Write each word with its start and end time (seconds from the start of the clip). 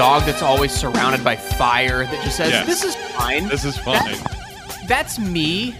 dog 0.00 0.24
that's 0.24 0.40
always 0.40 0.72
surrounded 0.72 1.22
by 1.22 1.36
fire 1.36 2.06
that 2.06 2.24
just 2.24 2.38
says, 2.38 2.52
Yes. 2.52 2.66
"This 2.66 2.84
is 2.84 2.94
fine." 2.94 3.48
This 3.48 3.66
is 3.66 3.76
fine. 3.76 4.16
That's 4.88 5.18
me. 5.18 5.74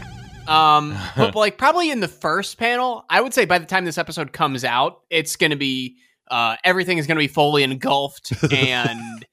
Um, 0.46 0.94
but 1.16 1.34
like 1.34 1.56
probably 1.56 1.90
in 1.90 2.00
the 2.00 2.08
first 2.08 2.58
panel, 2.58 3.06
I 3.08 3.22
would 3.22 3.32
say 3.32 3.46
by 3.46 3.58
the 3.58 3.64
time 3.64 3.86
this 3.86 3.96
episode 3.96 4.30
comes 4.34 4.62
out, 4.62 5.00
it's 5.08 5.36
gonna 5.36 5.56
be 5.56 5.96
uh, 6.30 6.56
everything 6.64 6.98
is 6.98 7.06
gonna 7.06 7.16
be 7.16 7.28
fully 7.28 7.62
engulfed, 7.62 8.34
and 8.52 9.24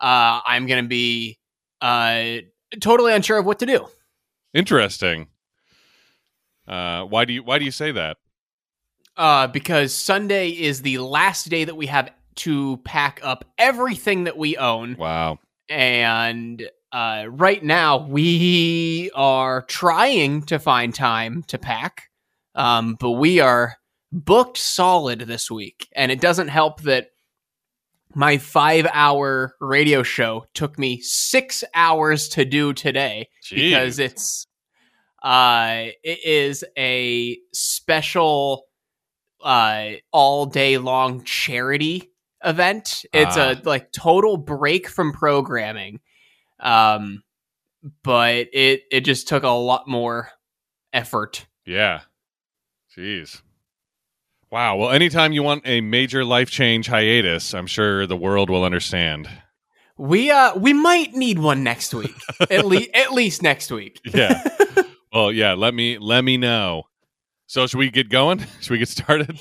uh, 0.00 0.40
I'm 0.44 0.66
gonna 0.66 0.82
be 0.82 1.38
uh, 1.80 2.38
totally 2.80 3.12
unsure 3.12 3.38
of 3.38 3.46
what 3.46 3.60
to 3.60 3.66
do. 3.66 3.86
Interesting. 4.52 5.28
Uh, 6.66 7.04
why 7.04 7.24
do 7.24 7.34
you 7.34 7.44
why 7.44 7.60
do 7.60 7.64
you 7.64 7.70
say 7.70 7.92
that? 7.92 8.16
Uh, 9.16 9.46
because 9.46 9.94
Sunday 9.94 10.48
is 10.48 10.82
the 10.82 10.98
last 10.98 11.48
day 11.50 11.62
that 11.62 11.76
we 11.76 11.86
have 11.86 12.10
to 12.36 12.78
pack 12.78 13.20
up 13.22 13.44
everything 13.58 14.24
that 14.24 14.36
we 14.36 14.56
own. 14.56 14.96
Wow. 14.98 15.38
and 15.68 16.68
uh, 16.92 17.24
right 17.28 17.62
now 17.64 18.06
we 18.06 19.10
are 19.14 19.62
trying 19.62 20.42
to 20.42 20.58
find 20.60 20.94
time 20.94 21.42
to 21.48 21.58
pack 21.58 22.08
um, 22.54 22.96
but 23.00 23.12
we 23.12 23.40
are 23.40 23.76
booked 24.12 24.58
solid 24.58 25.20
this 25.20 25.50
week 25.50 25.88
and 25.96 26.12
it 26.12 26.20
doesn't 26.20 26.48
help 26.48 26.82
that 26.82 27.08
my 28.14 28.38
five 28.38 28.86
hour 28.92 29.56
radio 29.60 30.04
show 30.04 30.46
took 30.54 30.78
me 30.78 31.00
six 31.00 31.64
hours 31.74 32.28
to 32.28 32.44
do 32.44 32.72
today 32.72 33.28
because 33.50 33.98
it's 33.98 34.46
uh 35.24 35.86
it 36.04 36.24
is 36.24 36.64
a 36.78 37.36
special 37.52 38.66
uh 39.42 39.90
all 40.12 40.46
day 40.46 40.78
long 40.78 41.24
charity 41.24 42.08
event 42.44 43.04
it's 43.12 43.36
Ah. 43.36 43.52
a 43.52 43.56
like 43.64 43.90
total 43.92 44.36
break 44.36 44.88
from 44.88 45.12
programming 45.12 46.00
um 46.60 47.22
but 48.02 48.48
it 48.52 48.82
it 48.90 49.00
just 49.00 49.28
took 49.28 49.42
a 49.42 49.48
lot 49.48 49.86
more 49.88 50.30
effort 50.92 51.46
Yeah. 51.66 52.00
Jeez. 52.96 53.40
Wow. 54.50 54.76
Well, 54.76 54.90
anytime 54.90 55.32
you 55.32 55.42
want 55.42 55.62
a 55.66 55.80
major 55.80 56.24
life 56.24 56.48
change 56.48 56.86
hiatus, 56.86 57.54
I'm 57.54 57.66
sure 57.66 58.06
the 58.06 58.16
world 58.16 58.50
will 58.50 58.62
understand. 58.62 59.28
we 59.98 60.30
uh 60.30 60.54
we 60.56 60.72
might 60.72 61.12
need 61.14 61.38
one 61.40 61.62
next 61.64 61.92
week 61.94 62.14
at 62.50 62.64
least 62.64 62.90
at 62.94 63.12
least 63.12 63.42
next 63.42 63.70
week 63.72 64.00
Yeah. 64.04 64.42
well, 65.12 65.32
yeah. 65.32 65.54
Let 65.54 65.74
me 65.74 65.98
let 65.98 66.22
me 66.22 66.36
know. 66.36 66.84
So, 67.46 67.66
should 67.66 67.78
we 67.78 67.90
get 67.90 68.08
going? 68.08 68.38
Should 68.60 68.70
we 68.70 68.78
get 68.78 68.88
started? 68.88 69.38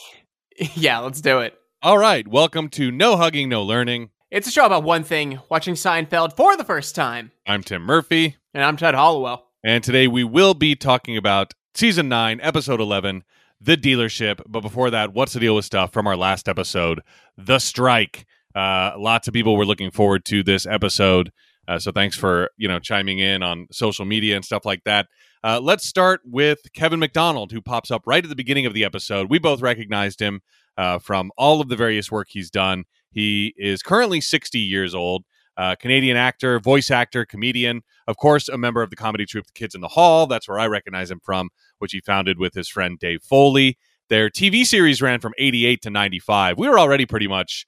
yeah 0.76 1.00
let's 1.00 1.22
do 1.22 1.40
it 1.40 1.54
All 1.84 1.98
right. 1.98 2.26
Welcome 2.26 2.70
to 2.70 2.92
No 2.92 3.18
Hugging, 3.18 3.50
No 3.50 3.62
Learning. 3.62 4.10
It's 4.32 4.48
a 4.48 4.52
show 4.52 4.66
about 4.66 4.84
one 4.84 5.04
thing 5.04 5.40
watching 5.50 5.74
Seinfeld 5.74 6.34
for 6.38 6.56
the 6.56 6.64
first 6.64 6.96
time. 6.96 7.32
I'm 7.46 7.62
Tim 7.62 7.82
Murphy, 7.82 8.38
And 8.54 8.64
I'm 8.64 8.78
Ted 8.78 8.96
Hollowell. 8.96 9.48
and 9.66 9.84
today 9.84 10.08
we 10.08 10.24
will 10.24 10.54
be 10.54 10.76
talking 10.76 11.18
about 11.18 11.54
season 11.76 12.08
nine, 12.08 12.40
episode 12.42 12.80
eleven, 12.80 13.26
the 13.60 13.76
dealership. 13.76 14.40
But 14.48 14.62
before 14.62 14.92
that, 14.92 15.14
what's 15.14 15.34
the 15.34 15.42
deal 15.42 15.56
with 15.56 15.66
stuff 15.66 15.92
from 15.92 16.08
our 16.08 16.16
last 16.16 16.48
episode, 16.48 17.02
the 17.38 17.60
strike? 17.60 18.26
Uh, 18.56 18.94
lots 18.98 19.28
of 19.28 19.34
people 19.34 19.58
were 19.58 19.66
looking 19.66 19.92
forward 19.92 20.24
to 20.26 20.42
this 20.42 20.66
episode, 20.66 21.34
uh, 21.68 21.80
so 21.80 21.92
thanks 21.92 22.16
for 22.16 22.50
you 22.56 22.70
know 22.70 22.80
chiming 22.80 23.20
in 23.20 23.44
on 23.44 23.68
social 23.74 24.06
media 24.06 24.38
and 24.38 24.46
stuff 24.46 24.64
like 24.66 24.86
that. 24.86 25.08
Uh, 25.44 25.60
let's 25.62 25.86
start 25.86 26.22
with 26.24 26.60
Kevin 26.74 27.00
McDonald, 27.00 27.52
who 27.52 27.62
pops 27.62 27.92
up 27.92 28.04
right 28.06 28.24
at 28.24 28.30
the 28.30 28.36
beginning 28.38 28.66
of 28.66 28.74
the 28.74 28.86
episode. 28.86 29.30
We 29.30 29.38
both 29.40 29.62
recognized 29.62 30.22
him 30.22 30.40
uh, 30.78 31.00
from 31.00 31.32
all 31.38 31.62
of 31.62 31.70
the 31.70 31.76
various 31.76 32.12
work 32.12 32.28
he's 32.30 32.50
done. 32.50 32.86
He 33.12 33.54
is 33.58 33.82
currently 33.84 34.22
60 34.22 34.60
years 34.60 34.96
old. 34.96 35.24
Uh, 35.56 35.76
Canadian 35.76 36.18
actor, 36.18 36.60
voice 36.60 36.90
actor, 36.90 37.26
comedian, 37.26 37.82
of 38.08 38.18
course, 38.18 38.50
a 38.50 38.58
member 38.58 38.82
of 38.82 38.90
the 38.90 38.96
comedy 38.96 39.26
troupe 39.26 39.46
The 39.46 39.52
Kids 39.54 39.76
in 39.76 39.82
the 39.82 39.88
Hall. 39.90 40.26
That's 40.26 40.48
where 40.48 40.58
I 40.58 40.66
recognize 40.66 41.12
him 41.12 41.20
from, 41.24 41.50
which 41.78 41.92
he 41.92 42.02
founded 42.02 42.40
with 42.40 42.56
his 42.56 42.68
friend 42.68 42.98
Dave 42.98 43.22
Foley. 43.22 43.78
Their 44.10 44.30
TV 44.30 44.66
series 44.66 45.02
ran 45.02 45.20
from 45.20 45.34
88 45.38 45.82
to 45.84 45.90
95. 45.92 46.58
We 46.58 46.68
were 46.68 46.80
already 46.80 47.06
pretty 47.06 47.28
much 47.28 47.68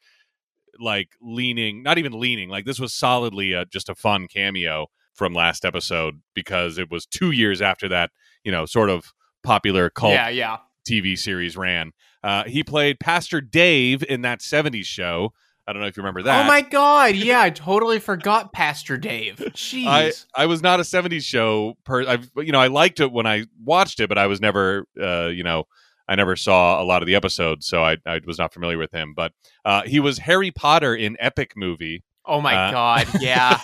like 0.80 1.10
leaning, 1.22 1.84
not 1.84 1.98
even 1.98 2.20
leaning, 2.20 2.50
like 2.50 2.66
this 2.66 2.80
was 2.80 2.94
solidly 2.94 3.56
uh 3.56 3.66
just 3.72 3.88
a 3.88 3.96
fun 3.96 4.28
cameo 4.28 4.88
from 5.14 5.34
last 5.34 5.64
episode 5.64 6.22
because 6.34 6.78
it 6.78 6.92
was 6.92 7.06
two 7.06 7.32
years 7.32 7.62
after 7.62 7.88
that, 7.88 8.12
you 8.44 8.52
know, 8.52 8.66
sort 8.66 8.90
of 8.90 9.14
popular 9.44 9.90
cult 9.90 10.14
Yeah, 10.14 10.30
yeah. 10.30 10.58
TV 10.88 11.18
series 11.18 11.58
ran. 11.58 11.92
Uh, 12.24 12.44
he 12.46 12.64
played 12.64 13.00
Pastor 13.00 13.42
Dave 13.42 14.04
in 14.04 14.22
that 14.22 14.40
70s 14.40 14.86
show. 14.86 15.34
I 15.68 15.74
don't 15.74 15.82
know 15.82 15.88
if 15.88 15.98
you 15.98 16.04
remember 16.04 16.24
that. 16.24 16.46
Oh 16.46 16.48
my 16.48 16.62
god, 16.62 17.16
yeah, 17.16 17.42
I 17.42 17.50
totally 17.50 18.00
forgot 18.00 18.54
Pastor 18.54 18.98
Dave. 18.98 19.38
Jeez. 19.38 20.26
I, 20.36 20.44
I 20.44 20.46
was 20.46 20.62
not 20.62 20.80
a 20.80 20.84
70s 20.84 21.24
show 21.24 21.76
per 21.84 22.08
I've 22.08 22.30
you 22.38 22.52
know 22.52 22.60
I 22.60 22.68
liked 22.68 23.00
it 23.00 23.12
when 23.12 23.26
I 23.26 23.46
watched 23.64 24.00
it 24.00 24.10
but 24.10 24.18
I 24.18 24.28
was 24.28 24.40
never 24.40 24.86
uh 25.02 25.28
you 25.28 25.44
know 25.44 25.64
I 26.08 26.14
never 26.16 26.36
saw 26.36 26.82
a 26.82 26.86
lot 26.86 27.02
of 27.02 27.08
the 27.08 27.16
episodes 27.16 27.66
so 27.66 27.84
I, 27.84 27.98
I 28.06 28.22
was 28.26 28.38
not 28.38 28.54
familiar 28.54 28.78
with 28.78 28.92
him 28.92 29.14
but 29.16 29.32
uh 29.64 29.82
he 29.84 30.00
was 30.00 30.20
Harry 30.20 30.52
Potter 30.52 30.96
in 30.96 31.18
Epic 31.20 31.54
movie 31.56 32.04
oh 32.28 32.42
my 32.42 32.56
uh, 32.56 32.72
god, 32.72 33.08
yeah. 33.20 33.60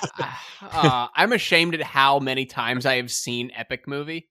uh, 0.62 1.08
I'm 1.16 1.34
ashamed 1.34 1.76
at 1.76 1.82
how 1.82 2.20
many 2.20 2.46
times 2.46 2.86
I 2.86 2.96
have 2.96 3.12
seen 3.12 3.52
Epic 3.56 3.88
Movie. 3.88 4.30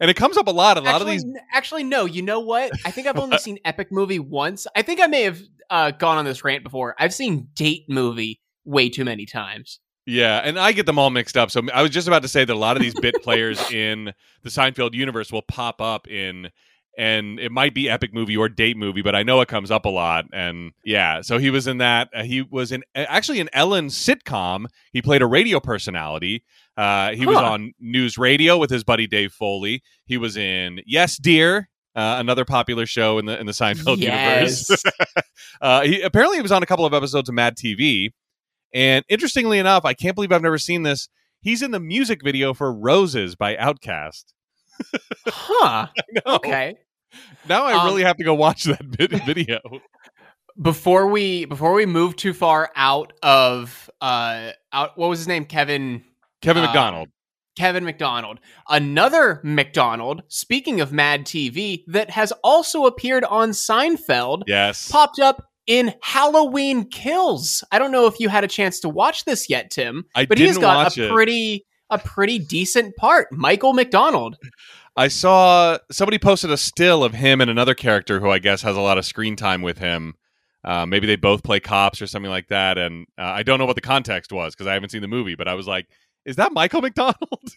and 0.00 0.10
it 0.10 0.14
comes 0.14 0.36
up 0.36 0.46
a 0.46 0.50
lot 0.50 0.76
a 0.76 0.80
lot 0.80 0.96
actually, 0.96 1.16
of 1.16 1.22
these 1.22 1.34
actually, 1.52 1.84
no. 1.84 2.04
You 2.04 2.22
know 2.22 2.40
what? 2.40 2.72
I 2.84 2.90
think 2.90 3.06
I've 3.08 3.18
only 3.18 3.38
seen 3.38 3.58
Epic 3.64 3.90
Movie 3.90 4.18
once. 4.18 4.66
I 4.76 4.82
think 4.82 5.00
I 5.00 5.06
may 5.06 5.22
have 5.22 5.40
uh, 5.70 5.90
gone 5.92 6.18
on 6.18 6.24
this 6.24 6.44
rant 6.44 6.64
before. 6.64 6.94
I've 6.98 7.14
seen 7.14 7.48
Date 7.54 7.84
Movie 7.88 8.40
way 8.64 8.88
too 8.90 9.04
many 9.04 9.24
times. 9.26 9.80
yeah 10.06 10.40
and 10.44 10.58
I 10.58 10.72
get 10.72 10.86
them 10.86 10.98
all 10.98 11.10
mixed 11.10 11.36
up 11.36 11.50
so 11.50 11.62
I 11.72 11.82
was 11.82 11.90
just 11.90 12.06
about 12.06 12.22
to 12.22 12.28
say 12.28 12.44
that 12.44 12.52
a 12.52 12.58
lot 12.58 12.76
of 12.76 12.82
these 12.82 12.94
bit 13.00 13.22
players 13.22 13.58
in 13.70 14.12
the 14.42 14.50
Seinfeld 14.50 14.94
universe 14.94 15.32
will 15.32 15.42
pop 15.42 15.80
up 15.80 16.06
in 16.08 16.50
and 16.98 17.38
it 17.40 17.50
might 17.52 17.72
be 17.72 17.88
epic 17.88 18.12
movie 18.12 18.36
or 18.36 18.48
date 18.48 18.76
movie 18.76 19.00
but 19.02 19.14
i 19.14 19.22
know 19.22 19.40
it 19.40 19.48
comes 19.48 19.70
up 19.70 19.84
a 19.86 19.88
lot 19.88 20.24
and 20.32 20.72
yeah 20.84 21.20
so 21.22 21.38
he 21.38 21.48
was 21.48 21.66
in 21.66 21.78
that 21.78 22.08
uh, 22.14 22.22
he 22.24 22.42
was 22.42 22.72
in 22.72 22.82
actually 22.94 23.38
in 23.40 23.48
ellen's 23.54 23.94
sitcom 23.94 24.66
he 24.92 25.00
played 25.00 25.22
a 25.22 25.26
radio 25.26 25.60
personality 25.60 26.44
uh, 26.76 27.12
he 27.12 27.24
was 27.26 27.38
on 27.38 27.72
news 27.80 28.18
radio 28.18 28.58
with 28.58 28.68
his 28.70 28.84
buddy 28.84 29.06
dave 29.06 29.32
foley 29.32 29.82
he 30.04 30.16
was 30.18 30.36
in 30.36 30.80
yes 30.84 31.16
dear 31.16 31.70
uh, 31.96 32.16
another 32.20 32.44
popular 32.44 32.86
show 32.86 33.18
in 33.18 33.24
the 33.26 33.40
in 33.40 33.46
the 33.46 33.52
Seinfeld 33.52 33.98
Yes. 33.98 34.68
universe. 34.70 34.82
uh, 35.60 35.80
he 35.82 36.00
apparently 36.02 36.36
he 36.36 36.42
was 36.42 36.52
on 36.52 36.62
a 36.62 36.66
couple 36.66 36.84
of 36.84 36.94
episodes 36.94 37.28
of 37.28 37.34
Mad 37.34 37.56
TV, 37.56 38.12
and 38.72 39.04
interestingly 39.08 39.58
enough, 39.58 39.84
I 39.84 39.94
can't 39.94 40.14
believe 40.14 40.30
I've 40.30 40.42
never 40.42 40.58
seen 40.58 40.84
this. 40.84 41.08
He's 41.40 41.60
in 41.60 41.72
the 41.72 41.80
music 41.80 42.22
video 42.22 42.54
for 42.54 42.72
"Roses" 42.72 43.34
by 43.34 43.56
Outkast. 43.56 44.26
Huh. 45.26 45.88
Okay. 46.24 46.76
Now 47.48 47.64
I 47.64 47.74
Um, 47.74 47.86
really 47.86 48.02
have 48.02 48.16
to 48.16 48.24
go 48.24 48.34
watch 48.34 48.64
that 48.64 48.82
video. 49.26 49.58
before 50.60 51.06
we 51.08 51.44
before 51.44 51.72
we 51.72 51.86
move 51.86 52.16
too 52.16 52.32
far 52.32 52.70
out 52.74 53.12
of 53.22 53.88
uh 54.00 54.50
out 54.72 54.96
what 54.98 55.08
was 55.08 55.18
his 55.20 55.28
name 55.28 55.44
kevin 55.44 56.02
Kevin 56.42 56.62
uh, 56.64 56.66
McDonald. 56.66 57.08
kevin 57.56 57.84
mcdonald 57.84 58.40
another 58.68 59.40
mcdonald 59.44 60.22
speaking 60.28 60.80
of 60.80 60.92
mad 60.92 61.24
tv 61.24 61.84
that 61.86 62.10
has 62.10 62.32
also 62.42 62.86
appeared 62.86 63.24
on 63.24 63.50
seinfeld 63.50 64.42
Yes. 64.46 64.90
popped 64.90 65.20
up 65.20 65.44
in 65.68 65.94
halloween 66.02 66.88
kills 66.88 67.62
i 67.70 67.78
don't 67.78 67.92
know 67.92 68.06
if 68.06 68.18
you 68.18 68.28
had 68.28 68.42
a 68.44 68.48
chance 68.48 68.80
to 68.80 68.88
watch 68.88 69.24
this 69.26 69.48
yet 69.48 69.70
tim 69.70 70.04
I 70.16 70.26
but 70.26 70.38
he's 70.38 70.58
got 70.58 70.96
a 70.96 71.04
it. 71.06 71.10
pretty 71.12 71.66
a 71.90 71.98
pretty 71.98 72.38
decent 72.40 72.96
part 72.96 73.28
michael 73.30 73.74
mcdonald 73.74 74.36
I 74.98 75.06
saw 75.06 75.78
somebody 75.92 76.18
posted 76.18 76.50
a 76.50 76.56
still 76.56 77.04
of 77.04 77.14
him 77.14 77.40
and 77.40 77.48
another 77.48 77.74
character 77.74 78.18
who 78.18 78.30
I 78.30 78.40
guess 78.40 78.62
has 78.62 78.76
a 78.76 78.80
lot 78.80 78.98
of 78.98 79.04
screen 79.04 79.36
time 79.36 79.62
with 79.62 79.78
him. 79.78 80.14
Uh, 80.64 80.86
maybe 80.86 81.06
they 81.06 81.14
both 81.14 81.44
play 81.44 81.60
cops 81.60 82.02
or 82.02 82.08
something 82.08 82.30
like 82.30 82.48
that. 82.48 82.78
And 82.78 83.06
uh, 83.16 83.22
I 83.22 83.44
don't 83.44 83.60
know 83.60 83.64
what 83.64 83.76
the 83.76 83.80
context 83.80 84.32
was 84.32 84.54
because 84.54 84.66
I 84.66 84.74
haven't 84.74 84.88
seen 84.90 85.02
the 85.02 85.06
movie, 85.08 85.36
but 85.36 85.46
I 85.46 85.54
was 85.54 85.68
like, 85.68 85.86
is 86.24 86.34
that 86.34 86.52
Michael 86.52 86.82
McDonald? 86.82 87.16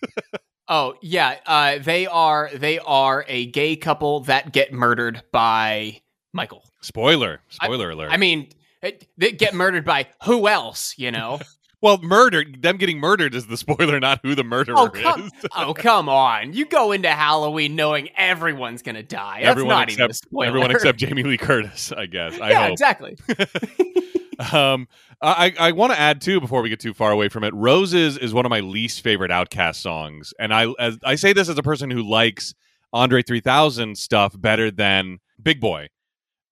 Oh 0.67 0.95
yeah, 1.01 1.37
uh, 1.45 1.79
they 1.79 2.07
are 2.07 2.49
they 2.53 2.79
are 2.79 3.25
a 3.27 3.47
gay 3.47 3.75
couple 3.75 4.21
that 4.21 4.53
get 4.53 4.71
murdered 4.71 5.21
by 5.33 6.01
Michael. 6.31 6.63
Spoiler. 6.79 7.41
Spoiler 7.49 7.89
alert. 7.89 8.09
I 8.09 8.15
mean, 8.15 8.47
it, 8.81 9.05
they 9.17 9.33
get 9.33 9.53
murdered 9.53 9.83
by 9.83 10.07
who 10.23 10.47
else? 10.47 10.93
You 10.97 11.11
know? 11.11 11.41
well, 11.81 11.97
murdered. 11.99 12.61
Them 12.61 12.77
getting 12.77 12.99
murdered 12.99 13.33
is 13.35 13.47
the 13.47 13.57
spoiler, 13.57 13.99
not 13.99 14.19
who 14.23 14.35
the 14.35 14.43
murderer 14.43 14.75
oh 14.77 14.89
come, 14.89 15.23
is. 15.23 15.31
oh 15.55 15.73
come 15.73 16.07
on! 16.09 16.53
You 16.53 16.65
go 16.65 16.91
into 16.91 17.09
Halloween 17.09 17.75
knowing 17.75 18.09
everyone's 18.15 18.81
gonna 18.81 19.03
die. 19.03 19.39
That's 19.41 19.51
everyone 19.51 19.69
not 19.75 19.89
even 19.89 20.01
a 20.01 20.05
except 20.05 20.25
spoiler. 20.27 20.47
everyone 20.47 20.71
except 20.71 20.97
Jamie 20.99 21.23
Lee 21.23 21.37
Curtis, 21.37 21.91
I 21.91 22.05
guess. 22.05 22.39
I 22.39 22.49
yeah, 22.51 22.63
hope. 22.63 22.71
exactly. 22.73 23.17
Um, 24.51 24.87
I 25.21 25.53
I 25.59 25.71
want 25.73 25.93
to 25.93 25.99
add 25.99 26.19
too 26.19 26.39
before 26.39 26.63
we 26.63 26.69
get 26.69 26.79
too 26.79 26.95
far 26.95 27.11
away 27.11 27.29
from 27.29 27.43
it. 27.43 27.53
Roses 27.53 28.17
is 28.17 28.33
one 28.33 28.43
of 28.43 28.49
my 28.49 28.61
least 28.61 29.01
favorite 29.01 29.29
Outkast 29.29 29.75
songs, 29.75 30.33
and 30.39 30.51
I 30.51 30.73
as, 30.79 30.97
I 31.03 31.13
say 31.13 31.31
this 31.31 31.47
as 31.47 31.59
a 31.59 31.61
person 31.63 31.91
who 31.91 32.01
likes 32.01 32.55
Andre 32.91 33.21
3000 33.21 33.95
stuff 33.95 34.33
better 34.39 34.71
than 34.71 35.19
Big 35.39 35.61
Boi. 35.61 35.89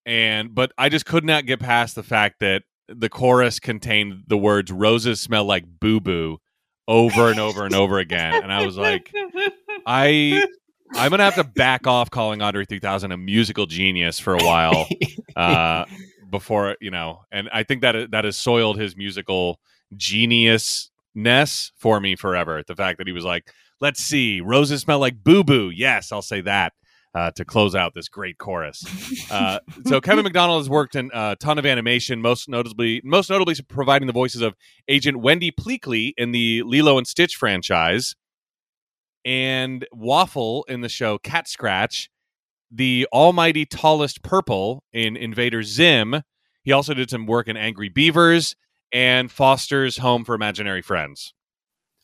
and 0.06 0.54
but 0.54 0.70
I 0.78 0.88
just 0.88 1.04
could 1.04 1.24
not 1.24 1.46
get 1.46 1.58
past 1.58 1.96
the 1.96 2.04
fact 2.04 2.38
that 2.40 2.62
the 2.94 3.08
chorus 3.08 3.60
contained 3.60 4.24
the 4.26 4.36
words 4.36 4.70
"roses 4.70 5.20
smell 5.20 5.44
like 5.44 5.64
boo 5.80 6.00
boo" 6.00 6.38
over 6.88 7.30
and 7.30 7.38
over 7.38 7.64
and 7.64 7.74
over 7.74 7.98
again, 7.98 8.42
and 8.42 8.52
I 8.52 8.66
was 8.66 8.76
like, 8.76 9.12
I 9.86 10.44
I'm 10.94 11.10
gonna 11.10 11.24
have 11.24 11.36
to 11.36 11.44
back 11.44 11.86
off 11.86 12.10
calling 12.10 12.42
Andre 12.42 12.64
3000 12.64 13.12
a 13.12 13.16
musical 13.16 13.66
genius 13.66 14.18
for 14.18 14.34
a 14.34 14.44
while 14.44 14.88
uh, 15.36 15.84
before 16.30 16.76
you 16.80 16.90
know, 16.90 17.20
and 17.30 17.48
I 17.52 17.62
think 17.62 17.82
that 17.82 18.10
that 18.10 18.24
has 18.24 18.36
soiled 18.36 18.78
his 18.78 18.96
musical 18.96 19.60
geniusness 19.96 21.70
for 21.76 22.00
me 22.00 22.16
forever. 22.16 22.62
The 22.66 22.76
fact 22.76 22.98
that 22.98 23.06
he 23.06 23.12
was 23.12 23.24
like, 23.24 23.52
"Let's 23.80 24.02
see, 24.02 24.40
roses 24.40 24.80
smell 24.82 24.98
like 24.98 25.22
boo 25.22 25.44
boo." 25.44 25.70
Yes, 25.70 26.12
I'll 26.12 26.22
say 26.22 26.40
that. 26.42 26.72
Uh, 27.12 27.28
to 27.32 27.44
close 27.44 27.74
out 27.74 27.92
this 27.92 28.08
great 28.08 28.38
chorus, 28.38 28.84
uh, 29.32 29.58
so 29.84 30.00
Kevin 30.00 30.22
McDonald 30.22 30.60
has 30.60 30.70
worked 30.70 30.94
in 30.94 31.10
a 31.12 31.34
ton 31.40 31.58
of 31.58 31.66
animation, 31.66 32.22
most 32.22 32.48
notably, 32.48 33.00
most 33.02 33.28
notably 33.28 33.56
providing 33.68 34.06
the 34.06 34.12
voices 34.12 34.42
of 34.42 34.54
Agent 34.86 35.18
Wendy 35.18 35.50
Pleakley 35.50 36.12
in 36.16 36.30
the 36.30 36.62
Lilo 36.62 36.98
and 36.98 37.08
Stitch 37.08 37.34
franchise, 37.34 38.14
and 39.24 39.86
Waffle 39.92 40.64
in 40.68 40.82
the 40.82 40.88
show 40.88 41.18
Cat 41.18 41.48
Scratch, 41.48 42.08
the 42.70 43.08
almighty 43.12 43.66
tallest 43.66 44.22
purple 44.22 44.84
in 44.92 45.16
Invader 45.16 45.64
Zim. 45.64 46.22
He 46.62 46.70
also 46.70 46.94
did 46.94 47.10
some 47.10 47.26
work 47.26 47.48
in 47.48 47.56
Angry 47.56 47.88
Beavers 47.88 48.54
and 48.92 49.30
Foster's 49.30 49.98
Home 49.98 50.24
for 50.24 50.34
Imaginary 50.34 50.82
Friends. 50.82 51.34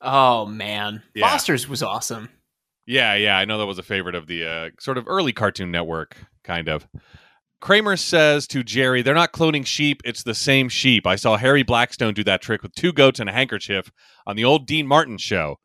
Oh 0.00 0.46
man, 0.46 1.02
Yeah. 1.14 1.28
Foster's 1.28 1.68
was 1.68 1.82
awesome. 1.82 2.28
Yeah, 2.86 3.14
yeah, 3.14 3.36
I 3.36 3.44
know 3.44 3.58
that 3.58 3.66
was 3.66 3.78
a 3.78 3.82
favorite 3.82 4.14
of 4.14 4.26
the 4.26 4.46
uh, 4.46 4.70
sort 4.78 4.96
of 4.98 5.08
early 5.08 5.32
Cartoon 5.32 5.70
Network, 5.70 6.16
kind 6.44 6.68
of. 6.68 6.86
Kramer 7.60 7.96
says 7.96 8.46
to 8.48 8.62
Jerry, 8.62 9.02
they're 9.02 9.14
not 9.14 9.32
cloning 9.32 9.66
sheep, 9.66 10.02
it's 10.04 10.22
the 10.22 10.34
same 10.34 10.68
sheep. 10.68 11.06
I 11.06 11.16
saw 11.16 11.36
Harry 11.36 11.62
Blackstone 11.62 12.14
do 12.14 12.22
that 12.24 12.42
trick 12.42 12.62
with 12.62 12.74
two 12.74 12.92
goats 12.92 13.18
and 13.18 13.28
a 13.28 13.32
handkerchief 13.32 13.90
on 14.26 14.36
the 14.36 14.44
old 14.44 14.66
Dean 14.66 14.86
Martin 14.86 15.18
show. 15.18 15.56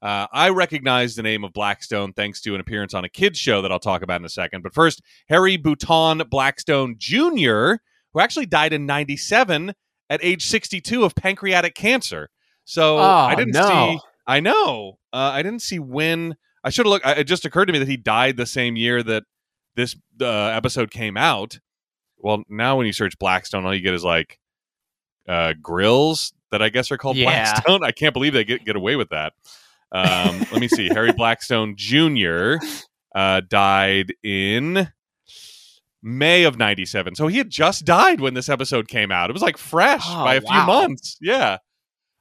Uh, 0.00 0.28
I 0.32 0.50
recognize 0.50 1.16
the 1.16 1.24
name 1.24 1.42
of 1.42 1.52
Blackstone 1.52 2.12
thanks 2.12 2.40
to 2.42 2.54
an 2.54 2.60
appearance 2.60 2.94
on 2.94 3.04
a 3.04 3.08
kids 3.08 3.38
show 3.38 3.62
that 3.62 3.72
I'll 3.72 3.80
talk 3.80 4.02
about 4.02 4.20
in 4.20 4.24
a 4.26 4.28
second. 4.28 4.62
But 4.62 4.72
first, 4.74 5.02
Harry 5.28 5.56
Bouton 5.56 6.22
Blackstone 6.30 6.94
Jr., 6.98 7.72
who 8.12 8.20
actually 8.20 8.46
died 8.46 8.72
in 8.72 8.86
97 8.86 9.72
at 10.10 10.20
age 10.22 10.46
62 10.46 11.02
of 11.04 11.16
pancreatic 11.16 11.74
cancer. 11.74 12.30
So 12.64 12.98
Oh, 12.98 13.02
I 13.02 13.34
didn't 13.34 13.54
no. 13.54 13.68
see. 13.96 14.00
I 14.28 14.38
know. 14.40 14.98
Uh, 15.12 15.30
I 15.34 15.42
didn't 15.42 15.62
see 15.62 15.78
when. 15.80 16.36
I 16.64 16.70
should 16.70 16.86
have 16.86 16.90
looked. 16.90 17.06
It 17.06 17.24
just 17.24 17.44
occurred 17.44 17.66
to 17.66 17.72
me 17.72 17.78
that 17.78 17.88
he 17.88 17.96
died 17.96 18.36
the 18.36 18.46
same 18.46 18.76
year 18.76 19.02
that 19.02 19.24
this 19.76 19.94
uh, 20.20 20.26
episode 20.26 20.90
came 20.90 21.16
out. 21.16 21.58
Well, 22.18 22.42
now 22.48 22.76
when 22.76 22.86
you 22.86 22.92
search 22.92 23.18
Blackstone, 23.18 23.64
all 23.64 23.74
you 23.74 23.80
get 23.80 23.94
is 23.94 24.04
like 24.04 24.38
uh, 25.28 25.54
grills 25.62 26.32
that 26.50 26.60
I 26.62 26.68
guess 26.68 26.90
are 26.90 26.98
called 26.98 27.16
Yeah. 27.16 27.26
Blackstone. 27.52 27.84
I 27.84 27.92
can't 27.92 28.12
believe 28.12 28.32
they 28.32 28.44
get 28.44 28.64
get 28.64 28.76
away 28.76 28.96
with 28.96 29.10
that. 29.10 29.34
Um, 29.92 30.40
let 30.52 30.60
me 30.60 30.68
see. 30.68 30.88
Harry 30.88 31.12
Blackstone 31.12 31.74
Jr. 31.76 32.56
Uh, 33.14 33.40
died 33.48 34.12
in 34.22 34.90
May 36.02 36.44
of 36.44 36.56
'97, 36.58 37.14
so 37.14 37.26
he 37.26 37.38
had 37.38 37.50
just 37.50 37.84
died 37.84 38.20
when 38.20 38.34
this 38.34 38.48
episode 38.48 38.86
came 38.88 39.10
out. 39.10 39.30
It 39.30 39.32
was 39.32 39.42
like 39.42 39.56
fresh 39.56 40.04
Oh, 40.06 40.24
by 40.24 40.34
a 40.34 40.40
few 40.40 40.50
months. 40.66 41.16
Yeah. 41.20 41.58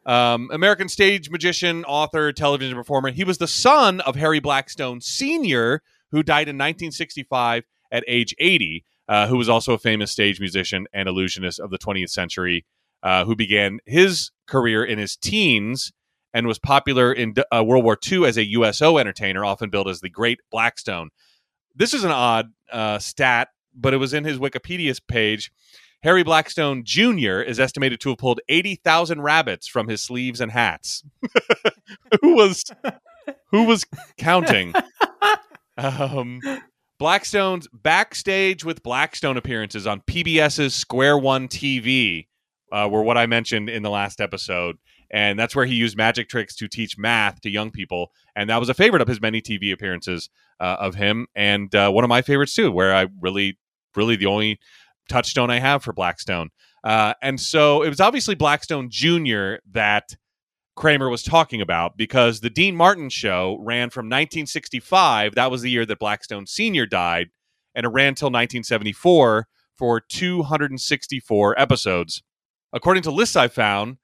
Um, 0.08 0.50
American 0.54 0.88
stage 0.88 1.30
magician, 1.30 1.84
author, 1.84 2.32
television 2.32 2.76
performer. 2.76 3.12
He 3.12 3.26
was 3.26 3.38
the 3.38 3.48
son 3.48 4.00
of 4.02 4.16
Harry 4.16 4.40
Blackstone 4.40 5.02
Sr., 5.02 5.82
who 6.12 6.24
died 6.24 6.48
in 6.48 6.56
1965 6.56 7.66
at 7.92 8.06
age 8.08 8.34
80, 8.40 8.86
uh, 9.10 9.28
who 9.28 9.38
was 9.38 9.50
also 9.50 9.74
a 9.74 9.78
famous 9.78 10.10
stage 10.10 10.40
musician 10.40 10.88
and 10.94 11.10
illusionist 11.10 11.60
of 11.60 11.72
the 11.72 11.78
20th 11.78 12.10
century, 12.10 12.66
uh, 13.04 13.26
who 13.26 13.36
began 13.36 13.80
his 13.86 14.32
career 14.48 14.84
in 14.84 14.98
his 14.98 15.18
teens 15.18 15.92
and 16.34 16.48
was 16.48 16.58
popular 16.58 17.12
in 17.12 17.34
uh, 17.54 17.64
World 17.64 17.84
War 17.84 17.98
II 18.10 18.26
as 18.26 18.38
a 18.38 18.46
USO 18.46 18.98
entertainer, 18.98 19.44
often 19.44 19.70
billed 19.70 19.90
as 19.90 20.00
the 20.00 20.10
Great 20.10 20.40
Blackstone. 20.52 21.10
This 21.76 21.94
is 21.94 22.06
an 22.06 22.12
odd 22.12 22.52
uh, 22.72 23.00
stat, 23.00 23.50
but 23.76 23.94
it 23.94 23.98
was 23.98 24.14
in 24.14 24.24
his 24.24 24.38
Wikipedia 24.38 24.98
page. 25.08 25.52
Harry 26.04 26.24
Blackstone 26.24 26.84
Jr. 26.86 27.42
is 27.42 27.60
estimated 27.60 28.00
to 28.02 28.10
have 28.10 28.18
pulled 28.18 28.40
80,000 28.48 29.22
rabbits 29.22 29.68
from 29.68 29.88
his 29.88 30.02
sleeves 30.02 30.40
and 30.40 30.52
hats. 30.52 31.04
who 32.22 32.36
was 32.36 32.64
who 33.52 33.64
was 33.64 33.86
counting? 34.18 34.74
Um, 35.80 36.40
Blackstone's 36.98 37.68
backstage 37.72 38.66
with 38.66 38.82
Blackstone 38.82 39.38
appearances 39.38 39.86
on 39.86 40.02
PBS's 40.02 40.74
Square 40.74 41.20
One 41.20 41.48
TV 41.48 42.26
uh, 42.72 42.90
were 42.92 43.04
what 43.04 43.16
I 43.18 43.28
mentioned 43.28 43.70
in 43.70 43.84
the 43.84 43.92
last 43.92 44.20
episode, 44.20 44.78
and 45.12 45.38
that's 45.38 45.56
where 45.56 45.68
he 45.68 45.76
used 45.76 45.96
magic 45.96 46.30
tricks 46.30 46.56
to 46.56 46.68
teach 46.68 46.98
math 46.98 47.42
to 47.42 47.52
young 47.52 47.70
people, 47.70 48.12
and 48.36 48.50
that 48.50 48.60
was 48.60 48.70
a 48.70 48.74
favorite 48.74 49.04
of 49.04 49.08
his 49.08 49.22
many 49.22 49.40
TV 49.40 49.72
appearances 49.72 50.32
uh, 50.60 50.78
of 50.80 50.96
him, 50.96 51.28
and 51.36 51.76
uh, 51.76 51.92
one 51.92 52.04
of 52.04 52.10
my 52.10 52.24
favorites 52.24 52.56
too, 52.56 52.72
where 52.72 52.96
I 52.96 53.06
really, 53.22 53.60
really 53.96 54.16
the 54.16 54.26
only 54.26 54.60
touchstone 55.08 55.50
I 55.50 55.60
have 55.60 55.84
for 55.84 55.94
Blackstone. 55.94 56.50
Uh, 56.84 57.14
and 57.22 57.40
so 57.40 57.82
it 57.84 57.90
was 57.90 58.00
obviously 58.00 58.36
Blackstone 58.36 58.90
Jr. 58.90 59.56
that 59.72 60.16
Kramer 60.76 61.10
was 61.10 61.24
talking 61.24 61.60
about 61.60 61.98
because 61.98 62.40
the 62.40 62.50
Dean 62.50 62.76
Martin 62.76 63.10
show 63.10 63.58
ran 63.60 63.90
from 63.90 64.06
1965. 64.06 65.36
That 65.36 65.52
was 65.52 65.62
the 65.62 65.72
year 65.72 65.86
that 65.86 66.00
Blackstone 66.00 66.46
Sr. 66.46 66.86
died, 66.86 67.28
and 67.76 67.86
it 67.86 67.90
ran 67.90 68.16
till 68.16 68.28
1974 68.28 69.48
for 69.76 70.00
264 70.00 71.60
episodes. 71.60 72.24
According 72.74 73.04
to 73.04 73.12
lists 73.12 73.36
I 73.36 73.48
found, 73.48 73.98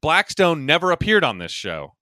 Blackstone 0.00 0.64
never 0.66 0.92
appeared 0.92 1.24
on 1.24 1.38
this 1.38 1.52
show. 1.52 1.94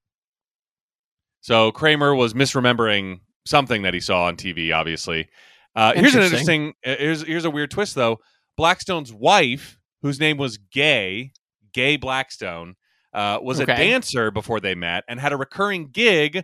So 1.40 1.72
Kramer 1.72 2.14
was 2.14 2.34
misremembering 2.34 3.20
something 3.46 3.82
that 3.82 3.94
he 3.94 4.00
saw 4.00 4.24
on 4.24 4.36
TV, 4.36 4.74
obviously. 4.74 5.28
Uh, 5.74 5.94
here's 5.94 6.14
an 6.14 6.22
Interesting. 6.22 6.74
uh, 6.84 6.96
here's, 6.98 7.22
here's 7.22 7.44
a 7.44 7.50
weird 7.50 7.70
twist, 7.70 7.94
though. 7.94 8.18
Blackstone's 8.58 9.12
wife, 9.12 9.78
whose 10.02 10.18
name 10.18 10.36
was 10.36 10.58
Gay, 10.58 11.30
Gay 11.72 11.96
Blackstone, 11.96 12.74
uh, 13.14 13.38
was 13.40 13.60
a 13.60 13.66
dancer 13.66 14.32
before 14.32 14.58
they 14.58 14.74
met 14.74 15.04
and 15.08 15.20
had 15.20 15.32
a 15.32 15.36
recurring 15.36 15.88
gig 15.92 16.42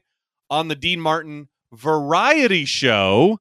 on 0.48 0.68
the 0.68 0.76
Dean 0.76 1.00
Martin 1.00 1.48
variety 1.72 2.64
show, 2.64 3.38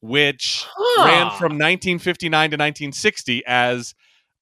which 0.00 0.64
ran 0.98 1.30
from 1.30 1.58
1959 1.58 2.30
to 2.30 2.54
1960 2.54 3.44
as 3.44 3.92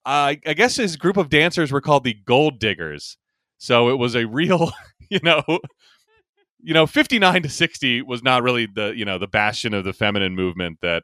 uh, 0.05 0.35
I 0.45 0.53
guess 0.53 0.75
his 0.75 0.95
group 0.95 1.17
of 1.17 1.29
dancers 1.29 1.71
were 1.71 1.81
called 1.81 2.03
the 2.03 2.13
Gold 2.13 2.59
Diggers. 2.59 3.17
So 3.57 3.89
it 3.89 3.97
was 3.97 4.15
a 4.15 4.25
real, 4.25 4.71
you 5.09 5.19
know, 5.23 5.43
you 6.59 6.75
know, 6.75 6.85
59 6.85 7.41
to 7.43 7.49
60 7.49 8.03
was 8.03 8.21
not 8.21 8.43
really 8.43 8.67
the, 8.67 8.93
you 8.95 9.05
know, 9.05 9.17
the 9.17 9.27
bastion 9.27 9.73
of 9.73 9.83
the 9.83 9.93
feminine 9.93 10.35
movement 10.35 10.77
that, 10.83 11.03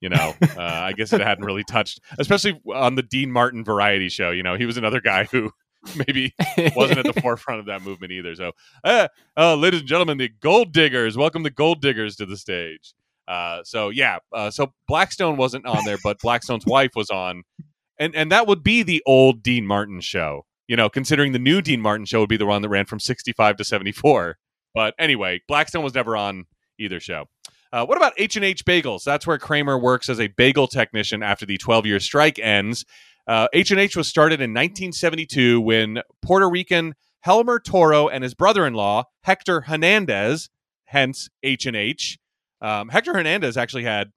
you 0.00 0.08
know, 0.08 0.34
uh, 0.42 0.60
I 0.60 0.92
guess 0.92 1.12
it 1.12 1.20
hadn't 1.20 1.44
really 1.44 1.64
touched, 1.64 2.00
especially 2.18 2.60
on 2.74 2.94
the 2.94 3.02
Dean 3.02 3.30
Martin 3.30 3.64
variety 3.64 4.08
show. 4.08 4.30
You 4.30 4.42
know, 4.42 4.56
he 4.56 4.66
was 4.66 4.76
another 4.76 5.00
guy 5.00 5.24
who 5.24 5.50
maybe 6.06 6.34
wasn't 6.74 6.98
at 7.06 7.14
the 7.14 7.20
forefront 7.20 7.60
of 7.60 7.66
that 7.66 7.82
movement 7.82 8.12
either. 8.12 8.34
So, 8.34 8.52
uh, 8.84 9.08
uh, 9.36 9.56
ladies 9.56 9.80
and 9.80 9.88
gentlemen, 9.88 10.18
the 10.18 10.30
Gold 10.40 10.72
Diggers, 10.72 11.16
welcome 11.16 11.42
the 11.42 11.50
Gold 11.50 11.80
Diggers 11.80 12.16
to 12.16 12.26
the 12.26 12.36
stage. 12.36 12.94
Uh, 13.28 13.60
so 13.64 13.88
yeah, 13.88 14.18
uh, 14.32 14.50
so 14.50 14.72
Blackstone 14.86 15.36
wasn't 15.36 15.66
on 15.66 15.84
there, 15.84 15.98
but 16.02 16.20
Blackstone's 16.20 16.66
wife 16.66 16.92
was 16.94 17.10
on, 17.10 17.42
and 17.98 18.14
and 18.14 18.30
that 18.30 18.46
would 18.46 18.62
be 18.62 18.82
the 18.82 19.02
old 19.06 19.42
Dean 19.42 19.66
Martin 19.66 20.00
show. 20.00 20.42
You 20.68 20.76
know, 20.76 20.88
considering 20.88 21.32
the 21.32 21.38
new 21.38 21.60
Dean 21.60 21.80
Martin 21.80 22.06
show 22.06 22.20
would 22.20 22.28
be 22.28 22.36
the 22.36 22.46
one 22.46 22.62
that 22.62 22.68
ran 22.68 22.86
from 22.86 23.00
sixty 23.00 23.32
five 23.32 23.56
to 23.56 23.64
seventy 23.64 23.92
four. 23.92 24.36
But 24.74 24.94
anyway, 24.98 25.40
Blackstone 25.48 25.82
was 25.82 25.94
never 25.94 26.16
on 26.16 26.44
either 26.78 27.00
show. 27.00 27.26
Uh, 27.72 27.84
what 27.84 27.96
about 27.96 28.12
H 28.16 28.36
and 28.36 28.44
H 28.44 28.64
Bagels? 28.64 29.04
That's 29.04 29.26
where 29.26 29.38
Kramer 29.38 29.78
works 29.78 30.08
as 30.08 30.20
a 30.20 30.28
bagel 30.28 30.66
technician 30.66 31.22
after 31.22 31.46
the 31.46 31.58
twelve 31.58 31.86
year 31.86 32.00
strike 32.00 32.38
ends. 32.38 32.84
Uh, 33.26 33.48
H 33.52 33.70
and 33.70 33.80
H 33.80 33.96
was 33.96 34.06
started 34.06 34.40
in 34.40 34.50
1972 34.50 35.60
when 35.60 36.00
Puerto 36.22 36.48
Rican 36.48 36.94
Helmer 37.20 37.58
Toro 37.58 38.06
and 38.06 38.22
his 38.22 38.34
brother-in-law 38.34 39.04
Hector 39.22 39.62
Hernandez, 39.62 40.48
hence 40.84 41.28
H 41.42 41.66
and 41.66 41.74
H. 41.76 42.18
Um, 42.60 42.88
Hector 42.88 43.12
Hernandez 43.12 43.56
actually 43.56 43.82
had 43.82 44.12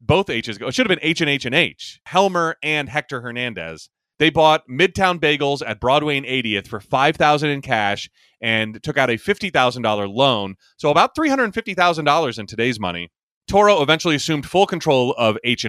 both 0.00 0.30
H's. 0.30 0.58
It 0.60 0.74
should 0.74 0.88
have 0.88 0.96
been 0.96 1.06
H 1.06 1.20
and 1.20 1.28
H 1.28 1.44
and 1.44 1.54
H. 1.54 2.00
Helmer 2.06 2.56
and 2.62 2.88
Hector 2.88 3.22
Hernandez. 3.22 3.88
They 4.18 4.30
bought 4.30 4.68
Midtown 4.68 5.18
Bagels 5.18 5.62
at 5.66 5.80
Broadway 5.80 6.16
and 6.16 6.26
80th 6.26 6.68
for 6.68 6.80
five 6.80 7.16
thousand 7.16 7.50
in 7.50 7.62
cash 7.62 8.08
and 8.40 8.82
took 8.82 8.96
out 8.96 9.10
a 9.10 9.16
fifty 9.16 9.50
thousand 9.50 9.82
dollar 9.82 10.06
loan. 10.06 10.54
So 10.76 10.90
about 10.90 11.14
three 11.14 11.28
hundred 11.28 11.52
fifty 11.54 11.74
thousand 11.74 12.04
dollars 12.04 12.38
in 12.38 12.46
today's 12.46 12.78
money. 12.78 13.10
Toro 13.48 13.82
eventually 13.82 14.14
assumed 14.14 14.46
full 14.46 14.66
control 14.66 15.12
of 15.18 15.36
H 15.44 15.64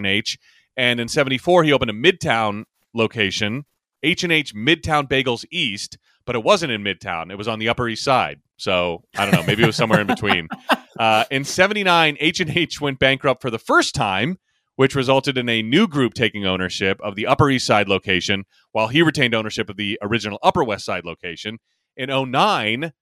and 0.76 1.00
in 1.00 1.08
'74 1.08 1.64
he 1.64 1.72
opened 1.72 1.90
a 1.90 1.94
Midtown 1.94 2.64
location, 2.94 3.64
H 4.02 4.22
and 4.22 4.32
H 4.32 4.54
Midtown 4.54 5.08
Bagels 5.08 5.44
East, 5.50 5.98
but 6.24 6.36
it 6.36 6.42
wasn't 6.42 6.72
in 6.72 6.82
Midtown. 6.82 7.30
It 7.30 7.36
was 7.36 7.48
on 7.48 7.58
the 7.58 7.68
Upper 7.68 7.88
East 7.88 8.04
Side. 8.04 8.40
So 8.56 9.02
I 9.16 9.24
don't 9.24 9.34
know. 9.34 9.42
Maybe 9.46 9.62
it 9.62 9.66
was 9.66 9.76
somewhere 9.76 10.00
in 10.00 10.06
between. 10.06 10.48
Uh, 10.98 11.26
in 11.30 11.44
'79, 11.44 12.16
H 12.20 12.40
and 12.40 12.56
H 12.56 12.80
went 12.80 12.98
bankrupt 12.98 13.42
for 13.42 13.50
the 13.50 13.58
first 13.58 13.94
time 13.94 14.38
which 14.76 14.94
resulted 14.94 15.36
in 15.36 15.48
a 15.48 15.62
new 15.62 15.88
group 15.88 16.14
taking 16.14 16.46
ownership 16.46 16.98
of 17.02 17.16
the 17.16 17.26
Upper 17.26 17.50
East 17.50 17.66
Side 17.66 17.88
location, 17.88 18.44
while 18.72 18.88
he 18.88 19.02
retained 19.02 19.34
ownership 19.34 19.68
of 19.68 19.76
the 19.76 19.98
original 20.02 20.38
Upper 20.42 20.62
West 20.62 20.84
Side 20.84 21.04
location. 21.04 21.58
In 21.96 22.10
09, 22.10 22.92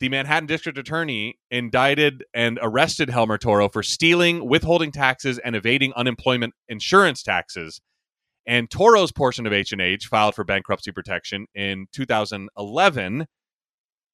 the 0.00 0.08
Manhattan 0.08 0.46
District 0.46 0.78
Attorney 0.78 1.38
indicted 1.50 2.24
and 2.32 2.58
arrested 2.62 3.10
Helmer 3.10 3.36
Toro 3.36 3.68
for 3.68 3.82
stealing, 3.82 4.48
withholding 4.48 4.92
taxes, 4.92 5.38
and 5.38 5.56
evading 5.56 5.92
unemployment 5.94 6.54
insurance 6.68 7.22
taxes. 7.22 7.80
And 8.46 8.70
Toro's 8.70 9.12
portion 9.12 9.46
of 9.46 9.52
H&H 9.52 10.06
filed 10.06 10.36
for 10.36 10.44
bankruptcy 10.44 10.92
protection 10.92 11.46
in 11.54 11.86
2011 11.92 13.26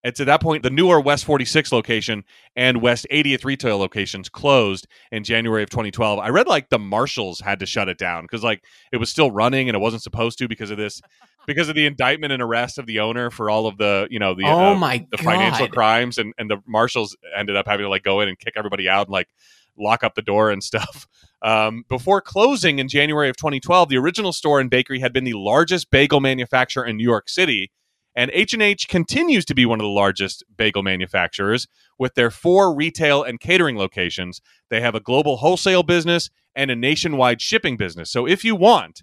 it's 0.04 0.20
at 0.20 0.26
that 0.26 0.42
point 0.42 0.62
the 0.62 0.70
newer 0.70 1.00
West 1.00 1.24
46 1.24 1.72
location 1.72 2.24
and 2.54 2.82
West 2.82 3.06
80th 3.10 3.44
retail 3.44 3.78
locations 3.78 4.28
closed 4.28 4.86
in 5.10 5.24
January 5.24 5.62
of 5.62 5.70
2012. 5.70 6.18
I 6.18 6.28
read 6.28 6.46
like 6.46 6.68
the 6.68 6.78
Marshalls 6.78 7.40
had 7.40 7.58
to 7.60 7.66
shut 7.66 7.88
it 7.88 7.98
down 7.98 8.24
because 8.24 8.44
like 8.44 8.62
it 8.92 8.98
was 8.98 9.10
still 9.10 9.30
running 9.30 9.68
and 9.68 9.74
it 9.74 9.80
wasn't 9.80 10.02
supposed 10.02 10.38
to 10.38 10.48
because 10.48 10.70
of 10.70 10.76
this 10.76 11.00
because 11.46 11.68
of 11.68 11.74
the 11.74 11.86
indictment 11.86 12.32
and 12.32 12.42
arrest 12.42 12.78
of 12.78 12.86
the 12.86 13.00
owner 13.00 13.30
for 13.30 13.50
all 13.50 13.66
of 13.66 13.78
the 13.78 14.06
you 14.10 14.18
know 14.18 14.34
the 14.34 14.44
oh 14.44 14.72
uh, 14.72 14.74
my 14.74 14.98
the 15.10 15.16
God. 15.16 15.24
financial 15.24 15.68
crimes 15.68 16.18
and 16.18 16.34
and 16.38 16.50
the 16.50 16.58
Marshalls 16.66 17.16
ended 17.36 17.56
up 17.56 17.66
having 17.66 17.84
to 17.84 17.90
like 17.90 18.02
go 18.02 18.20
in 18.20 18.28
and 18.28 18.38
kick 18.38 18.54
everybody 18.56 18.88
out 18.88 19.06
and 19.06 19.12
like 19.12 19.28
lock 19.76 20.04
up 20.04 20.14
the 20.14 20.22
door 20.22 20.50
and 20.50 20.62
stuff. 20.62 21.08
Um, 21.42 21.84
before 21.90 22.22
closing 22.22 22.78
in 22.78 22.88
January 22.88 23.28
of 23.28 23.36
2012, 23.36 23.90
the 23.90 23.98
original 23.98 24.32
store 24.32 24.60
and 24.60 24.70
bakery 24.70 25.00
had 25.00 25.12
been 25.12 25.24
the 25.24 25.34
largest 25.34 25.90
bagel 25.90 26.18
manufacturer 26.18 26.86
in 26.86 26.96
New 26.96 27.04
York 27.04 27.28
City 27.28 27.70
and 28.16 28.30
H&H 28.32 28.88
continues 28.88 29.44
to 29.46 29.54
be 29.54 29.66
one 29.66 29.80
of 29.80 29.84
the 29.84 29.88
largest 29.90 30.44
bagel 30.56 30.82
manufacturers 30.82 31.66
with 31.98 32.14
their 32.14 32.30
four 32.30 32.74
retail 32.74 33.22
and 33.22 33.40
catering 33.40 33.76
locations. 33.76 34.40
They 34.70 34.80
have 34.80 34.94
a 34.94 35.00
global 35.00 35.36
wholesale 35.38 35.82
business 35.82 36.30
and 36.54 36.70
a 36.70 36.76
nationwide 36.76 37.40
shipping 37.40 37.76
business. 37.76 38.10
So 38.10 38.26
if 38.26 38.44
you 38.44 38.54
want 38.54 39.02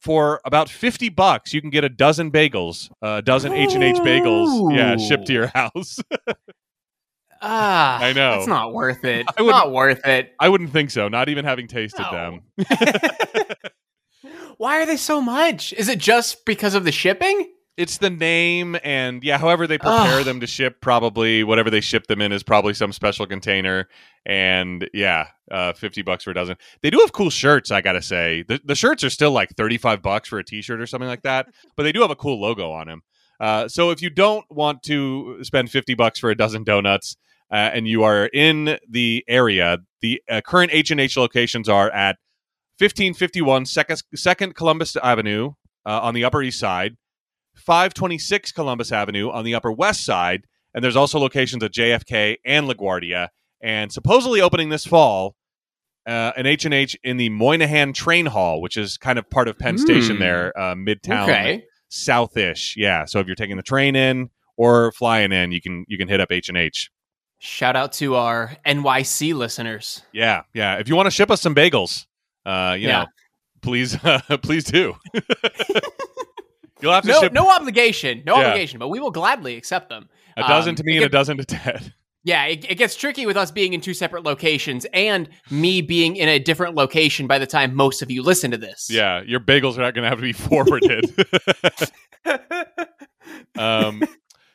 for 0.00 0.40
about 0.44 0.68
50 0.68 1.10
bucks 1.10 1.54
you 1.54 1.60
can 1.60 1.70
get 1.70 1.84
a 1.84 1.88
dozen 1.88 2.30
bagels, 2.30 2.90
a 3.02 3.22
dozen 3.22 3.52
H&H 3.52 3.96
bagels, 3.98 4.74
yeah, 4.76 4.96
shipped 4.96 5.26
to 5.26 5.32
your 5.32 5.48
house. 5.48 5.98
Ah, 7.44 7.98
I 8.00 8.12
know. 8.12 8.34
It's 8.38 8.46
not 8.46 8.72
worth 8.72 9.04
it. 9.04 9.26
I 9.36 9.42
not 9.42 9.72
worth 9.72 10.06
it. 10.06 10.32
I 10.38 10.48
wouldn't 10.48 10.70
think 10.70 10.92
so, 10.92 11.08
not 11.08 11.28
even 11.28 11.44
having 11.44 11.66
tasted 11.66 12.06
No. 12.12 12.38
them. 12.56 12.66
Why 14.58 14.80
are 14.80 14.86
they 14.86 14.96
so 14.96 15.20
much? 15.20 15.72
Is 15.72 15.88
it 15.88 15.98
just 15.98 16.44
because 16.44 16.74
of 16.76 16.84
the 16.84 16.92
shipping? 16.92 17.50
It's 17.78 17.96
the 17.96 18.10
name 18.10 18.76
and 18.84 19.24
yeah, 19.24 19.38
however 19.38 19.66
they 19.66 19.78
prepare 19.78 20.20
Ugh. 20.20 20.24
them 20.26 20.40
to 20.40 20.46
ship, 20.46 20.82
probably 20.82 21.42
whatever 21.42 21.70
they 21.70 21.80
ship 21.80 22.06
them 22.06 22.20
in 22.20 22.30
is 22.30 22.42
probably 22.42 22.74
some 22.74 22.92
special 22.92 23.26
container. 23.26 23.88
And 24.26 24.88
yeah, 24.92 25.28
uh, 25.50 25.72
fifty 25.72 26.02
bucks 26.02 26.24
for 26.24 26.32
a 26.32 26.34
dozen. 26.34 26.56
They 26.82 26.90
do 26.90 26.98
have 26.98 27.12
cool 27.12 27.30
shirts, 27.30 27.70
I 27.70 27.80
gotta 27.80 28.02
say. 28.02 28.44
The 28.46 28.60
the 28.62 28.74
shirts 28.74 29.02
are 29.04 29.10
still 29.10 29.30
like 29.30 29.56
thirty 29.56 29.78
five 29.78 30.02
bucks 30.02 30.28
for 30.28 30.38
a 30.38 30.44
t 30.44 30.60
shirt 30.60 30.80
or 30.82 30.86
something 30.86 31.08
like 31.08 31.22
that, 31.22 31.48
but 31.76 31.84
they 31.84 31.92
do 31.92 32.02
have 32.02 32.10
a 32.10 32.16
cool 32.16 32.40
logo 32.40 32.70
on 32.70 32.88
them. 32.88 33.02
Uh, 33.40 33.68
so 33.68 33.90
if 33.90 34.02
you 34.02 34.10
don't 34.10 34.44
want 34.50 34.82
to 34.82 35.38
spend 35.42 35.70
fifty 35.70 35.94
bucks 35.94 36.18
for 36.18 36.28
a 36.30 36.36
dozen 36.36 36.64
donuts, 36.64 37.16
uh, 37.50 37.70
and 37.72 37.88
you 37.88 38.02
are 38.02 38.26
in 38.26 38.78
the 38.88 39.24
area, 39.26 39.78
the 40.02 40.22
uh, 40.30 40.42
current 40.42 40.72
H 40.74 40.90
and 40.90 41.00
H 41.00 41.16
locations 41.16 41.70
are 41.70 41.90
at 41.90 42.18
fifteen 42.78 43.14
fifty 43.14 43.40
one 43.40 43.64
Second 43.64 44.02
Second 44.14 44.54
Columbus 44.54 44.94
Avenue 44.96 45.52
uh, 45.86 46.00
on 46.00 46.12
the 46.12 46.24
Upper 46.24 46.42
East 46.42 46.58
Side. 46.60 46.96
526 47.62 48.52
Columbus 48.52 48.92
Avenue 48.92 49.30
on 49.30 49.44
the 49.44 49.54
Upper 49.54 49.72
West 49.72 50.04
Side, 50.04 50.44
and 50.74 50.82
there's 50.84 50.96
also 50.96 51.18
locations 51.18 51.62
at 51.62 51.72
JFK 51.72 52.36
and 52.44 52.68
LaGuardia. 52.68 53.28
And 53.62 53.92
supposedly 53.92 54.40
opening 54.40 54.68
this 54.70 54.84
fall, 54.84 55.36
uh, 56.06 56.32
an 56.36 56.46
H 56.46 56.64
and 56.64 56.74
H 56.74 56.96
in 57.04 57.16
the 57.16 57.28
Moynihan 57.28 57.92
Train 57.92 58.26
Hall, 58.26 58.60
which 58.60 58.76
is 58.76 58.96
kind 58.98 59.18
of 59.18 59.30
part 59.30 59.46
of 59.48 59.58
Penn 59.58 59.78
Station 59.78 60.16
Hmm. 60.16 60.20
there, 60.22 60.58
uh, 60.58 60.74
Midtown, 60.74 61.22
Okay. 61.28 61.64
Southish. 61.90 62.74
Yeah, 62.76 63.04
so 63.04 63.20
if 63.20 63.26
you're 63.26 63.36
taking 63.36 63.56
the 63.56 63.62
train 63.62 63.94
in 63.94 64.30
or 64.56 64.92
flying 64.92 65.30
in, 65.30 65.52
you 65.52 65.60
can 65.60 65.84
you 65.88 65.96
can 65.98 66.08
hit 66.08 66.20
up 66.20 66.32
H 66.32 66.48
and 66.48 66.58
H. 66.58 66.90
Shout 67.38 67.76
out 67.76 67.92
to 67.94 68.14
our 68.16 68.56
NYC 68.66 69.34
listeners. 69.34 70.02
Yeah, 70.12 70.42
yeah. 70.54 70.76
If 70.78 70.88
you 70.88 70.96
want 70.96 71.06
to 71.06 71.10
ship 71.10 71.30
us 71.30 71.40
some 71.42 71.54
bagels, 71.54 72.06
uh, 72.46 72.76
you 72.78 72.88
Yeah. 72.88 73.00
know, 73.02 73.06
please, 73.60 73.96
please 74.42 74.64
do. 74.64 74.94
You'll 76.82 76.92
have 76.92 77.04
to 77.04 77.10
No, 77.10 77.20
ship 77.20 77.32
no 77.32 77.48
obligation, 77.50 78.22
no 78.26 78.36
Yeah. 78.38 78.48
obligation, 78.48 78.78
but 78.78 78.88
we 78.88 79.00
will 79.00 79.10
gladly 79.10 79.56
accept 79.56 79.88
them. 79.88 80.08
a 80.36 80.42
dozen 80.42 80.70
um, 80.70 80.74
to 80.76 80.84
me 80.84 80.96
and 80.96 81.06
a 81.06 81.08
dozen 81.08 81.36
to 81.38 81.44
Ted. 81.44 81.94
Yeah, 82.24 82.44
it, 82.44 82.64
it 82.70 82.74
gets 82.76 82.94
tricky 82.94 83.26
with 83.26 83.36
us 83.36 83.50
being 83.50 83.72
in 83.72 83.80
two 83.80 83.94
separate 83.94 84.22
locations 84.22 84.86
and 84.92 85.28
me 85.50 85.80
being 85.82 86.14
in 86.14 86.28
a 86.28 86.38
different 86.38 86.76
location 86.76 87.26
by 87.26 87.40
the 87.40 87.48
time 87.48 87.74
most 87.74 88.00
of 88.00 88.12
you 88.12 88.22
listen 88.22 88.52
to 88.52 88.56
this. 88.56 88.88
Yeah, 88.88 89.22
your 89.22 89.40
bagels 89.40 89.76
are 89.76 89.80
not 89.80 89.92
going 89.94 90.04
to 90.04 90.08
have 90.08 90.18
to 90.18 90.22
be 90.22 90.32
forwarded. 90.32 91.12
um, 93.58 94.02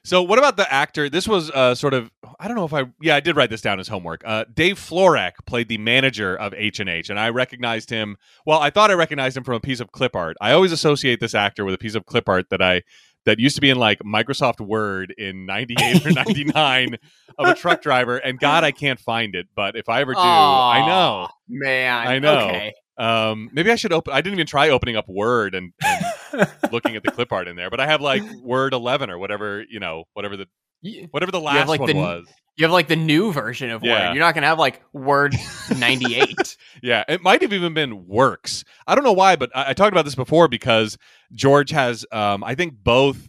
so 0.07 0.23
what 0.23 0.39
about 0.39 0.55
the 0.55 0.71
actor? 0.71 1.09
This 1.09 1.27
was 1.27 1.51
uh, 1.51 1.75
sort 1.75 1.93
of 1.93 2.09
I 2.39 2.47
don't 2.47 2.55
know 2.55 2.63
if 2.63 2.73
I 2.73 2.85
yeah 3.01 3.17
I 3.17 3.19
did 3.19 3.35
write 3.35 3.49
this 3.49 3.59
down 3.59 3.77
as 3.77 3.89
homework. 3.89 4.21
Uh, 4.23 4.45
Dave 4.53 4.79
Florek 4.79 5.33
played 5.45 5.67
the 5.67 5.77
manager 5.77 6.33
of 6.33 6.53
H 6.53 6.79
and 6.79 6.89
H, 6.89 7.09
and 7.09 7.19
I 7.19 7.27
recognized 7.27 7.89
him. 7.89 8.15
Well, 8.45 8.59
I 8.59 8.69
thought 8.69 8.89
I 8.89 8.93
recognized 8.93 9.35
him 9.35 9.43
from 9.43 9.55
a 9.55 9.59
piece 9.59 9.81
of 9.81 9.91
clip 9.91 10.15
art. 10.15 10.37
I 10.39 10.53
always 10.53 10.71
associate 10.71 11.19
this 11.19 11.35
actor 11.35 11.65
with 11.65 11.75
a 11.75 11.77
piece 11.77 11.93
of 11.93 12.05
clip 12.05 12.29
art 12.29 12.49
that 12.51 12.61
I 12.61 12.83
that 13.25 13.37
used 13.37 13.55
to 13.55 13.61
be 13.61 13.69
in 13.69 13.77
like 13.77 13.99
Microsoft 13.99 14.61
Word 14.61 15.13
in 15.17 15.45
'98 15.45 16.05
or 16.05 16.11
'99 16.13 16.95
of 17.37 17.49
a 17.49 17.53
truck 17.53 17.81
driver. 17.81 18.15
And 18.15 18.39
God, 18.39 18.63
I 18.63 18.71
can't 18.71 19.01
find 19.01 19.35
it. 19.35 19.47
But 19.57 19.75
if 19.75 19.89
I 19.89 19.99
ever 19.99 20.13
do, 20.13 20.19
I 20.19 20.87
know. 20.87 21.27
Man. 21.49 22.07
I 22.07 22.19
know. 22.19 22.47
Okay. 22.47 22.73
Um, 22.97 23.49
maybe 23.51 23.71
I 23.71 23.75
should 23.75 23.91
open. 23.91 24.13
I 24.13 24.21
didn't 24.21 24.35
even 24.35 24.47
try 24.47 24.69
opening 24.69 24.95
up 24.95 25.09
Word 25.09 25.53
and, 25.53 25.73
and 25.83 26.05
looking 26.71 26.95
at 26.95 27.03
the 27.03 27.11
clip 27.11 27.31
art 27.31 27.47
in 27.47 27.55
there, 27.55 27.69
but 27.69 27.79
I 27.79 27.85
have 27.87 28.01
like 28.01 28.23
Word 28.43 28.73
11 28.73 29.09
or 29.09 29.17
whatever 29.17 29.63
you 29.69 29.79
know, 29.79 30.05
whatever 30.13 30.37
the 30.37 30.47
whatever 31.11 31.31
the 31.31 31.39
last 31.41 31.67
like, 31.67 31.79
one 31.79 31.89
the- 31.89 31.95
was. 31.95 32.27
you 32.55 32.63
have 32.65 32.71
like 32.71 32.87
the 32.87 32.95
new 32.95 33.31
version 33.33 33.71
of 33.71 33.83
Yeah. 33.83 34.07
Word. 34.09 34.15
You're 34.15 34.23
not 34.23 34.35
gonna 34.35 34.47
have 34.47 34.59
like 34.59 34.81
Word 34.93 35.35
98. 35.77 36.57
Yeah, 36.83 37.03
it 37.07 37.21
might 37.21 37.41
have 37.41 37.53
even 37.53 37.73
been 37.73 38.07
Works. 38.07 38.63
I 38.85 38.95
don't 38.95 39.03
know 39.03 39.13
why, 39.13 39.35
but 39.35 39.49
I, 39.55 39.69
I 39.69 39.73
talked 39.73 39.91
about 39.93 40.05
this 40.05 40.15
before 40.15 40.47
because 40.47 40.97
George 41.33 41.71
has, 41.71 42.05
um, 42.11 42.43
I 42.43 42.55
think, 42.55 42.75
both 42.83 43.27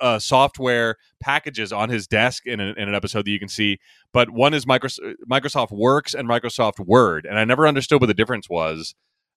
uh, 0.00 0.18
software 0.18 0.96
packages 1.20 1.70
on 1.72 1.90
his 1.90 2.06
desk 2.06 2.46
in, 2.46 2.60
a, 2.60 2.72
in 2.78 2.88
an 2.88 2.94
episode 2.94 3.26
that 3.26 3.30
you 3.30 3.38
can 3.38 3.48
see. 3.48 3.78
But 4.12 4.30
one 4.30 4.54
is 4.54 4.64
Microsoft, 4.64 5.14
Microsoft 5.30 5.70
Works 5.70 6.14
and 6.14 6.26
Microsoft 6.28 6.78
Word, 6.80 7.26
and 7.26 7.38
I 7.38 7.44
never 7.44 7.66
understood 7.66 8.00
what 8.00 8.06
the 8.06 8.14
difference 8.14 8.48
was. 8.48 8.94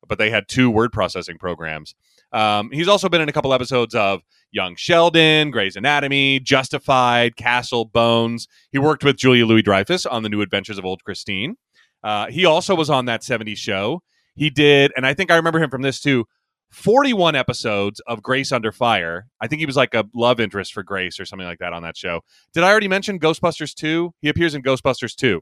But 0.08 0.17
they 0.17 0.29
had 0.29 0.48
two 0.48 0.69
word 0.72 0.93
processing 0.93 1.38
programs. 1.38 1.93
Um, 2.31 2.69
he's 2.71 2.88
also 2.88 3.09
been 3.09 3.21
in 3.21 3.29
a 3.29 3.31
couple 3.31 3.53
episodes 3.53 3.95
of 3.95 4.21
Young 4.51 4.75
Sheldon, 4.75 5.51
Grey's 5.51 5.75
Anatomy, 5.75 6.39
Justified, 6.39 7.36
Castle, 7.36 7.86
Bones. 7.86 8.48
He 8.71 8.79
worked 8.79 9.03
with 9.03 9.17
Julia 9.17 9.45
Louis 9.45 9.62
Dreyfus 9.62 10.05
on 10.05 10.24
the 10.24 10.29
New 10.29 10.41
Adventures 10.41 10.77
of 10.77 10.86
Old 10.86 11.03
Christine. 11.03 11.55
Uh, 12.03 12.27
he 12.27 12.45
also 12.45 12.75
was 12.75 12.89
on 12.89 13.05
that 13.05 13.21
70s 13.21 13.57
show. 13.57 14.01
He 14.36 14.50
did, 14.50 14.91
and 14.95 15.05
I 15.05 15.13
think 15.13 15.31
I 15.31 15.36
remember 15.36 15.62
him 15.62 15.69
from 15.69 15.81
this 15.81 16.00
too 16.00 16.25
41 16.71 17.36
episodes 17.36 18.00
of 18.07 18.21
Grace 18.21 18.51
Under 18.51 18.71
Fire. 18.71 19.27
I 19.41 19.48
think 19.48 19.59
he 19.59 19.65
was 19.65 19.75
like 19.75 19.93
a 19.93 20.05
love 20.13 20.39
interest 20.39 20.74
for 20.74 20.83
Grace 20.83 21.19
or 21.19 21.25
something 21.25 21.48
like 21.48 21.59
that 21.59 21.74
on 21.74 21.83
that 21.83 21.98
show. 21.98 22.21
Did 22.53 22.63
I 22.63 22.69
already 22.69 22.88
mention 22.88 23.19
Ghostbusters 23.19 23.74
2? 23.74 24.13
He 24.21 24.29
appears 24.29 24.53
in 24.53 24.62
Ghostbusters 24.62 25.15
2. 25.15 25.41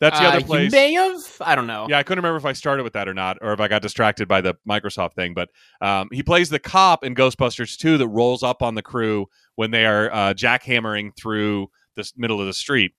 That's 0.00 0.18
the 0.18 0.26
Uh, 0.26 0.28
other 0.36 0.44
place. 0.46 0.70
may 0.72 0.92
have. 0.92 1.16
I 1.40 1.54
don't 1.54 1.66
know. 1.66 1.86
Yeah, 1.88 1.98
I 1.98 2.02
couldn't 2.04 2.22
remember 2.22 2.36
if 2.38 2.44
I 2.44 2.52
started 2.52 2.84
with 2.84 2.92
that 2.92 3.08
or 3.08 3.14
not, 3.14 3.38
or 3.40 3.52
if 3.52 3.60
I 3.60 3.66
got 3.68 3.82
distracted 3.82 4.28
by 4.28 4.40
the 4.40 4.54
Microsoft 4.68 5.14
thing. 5.14 5.34
But 5.34 5.48
um, 5.80 6.08
he 6.12 6.22
plays 6.22 6.50
the 6.50 6.58
cop 6.60 7.04
in 7.04 7.14
Ghostbusters 7.14 7.76
2 7.76 7.98
that 7.98 8.08
rolls 8.08 8.42
up 8.42 8.62
on 8.62 8.74
the 8.76 8.82
crew 8.82 9.26
when 9.56 9.70
they 9.72 9.86
are 9.86 10.12
uh, 10.12 10.34
jackhammering 10.34 11.10
through 11.16 11.68
the 11.96 12.08
middle 12.16 12.40
of 12.40 12.46
the 12.46 12.54
street. 12.54 12.92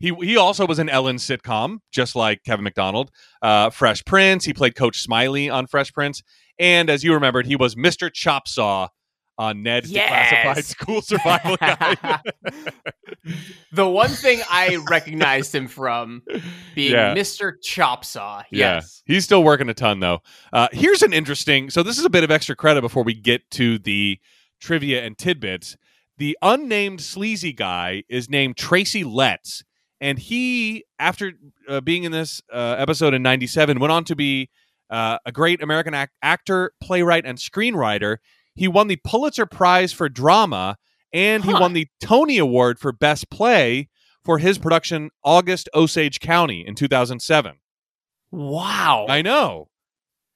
He 0.00 0.14
he 0.20 0.36
also 0.36 0.64
was 0.64 0.78
in 0.78 0.88
Ellen's 0.88 1.26
sitcom, 1.26 1.78
just 1.90 2.14
like 2.14 2.44
Kevin 2.44 2.62
McDonald. 2.62 3.10
Uh, 3.42 3.70
Fresh 3.70 4.04
Prince. 4.04 4.44
He 4.44 4.52
played 4.54 4.76
Coach 4.76 5.00
Smiley 5.00 5.50
on 5.50 5.66
Fresh 5.66 5.92
Prince, 5.92 6.22
and 6.60 6.88
as 6.88 7.02
you 7.02 7.12
remembered, 7.14 7.46
he 7.46 7.56
was 7.56 7.74
Mr. 7.74 8.08
Chopsaw 8.08 8.90
on 9.38 9.62
Ned's 9.62 9.90
Yes. 9.90 10.10
Declassified 10.34 10.64
School 10.64 11.00
Survival 11.02 11.56
Guide. 11.60 12.20
the 13.72 13.88
one 13.88 14.08
thing 14.10 14.40
I 14.50 14.76
recognized 14.90 15.54
him 15.54 15.68
from 15.68 16.22
being 16.74 16.92
Yeah. 16.92 17.14
Mr. 17.14 17.52
Chopsaw. 17.64 18.42
Yeah, 18.50 18.74
Yes. 18.76 19.02
he's 19.06 19.24
still 19.24 19.42
working 19.44 19.68
a 19.68 19.74
ton 19.74 20.00
though. 20.00 20.20
Uh, 20.52 20.68
here's 20.72 21.02
an 21.02 21.12
interesting. 21.12 21.70
So 21.70 21.82
this 21.82 21.98
is 21.98 22.04
a 22.04 22.10
bit 22.10 22.24
of 22.24 22.30
extra 22.30 22.56
credit 22.56 22.80
before 22.80 23.02
we 23.04 23.14
get 23.14 23.48
to 23.52 23.78
the 23.78 24.18
trivia 24.60 25.04
and 25.04 25.16
tidbits. 25.16 25.76
The 26.16 26.36
unnamed 26.42 27.00
sleazy 27.00 27.52
guy 27.52 28.02
is 28.08 28.28
named 28.28 28.56
Tracy 28.56 29.04
Letts, 29.04 29.62
and 30.00 30.18
he, 30.18 30.84
after 30.98 31.32
uh, 31.68 31.80
being 31.80 32.02
in 32.02 32.10
this 32.10 32.42
uh, 32.52 32.74
episode 32.76 33.14
in 33.14 33.22
'97, 33.22 33.78
went 33.78 33.92
on 33.92 34.02
to 34.02 34.16
be 34.16 34.50
uh, 34.90 35.18
a 35.24 35.30
great 35.30 35.62
American 35.62 35.94
ac- 35.94 36.08
actor, 36.20 36.72
playwright, 36.82 37.24
and 37.24 37.38
screenwriter. 37.38 38.16
He 38.58 38.68
won 38.68 38.88
the 38.88 38.98
Pulitzer 39.04 39.46
Prize 39.46 39.92
for 39.92 40.08
drama, 40.08 40.76
and 41.12 41.44
he 41.44 41.52
won 41.52 41.74
the 41.74 41.86
Tony 42.02 42.38
Award 42.38 42.78
for 42.78 42.92
Best 42.92 43.30
Play 43.30 43.88
for 44.24 44.38
his 44.38 44.58
production 44.58 45.10
August 45.22 45.68
Osage 45.74 46.18
County 46.20 46.66
in 46.66 46.74
2007. 46.74 47.54
Wow. 48.30 49.06
I 49.08 49.22
know. 49.22 49.68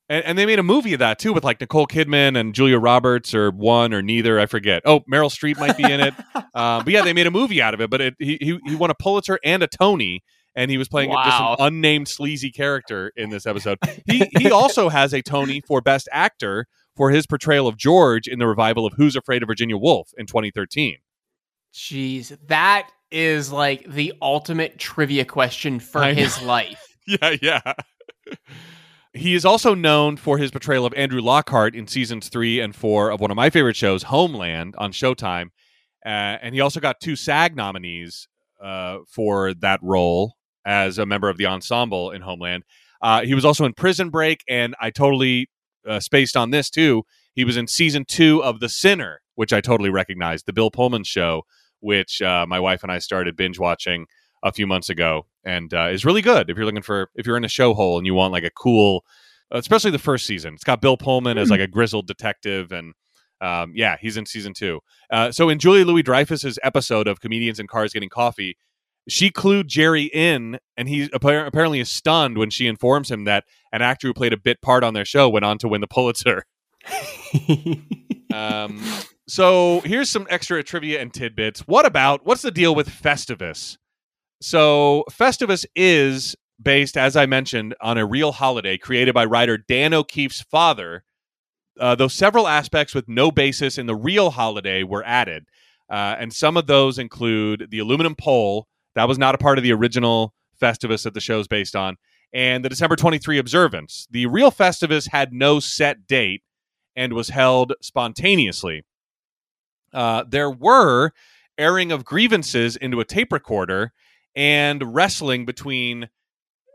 And, 0.08 0.24
and 0.24 0.38
they 0.38 0.46
made 0.46 0.58
a 0.58 0.62
movie 0.62 0.92
of 0.92 1.00
that 1.00 1.18
too 1.18 1.32
with 1.32 1.42
like 1.42 1.60
Nicole 1.60 1.86
Kidman 1.86 2.38
and 2.38 2.54
Julia 2.54 2.78
Roberts 2.78 3.34
or 3.34 3.50
one 3.50 3.92
or 3.92 4.02
neither. 4.02 4.38
I 4.38 4.46
forget. 4.46 4.82
Oh, 4.84 5.00
Meryl 5.00 5.30
Streep 5.30 5.58
might 5.58 5.76
be 5.76 5.84
in 5.84 6.00
it. 6.00 6.14
uh, 6.54 6.82
but 6.84 6.88
yeah, 6.88 7.02
they 7.02 7.12
made 7.12 7.26
a 7.26 7.30
movie 7.30 7.60
out 7.60 7.74
of 7.74 7.80
it. 7.80 7.90
But 7.90 8.00
it, 8.00 8.14
he, 8.18 8.38
he 8.40 8.58
he 8.66 8.76
won 8.76 8.90
a 8.90 8.94
Pulitzer 8.94 9.38
and 9.44 9.62
a 9.62 9.66
Tony, 9.66 10.22
and 10.54 10.70
he 10.70 10.78
was 10.78 10.88
playing 10.88 11.10
just 11.10 11.40
an 11.40 11.56
unnamed 11.58 12.08
sleazy 12.08 12.50
character 12.50 13.12
in 13.16 13.30
this 13.30 13.46
episode. 13.46 13.78
He 14.06 14.30
he 14.38 14.50
also 14.50 14.88
has 14.88 15.12
a 15.12 15.22
Tony 15.22 15.62
for 15.66 15.80
Best 15.80 16.08
Actor 16.12 16.66
for 16.96 17.10
his 17.10 17.26
portrayal 17.26 17.66
of 17.66 17.76
George 17.76 18.26
in 18.26 18.38
the 18.38 18.46
revival 18.46 18.86
of 18.86 18.92
Who's 18.94 19.16
Afraid 19.16 19.42
of 19.42 19.46
Virginia 19.46 19.76
Woolf 19.76 20.10
in 20.16 20.26
2013. 20.26 20.98
Jeez, 21.74 22.36
that 22.48 22.90
is 23.10 23.50
like 23.52 23.84
the 23.90 24.12
ultimate 24.20 24.78
trivia 24.78 25.24
question 25.24 25.80
for 25.80 26.00
I 26.02 26.12
know. 26.12 26.22
his 26.22 26.42
life. 26.42 26.88
Yeah, 27.04 27.34
yeah. 27.42 27.72
He 29.12 29.34
is 29.34 29.44
also 29.44 29.74
known 29.74 30.16
for 30.16 30.38
his 30.38 30.52
portrayal 30.52 30.86
of 30.86 30.94
Andrew 30.94 31.20
Lockhart 31.20 31.74
in 31.74 31.88
seasons 31.88 32.28
three 32.28 32.60
and 32.60 32.74
four 32.76 33.10
of 33.10 33.20
one 33.20 33.32
of 33.32 33.36
my 33.36 33.50
favorite 33.50 33.74
shows, 33.74 34.04
Homeland, 34.04 34.74
on 34.78 34.92
Showtime. 34.92 35.46
Uh, 36.06 36.38
and 36.40 36.54
he 36.54 36.60
also 36.60 36.78
got 36.78 37.00
two 37.00 37.16
SAG 37.16 37.56
nominees 37.56 38.28
uh, 38.62 38.98
for 39.08 39.52
that 39.54 39.80
role 39.82 40.34
as 40.64 40.96
a 40.96 41.04
member 41.04 41.28
of 41.28 41.36
the 41.36 41.46
ensemble 41.46 42.12
in 42.12 42.22
Homeland. 42.22 42.62
Uh, 43.02 43.22
he 43.22 43.34
was 43.34 43.44
also 43.44 43.64
in 43.64 43.72
Prison 43.74 44.08
Break, 44.08 44.44
and 44.48 44.74
I 44.80 44.90
totally 44.90 45.50
uh, 45.88 46.00
spaced 46.00 46.36
on 46.36 46.50
this 46.50 46.70
too. 46.70 47.04
He 47.34 47.44
was 47.44 47.56
in 47.56 47.66
season 47.66 48.04
two 48.06 48.42
of 48.42 48.60
The 48.60 48.68
Sinner, 48.68 49.20
which 49.34 49.52
I 49.52 49.60
totally 49.60 49.90
recognized, 49.90 50.46
the 50.46 50.52
Bill 50.52 50.70
Pullman 50.70 51.04
show, 51.04 51.42
which 51.80 52.20
uh, 52.22 52.46
my 52.46 52.60
wife 52.60 52.82
and 52.82 52.92
I 52.92 52.98
started 52.98 53.36
binge 53.36 53.58
watching 53.58 54.06
a 54.42 54.52
few 54.52 54.66
months 54.66 54.88
ago, 54.90 55.26
and 55.44 55.72
uh, 55.72 55.88
is 55.88 56.04
really 56.04 56.22
good 56.22 56.50
if 56.50 56.56
you're 56.56 56.66
looking 56.66 56.82
for 56.82 57.10
if 57.14 57.26
you're 57.26 57.36
in 57.36 57.44
a 57.44 57.48
show 57.48 57.74
hole 57.74 57.96
and 57.96 58.06
you 58.06 58.14
want 58.14 58.32
like 58.32 58.44
a 58.44 58.50
cool, 58.50 59.04
especially 59.50 59.90
the 59.90 59.98
first 59.98 60.26
season. 60.26 60.54
It's 60.54 60.64
got 60.64 60.80
Bill 60.80 60.96
Pullman 60.96 61.38
as 61.38 61.50
like 61.50 61.60
a 61.60 61.66
grizzled 61.66 62.06
detective, 62.06 62.72
and 62.72 62.94
um, 63.40 63.72
yeah, 63.74 63.96
he's 64.00 64.16
in 64.16 64.26
season 64.26 64.52
two. 64.54 64.80
Uh, 65.10 65.32
so 65.32 65.48
in 65.48 65.58
Julia 65.58 65.84
Louis 65.84 66.02
Dreyfus's 66.02 66.58
episode 66.62 67.08
of 67.08 67.20
Comedians 67.20 67.58
in 67.58 67.66
Cars 67.66 67.92
Getting 67.92 68.08
Coffee, 68.08 68.56
she 69.08 69.30
clued 69.30 69.66
Jerry 69.66 70.04
in, 70.04 70.58
and 70.76 70.88
he 70.88 71.08
appar- 71.08 71.46
apparently 71.46 71.80
is 71.80 71.88
stunned 71.88 72.38
when 72.38 72.50
she 72.50 72.66
informs 72.66 73.10
him 73.10 73.24
that 73.24 73.44
an 73.72 73.82
actor 73.82 74.06
who 74.08 74.14
played 74.14 74.32
a 74.32 74.38
bit 74.38 74.60
part 74.62 74.84
on 74.84 74.94
their 74.94 75.04
show 75.04 75.28
went 75.28 75.44
on 75.44 75.58
to 75.58 75.68
win 75.68 75.80
the 75.80 75.86
Pulitzer. 75.86 76.44
Um, 78.32 78.82
so 79.28 79.80
here's 79.80 80.10
some 80.10 80.26
extra 80.30 80.62
trivia 80.62 81.00
and 81.00 81.12
tidbits. 81.12 81.60
What 81.60 81.84
about 81.84 82.24
what's 82.24 82.42
the 82.42 82.50
deal 82.50 82.74
with 82.74 82.88
Festivus? 82.88 83.76
So 84.40 85.04
Festivus 85.10 85.66
is 85.76 86.34
based, 86.60 86.96
as 86.96 87.16
I 87.16 87.26
mentioned, 87.26 87.74
on 87.80 87.98
a 87.98 88.06
real 88.06 88.32
holiday 88.32 88.78
created 88.78 89.14
by 89.14 89.24
writer 89.26 89.58
Dan 89.58 89.92
O'Keefe's 89.94 90.40
father. 90.40 91.04
Uh, 91.80 91.94
though 91.94 92.08
several 92.08 92.48
aspects 92.48 92.94
with 92.94 93.08
no 93.08 93.30
basis 93.30 93.78
in 93.78 93.86
the 93.86 93.94
real 93.94 94.30
holiday 94.30 94.82
were 94.82 95.04
added, 95.06 95.44
uh, 95.90 96.16
and 96.18 96.32
some 96.32 96.56
of 96.56 96.66
those 96.66 96.98
include 96.98 97.68
the 97.70 97.78
aluminum 97.78 98.14
pole 98.14 98.66
that 98.94 99.08
was 99.08 99.18
not 99.18 99.34
a 99.34 99.38
part 99.38 99.58
of 99.58 99.64
the 99.64 99.72
original 99.72 100.34
Festivus 100.60 101.04
that 101.04 101.14
the 101.14 101.20
show's 101.20 101.48
based 101.48 101.74
on, 101.74 101.96
and 102.32 102.64
the 102.64 102.68
December 102.68 102.96
23 102.96 103.38
observance. 103.38 104.06
The 104.10 104.26
real 104.26 104.50
Festivus 104.50 105.08
had 105.10 105.32
no 105.32 105.60
set 105.60 106.06
date 106.06 106.42
and 106.94 107.12
was 107.12 107.30
held 107.30 107.74
spontaneously. 107.80 108.84
Uh, 109.92 110.24
there 110.28 110.50
were 110.50 111.10
airing 111.58 111.92
of 111.92 112.04
grievances 112.04 112.76
into 112.76 113.00
a 113.00 113.04
tape 113.04 113.32
recorder 113.32 113.92
and 114.34 114.94
wrestling 114.94 115.44
between 115.44 116.08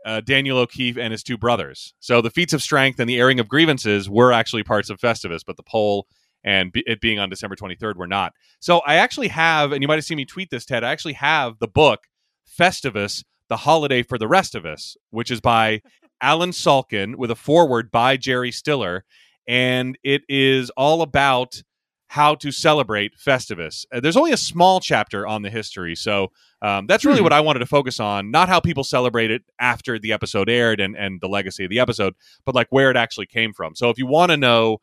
uh, 0.06 0.20
Daniel 0.20 0.58
O'Keefe 0.58 0.96
and 0.96 1.12
his 1.12 1.22
two 1.22 1.36
brothers. 1.36 1.94
So 1.98 2.20
the 2.20 2.30
feats 2.30 2.52
of 2.52 2.62
strength 2.62 3.00
and 3.00 3.08
the 3.08 3.18
airing 3.18 3.40
of 3.40 3.48
grievances 3.48 4.08
were 4.08 4.32
actually 4.32 4.62
parts 4.62 4.90
of 4.90 5.00
Festivus, 5.00 5.42
but 5.44 5.56
the 5.56 5.64
pole 5.64 6.06
and 6.44 6.72
be- 6.72 6.84
it 6.86 7.00
being 7.00 7.18
on 7.18 7.28
December 7.30 7.56
23rd 7.56 7.96
we're 7.96 8.06
not. 8.06 8.32
So 8.60 8.78
I 8.80 8.96
actually 8.96 9.28
have, 9.28 9.72
and 9.72 9.82
you 9.82 9.88
might 9.88 9.96
have 9.96 10.04
seen 10.04 10.16
me 10.16 10.24
tweet 10.24 10.50
this, 10.50 10.64
Ted, 10.64 10.84
I 10.84 10.90
actually 10.92 11.14
have 11.14 11.58
the 11.58 11.68
book 11.68 12.00
Festivus, 12.58 13.24
The 13.48 13.58
Holiday 13.58 14.02
for 14.02 14.18
the 14.18 14.28
Rest 14.28 14.54
of 14.54 14.64
Us, 14.64 14.96
which 15.10 15.30
is 15.30 15.40
by 15.40 15.82
Allen 16.20 16.50
Salkin 16.50 17.16
with 17.16 17.30
a 17.30 17.36
foreword 17.36 17.90
by 17.90 18.16
Jerry 18.16 18.50
Stiller. 18.52 19.04
And 19.46 19.96
it 20.02 20.22
is 20.28 20.70
all 20.70 21.02
about 21.02 21.62
how 22.08 22.34
to 22.34 22.50
celebrate 22.50 23.12
Festivus. 23.18 23.84
Uh, 23.92 24.00
there's 24.00 24.16
only 24.16 24.32
a 24.32 24.36
small 24.36 24.80
chapter 24.80 25.26
on 25.26 25.42
the 25.42 25.50
history, 25.50 25.94
so 25.94 26.28
um, 26.62 26.86
that's 26.86 27.04
really 27.04 27.18
Hmm. 27.18 27.24
what 27.24 27.32
I 27.34 27.40
wanted 27.40 27.58
to 27.60 27.66
focus 27.66 28.00
on. 28.00 28.30
Not 28.30 28.48
how 28.48 28.60
people 28.60 28.82
celebrate 28.82 29.30
it 29.30 29.42
after 29.60 29.98
the 29.98 30.12
episode 30.12 30.48
aired 30.48 30.80
and 30.80 30.96
and 30.96 31.20
the 31.20 31.28
legacy 31.28 31.64
of 31.64 31.70
the 31.70 31.78
episode, 31.78 32.14
but 32.46 32.54
like 32.54 32.66
where 32.70 32.90
it 32.90 32.96
actually 32.96 33.26
came 33.26 33.52
from. 33.52 33.74
So 33.74 33.90
if 33.90 33.98
you 33.98 34.06
want 34.06 34.30
to 34.30 34.38
know 34.38 34.78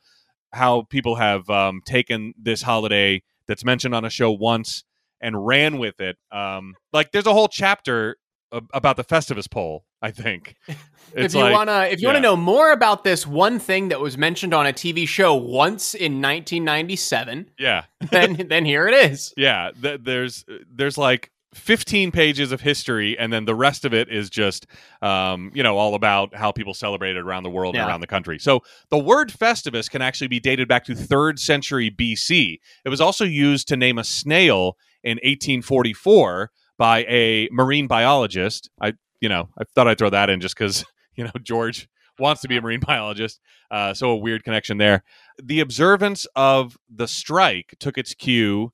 how 0.53 0.83
people 0.83 1.15
have 1.15 1.49
um, 1.49 1.81
taken 1.85 2.33
this 2.41 2.61
holiday 2.61 3.21
that's 3.47 3.65
mentioned 3.65 3.93
on 3.93 4.05
a 4.05 4.09
show 4.09 4.31
once 4.31 4.83
and 5.21 5.45
ran 5.45 5.77
with 5.77 5.99
it, 5.99 6.17
um, 6.31 6.75
like 6.93 7.11
there's 7.11 7.25
a 7.25 7.33
whole 7.33 7.47
chapter 7.47 8.17
ab- 8.53 8.69
about 8.73 8.97
the 8.97 9.03
Festivus 9.03 9.49
pole. 9.49 9.85
I 10.01 10.11
think 10.11 10.55
if 11.15 11.33
you 11.33 11.39
wanna 11.39 11.87
if 11.89 11.99
you 11.99 12.07
yeah. 12.07 12.13
wanna 12.13 12.21
know 12.21 12.35
more 12.35 12.71
about 12.71 13.03
this 13.03 13.25
one 13.25 13.57
thing 13.59 13.89
that 13.89 13.99
was 13.99 14.17
mentioned 14.17 14.53
on 14.53 14.67
a 14.67 14.73
TV 14.73 15.07
show 15.07 15.33
once 15.33 15.95
in 15.95 16.21
1997, 16.21 17.51
yeah, 17.57 17.85
then 18.11 18.45
then 18.47 18.65
here 18.65 18.87
it 18.87 19.11
is. 19.11 19.33
Yeah, 19.35 19.71
th- 19.81 20.01
there's 20.03 20.45
there's 20.71 20.97
like 20.97 21.31
15 21.55 22.11
pages 22.11 22.51
of 22.51 22.61
history, 22.61 23.17
and 23.17 23.31
then 23.31 23.45
the 23.45 23.55
rest 23.55 23.85
of 23.85 23.93
it 23.93 24.09
is 24.09 24.29
just, 24.29 24.67
um, 25.01 25.51
you 25.53 25.63
know, 25.63 25.77
all 25.77 25.95
about 25.95 26.35
how 26.35 26.51
people 26.51 26.73
celebrated 26.73 27.23
around 27.23 27.43
the 27.43 27.49
world 27.49 27.75
Yeah. 27.75 27.81
and 27.81 27.89
around 27.89 28.01
the 28.01 28.07
country. 28.07 28.37
So 28.39 28.61
the 28.89 28.97
word 28.97 29.29
Festivus 29.31 29.89
can 29.89 30.01
actually 30.01 30.27
be 30.27 30.39
dated 30.39 30.67
back 30.67 30.83
to 30.85 30.95
third 30.95 31.39
century 31.39 31.89
BC. 31.89 32.59
It 32.83 32.89
was 32.89 33.01
also 33.01 33.25
used 33.25 33.67
to 33.69 33.77
name 33.77 33.97
a 33.97 34.03
snail 34.03 34.77
in 35.03 35.17
1844 35.23 36.51
by 36.77 37.03
a 37.05 37.47
marine 37.51 37.87
biologist. 37.87 38.69
I, 38.81 38.93
you 39.21 39.29
know, 39.29 39.49
I 39.57 39.63
thought 39.63 39.87
I'd 39.87 39.97
throw 39.97 40.09
that 40.09 40.29
in 40.29 40.41
just 40.41 40.55
because 40.57 40.83
you 41.15 41.23
know 41.23 41.31
George 41.41 41.87
wants 42.19 42.41
to 42.41 42.47
be 42.47 42.57
a 42.57 42.61
marine 42.61 42.79
biologist. 42.79 43.39
Uh, 43.71 43.93
so 43.93 44.09
a 44.09 44.15
weird 44.17 44.43
connection 44.43 44.77
there. 44.77 45.03
The 45.41 45.59
observance 45.59 46.25
of 46.35 46.77
the 46.89 47.07
strike 47.07 47.75
took 47.79 47.97
its 47.97 48.13
cue 48.13 48.71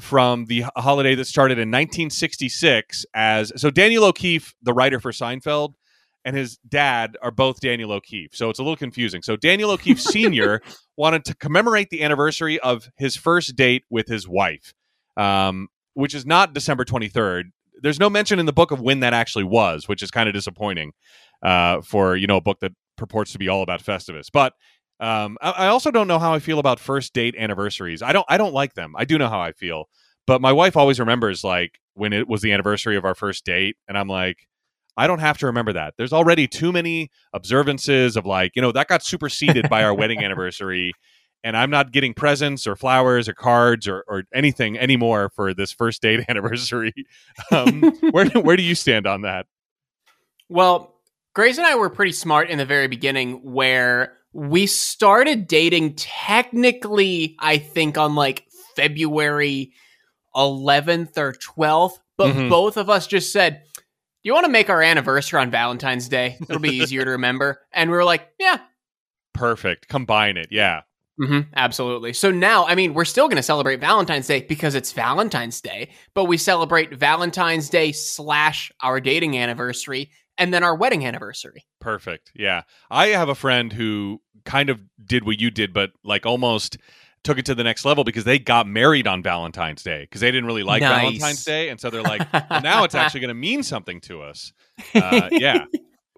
from 0.00 0.46
the 0.46 0.64
holiday 0.76 1.14
that 1.14 1.26
started 1.26 1.54
in 1.54 1.68
1966 1.70 3.04
as 3.14 3.52
so 3.56 3.70
Daniel 3.70 4.04
O'Keefe, 4.04 4.54
the 4.62 4.72
writer 4.72 4.98
for 5.00 5.12
Seinfeld, 5.12 5.74
and 6.24 6.36
his 6.36 6.56
dad 6.68 7.16
are 7.22 7.30
both 7.30 7.60
Daniel 7.60 7.92
O'Keefe. 7.92 8.34
So 8.34 8.48
it's 8.48 8.58
a 8.58 8.62
little 8.62 8.76
confusing. 8.76 9.22
So 9.22 9.36
Daniel 9.36 9.70
O'Keefe 9.70 10.00
Sr. 10.00 10.62
wanted 10.96 11.24
to 11.26 11.34
commemorate 11.34 11.90
the 11.90 12.02
anniversary 12.02 12.58
of 12.60 12.88
his 12.96 13.16
first 13.16 13.56
date 13.56 13.84
with 13.90 14.08
his 14.08 14.28
wife, 14.28 14.72
um, 15.16 15.68
which 15.94 16.14
is 16.14 16.24
not 16.24 16.54
December 16.54 16.84
23rd. 16.84 17.44
There's 17.82 17.98
no 17.98 18.08
mention 18.08 18.38
in 18.38 18.46
the 18.46 18.52
book 18.52 18.70
of 18.70 18.80
when 18.80 19.00
that 19.00 19.12
actually 19.12 19.44
was, 19.44 19.88
which 19.88 20.02
is 20.02 20.10
kind 20.10 20.28
of 20.28 20.34
disappointing 20.34 20.92
uh, 21.42 21.80
for 21.82 22.16
you 22.16 22.26
know 22.26 22.36
a 22.36 22.40
book 22.40 22.60
that 22.60 22.72
purports 22.96 23.32
to 23.32 23.38
be 23.38 23.48
all 23.48 23.62
about 23.62 23.82
Festivus. 23.82 24.28
But 24.32 24.54
um, 25.02 25.36
I, 25.42 25.50
I 25.50 25.66
also 25.66 25.90
don't 25.90 26.06
know 26.06 26.20
how 26.20 26.32
I 26.32 26.38
feel 26.38 26.60
about 26.60 26.78
first 26.78 27.12
date 27.12 27.34
anniversaries. 27.36 28.02
I 28.02 28.12
don't. 28.12 28.24
I 28.28 28.38
don't 28.38 28.54
like 28.54 28.74
them. 28.74 28.94
I 28.96 29.04
do 29.04 29.18
know 29.18 29.28
how 29.28 29.40
I 29.40 29.50
feel, 29.50 29.88
but 30.28 30.40
my 30.40 30.52
wife 30.52 30.76
always 30.76 31.00
remembers 31.00 31.42
like 31.42 31.80
when 31.94 32.12
it 32.12 32.28
was 32.28 32.40
the 32.40 32.52
anniversary 32.52 32.96
of 32.96 33.04
our 33.04 33.16
first 33.16 33.44
date, 33.44 33.76
and 33.88 33.98
I'm 33.98 34.06
like, 34.06 34.46
I 34.96 35.08
don't 35.08 35.18
have 35.18 35.38
to 35.38 35.46
remember 35.46 35.72
that. 35.72 35.94
There's 35.98 36.12
already 36.12 36.46
too 36.46 36.70
many 36.70 37.10
observances 37.32 38.16
of 38.16 38.26
like, 38.26 38.52
you 38.54 38.62
know, 38.62 38.70
that 38.72 38.86
got 38.86 39.02
superseded 39.02 39.68
by 39.68 39.82
our 39.82 39.92
wedding 39.92 40.18
anniversary, 40.24 40.92
and 41.42 41.56
I'm 41.56 41.70
not 41.70 41.90
getting 41.90 42.14
presents 42.14 42.68
or 42.68 42.76
flowers 42.76 43.28
or 43.28 43.34
cards 43.34 43.88
or, 43.88 44.04
or 44.06 44.22
anything 44.32 44.78
anymore 44.78 45.32
for 45.34 45.52
this 45.52 45.72
first 45.72 46.00
date 46.00 46.24
anniversary. 46.28 46.94
Um, 47.50 47.80
where 48.12 48.28
where 48.28 48.56
do 48.56 48.62
you 48.62 48.76
stand 48.76 49.08
on 49.08 49.22
that? 49.22 49.46
Well, 50.48 50.94
Grace 51.34 51.58
and 51.58 51.66
I 51.66 51.74
were 51.74 51.90
pretty 51.90 52.12
smart 52.12 52.50
in 52.50 52.58
the 52.58 52.66
very 52.66 52.86
beginning 52.86 53.40
where 53.42 54.18
we 54.32 54.66
started 54.66 55.46
dating 55.46 55.94
technically, 55.96 57.36
I 57.38 57.58
think, 57.58 57.98
on 57.98 58.14
like 58.14 58.46
February 58.76 59.72
11th 60.34 61.18
or 61.18 61.32
12th, 61.34 61.98
but 62.16 62.34
Mhm. 62.34 62.48
both 62.48 62.76
of 62.76 62.88
us 62.88 63.06
just 63.06 63.32
said, 63.32 63.62
Do 63.76 64.28
you 64.28 64.34
want 64.34 64.46
to 64.46 64.52
make 64.52 64.70
our 64.70 64.80
anniversary 64.80 65.40
on 65.40 65.50
Valentine's 65.50 66.08
Day? 66.08 66.36
It'll 66.40 66.60
be 66.60 66.70
easier 66.82 67.04
to 67.04 67.10
remember. 67.12 67.60
And 67.72 67.90
we 67.90 67.96
were 67.96 68.04
like, 68.04 68.28
Yeah, 68.38 68.58
Perfect. 69.34 69.88
Combine 69.88 70.36
it. 70.36 70.48
Yeah. 70.50 70.82
hmm 71.18 71.40
absolutely. 71.54 72.12
So 72.12 72.30
now, 72.30 72.64
I 72.66 72.74
mean, 72.74 72.94
we're 72.94 73.04
still 73.04 73.26
going 73.28 73.36
to 73.36 73.42
celebrate 73.42 73.80
Valentine's 73.80 74.26
Day 74.26 74.42
because 74.42 74.74
it's 74.74 74.92
Valentine's 74.92 75.60
Day, 75.60 75.90
but 76.14 76.24
we 76.24 76.36
celebrate 76.38 76.94
Valentine's 76.94 77.68
Day 77.68 77.92
slash 77.92 78.70
our 78.80 79.00
dating 79.00 79.36
anniversary 79.36 80.10
and 80.42 80.52
then 80.52 80.64
our 80.64 80.74
wedding 80.74 81.06
anniversary. 81.06 81.64
Perfect. 81.80 82.32
Yeah. 82.34 82.62
I 82.90 83.08
have 83.08 83.28
a 83.28 83.34
friend 83.36 83.72
who 83.72 84.20
kind 84.44 84.70
of 84.70 84.80
did 85.06 85.24
what 85.24 85.40
you 85.40 85.52
did, 85.52 85.72
but 85.72 85.92
like 86.02 86.26
almost 86.26 86.78
took 87.22 87.38
it 87.38 87.46
to 87.46 87.54
the 87.54 87.62
next 87.62 87.84
level 87.84 88.02
because 88.02 88.24
they 88.24 88.40
got 88.40 88.66
married 88.66 89.06
on 89.06 89.22
Valentine's 89.22 89.84
Day 89.84 90.00
because 90.00 90.20
they 90.20 90.32
didn't 90.32 90.46
really 90.46 90.64
like 90.64 90.82
Nice. 90.82 91.00
Valentine's 91.02 91.44
Day. 91.44 91.68
And 91.68 91.80
so 91.80 91.90
they're 91.90 92.02
like, 92.02 92.26
well, 92.32 92.60
now 92.60 92.82
it's 92.82 92.94
actually 92.96 93.20
going 93.20 93.28
to 93.28 93.34
mean 93.34 93.62
something 93.62 94.00
to 94.00 94.22
us. 94.22 94.52
Uh, 94.92 95.28
yeah. 95.30 95.64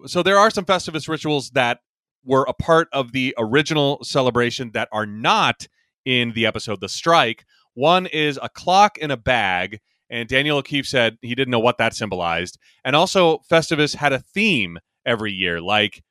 so 0.07 0.23
there 0.23 0.39
are 0.39 0.49
some 0.49 0.65
Festivus 0.65 1.07
rituals 1.07 1.51
that 1.51 1.81
were 2.23 2.47
a 2.49 2.53
part 2.53 2.87
of 2.91 3.11
the 3.11 3.35
original 3.37 4.03
celebration 4.03 4.71
that 4.71 4.89
are 4.91 5.05
not 5.05 5.67
in 6.03 6.31
the 6.31 6.47
episode 6.47 6.81
The 6.81 6.89
Strike. 6.89 7.45
One 7.75 8.07
is 8.07 8.39
a 8.41 8.49
clock 8.49 8.97
in 8.97 9.11
a 9.11 9.17
bag, 9.17 9.81
and 10.09 10.27
Daniel 10.27 10.57
O'Keefe 10.57 10.87
said 10.87 11.17
he 11.21 11.35
didn't 11.35 11.51
know 11.51 11.59
what 11.59 11.77
that 11.77 11.95
symbolized. 11.95 12.57
And 12.83 12.95
also, 12.95 13.39
Festivus 13.49 13.95
had 13.95 14.13
a 14.13 14.19
theme 14.19 14.79
every 15.05 15.31
year, 15.31 15.61
like 15.61 16.03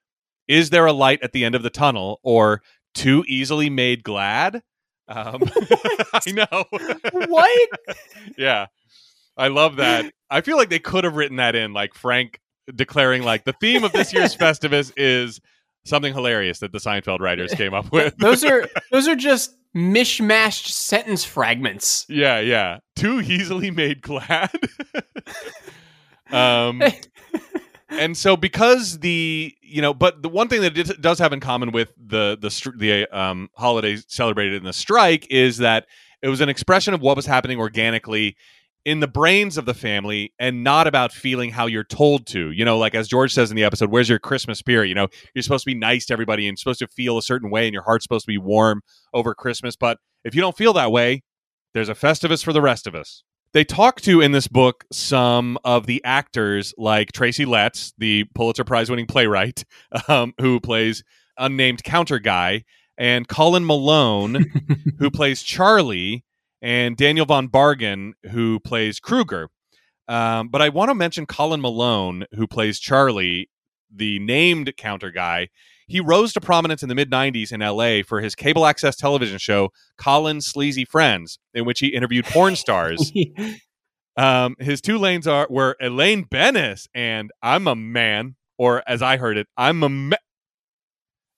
"Is 0.48 0.70
there 0.70 0.86
a 0.86 0.92
light 0.92 1.22
at 1.22 1.32
the 1.32 1.44
end 1.44 1.54
of 1.54 1.62
the 1.62 1.70
tunnel?" 1.70 2.20
or 2.22 2.62
"Too 2.94 3.24
easily 3.28 3.70
made 3.70 4.02
glad." 4.02 4.62
Um, 5.08 5.42
I 6.12 6.30
know. 6.32 6.64
What? 7.12 7.68
yeah, 8.38 8.66
I 9.36 9.48
love 9.48 9.76
that. 9.76 10.12
I 10.30 10.40
feel 10.40 10.56
like 10.56 10.70
they 10.70 10.78
could 10.78 11.04
have 11.04 11.16
written 11.16 11.36
that 11.36 11.54
in, 11.54 11.72
like 11.72 11.94
Frank 11.94 12.40
declaring, 12.74 13.22
like 13.22 13.44
the 13.44 13.54
theme 13.60 13.84
of 13.84 13.92
this 13.92 14.12
year's 14.12 14.36
Festivus 14.36 14.92
is 14.96 15.40
something 15.84 16.12
hilarious 16.12 16.58
that 16.60 16.72
the 16.72 16.78
Seinfeld 16.78 17.20
writers 17.20 17.52
came 17.54 17.74
up 17.74 17.92
with. 17.92 18.16
those 18.18 18.44
are 18.44 18.68
those 18.90 19.08
are 19.08 19.16
just 19.16 19.56
mishmashed 19.74 20.68
sentence 20.68 21.24
fragments. 21.24 22.06
Yeah, 22.08 22.40
yeah. 22.40 22.78
Too 22.96 23.20
easily 23.20 23.70
made 23.70 24.02
glad. 24.02 24.50
um 26.30 26.82
and 27.90 28.16
so 28.16 28.36
because 28.36 28.98
the 29.00 29.54
you 29.60 29.82
know 29.82 29.92
but 29.92 30.22
the 30.22 30.28
one 30.28 30.48
thing 30.48 30.62
that 30.62 30.76
it 30.76 31.00
does 31.00 31.18
have 31.18 31.32
in 31.32 31.40
common 31.40 31.70
with 31.70 31.92
the 31.98 32.36
the 32.40 32.72
the 32.78 33.06
um 33.16 33.50
holiday 33.54 33.96
celebrated 34.08 34.54
in 34.54 34.64
the 34.64 34.72
strike 34.72 35.26
is 35.30 35.58
that 35.58 35.86
it 36.22 36.28
was 36.28 36.40
an 36.40 36.48
expression 36.48 36.94
of 36.94 37.02
what 37.02 37.16
was 37.16 37.26
happening 37.26 37.58
organically 37.58 38.36
in 38.84 39.00
the 39.00 39.08
brains 39.08 39.56
of 39.56 39.64
the 39.64 39.74
family 39.74 40.32
and 40.38 40.62
not 40.62 40.86
about 40.86 41.12
feeling 41.12 41.50
how 41.50 41.66
you're 41.66 41.84
told 41.84 42.26
to. 42.26 42.50
You 42.50 42.64
know, 42.64 42.78
like 42.78 42.94
as 42.94 43.08
George 43.08 43.32
says 43.32 43.50
in 43.50 43.56
the 43.56 43.64
episode, 43.64 43.90
where's 43.90 44.08
your 44.08 44.18
Christmas 44.18 44.58
spirit? 44.58 44.88
You 44.88 44.94
know, 44.94 45.08
you're 45.34 45.42
supposed 45.42 45.64
to 45.64 45.70
be 45.70 45.78
nice 45.78 46.06
to 46.06 46.12
everybody 46.12 46.46
and 46.46 46.58
supposed 46.58 46.80
to 46.80 46.88
feel 46.88 47.16
a 47.16 47.22
certain 47.22 47.50
way 47.50 47.66
and 47.66 47.72
your 47.72 47.82
heart's 47.82 48.04
supposed 48.04 48.26
to 48.26 48.32
be 48.32 48.38
warm 48.38 48.82
over 49.12 49.34
Christmas. 49.34 49.76
But 49.76 49.98
if 50.24 50.34
you 50.34 50.40
don't 50.40 50.56
feel 50.56 50.72
that 50.74 50.92
way, 50.92 51.22
there's 51.72 51.88
a 51.88 51.94
Festivus 51.94 52.44
for 52.44 52.52
the 52.52 52.62
rest 52.62 52.86
of 52.86 52.94
us. 52.94 53.24
They 53.52 53.64
talk 53.64 54.00
to 54.02 54.20
in 54.20 54.32
this 54.32 54.48
book 54.48 54.84
some 54.92 55.58
of 55.64 55.86
the 55.86 56.02
actors 56.04 56.74
like 56.76 57.12
Tracy 57.12 57.44
Letts, 57.44 57.92
the 57.96 58.24
Pulitzer 58.34 58.64
Prize 58.64 58.90
winning 58.90 59.06
playwright, 59.06 59.64
um, 60.08 60.34
who 60.40 60.58
plays 60.60 61.04
unnamed 61.38 61.84
counter 61.84 62.18
guy, 62.18 62.64
and 62.98 63.28
Colin 63.28 63.64
Malone, 63.64 64.44
who 64.98 65.10
plays 65.10 65.42
Charlie, 65.42 66.24
and 66.64 66.96
Daniel 66.96 67.26
Von 67.26 67.48
Bargen, 67.48 68.14
who 68.30 68.58
plays 68.58 68.98
Kruger. 68.98 69.50
Um, 70.08 70.48
but 70.48 70.62
I 70.62 70.70
want 70.70 70.88
to 70.88 70.94
mention 70.94 71.26
Colin 71.26 71.60
Malone, 71.60 72.24
who 72.32 72.46
plays 72.46 72.80
Charlie, 72.80 73.50
the 73.94 74.18
named 74.18 74.74
counter 74.78 75.10
guy. 75.10 75.50
He 75.86 76.00
rose 76.00 76.32
to 76.32 76.40
prominence 76.40 76.82
in 76.82 76.88
the 76.88 76.94
mid 76.94 77.10
90s 77.10 77.52
in 77.52 77.60
LA 77.60 78.02
for 78.02 78.22
his 78.22 78.34
cable 78.34 78.64
access 78.64 78.96
television 78.96 79.36
show, 79.36 79.68
Colin's 79.98 80.46
Sleazy 80.46 80.86
Friends, 80.86 81.38
in 81.52 81.66
which 81.66 81.80
he 81.80 81.88
interviewed 81.88 82.24
porn 82.24 82.56
stars. 82.56 83.12
um, 84.16 84.56
his 84.58 84.80
two 84.80 84.96
lanes 84.96 85.26
are 85.26 85.46
were 85.50 85.76
Elaine 85.82 86.22
Benes 86.22 86.88
and 86.94 87.30
I'm 87.42 87.68
a 87.68 87.76
man, 87.76 88.36
or 88.56 88.82
as 88.88 89.02
I 89.02 89.18
heard 89.18 89.36
it, 89.36 89.48
I'm 89.58 89.82
a 89.82 89.90
ma- 89.90 90.16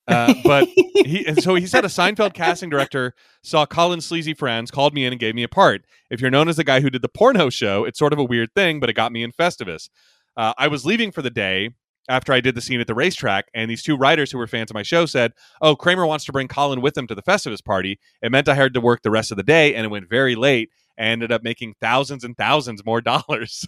uh, 0.09 0.35
but 0.45 0.69
he 0.69 1.25
and 1.27 1.43
so 1.43 1.55
he 1.55 1.67
said 1.67 1.85
a 1.85 1.89
Seinfeld 1.89 2.35
casting 2.35 2.71
director 2.71 3.15
saw 3.43 3.67
Colin's 3.67 4.07
sleazy 4.07 4.35
friends, 4.35 4.71
called 4.71 4.95
me 4.95 5.05
in 5.05 5.13
and 5.13 5.21
gave 5.21 5.35
me 5.35 5.43
a 5.43 5.49
part. 5.49 5.85
If 6.11 6.21
you're 6.21 6.31
known 6.31 6.49
as 6.49 6.57
the 6.57 6.65
guy 6.65 6.81
who 6.81 6.91
did 6.91 7.03
the 7.03 7.09
porno 7.09 7.51
show, 7.51 7.85
it's 7.85 7.99
sort 7.99 8.13
of 8.13 8.19
a 8.19 8.25
weird 8.25 8.53
thing, 8.55 8.81
but 8.81 8.89
it 8.91 8.95
got 8.95 9.13
me 9.13 9.23
in 9.23 9.33
Festivus. 9.33 9.89
Uh, 10.37 10.53
I 10.59 10.69
was 10.69 10.85
leaving 10.85 11.11
for 11.13 11.23
the 11.23 11.31
day 11.31 11.71
after 12.09 12.33
I 12.33 12.41
did 12.41 12.55
the 12.55 12.61
scene 12.61 12.81
at 12.81 12.87
the 12.87 12.95
racetrack, 12.95 13.47
and 13.55 13.71
these 13.71 13.83
two 13.83 13.97
writers 13.97 14.31
who 14.31 14.39
were 14.39 14.47
fans 14.47 14.71
of 14.71 14.75
my 14.75 14.83
show 14.83 15.07
said, 15.07 15.33
"Oh, 15.61 15.75
Kramer 15.75 16.07
wants 16.07 16.25
to 16.27 16.33
bring 16.33 16.49
Colin 16.49 16.81
with 16.81 16.97
him 16.97 17.07
to 17.09 17.15
the 17.15 17.23
Festivus 17.23 17.65
party." 17.65 17.99
It 18.23 18.31
meant 18.31 18.49
I 18.49 18.55
had 18.55 18.75
to 18.75 18.81
work 18.81 19.03
the 19.03 19.11
rest 19.11 19.31
of 19.33 19.37
the 19.37 19.43
day, 19.43 19.75
and 19.75 19.85
it 19.85 19.89
went 19.89 20.09
very 20.09 20.35
late. 20.37 20.71
and 20.99 21.11
ended 21.13 21.31
up 21.33 21.43
making 21.43 21.75
thousands 21.81 22.25
and 22.25 22.37
thousands 22.37 22.85
more 22.85 23.01
dollars, 23.03 23.67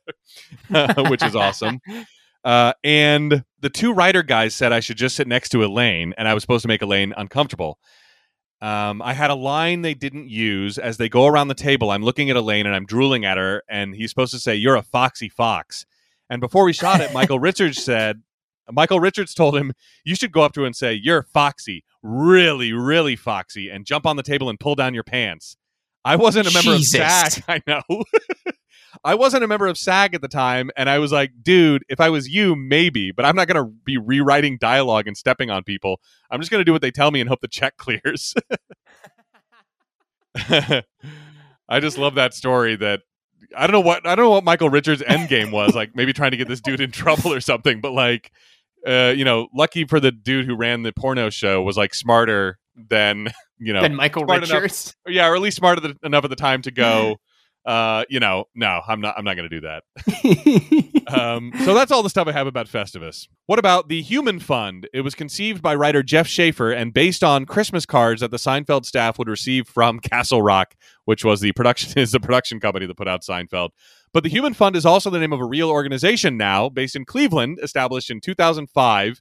which 1.08 1.22
is 1.22 1.36
awesome. 1.36 1.80
Uh, 2.44 2.74
and 2.84 3.44
the 3.60 3.70
two 3.70 3.92
writer 3.92 4.22
guys 4.22 4.54
said 4.54 4.72
I 4.72 4.80
should 4.80 4.98
just 4.98 5.16
sit 5.16 5.26
next 5.26 5.48
to 5.50 5.64
Elaine, 5.64 6.14
and 6.18 6.28
I 6.28 6.34
was 6.34 6.42
supposed 6.42 6.62
to 6.62 6.68
make 6.68 6.82
Elaine 6.82 7.14
uncomfortable. 7.16 7.78
Um, 8.60 9.02
I 9.02 9.14
had 9.14 9.30
a 9.30 9.34
line 9.34 9.82
they 9.82 9.94
didn't 9.94 10.28
use. 10.28 10.78
As 10.78 10.96
they 10.96 11.08
go 11.08 11.26
around 11.26 11.48
the 11.48 11.54
table, 11.54 11.90
I'm 11.90 12.02
looking 12.02 12.30
at 12.30 12.36
Elaine 12.36 12.66
and 12.66 12.74
I'm 12.74 12.86
drooling 12.86 13.24
at 13.24 13.36
her, 13.36 13.62
and 13.68 13.94
he's 13.94 14.10
supposed 14.10 14.32
to 14.32 14.40
say, 14.40 14.54
You're 14.54 14.76
a 14.76 14.82
foxy 14.82 15.28
fox. 15.28 15.86
And 16.30 16.40
before 16.40 16.64
we 16.64 16.72
shot 16.72 17.00
it, 17.00 17.12
Michael 17.12 17.38
Richards 17.40 17.82
said, 17.82 18.22
Michael 18.70 19.00
Richards 19.00 19.34
told 19.34 19.56
him, 19.56 19.72
You 20.04 20.14
should 20.14 20.32
go 20.32 20.42
up 20.42 20.52
to 20.54 20.60
her 20.60 20.66
and 20.66 20.76
say, 20.76 20.94
You're 20.94 21.22
foxy, 21.22 21.84
really, 22.02 22.72
really 22.72 23.16
foxy, 23.16 23.70
and 23.70 23.84
jump 23.84 24.06
on 24.06 24.16
the 24.16 24.22
table 24.22 24.48
and 24.48 24.58
pull 24.58 24.74
down 24.74 24.94
your 24.94 25.04
pants. 25.04 25.56
I 26.04 26.16
wasn't 26.16 26.48
a 26.48 26.52
member 26.52 26.76
Jesus. 26.76 27.00
of 27.00 27.08
SAG. 27.32 27.44
I 27.48 27.62
know. 27.66 27.82
I 29.02 29.14
wasn't 29.14 29.44
a 29.44 29.48
member 29.48 29.66
of 29.66 29.76
SAG 29.78 30.14
at 30.14 30.20
the 30.20 30.28
time, 30.28 30.70
and 30.76 30.88
I 30.88 30.98
was 30.98 31.10
like, 31.12 31.32
dude, 31.42 31.84
if 31.88 32.00
I 32.00 32.10
was 32.10 32.28
you, 32.28 32.54
maybe, 32.54 33.10
but 33.12 33.24
I'm 33.24 33.34
not 33.36 33.48
going 33.48 33.64
to 33.64 33.72
be 33.84 33.96
rewriting 33.96 34.58
dialogue 34.58 35.06
and 35.08 35.16
stepping 35.16 35.50
on 35.50 35.64
people. 35.64 36.00
I'm 36.30 36.40
just 36.40 36.50
going 36.50 36.60
to 36.60 36.64
do 36.64 36.72
what 36.72 36.82
they 36.82 36.90
tell 36.90 37.10
me 37.10 37.20
and 37.20 37.28
hope 37.28 37.40
the 37.40 37.48
check 37.48 37.76
clears. 37.78 38.34
I 40.36 41.80
just 41.80 41.98
love 41.98 42.14
that 42.16 42.34
story 42.34 42.76
that 42.76 43.00
I 43.56 43.66
don't 43.66 43.72
know 43.72 43.80
what 43.80 44.06
I 44.06 44.14
don't 44.14 44.24
know 44.26 44.30
what 44.30 44.44
Michael 44.44 44.70
Richards' 44.70 45.02
end 45.06 45.28
game 45.28 45.50
was, 45.50 45.74
like 45.74 45.94
maybe 45.94 46.12
trying 46.12 46.32
to 46.32 46.36
get 46.36 46.48
this 46.48 46.60
dude 46.60 46.80
in 46.80 46.90
trouble 46.90 47.32
or 47.32 47.40
something, 47.40 47.80
but 47.80 47.92
like 47.92 48.30
uh, 48.86 49.14
you 49.16 49.24
know, 49.24 49.48
lucky 49.54 49.84
for 49.84 49.98
the 49.98 50.12
dude 50.12 50.44
who 50.44 50.54
ran 50.54 50.82
the 50.82 50.92
porno 50.92 51.30
show 51.30 51.62
was 51.62 51.74
like 51.76 51.94
smarter 51.94 52.58
than, 52.90 53.28
you 53.58 53.72
know, 53.72 53.80
Then 53.80 53.94
Michael 53.94 54.24
smart 54.24 54.44
enough- 54.44 54.52
Richards. 54.62 54.94
yeah, 55.08 55.26
or 55.26 55.34
at 55.36 55.40
least 55.40 55.56
smarter 55.56 55.80
than, 55.80 55.98
enough 56.02 56.24
at 56.24 56.30
the 56.30 56.36
time 56.36 56.60
to 56.62 56.70
go 56.70 57.16
uh, 57.64 58.04
you 58.08 58.20
know, 58.20 58.44
no, 58.54 58.80
I'm 58.86 59.00
not 59.00 59.14
I'm 59.16 59.24
not 59.24 59.36
going 59.36 59.48
to 59.48 59.60
do 59.60 59.66
that. 59.66 60.94
Um, 61.06 61.52
so 61.64 61.74
that's 61.74 61.92
all 61.92 62.02
the 62.02 62.08
stuff 62.08 62.28
I 62.28 62.32
have 62.32 62.46
about 62.46 62.66
Festivus. 62.66 63.28
What 63.44 63.58
about 63.58 63.88
the 63.88 64.00
Human 64.00 64.40
Fund? 64.40 64.88
It 64.94 65.02
was 65.02 65.14
conceived 65.14 65.60
by 65.60 65.74
writer 65.74 66.02
Jeff 66.02 66.26
Schaffer 66.26 66.72
and 66.72 66.94
based 66.94 67.22
on 67.22 67.44
Christmas 67.44 67.84
cards 67.84 68.22
that 68.22 68.30
the 68.30 68.38
Seinfeld 68.38 68.86
staff 68.86 69.18
would 69.18 69.28
receive 69.28 69.68
from 69.68 70.00
Castle 70.00 70.40
Rock, 70.40 70.74
which 71.04 71.22
was 71.22 71.40
the 71.40 71.52
production 71.52 71.92
is 71.98 72.12
the 72.12 72.20
production 72.20 72.58
company 72.58 72.86
that 72.86 72.96
put 72.96 73.06
out 73.06 73.22
Seinfeld. 73.22 73.70
But 74.14 74.22
the 74.22 74.30
Human 74.30 74.54
Fund 74.54 74.76
is 74.76 74.86
also 74.86 75.10
the 75.10 75.18
name 75.18 75.32
of 75.32 75.40
a 75.40 75.44
real 75.44 75.70
organization 75.70 76.36
now, 76.36 76.68
based 76.68 76.96
in 76.96 77.04
Cleveland, 77.04 77.58
established 77.62 78.10
in 78.10 78.20
2005. 78.20 79.20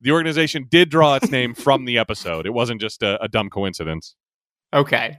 The 0.00 0.10
organization 0.12 0.66
did 0.68 0.90
draw 0.90 1.16
its 1.16 1.30
name 1.30 1.54
from 1.54 1.84
the 1.84 1.98
episode. 1.98 2.46
It 2.46 2.54
wasn't 2.54 2.80
just 2.80 3.02
a, 3.02 3.20
a 3.22 3.28
dumb 3.28 3.50
coincidence. 3.50 4.14
okay. 4.72 5.18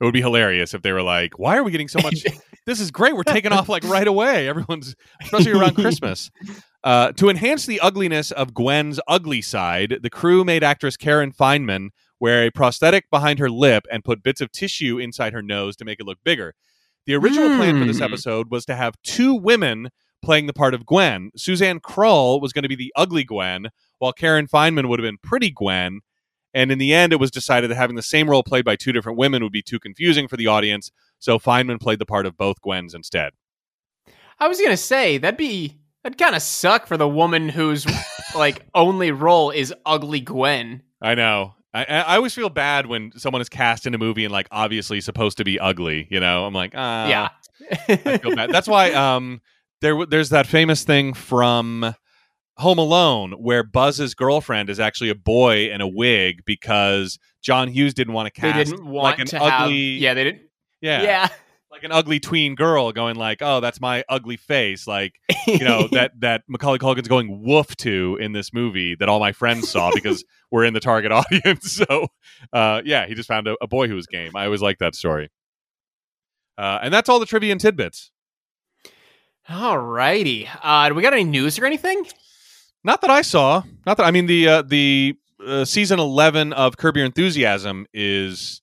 It 0.00 0.04
would 0.04 0.14
be 0.14 0.20
hilarious 0.20 0.74
if 0.74 0.82
they 0.82 0.92
were 0.92 1.02
like, 1.02 1.38
"Why 1.38 1.56
are 1.56 1.64
we 1.64 1.70
getting 1.72 1.88
so 1.88 1.98
much? 2.00 2.24
this 2.66 2.80
is 2.80 2.90
great. 2.90 3.16
We're 3.16 3.24
taking 3.24 3.52
off 3.52 3.68
like 3.68 3.82
right 3.84 4.06
away. 4.06 4.48
Everyone's, 4.48 4.94
especially 5.22 5.52
around 5.52 5.74
Christmas." 5.76 6.30
Uh, 6.84 7.10
to 7.12 7.28
enhance 7.28 7.66
the 7.66 7.80
ugliness 7.80 8.30
of 8.30 8.54
Gwen's 8.54 9.00
ugly 9.08 9.42
side, 9.42 9.98
the 10.02 10.10
crew 10.10 10.44
made 10.44 10.62
actress 10.62 10.96
Karen 10.96 11.32
Fineman 11.32 11.88
wear 12.20 12.44
a 12.44 12.50
prosthetic 12.50 13.10
behind 13.10 13.38
her 13.40 13.50
lip 13.50 13.84
and 13.90 14.04
put 14.04 14.22
bits 14.22 14.40
of 14.40 14.52
tissue 14.52 14.98
inside 14.98 15.32
her 15.32 15.42
nose 15.42 15.74
to 15.76 15.84
make 15.84 15.98
it 15.98 16.06
look 16.06 16.18
bigger. 16.24 16.54
The 17.06 17.14
original 17.14 17.56
plan 17.56 17.78
for 17.80 17.84
this 17.86 17.98
Hmm. 17.98 18.04
episode 18.04 18.50
was 18.50 18.64
to 18.66 18.76
have 18.76 18.94
two 19.02 19.34
women 19.34 19.88
playing 20.22 20.46
the 20.46 20.52
part 20.52 20.74
of 20.74 20.84
Gwen. 20.86 21.30
Suzanne 21.36 21.80
Krull 21.80 22.40
was 22.40 22.52
going 22.52 22.62
to 22.64 22.68
be 22.68 22.76
the 22.76 22.92
ugly 22.96 23.24
Gwen, 23.24 23.68
while 23.98 24.12
Karen 24.12 24.46
Fineman 24.46 24.88
would 24.88 25.00
have 25.00 25.06
been 25.06 25.18
pretty 25.22 25.50
Gwen. 25.50 26.00
And 26.58 26.72
in 26.72 26.78
the 26.78 26.92
end, 26.92 27.12
it 27.12 27.20
was 27.20 27.30
decided 27.30 27.70
that 27.70 27.76
having 27.76 27.94
the 27.94 28.02
same 28.02 28.28
role 28.28 28.42
played 28.42 28.64
by 28.64 28.74
two 28.74 28.90
different 28.90 29.16
women 29.16 29.44
would 29.44 29.52
be 29.52 29.62
too 29.62 29.78
confusing 29.78 30.26
for 30.26 30.36
the 30.36 30.48
audience. 30.48 30.90
So 31.20 31.38
Fineman 31.38 31.80
played 31.80 32.00
the 32.00 32.04
part 32.04 32.26
of 32.26 32.36
both 32.36 32.60
Gwens 32.60 32.96
instead. 32.96 33.30
I 34.40 34.48
was 34.48 34.60
gonna 34.60 34.76
say 34.76 35.18
that'd 35.18 35.38
be 35.38 35.78
that'd 36.02 36.18
kind 36.18 36.34
of 36.34 36.42
suck 36.42 36.88
for 36.88 36.96
the 36.96 37.08
woman 37.08 37.48
whose 37.48 37.86
like 38.34 38.66
only 38.74 39.12
role 39.12 39.52
is 39.52 39.72
ugly 39.86 40.18
Gwen. 40.18 40.82
I 41.00 41.14
know. 41.14 41.54
I, 41.72 41.84
I 41.84 42.16
always 42.16 42.34
feel 42.34 42.48
bad 42.48 42.86
when 42.86 43.12
someone 43.16 43.40
is 43.40 43.48
cast 43.48 43.86
in 43.86 43.94
a 43.94 43.98
movie 43.98 44.24
and 44.24 44.32
like 44.32 44.48
obviously 44.50 45.00
supposed 45.00 45.36
to 45.38 45.44
be 45.44 45.60
ugly. 45.60 46.08
You 46.10 46.18
know, 46.18 46.44
I'm 46.44 46.54
like, 46.54 46.72
ah, 46.74 47.06
yeah. 47.06 47.28
I 47.88 48.18
feel 48.18 48.34
bad. 48.34 48.50
That's 48.50 48.66
why 48.66 48.90
um 48.94 49.42
there 49.80 50.04
there's 50.06 50.30
that 50.30 50.48
famous 50.48 50.82
thing 50.82 51.14
from 51.14 51.94
Home 52.58 52.78
Alone 52.78 53.32
where 53.32 53.62
Buzz's 53.62 54.14
girlfriend 54.14 54.68
is 54.70 54.80
actually 54.80 55.10
a 55.10 55.14
boy 55.14 55.70
in 55.70 55.80
a 55.80 55.88
wig 55.88 56.42
because 56.44 57.18
John 57.42 57.68
Hughes 57.68 57.94
didn't 57.94 58.14
want 58.14 58.32
to 58.34 58.40
they 58.40 58.52
cast 58.52 58.70
didn't 58.70 58.86
want 58.86 59.04
like 59.04 59.18
an 59.20 59.26
to 59.28 59.38
have. 59.38 59.62
ugly 59.62 59.76
Yeah, 59.76 60.14
they 60.14 60.24
didn't. 60.24 60.42
yeah, 60.80 61.02
Yeah. 61.02 61.28
like 61.70 61.84
an 61.84 61.92
ugly 61.92 62.18
tween 62.18 62.54
girl 62.56 62.90
going 62.92 63.14
like 63.16 63.38
oh 63.42 63.60
that's 63.60 63.80
my 63.80 64.02
ugly 64.08 64.36
face 64.36 64.86
like 64.88 65.20
you 65.46 65.60
know 65.64 65.86
that 65.92 66.12
that 66.20 66.42
Macaulay 66.48 66.78
Culkin's 66.78 67.06
going 67.08 67.42
woof 67.44 67.76
to 67.76 68.18
in 68.20 68.32
this 68.32 68.52
movie 68.52 68.96
that 68.96 69.08
all 69.08 69.20
my 69.20 69.32
friends 69.32 69.70
saw 69.70 69.92
because 69.94 70.24
we're 70.50 70.64
in 70.64 70.74
the 70.74 70.80
target 70.80 71.12
audience. 71.20 71.72
So 71.72 72.08
uh, 72.52 72.82
yeah, 72.84 73.06
he 73.06 73.14
just 73.14 73.28
found 73.28 73.46
a, 73.46 73.56
a 73.60 73.66
boy 73.68 73.86
who 73.86 73.94
was 73.94 74.06
game. 74.06 74.34
I 74.34 74.46
always 74.46 74.62
like 74.62 74.78
that 74.78 74.94
story. 74.96 75.30
Uh, 76.56 76.80
and 76.82 76.92
that's 76.92 77.08
all 77.08 77.20
the 77.20 77.26
trivia 77.26 77.52
and 77.52 77.60
tidbits. 77.60 78.10
Alrighty. 79.48 80.48
Uh, 80.62 80.88
do 80.88 80.94
we 80.94 81.02
got 81.02 81.12
any 81.12 81.24
news 81.24 81.58
or 81.58 81.64
anything? 81.64 82.04
Not 82.84 83.00
that 83.02 83.10
I 83.10 83.22
saw. 83.22 83.62
Not 83.86 83.96
that 83.96 84.04
I 84.06 84.10
mean 84.10 84.26
the 84.26 84.48
uh, 84.48 84.62
the 84.62 85.14
uh, 85.44 85.64
season 85.64 85.98
eleven 85.98 86.52
of 86.52 86.76
Curb 86.76 86.96
Your 86.96 87.06
Enthusiasm 87.06 87.86
is 87.92 88.60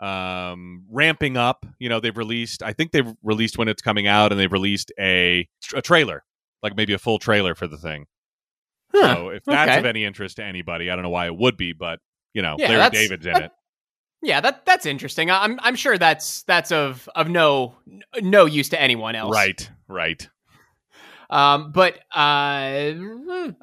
um 0.00 0.84
ramping 0.92 1.36
up 1.36 1.66
you 1.80 1.88
know 1.88 1.98
they've 1.98 2.16
released 2.16 2.62
i 2.62 2.72
think 2.72 2.92
they've 2.92 3.12
released 3.24 3.58
when 3.58 3.66
it's 3.66 3.82
coming 3.82 4.06
out 4.06 4.30
and 4.30 4.40
they've 4.40 4.52
released 4.52 4.92
a 4.96 5.44
a 5.74 5.82
trailer 5.82 6.22
like 6.62 6.76
maybe 6.76 6.92
a 6.92 6.98
full 7.00 7.18
trailer 7.18 7.56
for 7.56 7.66
the 7.66 7.76
thing 7.76 8.06
Huh, 8.94 9.14
so 9.16 9.28
if 9.30 9.42
that's 9.44 9.68
okay. 9.70 9.78
of 9.80 9.84
any 9.84 10.04
interest 10.04 10.36
to 10.36 10.44
anybody 10.44 10.88
i 10.88 10.94
don't 10.94 11.02
know 11.02 11.10
why 11.10 11.26
it 11.26 11.36
would 11.36 11.56
be 11.56 11.72
but 11.72 11.98
you 12.32 12.42
know 12.42 12.54
Yeah, 12.60 12.68
larry 12.78 12.90
david's 12.90 13.26
in 13.26 13.32
that- 13.32 13.42
it 13.42 13.50
Yeah, 14.22 14.40
that 14.40 14.64
that's 14.64 14.86
interesting. 14.86 15.32
I'm 15.32 15.58
I'm 15.64 15.74
sure 15.74 15.98
that's 15.98 16.44
that's 16.44 16.70
of 16.70 17.08
of 17.16 17.28
no 17.28 17.74
no 18.22 18.46
use 18.46 18.68
to 18.68 18.80
anyone 18.80 19.16
else. 19.16 19.34
right 19.34 19.68
right 19.88 20.28
Um, 21.30 21.72
but 21.72 21.98
uh, 22.14 22.92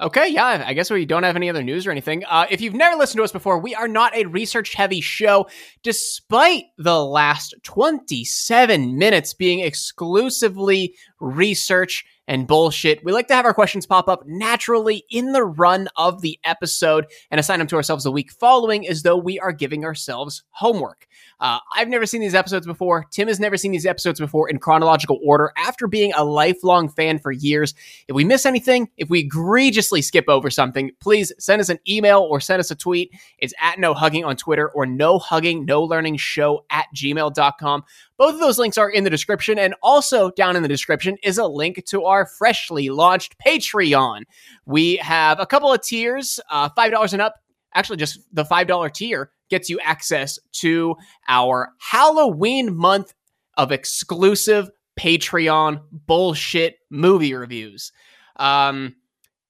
okay, 0.00 0.28
yeah. 0.28 0.64
I 0.66 0.72
guess 0.72 0.90
we 0.90 1.04
don't 1.04 1.24
have 1.24 1.36
any 1.36 1.50
other 1.50 1.62
news 1.62 1.86
or 1.86 1.90
anything. 1.90 2.24
Uh, 2.24 2.46
if 2.48 2.60
you've 2.60 2.74
never 2.74 2.96
listened 2.96 3.18
to 3.18 3.24
us 3.24 3.32
before, 3.32 3.58
we 3.58 3.74
are 3.74 3.88
not 3.88 4.14
a 4.14 4.26
research-heavy 4.26 5.00
show, 5.00 5.48
despite 5.82 6.66
the 6.78 7.04
last 7.04 7.54
27 7.64 8.96
minutes 8.96 9.34
being 9.34 9.60
exclusively 9.60 10.94
research 11.20 12.04
and 12.28 12.46
bullshit. 12.46 13.04
We 13.04 13.12
like 13.12 13.28
to 13.28 13.34
have 13.34 13.44
our 13.44 13.54
questions 13.54 13.86
pop 13.86 14.08
up 14.08 14.26
naturally 14.26 15.04
in 15.10 15.32
the 15.32 15.44
run 15.44 15.88
of 15.96 16.22
the 16.22 16.38
episode 16.44 17.06
and 17.30 17.38
assign 17.38 17.58
them 17.58 17.68
to 17.68 17.76
ourselves 17.76 18.04
the 18.04 18.10
week 18.10 18.32
following, 18.32 18.86
as 18.88 19.02
though 19.02 19.16
we 19.16 19.38
are 19.38 19.52
giving 19.52 19.84
ourselves 19.84 20.42
homework. 20.50 21.06
Uh, 21.38 21.58
I've 21.74 21.88
never 21.88 22.06
seen 22.06 22.20
these 22.20 22.34
episodes 22.34 22.66
before. 22.66 23.04
Tim 23.10 23.28
has 23.28 23.38
never 23.38 23.56
seen 23.56 23.72
these 23.72 23.86
episodes 23.86 24.18
before 24.18 24.48
in 24.48 24.58
chronological 24.58 25.18
order 25.24 25.52
after 25.56 25.86
being 25.86 26.12
a 26.14 26.24
lifelong 26.24 26.88
fan 26.88 27.18
for 27.18 27.30
years. 27.30 27.74
If 28.08 28.16
we 28.16 28.24
miss 28.24 28.46
anything, 28.46 28.88
if 28.96 29.08
we 29.08 29.20
egregiously 29.20 30.02
skip 30.02 30.24
over 30.28 30.50
something, 30.50 30.90
please 31.00 31.32
send 31.38 31.60
us 31.60 31.68
an 31.68 31.78
email 31.88 32.20
or 32.20 32.40
send 32.40 32.60
us 32.60 32.70
a 32.70 32.74
tweet. 32.74 33.12
It's 33.38 33.54
at 33.60 33.78
no 33.78 33.94
hugging 33.94 34.24
on 34.24 34.36
Twitter 34.36 34.70
or 34.70 34.86
no 34.86 35.18
hugging, 35.18 35.64
no 35.64 35.82
learning 35.82 36.16
show 36.16 36.64
at 36.70 36.86
gmail.com. 36.94 37.84
Both 38.18 38.34
of 38.34 38.40
those 38.40 38.58
links 38.58 38.78
are 38.78 38.88
in 38.88 39.04
the 39.04 39.10
description. 39.10 39.58
And 39.58 39.74
also 39.82 40.30
down 40.30 40.56
in 40.56 40.62
the 40.62 40.68
description 40.68 41.16
is 41.22 41.38
a 41.38 41.46
link 41.46 41.84
to 41.86 42.04
our 42.04 42.26
freshly 42.26 42.88
launched 42.88 43.36
Patreon. 43.38 44.22
We 44.64 44.96
have 44.96 45.38
a 45.40 45.46
couple 45.46 45.72
of 45.72 45.82
tiers, 45.82 46.40
uh, 46.50 46.70
$5 46.70 47.12
and 47.12 47.22
up. 47.22 47.36
Actually, 47.74 47.98
just 47.98 48.20
the 48.32 48.44
$5 48.44 48.92
tier 48.92 49.30
gets 49.50 49.68
you 49.68 49.78
access 49.80 50.38
to 50.52 50.96
our 51.28 51.72
Halloween 51.78 52.74
month 52.74 53.14
of 53.56 53.70
exclusive 53.72 54.70
Patreon 54.98 55.82
bullshit 55.92 56.78
movie 56.90 57.34
reviews. 57.34 57.92
Um, 58.36 58.96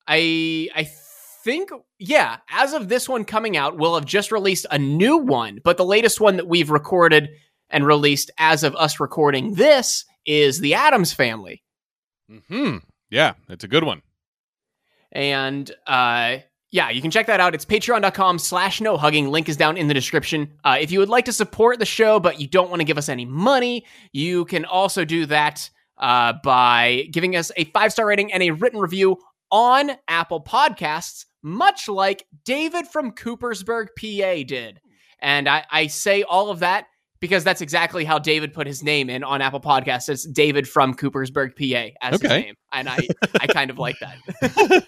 I 0.06 0.68
I 0.74 0.88
think 1.44 1.70
yeah, 1.98 2.38
as 2.50 2.72
of 2.72 2.88
this 2.88 3.08
one 3.08 3.24
coming 3.24 3.56
out, 3.56 3.78
we'll 3.78 3.94
have 3.94 4.04
just 4.04 4.32
released 4.32 4.66
a 4.70 4.78
new 4.78 5.16
one, 5.16 5.60
but 5.62 5.76
the 5.76 5.84
latest 5.84 6.20
one 6.20 6.36
that 6.36 6.48
we've 6.48 6.70
recorded 6.70 7.30
and 7.70 7.86
released 7.86 8.30
as 8.38 8.62
of 8.64 8.74
us 8.76 9.00
recording 9.00 9.54
this 9.54 10.04
is 10.24 10.60
the 10.60 10.74
Addams 10.74 11.12
Family. 11.12 11.62
hmm 12.48 12.76
yeah 13.10 13.34
it's 13.48 13.64
a 13.64 13.68
good 13.68 13.84
one 13.84 14.02
And 15.12 15.70
uh 15.86 16.38
yeah, 16.72 16.90
you 16.90 17.00
can 17.00 17.12
check 17.12 17.28
that 17.28 17.38
out. 17.40 17.54
It's 17.54 17.64
patreon.com 17.64 18.38
slash 18.40 18.80
no 18.80 18.96
hugging. 18.96 19.28
Link 19.28 19.48
is 19.48 19.56
down 19.56 19.76
in 19.76 19.86
the 19.86 19.94
description. 19.94 20.52
Uh, 20.64 20.76
if 20.80 20.90
you 20.90 20.98
would 20.98 21.08
like 21.08 21.24
to 21.26 21.32
support 21.32 21.78
the 21.78 21.86
show, 21.86 22.18
but 22.18 22.40
you 22.40 22.48
don't 22.48 22.68
want 22.68 22.80
to 22.80 22.84
give 22.84 22.98
us 22.98 23.08
any 23.08 23.24
money, 23.24 23.86
you 24.12 24.44
can 24.46 24.64
also 24.64 25.04
do 25.04 25.24
that 25.26 25.70
uh, 25.98 26.34
by 26.42 27.04
giving 27.12 27.36
us 27.36 27.52
a 27.56 27.64
five 27.66 27.92
star 27.92 28.04
rating 28.04 28.32
and 28.32 28.42
a 28.42 28.50
written 28.50 28.80
review 28.80 29.16
on 29.52 29.92
Apple 30.08 30.42
Podcasts, 30.42 31.24
much 31.40 31.88
like 31.88 32.26
David 32.44 32.88
from 32.88 33.12
Coopersburg, 33.12 33.86
PA 33.98 34.44
did. 34.46 34.80
And 35.20 35.48
I, 35.48 35.64
I 35.70 35.86
say 35.86 36.24
all 36.24 36.50
of 36.50 36.58
that 36.58 36.86
because 37.20 37.44
that's 37.44 37.60
exactly 37.60 38.04
how 38.04 38.18
David 38.18 38.52
put 38.52 38.66
his 38.66 38.82
name 38.82 39.08
in 39.10 39.24
on 39.24 39.40
Apple 39.40 39.60
Podcasts. 39.60 40.08
It's 40.08 40.24
David 40.24 40.68
from 40.68 40.94
Coopersburg, 40.94 41.56
PA 41.56 41.96
as 42.02 42.20
his 42.20 42.28
name. 42.28 42.54
And 42.72 42.88
I, 42.88 42.98
I 43.40 43.46
kind 43.46 43.70
of 43.70 43.78
like 43.78 43.96
that. 44.00 44.86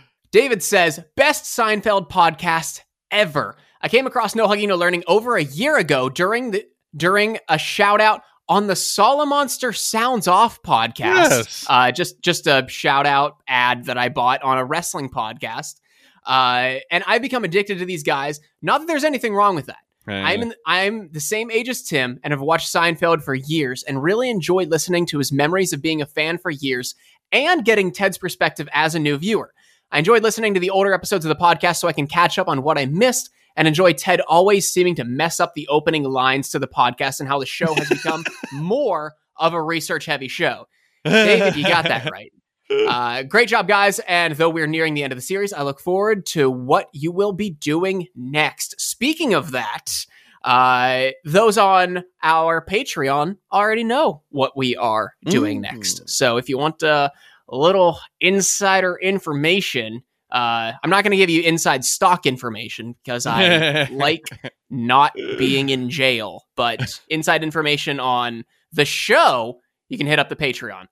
David 0.30 0.62
says, 0.62 1.00
best 1.16 1.44
Seinfeld 1.44 2.08
podcast 2.10 2.80
ever. 3.10 3.56
I 3.80 3.88
came 3.88 4.06
across 4.06 4.34
No 4.34 4.46
Hugging, 4.46 4.68
No 4.68 4.76
Learning 4.76 5.04
over 5.06 5.36
a 5.36 5.42
year 5.42 5.76
ago 5.76 6.08
during 6.08 6.50
the 6.50 6.64
during 6.96 7.38
a 7.48 7.58
shout 7.58 8.00
out 8.00 8.22
on 8.48 8.66
the 8.68 8.74
Solomonster 8.74 9.76
Sounds 9.76 10.28
Off 10.28 10.62
podcast. 10.62 11.30
Yes. 11.30 11.66
Uh, 11.68 11.90
just 11.90 12.20
just 12.22 12.46
a 12.46 12.64
shout 12.68 13.06
out 13.06 13.36
ad 13.48 13.84
that 13.84 13.98
I 13.98 14.08
bought 14.08 14.42
on 14.42 14.58
a 14.58 14.64
wrestling 14.64 15.10
podcast. 15.10 15.80
Uh, 16.24 16.80
and 16.90 17.04
I've 17.06 17.22
become 17.22 17.44
addicted 17.44 17.78
to 17.78 17.84
these 17.84 18.02
guys. 18.02 18.40
Not 18.60 18.78
that 18.78 18.86
there's 18.86 19.04
anything 19.04 19.34
wrong 19.34 19.54
with 19.54 19.66
that. 19.66 19.78
I'm 20.14 20.42
in, 20.42 20.54
I'm 20.66 21.08
the 21.10 21.20
same 21.20 21.50
age 21.50 21.68
as 21.68 21.82
Tim 21.82 22.20
and 22.22 22.32
have 22.32 22.40
watched 22.40 22.72
Seinfeld 22.72 23.22
for 23.22 23.34
years 23.34 23.82
and 23.82 24.02
really 24.02 24.30
enjoyed 24.30 24.68
listening 24.68 25.06
to 25.06 25.18
his 25.18 25.32
memories 25.32 25.72
of 25.72 25.82
being 25.82 26.00
a 26.00 26.06
fan 26.06 26.38
for 26.38 26.50
years 26.50 26.94
and 27.32 27.64
getting 27.64 27.90
Ted's 27.90 28.18
perspective 28.18 28.68
as 28.72 28.94
a 28.94 29.00
new 29.00 29.16
viewer. 29.16 29.52
I 29.90 29.98
enjoyed 29.98 30.22
listening 30.22 30.54
to 30.54 30.60
the 30.60 30.70
older 30.70 30.92
episodes 30.92 31.24
of 31.24 31.28
the 31.28 31.42
podcast 31.42 31.76
so 31.76 31.88
I 31.88 31.92
can 31.92 32.06
catch 32.06 32.38
up 32.38 32.48
on 32.48 32.62
what 32.62 32.78
I 32.78 32.86
missed 32.86 33.30
and 33.56 33.66
enjoy 33.66 33.92
Ted 33.94 34.20
always 34.22 34.70
seeming 34.70 34.94
to 34.96 35.04
mess 35.04 35.40
up 35.40 35.54
the 35.54 35.66
opening 35.68 36.04
lines 36.04 36.50
to 36.50 36.58
the 36.58 36.68
podcast 36.68 37.20
and 37.20 37.28
how 37.28 37.38
the 37.38 37.46
show 37.46 37.74
has 37.74 37.88
become 37.88 38.24
more 38.52 39.14
of 39.36 39.54
a 39.54 39.62
research 39.62 40.06
heavy 40.06 40.28
show. 40.28 40.66
David, 41.04 41.56
you 41.56 41.64
got 41.64 41.84
that 41.84 42.10
right. 42.10 42.32
Uh, 42.70 43.22
great 43.22 43.48
job, 43.48 43.68
guys. 43.68 44.00
And 44.08 44.34
though 44.34 44.50
we're 44.50 44.66
nearing 44.66 44.94
the 44.94 45.02
end 45.02 45.12
of 45.12 45.16
the 45.16 45.22
series, 45.22 45.52
I 45.52 45.62
look 45.62 45.80
forward 45.80 46.26
to 46.26 46.50
what 46.50 46.88
you 46.92 47.12
will 47.12 47.32
be 47.32 47.50
doing 47.50 48.08
next. 48.16 48.80
Speaking 48.80 49.34
of 49.34 49.52
that, 49.52 50.04
uh, 50.44 51.08
those 51.24 51.58
on 51.58 52.04
our 52.22 52.64
Patreon 52.64 53.36
already 53.52 53.84
know 53.84 54.22
what 54.30 54.56
we 54.56 54.76
are 54.76 55.14
doing 55.24 55.58
Mm. 55.58 55.62
next. 55.72 56.08
So 56.08 56.36
if 56.36 56.48
you 56.48 56.58
want 56.58 56.82
a 56.82 57.12
little 57.48 57.98
insider 58.20 58.96
information, 59.00 60.02
uh, 60.32 60.72
I'm 60.82 60.90
not 60.90 61.04
going 61.04 61.12
to 61.12 61.16
give 61.16 61.30
you 61.30 61.42
inside 61.42 61.84
stock 61.84 62.26
information 62.26 62.94
because 63.04 63.26
I 63.26 63.84
like 63.92 64.24
not 64.70 65.14
being 65.38 65.68
in 65.68 65.88
jail, 65.88 66.46
but 66.56 67.00
inside 67.08 67.42
information 67.44 68.00
on 68.00 68.44
the 68.72 68.84
show, 68.84 69.60
you 69.88 69.96
can 69.98 70.06
hit 70.08 70.18
up 70.18 70.28
the 70.28 70.36
Patreon. 70.36 70.86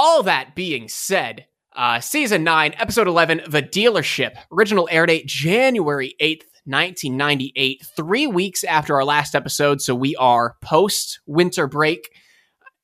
All 0.00 0.22
that 0.22 0.54
being 0.54 0.88
said, 0.88 1.46
uh, 1.74 1.98
season 1.98 2.44
9, 2.44 2.76
episode 2.78 3.08
11, 3.08 3.42
The 3.48 3.64
Dealership, 3.64 4.36
original 4.52 4.88
air 4.92 5.06
date 5.06 5.26
January 5.26 6.14
8th, 6.20 6.44
1998, 6.66 7.84
three 7.96 8.28
weeks 8.28 8.62
after 8.62 8.94
our 8.94 9.04
last 9.04 9.34
episode. 9.34 9.80
So 9.80 9.96
we 9.96 10.14
are 10.14 10.54
post 10.60 11.18
winter 11.26 11.66
break 11.66 12.10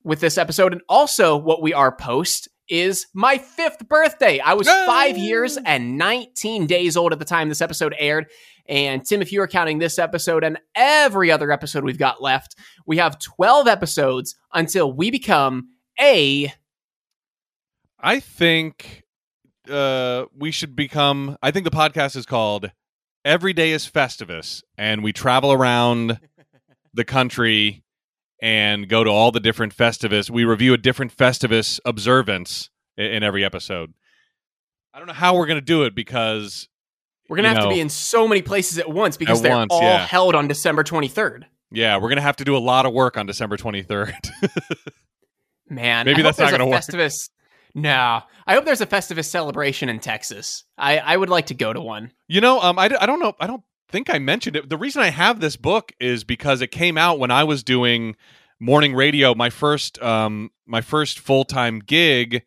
with 0.03 0.19
this 0.19 0.37
episode. 0.37 0.73
And 0.73 0.81
also, 0.89 1.37
what 1.37 1.61
we 1.61 1.73
are 1.73 1.95
post 1.95 2.49
is 2.67 3.07
my 3.13 3.37
fifth 3.37 3.87
birthday. 3.87 4.41
I 4.41 4.55
was 4.55 4.67
five 4.67 5.17
years 5.17 5.57
and 5.65 5.97
19 5.97 6.67
days 6.67 6.97
old 6.97 7.13
at 7.13 7.19
the 7.19 7.23
time 7.23 7.47
this 7.47 7.61
episode 7.61 7.95
aired. 7.97 8.25
And 8.67 9.05
Tim, 9.05 9.21
if 9.21 9.31
you 9.31 9.41
are 9.41 9.47
counting 9.47 9.79
this 9.79 9.97
episode 9.97 10.43
and 10.43 10.59
every 10.75 11.31
other 11.31 11.49
episode 11.49 11.85
we've 11.85 11.97
got 11.97 12.21
left, 12.21 12.57
we 12.85 12.97
have 12.97 13.19
12 13.19 13.69
episodes 13.69 14.35
until 14.53 14.91
we 14.91 15.11
become 15.11 15.69
a 15.97 16.51
I 18.05 18.19
think 18.19 19.03
uh, 19.67 20.25
we 20.37 20.51
should 20.51 20.75
become. 20.75 21.37
I 21.41 21.49
think 21.49 21.63
the 21.63 21.71
podcast 21.71 22.15
is 22.15 22.27
called 22.27 22.69
"Every 23.25 23.51
Day 23.51 23.71
is 23.71 23.89
Festivus," 23.89 24.61
and 24.77 25.03
we 25.03 25.11
travel 25.11 25.51
around 25.51 26.19
the 26.93 27.03
country 27.03 27.83
and 28.43 28.87
go 28.87 29.03
to 29.03 29.09
all 29.09 29.31
the 29.31 29.39
different 29.39 29.75
Festivus. 29.75 30.29
We 30.29 30.45
review 30.45 30.75
a 30.75 30.77
different 30.77 31.17
Festivus 31.17 31.79
observance 31.83 32.69
in, 32.95 33.07
in 33.07 33.23
every 33.23 33.43
episode. 33.43 33.95
I 34.93 34.99
don't 34.99 35.07
know 35.07 35.13
how 35.13 35.35
we're 35.35 35.47
going 35.47 35.59
to 35.59 35.65
do 35.65 35.81
it 35.83 35.95
because 35.95 36.69
We're 37.27 37.37
gonna 37.37 37.49
you 37.49 37.55
have 37.55 37.63
to 37.63 37.69
be 37.69 37.79
in 37.79 37.89
so 37.89 38.27
many 38.27 38.43
places 38.43 38.77
at 38.77 38.87
once 38.87 39.17
because 39.17 39.39
At 39.39 39.43
they're 39.43 39.57
once, 39.57 39.73
all 39.73 39.81
yeah. 39.81 40.05
held 40.05 40.35
on 40.35 40.47
December 40.47 40.83
23rd. 40.83 41.45
Yeah, 41.71 41.95
we're 41.95 42.09
going 42.09 42.17
to 42.17 42.21
have 42.21 42.35
to 42.35 42.45
do 42.45 42.55
a 42.55 42.59
lot 42.59 42.85
of 42.85 42.93
work 42.93 43.17
on 43.17 43.25
December 43.25 43.57
twenty 43.57 43.81
third. 43.81 44.13
Man, 45.69 46.05
Maybe 46.05 46.21
that's 46.21 46.37
not 46.37 46.51
gonna 46.51 46.67
work. 46.67 46.83
Festivus. 46.83 47.29
No, 47.75 48.21
I 48.47 48.53
hope 48.53 48.63
there's 48.63 48.79
a 48.79 48.87
Festivus 48.87 49.25
celebration 49.25 49.89
in 49.89 49.99
Texas. 49.99 50.63
I, 50.77 50.97
I 50.97 51.17
would 51.17 51.29
like 51.29 51.47
to 51.47 51.53
go 51.53 51.73
to 51.73 51.81
one. 51.81 52.13
You 52.29 52.39
know, 52.39 52.61
um, 52.61 52.79
I, 52.79 52.85
I 52.99 53.05
don't 53.05 53.19
know. 53.19 53.33
I 53.37 53.47
don't 53.47 53.63
think 53.89 54.09
I 54.09 54.17
mentioned 54.17 54.55
it. 54.55 54.69
The 54.69 54.77
reason 54.77 55.01
I 55.01 55.09
have 55.09 55.41
this 55.41 55.57
book 55.57 55.91
is 55.99 56.23
because 56.23 56.61
it 56.61 56.71
came 56.71 56.97
out 56.97 57.19
when 57.19 57.31
I 57.31 57.43
was 57.43 57.63
doing 57.63 58.15
morning 58.61 58.95
radio, 58.95 59.35
my 59.35 59.49
first, 59.49 60.01
um, 60.01 60.51
my 60.65 60.79
first 60.79 61.19
full 61.19 61.43
time 61.43 61.79
gig, 61.79 62.43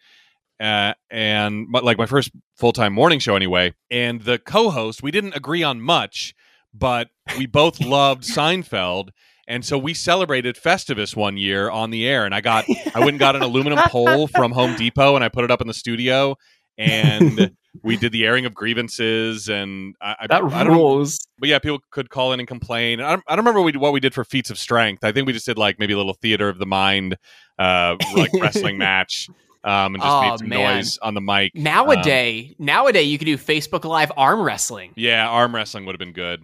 uh, 0.60 0.94
and 1.10 1.66
but 1.70 1.84
like 1.84 1.98
my 1.98 2.06
first 2.06 2.30
full 2.56 2.72
time 2.72 2.94
morning 2.94 3.18
show 3.18 3.36
anyway. 3.36 3.74
And 3.90 4.22
the 4.22 4.38
co-host, 4.38 5.02
we 5.02 5.10
didn't 5.10 5.36
agree 5.36 5.62
on 5.62 5.82
much, 5.82 6.34
but 6.72 7.10
we 7.36 7.44
both 7.44 7.80
loved 7.80 8.22
Seinfeld. 8.24 9.10
And 9.48 9.64
so 9.64 9.76
we 9.78 9.94
celebrated 9.94 10.56
Festivus 10.56 11.16
one 11.16 11.36
year 11.38 11.70
on 11.70 11.90
the 11.90 12.06
air, 12.06 12.24
and 12.26 12.34
I 12.34 12.40
got 12.42 12.66
I 12.94 12.98
went 13.00 13.10
and 13.12 13.18
got 13.18 13.34
an 13.34 13.42
aluminum 13.42 13.78
pole 13.88 14.28
from 14.28 14.52
Home 14.52 14.76
Depot, 14.76 15.14
and 15.16 15.24
I 15.24 15.28
put 15.30 15.42
it 15.44 15.50
up 15.50 15.60
in 15.60 15.66
the 15.66 15.74
studio, 15.74 16.36
and 16.76 17.50
we 17.82 17.96
did 17.96 18.12
the 18.12 18.26
airing 18.26 18.44
of 18.44 18.52
grievances, 18.54 19.48
and 19.48 19.94
I, 20.02 20.16
I, 20.20 20.26
that 20.26 20.42
I 20.52 20.64
don't 20.64 20.72
rules. 20.76 21.26
but 21.38 21.48
yeah, 21.48 21.58
people 21.58 21.80
could 21.90 22.10
call 22.10 22.32
in 22.34 22.40
and 22.40 22.46
complain. 22.46 23.00
I 23.00 23.10
don't, 23.12 23.24
I 23.26 23.36
don't 23.36 23.44
remember 23.44 23.60
what 23.62 23.72
we, 23.74 23.78
what 23.80 23.92
we 23.94 24.00
did 24.00 24.12
for 24.14 24.22
feats 24.24 24.50
of 24.50 24.58
strength. 24.58 25.02
I 25.02 25.12
think 25.12 25.26
we 25.26 25.32
just 25.32 25.46
did 25.46 25.56
like 25.58 25.78
maybe 25.78 25.94
a 25.94 25.96
little 25.96 26.14
theater 26.20 26.48
of 26.50 26.58
the 26.58 26.66
mind, 26.66 27.16
uh, 27.58 27.96
like 28.14 28.30
wrestling 28.38 28.76
match, 28.88 29.28
um, 29.64 29.94
and 29.94 30.02
just 30.02 30.14
Oh, 30.14 30.20
made 30.30 30.38
some 30.40 30.48
man. 30.50 30.76
noise 30.76 30.98
on 30.98 31.14
the 31.14 31.20
mic. 31.22 31.54
Nowadays, 31.54 32.54
nowadays 32.58 33.08
you 33.08 33.16
could 33.18 33.24
do 33.24 33.38
Facebook 33.38 33.84
Live 33.84 34.12
arm 34.16 34.42
wrestling. 34.42 34.92
Yeah, 34.94 35.26
arm 35.26 35.54
wrestling 35.54 35.86
would 35.86 35.94
have 35.94 35.98
been 36.00 36.12
good. 36.12 36.40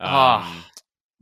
Um, 0.00 0.10
Ah. 0.10 0.64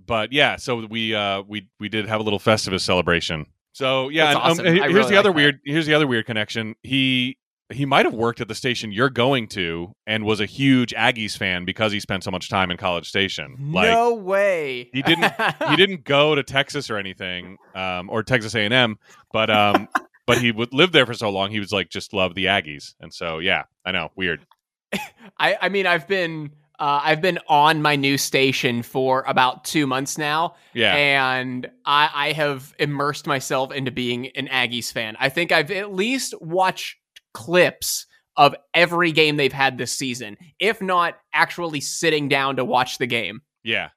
But 0.06 0.32
yeah, 0.32 0.56
so 0.56 0.86
we 0.86 1.14
uh, 1.14 1.42
we 1.42 1.68
we 1.80 1.88
did 1.88 2.06
have 2.06 2.20
a 2.20 2.22
little 2.22 2.38
Festivus 2.38 2.80
celebration. 2.82 3.46
So 3.72 4.08
yeah, 4.08 4.28
and, 4.28 4.36
um, 4.36 4.42
awesome. 4.42 4.66
I 4.66 4.70
here's 4.70 4.94
really 4.94 5.10
the 5.10 5.16
other 5.16 5.28
like 5.30 5.36
weird. 5.36 5.60
Here's 5.64 5.86
the 5.86 5.94
other 5.94 6.06
weird 6.06 6.26
connection. 6.26 6.74
He 6.82 7.38
he 7.72 7.84
might 7.84 8.04
have 8.06 8.14
worked 8.14 8.40
at 8.40 8.46
the 8.46 8.54
station 8.54 8.92
you're 8.92 9.10
going 9.10 9.48
to, 9.48 9.92
and 10.06 10.24
was 10.24 10.40
a 10.40 10.46
huge 10.46 10.94
Aggies 10.94 11.36
fan 11.36 11.64
because 11.64 11.90
he 11.92 11.98
spent 11.98 12.22
so 12.22 12.30
much 12.30 12.48
time 12.48 12.70
in 12.70 12.76
College 12.76 13.08
Station. 13.08 13.56
Like 13.72 13.90
no 13.90 14.14
way. 14.14 14.88
he 14.92 15.02
didn't- 15.02 15.32
he 15.68 15.76
didn't 15.76 16.04
go 16.04 16.36
to 16.36 16.44
Texas 16.44 16.88
or 16.90 16.96
anything, 16.96 17.56
um, 17.74 18.08
or 18.08 18.22
Texas 18.22 18.54
A 18.54 18.60
and 18.60 18.72
M, 18.72 18.98
but 19.32 19.50
um, 19.50 19.88
but 20.26 20.38
he 20.38 20.52
would 20.52 20.72
live 20.72 20.92
there 20.92 21.06
for 21.06 21.14
so 21.14 21.28
long. 21.30 21.50
He 21.50 21.58
was 21.58 21.72
like 21.72 21.88
just 21.90 22.12
loved 22.12 22.36
the 22.36 22.44
Aggies, 22.46 22.94
and 23.00 23.12
so 23.12 23.40
yeah, 23.40 23.64
I 23.84 23.90
know, 23.92 24.10
weird. 24.14 24.46
I, 25.38 25.58
I 25.60 25.68
mean, 25.68 25.86
I've 25.86 26.06
been 26.06 26.52
uh, 26.78 27.00
I've 27.04 27.20
been 27.20 27.38
on 27.48 27.80
my 27.82 27.96
new 27.96 28.18
station 28.18 28.82
for 28.82 29.24
about 29.26 29.64
two 29.64 29.86
months 29.86 30.18
now, 30.18 30.54
Yeah, 30.74 30.94
and 30.94 31.70
I, 31.84 32.10
I 32.14 32.32
have 32.32 32.74
immersed 32.78 33.26
myself 33.26 33.72
into 33.72 33.90
being 33.90 34.28
an 34.36 34.48
Aggies 34.48 34.92
fan. 34.92 35.16
I 35.20 35.28
think 35.28 35.52
I've 35.52 35.70
at 35.70 35.92
least 35.94 36.34
watched 36.40 36.96
clips 37.34 38.06
of 38.36 38.54
every 38.74 39.12
game 39.12 39.36
they've 39.36 39.52
had 39.52 39.78
this 39.78 39.92
season, 39.92 40.36
if 40.58 40.80
not 40.82 41.18
actually 41.32 41.80
sitting 41.80 42.28
down 42.28 42.56
to 42.56 42.64
watch 42.64 42.98
the 42.98 43.06
game. 43.06 43.40
Yeah. 43.64 43.90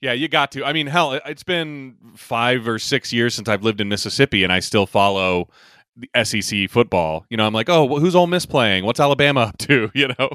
Yeah, 0.00 0.12
you 0.12 0.28
got 0.28 0.52
to. 0.52 0.64
I 0.64 0.72
mean, 0.72 0.86
hell, 0.86 1.12
it- 1.12 1.22
it's 1.26 1.42
been 1.42 1.96
five 2.16 2.66
or 2.66 2.78
six 2.78 3.12
years 3.12 3.34
since 3.34 3.48
I've 3.48 3.62
lived 3.64 3.80
in 3.80 3.88
Mississippi, 3.88 4.44
and 4.44 4.52
I 4.52 4.60
still 4.60 4.86
follow 4.86 5.50
the 5.96 6.08
SEC 6.24 6.70
football. 6.70 7.26
You 7.28 7.36
know, 7.36 7.46
I'm 7.46 7.52
like, 7.52 7.68
oh, 7.68 7.84
well, 7.84 8.00
who's 8.00 8.14
Ole 8.14 8.26
Miss 8.26 8.46
playing? 8.46 8.84
What's 8.86 9.00
Alabama 9.00 9.40
up 9.42 9.58
to? 9.58 9.90
You 9.94 10.08
know, 10.18 10.30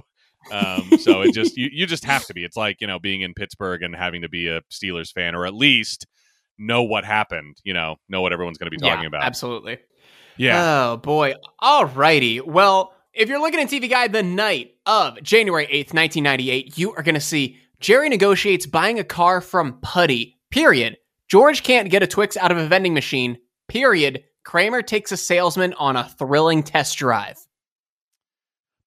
um, 0.52 0.98
so 1.00 1.22
it 1.22 1.34
just 1.34 1.58
you, 1.58 1.70
you 1.72 1.86
just 1.86 2.06
have 2.06 2.26
to 2.28 2.34
be. 2.34 2.44
It's 2.44 2.58
like 2.58 2.82
you 2.82 2.88
know 2.88 3.00
being 3.00 3.22
in 3.22 3.34
Pittsburgh 3.34 3.84
and 3.84 3.96
having 3.96 4.22
to 4.22 4.30
be 4.30 4.48
a 4.48 4.62
Steelers 4.72 5.12
fan, 5.12 5.36
or 5.36 5.46
at 5.46 5.54
least 5.54 6.06
know 6.58 6.84
what 6.84 7.06
happened. 7.06 7.58
You 7.64 7.74
know, 7.74 7.96
know 8.10 8.22
what 8.22 8.34
everyone's 8.34 8.58
going 8.58 8.72
to 8.72 8.78
be 8.78 8.82
talking 8.82 9.04
yeah, 9.04 9.08
about. 9.08 9.24
absolutely. 9.24 9.80
Yeah, 10.38 10.92
Oh 10.92 10.98
boy. 10.98 11.36
All 11.60 11.86
righty. 11.86 12.42
Well, 12.42 12.94
if 13.14 13.30
you're 13.30 13.40
looking 13.40 13.60
at 13.62 13.70
TV 13.70 13.90
Guide 13.90 14.12
the 14.12 14.24
night 14.24 14.76
of 14.86 15.22
January 15.24 15.66
8th, 15.68 15.94
1998, 15.94 16.78
you 16.78 16.94
are 16.94 17.04
going 17.04 17.16
to 17.16 17.22
see 17.22 17.58
Jerry 17.80 18.10
negotiates 18.10 18.66
buying 18.66 19.00
a 19.00 19.04
car 19.04 19.40
from 19.42 19.80
Puddy. 19.82 20.38
Period. 20.52 20.98
George 21.28 21.64
can't 21.64 21.90
get 21.90 22.04
a 22.04 22.08
Twix 22.08 22.38
out 22.38 22.52
of 22.52 22.58
a 22.58 22.68
vending 22.68 22.94
machine. 22.94 23.38
Period. 23.68 24.24
Kramer 24.44 24.82
takes 24.82 25.12
a 25.12 25.18
salesman 25.18 25.74
on 25.74 25.96
a 25.96 26.08
thrilling 26.08 26.62
test 26.62 26.98
drive. 26.98 27.38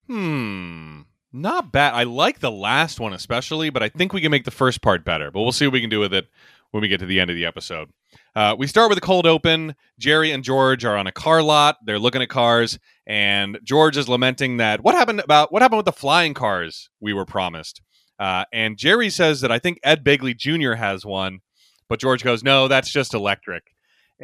Hmm. 0.06 1.00
Not 1.32 1.72
bad. 1.72 1.94
I 1.94 2.04
like 2.04 2.40
the 2.40 2.50
last 2.50 3.00
one 3.00 3.12
especially, 3.12 3.70
but 3.70 3.82
I 3.82 3.88
think 3.88 4.12
we 4.12 4.20
can 4.20 4.30
make 4.30 4.44
the 4.44 4.50
first 4.50 4.80
part 4.80 5.04
better. 5.04 5.30
But 5.30 5.42
we'll 5.42 5.52
see 5.52 5.66
what 5.66 5.74
we 5.74 5.80
can 5.80 5.90
do 5.90 6.00
with 6.00 6.14
it 6.14 6.28
when 6.70 6.80
we 6.80 6.88
get 6.88 7.00
to 7.00 7.06
the 7.06 7.20
end 7.20 7.30
of 7.30 7.36
the 7.36 7.44
episode. 7.44 7.90
Uh, 8.34 8.54
we 8.58 8.66
start 8.66 8.88
with 8.88 8.98
a 8.98 9.02
cold 9.02 9.26
open. 9.26 9.74
Jerry 9.98 10.30
and 10.30 10.44
George 10.44 10.84
are 10.84 10.96
on 10.96 11.06
a 11.06 11.12
car 11.12 11.42
lot. 11.42 11.76
They're 11.84 11.98
looking 11.98 12.22
at 12.22 12.28
cars, 12.28 12.78
and 13.06 13.58
George 13.62 13.96
is 13.96 14.08
lamenting 14.08 14.58
that 14.58 14.82
what 14.82 14.94
happened 14.94 15.20
about 15.20 15.52
what 15.52 15.60
happened 15.60 15.78
with 15.78 15.86
the 15.86 15.92
flying 15.92 16.34
cars 16.34 16.88
we 17.00 17.12
were 17.12 17.26
promised. 17.26 17.82
Uh, 18.18 18.44
and 18.52 18.76
Jerry 18.76 19.10
says 19.10 19.40
that 19.42 19.52
I 19.52 19.58
think 19.58 19.78
Ed 19.82 20.04
Begley 20.04 20.36
Jr. 20.36 20.74
has 20.74 21.04
one, 21.04 21.40
but 21.88 22.00
George 22.00 22.22
goes, 22.24 22.42
"No, 22.42 22.68
that's 22.68 22.90
just 22.90 23.14
electric." 23.14 23.64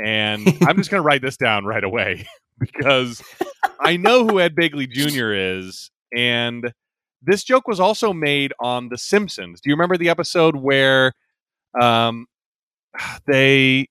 And 0.02 0.46
I'm 0.66 0.76
just 0.76 0.90
going 0.90 1.02
to 1.02 1.06
write 1.06 1.22
this 1.22 1.36
down 1.36 1.64
right 1.64 1.84
away 1.84 2.26
because 2.58 3.22
I 3.80 3.96
know 3.96 4.26
who 4.26 4.40
Ed 4.40 4.54
Begley 4.54 4.88
Jr. 4.88 5.32
is, 5.32 5.90
and 6.14 6.72
this 7.24 7.44
joke 7.44 7.66
was 7.66 7.80
also 7.80 8.12
made 8.12 8.52
on 8.60 8.88
The 8.88 8.98
Simpsons. 8.98 9.60
Do 9.60 9.70
you 9.70 9.74
remember 9.74 9.96
the 9.96 10.08
episode 10.08 10.56
where 10.56 11.12
um, 11.80 12.26
they? 13.26 13.88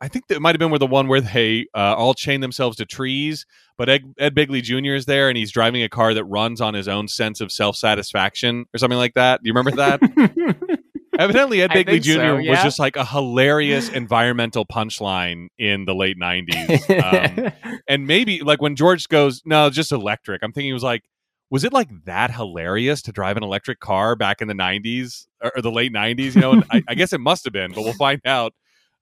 I 0.00 0.08
think 0.08 0.26
that 0.26 0.40
might 0.40 0.54
have 0.54 0.58
been 0.58 0.70
where 0.70 0.78
the 0.78 0.86
one 0.86 1.08
where 1.08 1.20
they 1.20 1.66
uh, 1.74 1.94
all 1.96 2.12
chain 2.12 2.40
themselves 2.40 2.76
to 2.76 2.84
trees, 2.84 3.46
but 3.78 3.88
Ed, 3.88 4.02
Ed 4.18 4.34
Begley 4.34 4.62
Jr. 4.62 4.94
is 4.94 5.06
there, 5.06 5.28
and 5.28 5.38
he's 5.38 5.50
driving 5.50 5.82
a 5.82 5.88
car 5.88 6.12
that 6.12 6.24
runs 6.24 6.60
on 6.60 6.74
his 6.74 6.88
own 6.88 7.08
sense 7.08 7.40
of 7.40 7.50
self 7.50 7.76
satisfaction 7.76 8.66
or 8.74 8.78
something 8.78 8.98
like 8.98 9.14
that. 9.14 9.42
Do 9.42 9.48
you 9.48 9.54
remember 9.54 9.76
that? 9.76 10.80
Evidently, 11.18 11.62
Ed 11.62 11.70
I 11.70 11.84
Begley 11.84 12.02
Jr. 12.02 12.12
so, 12.12 12.36
was 12.36 12.62
just 12.62 12.78
like 12.78 12.96
a 12.96 13.04
hilarious 13.04 13.88
environmental 13.88 14.66
punchline 14.66 15.46
in 15.58 15.84
the 15.84 15.94
late 15.94 16.18
'90s. 16.18 17.52
Um, 17.64 17.78
and 17.88 18.06
maybe 18.06 18.40
like 18.40 18.60
when 18.60 18.76
George 18.76 19.08
goes, 19.08 19.40
no, 19.44 19.70
just 19.70 19.92
electric. 19.92 20.42
I'm 20.42 20.52
thinking 20.52 20.70
it 20.70 20.74
was 20.74 20.82
like, 20.82 21.04
was 21.54 21.62
it 21.62 21.72
like 21.72 21.88
that 22.04 22.32
hilarious 22.32 23.00
to 23.00 23.12
drive 23.12 23.36
an 23.36 23.44
electric 23.44 23.78
car 23.78 24.16
back 24.16 24.42
in 24.42 24.48
the 24.48 24.54
90s 24.54 25.28
or, 25.40 25.62
the 25.62 25.70
late 25.70 25.92
90s? 25.92 26.34
You 26.34 26.40
know, 26.40 26.62
I, 26.68 26.82
I 26.88 26.94
guess 26.96 27.12
it 27.12 27.20
must 27.20 27.44
have 27.44 27.52
been, 27.52 27.70
but 27.72 27.84
we'll 27.84 27.92
find 27.92 28.20
out. 28.26 28.52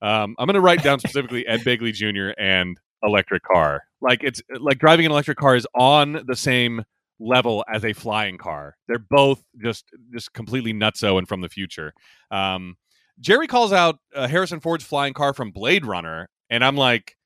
Um, 0.02 0.36
I'm 0.38 0.44
going 0.44 0.56
to 0.56 0.60
write 0.60 0.82
down 0.82 0.98
specifically 0.98 1.46
Ed 1.46 1.60
Begley 1.60 1.94
Jr. 1.94 2.38
and 2.38 2.76
electric 3.02 3.42
car. 3.42 3.84
Like 4.02 4.22
it's 4.22 4.42
like 4.60 4.78
driving 4.78 5.06
an 5.06 5.12
electric 5.12 5.38
car 5.38 5.56
is 5.56 5.66
on 5.74 6.24
the 6.26 6.36
same 6.36 6.84
level 7.18 7.64
as 7.72 7.86
a 7.86 7.94
flying 7.94 8.36
car. 8.36 8.76
They're 8.86 8.98
both 8.98 9.42
just 9.64 9.86
just 10.12 10.34
completely 10.34 10.74
nutso 10.74 11.16
and 11.16 11.26
from 11.26 11.40
the 11.40 11.48
future. 11.48 11.94
Um, 12.30 12.76
Jerry 13.18 13.46
calls 13.46 13.72
out 13.72 13.98
uh, 14.14 14.28
Harrison 14.28 14.60
Ford's 14.60 14.84
flying 14.84 15.14
car 15.14 15.32
from 15.32 15.52
Blade 15.52 15.86
Runner, 15.86 16.28
and 16.50 16.62
I'm 16.62 16.76
like, 16.76 17.16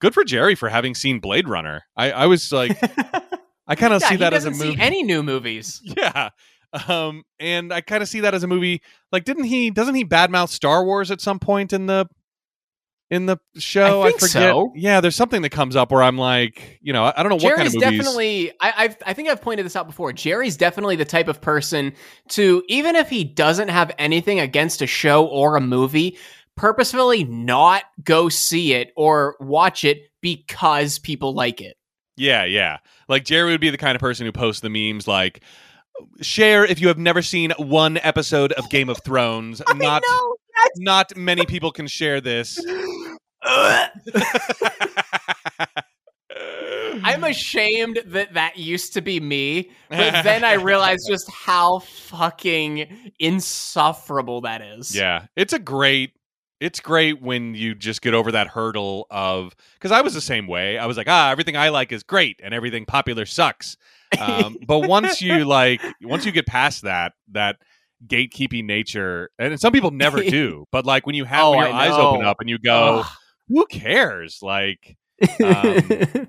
good 0.00 0.14
for 0.14 0.24
Jerry 0.24 0.54
for 0.54 0.70
having 0.70 0.94
seen 0.94 1.20
Blade 1.20 1.46
Runner. 1.46 1.82
I, 1.94 2.12
I 2.12 2.26
was 2.26 2.50
like, 2.50 2.80
I 3.72 3.74
kind 3.74 3.94
of 3.94 4.02
yeah, 4.02 4.08
see 4.10 4.16
that 4.16 4.34
as 4.34 4.44
a 4.44 4.50
movie. 4.50 4.74
see 4.74 4.76
any 4.78 5.02
new 5.02 5.22
movies. 5.22 5.80
yeah. 5.96 6.28
Um, 6.88 7.24
and 7.40 7.72
I 7.72 7.80
kind 7.80 8.02
of 8.02 8.08
see 8.08 8.20
that 8.20 8.34
as 8.34 8.42
a 8.42 8.46
movie. 8.46 8.82
Like, 9.10 9.24
didn't 9.24 9.44
he? 9.44 9.70
Doesn't 9.70 9.94
he 9.94 10.04
badmouth 10.04 10.50
Star 10.50 10.84
Wars 10.84 11.10
at 11.10 11.22
some 11.22 11.38
point 11.38 11.72
in 11.72 11.86
the 11.86 12.06
in 13.10 13.24
the 13.24 13.38
show? 13.56 14.02
I 14.02 14.08
think 14.08 14.20
forget. 14.20 14.32
so. 14.32 14.72
Yeah, 14.74 15.00
there's 15.00 15.16
something 15.16 15.40
that 15.40 15.52
comes 15.52 15.74
up 15.74 15.90
where 15.90 16.02
I'm 16.02 16.18
like, 16.18 16.80
you 16.82 16.92
know, 16.92 17.04
I, 17.04 17.14
I 17.16 17.22
don't 17.22 17.30
know 17.30 17.36
what 17.36 17.56
kind 17.56 17.66
of 17.66 17.72
movies. 17.72 17.98
definitely. 17.98 18.52
I, 18.60 18.74
I've, 18.76 18.96
I 19.06 19.14
think 19.14 19.30
I've 19.30 19.40
pointed 19.40 19.64
this 19.64 19.74
out 19.74 19.86
before. 19.86 20.12
Jerry's 20.12 20.58
definitely 20.58 20.96
the 20.96 21.06
type 21.06 21.28
of 21.28 21.40
person 21.40 21.94
to, 22.30 22.62
even 22.68 22.94
if 22.94 23.08
he 23.08 23.24
doesn't 23.24 23.68
have 23.68 23.90
anything 23.98 24.38
against 24.38 24.82
a 24.82 24.86
show 24.86 25.26
or 25.26 25.56
a 25.56 25.62
movie, 25.62 26.18
purposefully 26.56 27.24
not 27.24 27.84
go 28.04 28.28
see 28.28 28.74
it 28.74 28.92
or 28.96 29.36
watch 29.40 29.82
it 29.84 30.10
because 30.20 30.98
people 30.98 31.32
like 31.32 31.62
it. 31.62 31.78
Yeah, 32.16 32.44
yeah. 32.44 32.78
Like 33.08 33.24
Jerry 33.24 33.52
would 33.52 33.60
be 33.60 33.70
the 33.70 33.78
kind 33.78 33.94
of 33.94 34.00
person 34.00 34.26
who 34.26 34.32
posts 34.32 34.60
the 34.60 34.70
memes 34.70 35.08
like 35.08 35.42
share 36.20 36.64
if 36.64 36.80
you 36.80 36.88
have 36.88 36.98
never 36.98 37.22
seen 37.22 37.52
one 37.58 37.98
episode 37.98 38.52
of 38.52 38.68
Game 38.70 38.88
of 38.88 38.98
Thrones. 39.04 39.62
Not 39.74 40.02
know, 40.06 40.36
not 40.78 41.16
many 41.16 41.46
people 41.46 41.70
can 41.70 41.86
share 41.86 42.20
this. 42.20 42.58
I'm 47.04 47.24
ashamed 47.24 48.00
that 48.06 48.34
that 48.34 48.58
used 48.58 48.92
to 48.94 49.00
be 49.00 49.18
me, 49.20 49.70
but 49.88 50.22
then 50.24 50.44
I 50.44 50.54
realized 50.54 51.06
just 51.08 51.30
how 51.30 51.80
fucking 51.80 53.12
insufferable 53.18 54.42
that 54.42 54.62
is. 54.62 54.94
Yeah, 54.94 55.26
it's 55.36 55.52
a 55.52 55.58
great. 55.58 56.12
It's 56.62 56.78
great 56.78 57.20
when 57.20 57.54
you 57.56 57.74
just 57.74 58.02
get 58.02 58.14
over 58.14 58.30
that 58.32 58.46
hurdle 58.46 59.08
of 59.10 59.56
because 59.74 59.90
I 59.90 60.00
was 60.00 60.14
the 60.14 60.20
same 60.20 60.46
way. 60.46 60.78
I 60.78 60.86
was 60.86 60.96
like, 60.96 61.08
ah, 61.08 61.30
everything 61.30 61.56
I 61.56 61.70
like 61.70 61.90
is 61.90 62.04
great, 62.04 62.40
and 62.42 62.54
everything 62.54 62.84
popular 62.84 63.26
sucks. 63.26 63.76
Um, 64.20 64.56
but 64.66 64.86
once 64.88 65.20
you 65.20 65.44
like, 65.58 65.80
once 66.02 66.24
you 66.24 66.30
get 66.30 66.46
past 66.46 66.82
that, 66.82 67.14
that 67.32 67.56
gatekeeping 68.06 68.64
nature, 68.64 69.30
and 69.40 69.58
some 69.60 69.72
people 69.72 69.90
never 69.90 70.22
do. 70.38 70.66
But 70.70 70.86
like 70.86 71.04
when 71.04 71.16
you 71.16 71.24
have 71.24 71.44
Oh, 71.46 71.54
your 71.54 71.66
eyes 71.68 71.98
open 71.98 72.24
up 72.24 72.36
and 72.40 72.48
you 72.48 72.58
go, 72.58 73.00
Ugh. 73.00 73.06
who 73.48 73.66
cares? 73.66 74.38
Like, 74.40 74.96
Um, 75.42 75.82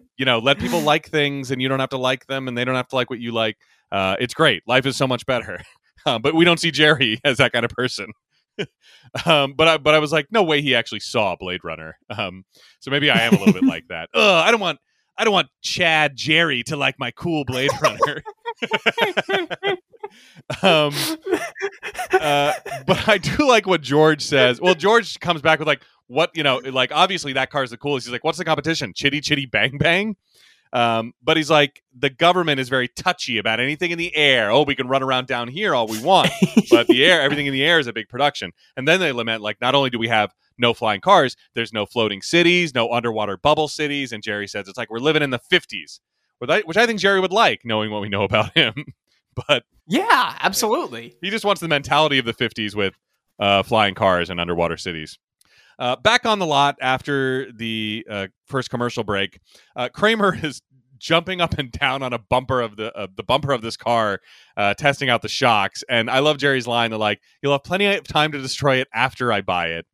you 0.17 0.25
know, 0.25 0.39
let 0.39 0.59
people 0.59 0.79
like 0.81 1.09
things, 1.09 1.51
and 1.51 1.61
you 1.61 1.69
don't 1.69 1.79
have 1.79 1.89
to 1.89 1.97
like 1.97 2.25
them, 2.25 2.47
and 2.47 2.57
they 2.57 2.65
don't 2.65 2.75
have 2.75 2.87
to 2.87 2.95
like 2.95 3.09
what 3.09 3.19
you 3.19 3.31
like. 3.31 3.57
Uh, 3.91 4.15
it's 4.19 4.33
great. 4.33 4.63
Life 4.67 4.85
is 4.87 4.95
so 4.97 5.07
much 5.07 5.25
better. 5.25 5.61
Uh, 6.05 6.19
but 6.19 6.35
we 6.35 6.43
don't 6.43 6.59
see 6.59 6.69
Jerry 6.69 7.17
as 7.23 7.37
that 7.37 7.53
kind 7.53 7.63
of 7.63 7.71
person. 7.71 8.07
um, 9.25 9.53
but 9.53 9.67
I, 9.67 9.77
but 9.77 9.93
I 9.95 9.99
was 9.99 10.11
like, 10.11 10.27
no 10.31 10.43
way, 10.43 10.61
he 10.61 10.75
actually 10.75 10.99
saw 10.99 11.35
Blade 11.35 11.61
Runner. 11.63 11.97
Um, 12.09 12.45
so 12.79 12.91
maybe 12.91 13.09
I 13.09 13.21
am 13.21 13.33
a 13.33 13.39
little 13.39 13.53
bit 13.53 13.63
like 13.63 13.87
that. 13.89 14.09
Ugh, 14.13 14.47
I 14.47 14.51
don't 14.51 14.59
want, 14.59 14.79
I 15.17 15.23
don't 15.23 15.33
want 15.33 15.47
Chad 15.61 16.15
Jerry 16.15 16.63
to 16.63 16.75
like 16.75 16.95
my 16.99 17.11
cool 17.11 17.45
Blade 17.45 17.71
Runner. 17.81 18.23
um, 20.61 20.93
uh, 22.11 22.53
but 22.87 23.07
I 23.07 23.17
do 23.19 23.47
like 23.47 23.67
what 23.67 23.81
George 23.81 24.23
says. 24.23 24.59
Well, 24.59 24.75
George 24.75 25.19
comes 25.19 25.41
back 25.41 25.59
with 25.59 25.67
like, 25.67 25.83
what 26.07 26.31
you 26.35 26.43
know, 26.43 26.57
like 26.57 26.91
obviously 26.91 27.33
that 27.33 27.49
car 27.49 27.63
is 27.63 27.71
the 27.71 27.77
coolest. 27.77 28.05
He's 28.05 28.11
like, 28.11 28.23
what's 28.23 28.37
the 28.37 28.45
competition? 28.45 28.93
Chitty 28.95 29.21
Chitty 29.21 29.45
Bang 29.45 29.77
Bang. 29.77 30.15
Um, 30.73 31.13
but 31.21 31.37
he's 31.37 31.51
like, 31.51 31.83
the 31.95 32.09
government 32.09 32.59
is 32.59 32.67
very 32.67 32.87
touchy 32.87 33.37
about 33.37 33.59
anything 33.59 33.91
in 33.91 33.99
the 33.99 34.13
air. 34.15 34.49
Oh, 34.49 34.63
we 34.63 34.73
can 34.73 34.87
run 34.87 35.03
around 35.03 35.27
down 35.27 35.47
here 35.47 35.75
all 35.75 35.87
we 35.87 36.01
want, 36.03 36.31
but 36.71 36.87
the 36.87 37.05
air, 37.05 37.21
everything 37.21 37.45
in 37.45 37.53
the 37.53 37.63
air 37.63 37.77
is 37.77 37.85
a 37.85 37.93
big 37.93 38.09
production. 38.09 38.51
And 38.75 38.87
then 38.87 38.99
they 38.99 39.11
lament, 39.11 39.43
like, 39.43 39.61
not 39.61 39.75
only 39.75 39.91
do 39.91 39.99
we 39.99 40.07
have 40.07 40.33
no 40.57 40.73
flying 40.73 40.99
cars, 40.99 41.35
there's 41.53 41.73
no 41.73 41.85
floating 41.85 42.23
cities, 42.23 42.73
no 42.73 42.91
underwater 42.91 43.37
bubble 43.37 43.67
cities. 43.67 44.11
And 44.11 44.23
Jerry 44.23 44.47
says 44.47 44.67
it's 44.67 44.77
like 44.77 44.89
we're 44.89 44.97
living 44.97 45.21
in 45.21 45.29
the 45.29 45.39
50s, 45.51 45.99
which 46.39 46.77
I 46.77 46.85
think 46.87 46.99
Jerry 46.99 47.19
would 47.19 47.31
like, 47.31 47.61
knowing 47.63 47.91
what 47.91 48.01
we 48.01 48.09
know 48.09 48.23
about 48.23 48.53
him. 48.57 48.73
but 49.47 49.65
yeah, 49.87 50.37
absolutely. 50.41 51.15
He 51.21 51.29
just 51.29 51.45
wants 51.45 51.61
the 51.61 51.67
mentality 51.67 52.17
of 52.17 52.25
the 52.25 52.33
50s 52.33 52.73
with 52.75 52.95
uh, 53.39 53.61
flying 53.61 53.93
cars 53.93 54.31
and 54.31 54.39
underwater 54.39 54.77
cities. 54.77 55.19
Uh, 55.79 55.95
back 55.95 56.25
on 56.25 56.39
the 56.39 56.45
lot 56.45 56.75
after 56.81 57.51
the 57.51 58.05
uh, 58.09 58.27
first 58.45 58.69
commercial 58.69 59.03
break, 59.03 59.39
uh, 59.75 59.89
Kramer 59.89 60.37
is 60.43 60.61
jumping 61.03 61.41
up 61.41 61.57
and 61.57 61.69
down 61.69 62.01
on 62.01 62.13
a 62.13 62.19
bumper 62.19 62.61
of 62.61 62.77
the 62.77 62.95
uh, 62.97 63.07
the 63.15 63.23
bumper 63.23 63.51
of 63.51 63.61
this 63.61 63.75
car, 63.75 64.19
uh, 64.55 64.73
testing 64.73 65.09
out 65.09 65.21
the 65.21 65.27
shocks. 65.27 65.83
And 65.89 66.09
I 66.09 66.19
love 66.19 66.37
Jerry's 66.37 66.67
line 66.67 66.93
of 66.93 66.99
like, 66.99 67.21
"You'll 67.41 67.51
have 67.51 67.63
plenty 67.63 67.85
of 67.85 68.07
time 68.07 68.31
to 68.31 68.41
destroy 68.41 68.77
it 68.77 68.87
after 68.93 69.31
I 69.31 69.41
buy 69.41 69.67
it." 69.67 69.85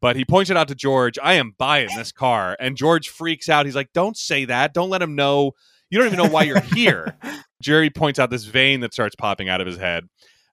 But 0.00 0.16
he 0.16 0.24
points 0.24 0.50
it 0.50 0.56
out 0.56 0.68
to 0.68 0.74
George, 0.74 1.18
"I 1.22 1.34
am 1.34 1.54
buying 1.58 1.88
this 1.96 2.12
car," 2.12 2.56
and 2.60 2.76
George 2.76 3.08
freaks 3.08 3.48
out. 3.48 3.66
He's 3.66 3.74
like, 3.74 3.92
"Don't 3.94 4.16
say 4.16 4.44
that. 4.44 4.74
Don't 4.74 4.90
let 4.90 5.02
him 5.02 5.14
know. 5.14 5.52
You 5.90 5.98
don't 5.98 6.06
even 6.06 6.18
know 6.18 6.30
why 6.30 6.42
you're 6.42 6.60
here." 6.60 7.16
Jerry 7.62 7.88
points 7.88 8.18
out 8.18 8.28
this 8.28 8.44
vein 8.44 8.80
that 8.80 8.92
starts 8.92 9.16
popping 9.16 9.48
out 9.48 9.62
of 9.62 9.66
his 9.66 9.78
head. 9.78 10.04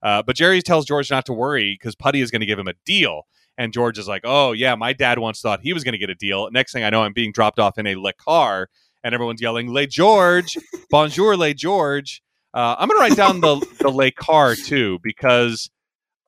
Uh, 0.02 0.24
but 0.24 0.36
Jerry 0.36 0.62
tells 0.62 0.86
George 0.86 1.12
not 1.12 1.26
to 1.26 1.34
worry 1.34 1.78
because 1.80 1.96
Puddy 1.96 2.22
is 2.22 2.32
going 2.32 2.40
to 2.40 2.46
give 2.46 2.58
him 2.58 2.68
a 2.68 2.74
deal. 2.86 3.24
And 3.58 3.74
George 3.74 3.98
is 3.98 4.08
like, 4.08 4.22
oh, 4.24 4.54
yeah, 4.54 4.76
my 4.76 4.94
dad 4.94 5.20
once 5.20 5.42
thought 5.42 5.60
he 5.62 5.74
was 5.74 5.84
going 5.84 5.94
to 5.94 5.98
get 5.98 6.10
a 6.10 6.16
deal. 6.16 6.50
Next 6.52 6.72
thing 6.72 6.84
I 6.84 6.90
know, 6.90 7.04
I'm 7.04 7.14
being 7.14 7.32
dropped 7.32 7.60
off 7.60 7.78
in 7.78 7.86
a 7.86 7.96
Le 7.96 8.14
car, 8.14 8.70
and 9.04 9.14
everyone's 9.14 9.42
yelling, 9.42 9.72
Le 9.72 9.88
George, 9.88 10.58
bonjour, 10.90 11.38
Le 11.38 11.54
George. 11.54 12.22
Uh, 12.54 12.76
I'm 12.78 12.88
going 12.88 13.00
to 13.00 13.10
write 13.10 13.18
down 13.18 13.40
the, 13.42 13.66
the 13.80 13.90
Le 13.90 14.12
car, 14.12 14.56
too, 14.56 15.00
because 15.04 15.70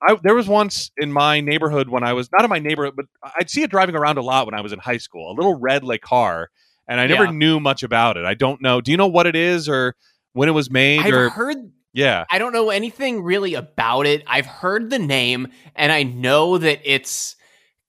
I, 0.02 0.18
there 0.22 0.36
was 0.36 0.48
once 0.48 0.92
in 0.98 1.12
my 1.12 1.40
neighborhood 1.40 1.90
when 1.90 2.04
I 2.04 2.14
was 2.14 2.30
not 2.32 2.44
in 2.44 2.50
my 2.50 2.60
neighborhood, 2.60 2.96
but 2.96 3.06
I'd 3.38 3.50
see 3.50 3.64
it 3.64 3.70
driving 3.70 3.96
around 3.96 4.18
a 4.18 4.22
lot 4.22 4.46
when 4.46 4.54
I 4.54 4.62
was 4.62 4.74
in 4.74 4.80
high 4.80 4.98
school, 4.98 5.32
a 5.32 5.36
little 5.36 5.60
red 5.60 5.84
Le 5.84 5.98
car, 5.98 6.50
and 6.88 7.00
I 7.00 7.08
never 7.08 7.26
yeah. 7.26 7.32
knew 7.32 7.60
much 7.60 7.84
about 7.84 8.18
it. 8.18 8.26
I 8.26 8.34
don't 8.34 8.62
know. 8.62 8.82
Do 8.82 8.92
you 8.92 8.98
know 8.98 9.08
what 9.08 9.28
it 9.28 9.36
is 9.36 9.70
or 9.70 9.96
when 10.34 10.50
it 10.50 10.54
was 10.54 10.70
made? 10.70 11.02
I've 11.02 11.14
or 11.14 11.30
heard 11.30 11.72
yeah. 11.94 12.26
I 12.30 12.40
don't 12.40 12.54
know 12.54 12.70
anything 12.70 13.24
really 13.24 13.54
about 13.54 14.06
it. 14.06 14.24
I've 14.28 14.46
heard 14.46 14.90
the 14.90 15.00
name 15.00 15.48
and 15.76 15.92
I 15.92 16.04
know 16.04 16.58
that 16.58 16.82
it's 16.84 17.36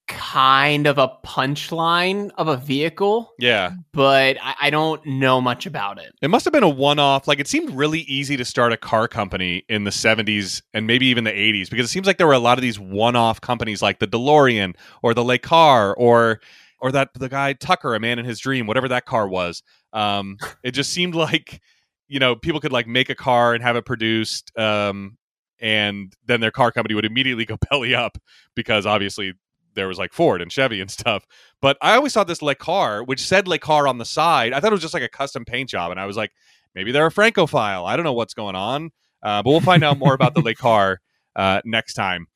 kind 0.07 0.87
of 0.87 0.99
a 0.99 1.11
punchline 1.25 2.31
of 2.37 2.47
a 2.47 2.59
vehicle. 2.59 3.33
Yeah. 3.39 3.73
But 3.93 4.37
I, 4.43 4.55
I, 4.63 4.71
don't 4.71 5.05
know 5.07 5.41
much 5.41 5.65
about 5.65 5.99
it. 5.99 6.13
It 6.21 6.29
must 6.29 6.45
have 6.45 6.53
been 6.53 6.63
a 6.63 6.69
one 6.69 6.99
off. 6.99 7.27
Like 7.27 7.41
it 7.41 7.49
seemed 7.49 7.71
really 7.71 8.01
easy 8.01 8.37
to 8.37 8.45
start 8.45 8.73
a 8.73 8.77
car 8.77 9.09
company 9.09 9.65
in 9.69 9.85
the 9.85 9.91
70s 9.91 10.61
and 10.75 10.87
maybe 10.87 11.07
even 11.07 11.25
the 11.25 11.31
80s 11.31 11.71
because 11.71 11.87
it 11.87 11.91
seems 11.91 12.07
like 12.07 12.19
there 12.19 12.27
were 12.27 12.35
a 12.35 12.39
lot 12.39 12.59
of 12.59 12.63
these 12.63 12.79
one 12.79 13.17
off 13.17 13.41
companies 13.41 13.81
like 13.81 13.99
the 13.99 14.07
DeLorean 14.07 14.75
or 15.03 15.15
the 15.15 15.25
Le 15.25 15.39
Car 15.39 15.95
or 15.95 16.41
or 16.81 16.93
that 16.93 17.09
the 17.15 17.31
guy 17.31 17.55
Tucker, 17.55 17.95
a 17.95 18.01
man 18.01 18.19
in 18.19 18.27
his 18.27 18.39
dream, 18.39 18.67
whatever 18.67 18.89
that 18.89 19.07
car 19.07 19.27
was. 19.27 19.63
Um, 19.95 20.37
it 20.63 20.73
just 20.73 20.93
seemed 20.93 21.15
like 21.15 21.63
you 22.09 22.19
know 22.19 22.37
people 22.37 22.61
could 22.61 22.73
like 22.73 22.87
make 22.87 23.11
a 23.11 23.15
car 23.15 23.55
and 23.55 23.63
have 23.63 23.77
it 23.77 23.85
produced 23.85 24.57
um, 24.59 25.17
and 25.61 26.15
then 26.27 26.41
their 26.41 26.51
car 26.51 26.71
company 26.73 26.95
would 26.95 27.05
immediately 27.05 27.45
go 27.47 27.57
belly 27.71 27.95
up 27.95 28.19
because 28.55 28.87
obviously 28.87 29.35
there 29.75 29.89
was 29.89 29.99
like 29.99 30.13
Ford 30.13 30.41
and 30.41 30.51
Chevy 30.53 30.81
and 30.81 30.91
stuff. 30.91 31.25
But 31.61 31.77
I 31.83 31.95
always 31.95 32.13
thought 32.13 32.29
this 32.29 32.43
Le 32.43 32.55
Car, 32.55 33.03
which 33.03 33.21
said 33.21 33.49
Le 33.49 33.59
Car 33.59 33.89
on 33.89 33.99
the 33.99 34.05
side, 34.05 34.53
I 34.53 34.61
thought 34.61 34.69
it 34.69 34.75
was 34.75 34.83
just 34.83 34.95
like 34.95 35.03
a 35.03 35.09
custom 35.09 35.45
paint 35.45 35.69
job, 35.69 35.91
and 35.91 36.01
I 36.01 36.07
was 36.07 36.17
like, 36.17 36.33
maybe 36.75 36.93
they're 36.93 37.07
a 37.07 37.11
Francophile. 37.11 37.85
I 37.85 37.97
don't 37.97 38.05
know 38.05 38.13
what's 38.13 38.35
going 38.35 38.57
on, 38.57 38.91
uh, 39.23 39.43
but 39.43 39.51
we'll 39.51 39.61
find 39.61 39.83
out 39.83 39.99
more 39.99 40.15
about 40.15 40.35
the 40.35 40.41
Le 40.45 40.55
Car 40.55 41.01
uh, 41.37 41.61
next 41.65 41.95
time. 41.95 42.27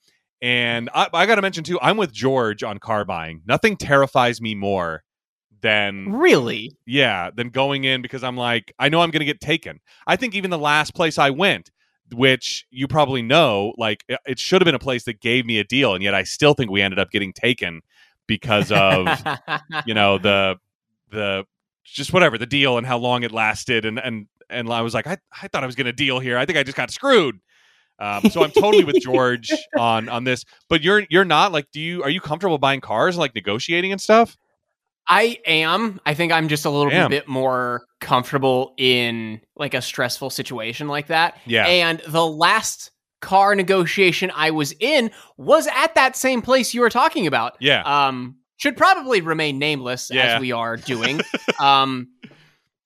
And 0.40 0.88
I, 0.94 1.08
I 1.12 1.26
got 1.26 1.36
to 1.36 1.42
mention 1.42 1.64
too, 1.64 1.78
I'm 1.80 1.96
with 1.96 2.12
George 2.12 2.62
on 2.62 2.78
car 2.78 3.04
buying. 3.04 3.42
Nothing 3.46 3.76
terrifies 3.76 4.40
me 4.40 4.54
more 4.54 5.02
than 5.60 6.12
really 6.12 6.72
yeah 6.86 7.30
than 7.34 7.48
going 7.48 7.84
in 7.84 8.02
because 8.02 8.22
i'm 8.22 8.36
like 8.36 8.72
i 8.78 8.88
know 8.88 9.00
i'm 9.00 9.10
going 9.10 9.20
to 9.20 9.26
get 9.26 9.40
taken 9.40 9.80
i 10.06 10.16
think 10.16 10.34
even 10.34 10.50
the 10.50 10.58
last 10.58 10.94
place 10.94 11.18
i 11.18 11.30
went 11.30 11.70
which 12.12 12.64
you 12.70 12.88
probably 12.88 13.22
know 13.22 13.74
like 13.76 14.04
it, 14.08 14.38
should 14.38 14.62
have 14.62 14.66
been 14.66 14.74
a 14.74 14.78
place 14.78 15.04
that 15.04 15.20
gave 15.20 15.44
me 15.44 15.58
a 15.58 15.64
deal 15.64 15.94
and 15.94 16.02
yet 16.02 16.14
i 16.14 16.22
still 16.22 16.54
think 16.54 16.70
we 16.70 16.80
ended 16.80 16.98
up 16.98 17.10
getting 17.10 17.32
taken 17.32 17.80
because 18.26 18.72
of 18.72 19.06
you 19.86 19.94
know 19.94 20.18
the 20.22 20.56
the 21.10 21.44
just 21.84 22.12
whatever 22.12 22.38
the 22.38 22.46
deal 22.46 22.78
and 22.78 22.86
how 22.86 22.98
long 22.98 23.22
it 23.22 23.32
lasted 23.32 23.84
and 23.84 23.98
and 23.98 24.26
and 24.48 24.70
i 24.70 24.80
was 24.80 24.94
like 24.94 25.06
i, 25.06 25.16
I 25.42 25.48
thought 25.48 25.62
i 25.62 25.66
was 25.66 25.74
going 25.74 25.86
to 25.86 25.92
deal 25.92 26.18
here 26.18 26.38
i 26.38 26.46
think 26.46 26.58
i 26.58 26.62
just 26.62 26.76
got 26.76 26.90
screwed 26.90 27.40
um, 28.00 28.30
so 28.30 28.44
I'm 28.44 28.52
totally 28.52 28.84
with 28.84 29.00
George 29.00 29.50
on 29.78 30.08
on 30.08 30.24
this. 30.24 30.44
But 30.68 30.82
you're 30.82 31.04
you're 31.10 31.24
not 31.24 31.52
like, 31.52 31.70
do 31.72 31.80
you 31.80 32.02
are 32.02 32.10
you 32.10 32.20
comfortable 32.20 32.58
buying 32.58 32.80
cars 32.80 33.16
and 33.16 33.20
like 33.20 33.34
negotiating 33.34 33.92
and 33.92 34.00
stuff? 34.00 34.36
I 35.08 35.38
am. 35.46 36.00
I 36.04 36.14
think 36.14 36.32
I'm 36.32 36.48
just 36.48 36.64
a 36.64 36.70
little 36.70 36.90
Damn. 36.90 37.08
bit 37.08 37.26
more 37.26 37.86
comfortable 38.00 38.74
in 38.76 39.40
like 39.56 39.74
a 39.74 39.80
stressful 39.80 40.30
situation 40.30 40.86
like 40.86 41.06
that. 41.06 41.38
Yeah. 41.46 41.66
And 41.66 42.00
the 42.06 42.26
last 42.26 42.90
car 43.20 43.54
negotiation 43.54 44.30
I 44.34 44.50
was 44.50 44.74
in 44.78 45.10
was 45.38 45.66
at 45.74 45.94
that 45.94 46.14
same 46.14 46.42
place 46.42 46.74
you 46.74 46.82
were 46.82 46.90
talking 46.90 47.26
about. 47.26 47.56
Yeah. 47.58 47.82
Um, 47.82 48.36
should 48.58 48.76
probably 48.76 49.20
remain 49.22 49.58
nameless 49.58 50.10
yeah. 50.12 50.34
as 50.34 50.40
we 50.40 50.52
are 50.52 50.76
doing. 50.76 51.20
um, 51.60 52.08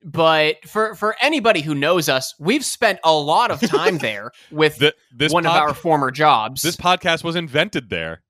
but 0.05 0.65
for 0.67 0.95
for 0.95 1.17
anybody 1.21 1.61
who 1.61 1.75
knows 1.75 2.09
us, 2.09 2.35
we've 2.39 2.65
spent 2.65 3.01
a 3.05 3.13
lot 3.13 3.51
of 3.51 3.61
time 3.61 3.99
there 3.99 4.31
with 4.51 4.79
the, 4.79 4.95
one 5.31 5.45
pod- 5.45 5.57
of 5.57 5.63
our 5.63 5.75
former 5.75 6.11
jobs. 6.11 6.63
This 6.63 6.77
podcast 6.77 7.25
was 7.25 7.37
invented 7.37 7.89
there. 7.89 8.23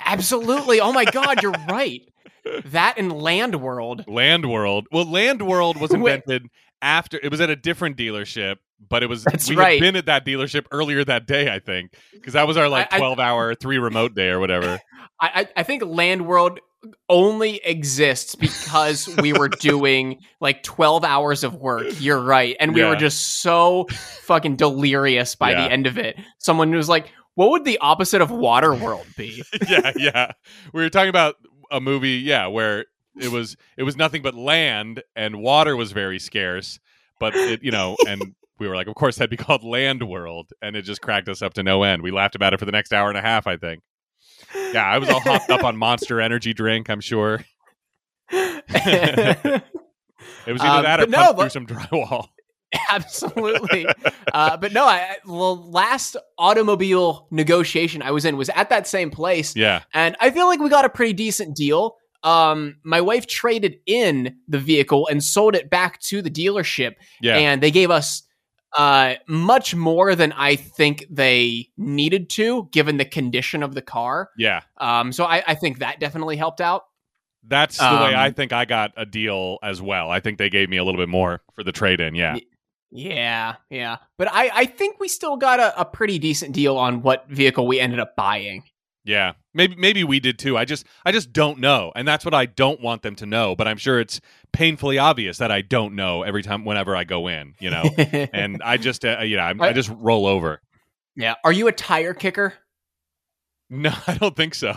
Absolutely. 0.00 0.80
Oh 0.80 0.92
my 0.92 1.04
god, 1.04 1.42
you're 1.42 1.52
right 1.68 2.02
that 2.66 2.94
and 2.96 3.12
Land 3.12 3.60
World. 3.60 4.04
Land 4.08 4.50
World. 4.50 4.86
Well, 4.92 5.04
Land 5.04 5.42
World 5.42 5.80
was 5.80 5.90
invented 5.94 6.48
after 6.82 7.18
it 7.22 7.30
was 7.30 7.40
at 7.40 7.50
a 7.50 7.56
different 7.56 7.96
dealership, 7.96 8.56
but 8.88 9.02
it 9.02 9.08
was 9.08 9.24
That's 9.24 9.48
we 9.48 9.56
right. 9.56 9.72
had 9.72 9.80
been 9.80 9.96
at 9.96 10.06
that 10.06 10.24
dealership 10.24 10.66
earlier 10.70 11.04
that 11.04 11.26
day, 11.26 11.52
I 11.52 11.58
think, 11.58 11.92
because 12.12 12.34
that 12.34 12.46
was 12.46 12.56
our 12.56 12.68
like 12.68 12.90
twelve 12.90 13.18
I, 13.18 13.28
hour 13.28 13.54
three 13.54 13.78
remote 13.78 14.14
day 14.14 14.28
or 14.28 14.40
whatever. 14.40 14.80
I 15.20 15.48
I 15.56 15.62
think 15.62 15.84
Land 15.84 16.26
World 16.26 16.60
only 17.08 17.56
exists 17.56 18.34
because 18.34 19.08
we 19.18 19.32
were 19.32 19.48
doing 19.60 20.18
like 20.40 20.62
12 20.62 21.04
hours 21.04 21.44
of 21.44 21.54
work. 21.54 21.86
You're 21.98 22.20
right. 22.20 22.56
And 22.58 22.74
we 22.74 22.80
yeah. 22.80 22.88
were 22.88 22.96
just 22.96 23.42
so 23.42 23.86
fucking 24.22 24.56
delirious 24.56 25.34
by 25.34 25.50
yeah. 25.50 25.64
the 25.64 25.72
end 25.72 25.86
of 25.86 25.98
it. 25.98 26.18
Someone 26.38 26.70
was 26.70 26.88
like, 26.88 27.12
what 27.34 27.50
would 27.50 27.64
the 27.64 27.78
opposite 27.78 28.22
of 28.22 28.30
water 28.30 28.74
world 28.74 29.06
be? 29.16 29.42
yeah, 29.68 29.92
yeah. 29.96 30.32
We 30.72 30.82
were 30.82 30.90
talking 30.90 31.10
about 31.10 31.36
a 31.70 31.80
movie, 31.80 32.18
yeah, 32.18 32.46
where 32.46 32.86
it 33.20 33.30
was 33.30 33.56
it 33.76 33.82
was 33.82 33.96
nothing 33.96 34.22
but 34.22 34.34
land 34.34 35.02
and 35.16 35.36
water 35.36 35.76
was 35.76 35.92
very 35.92 36.18
scarce, 36.18 36.78
but 37.18 37.34
it 37.34 37.62
you 37.62 37.70
know 37.70 37.96
and 38.08 38.34
we 38.58 38.68
were 38.68 38.76
like, 38.76 38.86
of 38.86 38.94
course 38.94 39.16
that'd 39.16 39.30
be 39.30 39.36
called 39.36 39.64
Land 39.64 40.06
World, 40.06 40.52
and 40.62 40.76
it 40.76 40.82
just 40.82 41.00
cracked 41.00 41.28
us 41.28 41.42
up 41.42 41.54
to 41.54 41.62
no 41.62 41.82
end. 41.82 42.02
We 42.02 42.10
laughed 42.10 42.34
about 42.34 42.52
it 42.54 42.58
for 42.58 42.66
the 42.66 42.72
next 42.72 42.92
hour 42.92 43.08
and 43.08 43.18
a 43.18 43.22
half, 43.22 43.46
I 43.46 43.56
think. 43.56 43.82
Yeah, 44.72 44.84
I 44.84 44.98
was 44.98 45.08
all 45.08 45.20
hopped 45.20 45.50
up 45.50 45.64
on 45.64 45.76
Monster 45.76 46.20
Energy 46.20 46.52
drink. 46.52 46.90
I'm 46.90 47.00
sure. 47.00 47.44
it 48.30 49.62
was 50.46 50.60
either 50.60 50.78
um, 50.78 50.82
that 50.84 51.00
or 51.00 51.06
no, 51.06 51.32
but- 51.32 51.40
through 51.42 51.50
some 51.50 51.66
drywall. 51.66 52.28
Absolutely. 52.90 53.86
uh, 54.32 54.56
but 54.56 54.72
no, 54.72 54.84
I, 54.84 55.16
the 55.24 55.32
last 55.32 56.16
automobile 56.38 57.26
negotiation 57.30 58.02
I 58.02 58.10
was 58.10 58.24
in 58.24 58.36
was 58.36 58.48
at 58.50 58.70
that 58.70 58.86
same 58.86 59.10
place. 59.10 59.56
Yeah. 59.56 59.82
And 59.92 60.16
I 60.20 60.30
feel 60.30 60.46
like 60.46 60.60
we 60.60 60.68
got 60.68 60.84
a 60.84 60.88
pretty 60.90 61.12
decent 61.12 61.56
deal. 61.56 61.96
Um, 62.22 62.76
my 62.84 63.00
wife 63.00 63.26
traded 63.26 63.76
in 63.86 64.36
the 64.46 64.58
vehicle 64.58 65.08
and 65.08 65.24
sold 65.24 65.54
it 65.54 65.70
back 65.70 66.00
to 66.02 66.22
the 66.22 66.30
dealership. 66.30 66.94
Yeah. 67.20 67.36
And 67.38 67.62
they 67.62 67.70
gave 67.70 67.90
us 67.90 68.22
uh, 68.76 69.14
much 69.26 69.74
more 69.74 70.14
than 70.14 70.32
I 70.32 70.56
think 70.56 71.06
they 71.10 71.68
needed 71.76 72.30
to, 72.30 72.68
given 72.72 72.98
the 72.98 73.04
condition 73.04 73.62
of 73.62 73.74
the 73.74 73.82
car. 73.82 74.30
Yeah. 74.36 74.60
Um, 74.76 75.12
so 75.12 75.24
I, 75.24 75.42
I 75.46 75.54
think 75.54 75.78
that 75.78 75.98
definitely 75.98 76.36
helped 76.36 76.60
out. 76.60 76.84
That's 77.42 77.78
the 77.78 77.90
um, 77.90 78.02
way 78.02 78.14
I 78.14 78.30
think 78.30 78.52
I 78.52 78.66
got 78.66 78.92
a 78.96 79.06
deal 79.06 79.58
as 79.62 79.80
well. 79.80 80.10
I 80.10 80.20
think 80.20 80.38
they 80.38 80.50
gave 80.50 80.68
me 80.68 80.76
a 80.76 80.84
little 80.84 81.00
bit 81.00 81.08
more 81.08 81.40
for 81.54 81.64
the 81.64 81.72
trade 81.72 82.00
in. 82.00 82.14
Yeah. 82.14 82.36
Yeah, 82.92 83.56
yeah. 83.70 83.98
But 84.18 84.28
I, 84.32 84.50
I 84.52 84.64
think 84.66 84.98
we 84.98 85.08
still 85.08 85.36
got 85.36 85.60
a, 85.60 85.80
a 85.80 85.84
pretty 85.84 86.18
decent 86.18 86.52
deal 86.52 86.76
on 86.76 87.02
what 87.02 87.28
vehicle 87.28 87.66
we 87.66 87.78
ended 87.78 88.00
up 88.00 88.16
buying. 88.16 88.64
Yeah. 89.04 89.32
Maybe 89.54 89.74
maybe 89.76 90.04
we 90.04 90.20
did 90.20 90.38
too. 90.38 90.56
I 90.56 90.64
just 90.64 90.86
I 91.04 91.12
just 91.12 91.32
don't 91.32 91.58
know. 91.58 91.92
And 91.96 92.06
that's 92.06 92.24
what 92.24 92.34
I 92.34 92.46
don't 92.46 92.80
want 92.80 93.02
them 93.02 93.16
to 93.16 93.26
know, 93.26 93.56
but 93.56 93.66
I'm 93.66 93.78
sure 93.78 93.98
it's 93.98 94.20
painfully 94.52 94.98
obvious 94.98 95.38
that 95.38 95.50
I 95.50 95.62
don't 95.62 95.94
know 95.94 96.22
every 96.22 96.42
time 96.42 96.64
whenever 96.64 96.94
I 96.94 97.04
go 97.04 97.26
in, 97.26 97.54
you 97.58 97.70
know. 97.70 97.82
and 97.98 98.62
I 98.62 98.76
just 98.76 99.04
uh, 99.04 99.20
you 99.20 99.36
know, 99.36 99.42
I, 99.42 99.54
I 99.60 99.72
just 99.72 99.90
roll 99.96 100.26
over. 100.26 100.60
Yeah. 101.16 101.34
Are 101.44 101.52
you 101.52 101.68
a 101.68 101.72
tire 101.72 102.14
kicker? 102.14 102.54
No, 103.68 103.92
I 104.06 104.14
don't 104.14 104.36
think 104.36 104.54
so. 104.54 104.76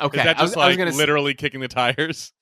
Okay. 0.00 0.18
Is 0.18 0.24
that 0.24 0.38
just 0.38 0.56
was, 0.56 0.78
like 0.78 0.78
literally 0.78 1.34
kicking 1.34 1.60
the 1.60 1.68
tires? 1.68 2.32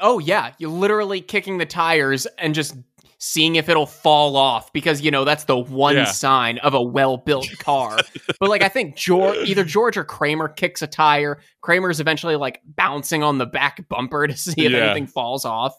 Oh 0.00 0.18
yeah, 0.18 0.52
you're 0.58 0.70
literally 0.70 1.20
kicking 1.20 1.58
the 1.58 1.66
tires 1.66 2.26
and 2.38 2.54
just 2.54 2.76
seeing 3.18 3.56
if 3.56 3.68
it'll 3.68 3.84
fall 3.86 4.36
off 4.36 4.72
because 4.72 5.00
you 5.00 5.10
know 5.10 5.24
that's 5.24 5.44
the 5.44 5.56
one 5.58 5.96
Yeah. 5.96 6.04
sign 6.04 6.58
of 6.58 6.72
a 6.74 6.80
well-built 6.82 7.48
car. 7.58 7.98
but 8.38 8.48
like 8.48 8.62
I 8.62 8.68
think 8.68 8.94
George, 8.96 9.36
either 9.48 9.64
George 9.64 9.96
or 9.96 10.04
Kramer 10.04 10.48
kicks 10.48 10.82
a 10.82 10.86
tire. 10.86 11.40
Kramer's 11.60 11.98
eventually 12.00 12.36
like 12.36 12.60
bouncing 12.64 13.22
on 13.24 13.38
the 13.38 13.46
back 13.46 13.88
bumper 13.88 14.26
to 14.28 14.36
see 14.36 14.64
if 14.66 14.72
Yeah. 14.72 14.78
anything 14.84 15.06
falls 15.08 15.44
off. 15.44 15.74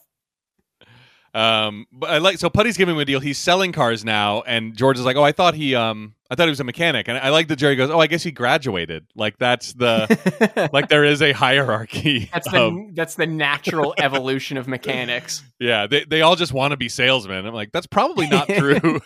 Um, 1.33 1.85
but 1.91 2.09
I 2.09 2.17
like 2.17 2.39
so 2.39 2.49
Puddy's 2.49 2.75
giving 2.77 2.95
him 2.95 2.99
a 3.01 3.05
deal. 3.05 3.19
He's 3.19 3.37
selling 3.37 3.71
cars 3.71 4.03
now, 4.03 4.41
and 4.41 4.75
George 4.75 4.97
is 4.97 5.05
like, 5.05 5.15
"Oh, 5.15 5.23
I 5.23 5.31
thought 5.31 5.53
he 5.53 5.75
um, 5.75 6.15
I 6.31 6.35
thought 6.35 6.43
he 6.45 6.49
was 6.51 6.59
a 6.59 6.63
mechanic." 6.63 7.07
And 7.07 7.17
I 7.17 7.29
like 7.29 7.47
that 7.47 7.55
Jerry 7.55 7.75
goes, 7.75 7.89
"Oh, 7.89 7.99
I 7.99 8.07
guess 8.07 8.21
he 8.23 8.31
graduated." 8.31 9.05
Like 9.15 9.37
that's 9.37 9.73
the 9.73 10.69
like 10.73 10.89
there 10.89 11.03
is 11.03 11.21
a 11.21 11.31
hierarchy. 11.31 12.29
that's 12.31 12.47
of- 12.47 12.53
the 12.53 12.91
that's 12.93 13.15
the 13.15 13.25
natural 13.27 13.93
evolution 13.97 14.57
of 14.57 14.67
mechanics. 14.67 15.43
yeah, 15.59 15.87
they 15.87 16.03
they 16.05 16.21
all 16.21 16.35
just 16.35 16.53
want 16.53 16.71
to 16.71 16.77
be 16.77 16.89
salesmen. 16.89 17.45
I'm 17.45 17.53
like, 17.53 17.71
that's 17.71 17.87
probably 17.87 18.27
not 18.27 18.47
true. 18.57 18.99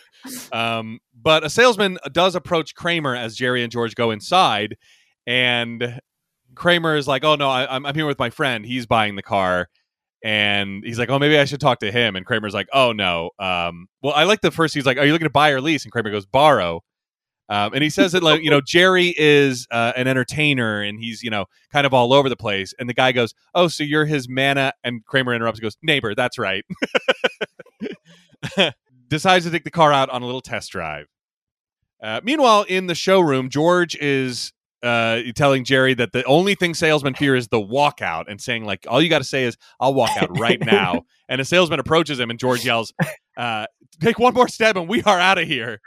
um, 0.52 1.00
but 1.22 1.44
a 1.44 1.50
salesman 1.50 1.98
does 2.12 2.36
approach 2.36 2.76
Kramer 2.76 3.16
as 3.16 3.36
Jerry 3.36 3.64
and 3.64 3.72
George 3.72 3.96
go 3.96 4.12
inside, 4.12 4.76
and 5.26 6.00
Kramer 6.56 6.96
is 6.96 7.08
like, 7.08 7.24
"Oh 7.24 7.36
no, 7.36 7.50
I, 7.50 7.74
I'm 7.74 7.86
I'm 7.86 7.96
here 7.96 8.06
with 8.06 8.20
my 8.20 8.30
friend. 8.30 8.66
He's 8.66 8.86
buying 8.86 9.16
the 9.16 9.24
car." 9.24 9.70
And 10.26 10.86
he's 10.86 10.98
like, 10.98 11.10
"Oh, 11.10 11.20
maybe 11.20 11.38
I 11.38 11.44
should 11.46 11.60
talk 11.60 11.80
to 11.80 11.92
him." 11.92 12.16
And 12.16 12.26
Kramer's 12.26 12.54
like, 12.54 12.68
"Oh 12.74 12.92
no." 12.94 13.32
Um, 13.40 13.88
well, 14.02 14.14
I 14.14 14.24
like 14.24 14.40
the 14.42 14.52
first. 14.52 14.74
He's 14.74 14.86
like, 14.86 14.98
"Are 14.98 15.06
you 15.06 15.12
looking 15.12 15.26
to 15.28 15.30
buy 15.32 15.50
or 15.50 15.60
lease?" 15.62 15.84
And 15.84 15.92
Kramer 15.92 16.12
goes, 16.12 16.26
"Borrow." 16.26 16.82
Um, 17.50 17.74
and 17.74 17.84
he 17.84 17.90
says 17.90 18.14
that 18.14 18.24
like 18.24 18.42
you 18.42 18.50
know 18.50 18.62
Jerry 18.62 19.14
is 19.18 19.68
uh, 19.70 19.94
an 19.96 20.08
entertainer 20.08 20.82
and 20.82 21.00
he's 21.00 21.22
you 21.22 21.30
know 21.30 21.46
kind 21.72 21.86
of 21.86 21.94
all 21.94 22.14
over 22.14 22.30
the 22.30 22.38
place. 22.38 22.74
And 22.80 22.88
the 22.88 22.94
guy 22.94 23.12
goes, 23.12 23.34
"Oh, 23.54 23.68
so 23.68 23.84
you're 23.84 24.06
his 24.06 24.30
mana?" 24.30 24.74
And 24.84 25.06
Kramer 25.06 25.34
interrupts 25.34 25.60
and 25.60 25.64
goes, 25.64 25.78
"Neighbor, 25.82 26.16
that's 26.16 26.38
right." 26.38 26.66
Decides 29.10 29.46
to 29.46 29.52
take 29.52 29.66
the 29.66 29.72
car 29.72 29.92
out 29.92 30.10
on 30.10 30.22
a 30.22 30.26
little 30.26 30.42
test 30.42 30.72
drive. 30.72 31.08
Uh, 32.02 32.22
meanwhile, 32.24 32.64
in 32.64 32.88
the 32.88 32.96
showroom, 32.96 33.50
George 33.50 33.96
is 33.98 34.52
uh, 34.82 35.22
telling 35.36 35.64
Jerry 35.64 35.94
that 35.94 36.12
the 36.12 36.24
only 36.26 36.56
thing 36.56 36.74
salesmen 36.74 37.14
fear 37.14 37.36
is 37.36 37.50
the 37.50 37.60
walkout, 37.60 38.26
and 38.30 38.42
saying 38.42 38.66
like, 38.66 38.86
"All 38.88 39.02
you 39.02 39.10
got 39.10 39.20
to 39.20 39.24
say 39.26 39.44
is 39.44 39.58
I'll 39.80 39.94
walk 39.94 40.12
out 40.18 40.38
right 40.40 40.60
now." 40.66 41.04
and 41.30 41.42
a 41.42 41.46
salesman 41.46 41.80
approaches 41.80 42.20
him, 42.20 42.30
and 42.30 42.40
George 42.40 42.66
yells, 42.66 42.94
uh, 43.38 43.66
"Take 44.02 44.18
one 44.20 44.34
more 44.34 44.48
step, 44.48 44.76
and 44.76 44.88
we 44.88 45.04
are 45.04 45.20
out 45.20 45.38
of 45.38 45.48
here." 45.48 45.82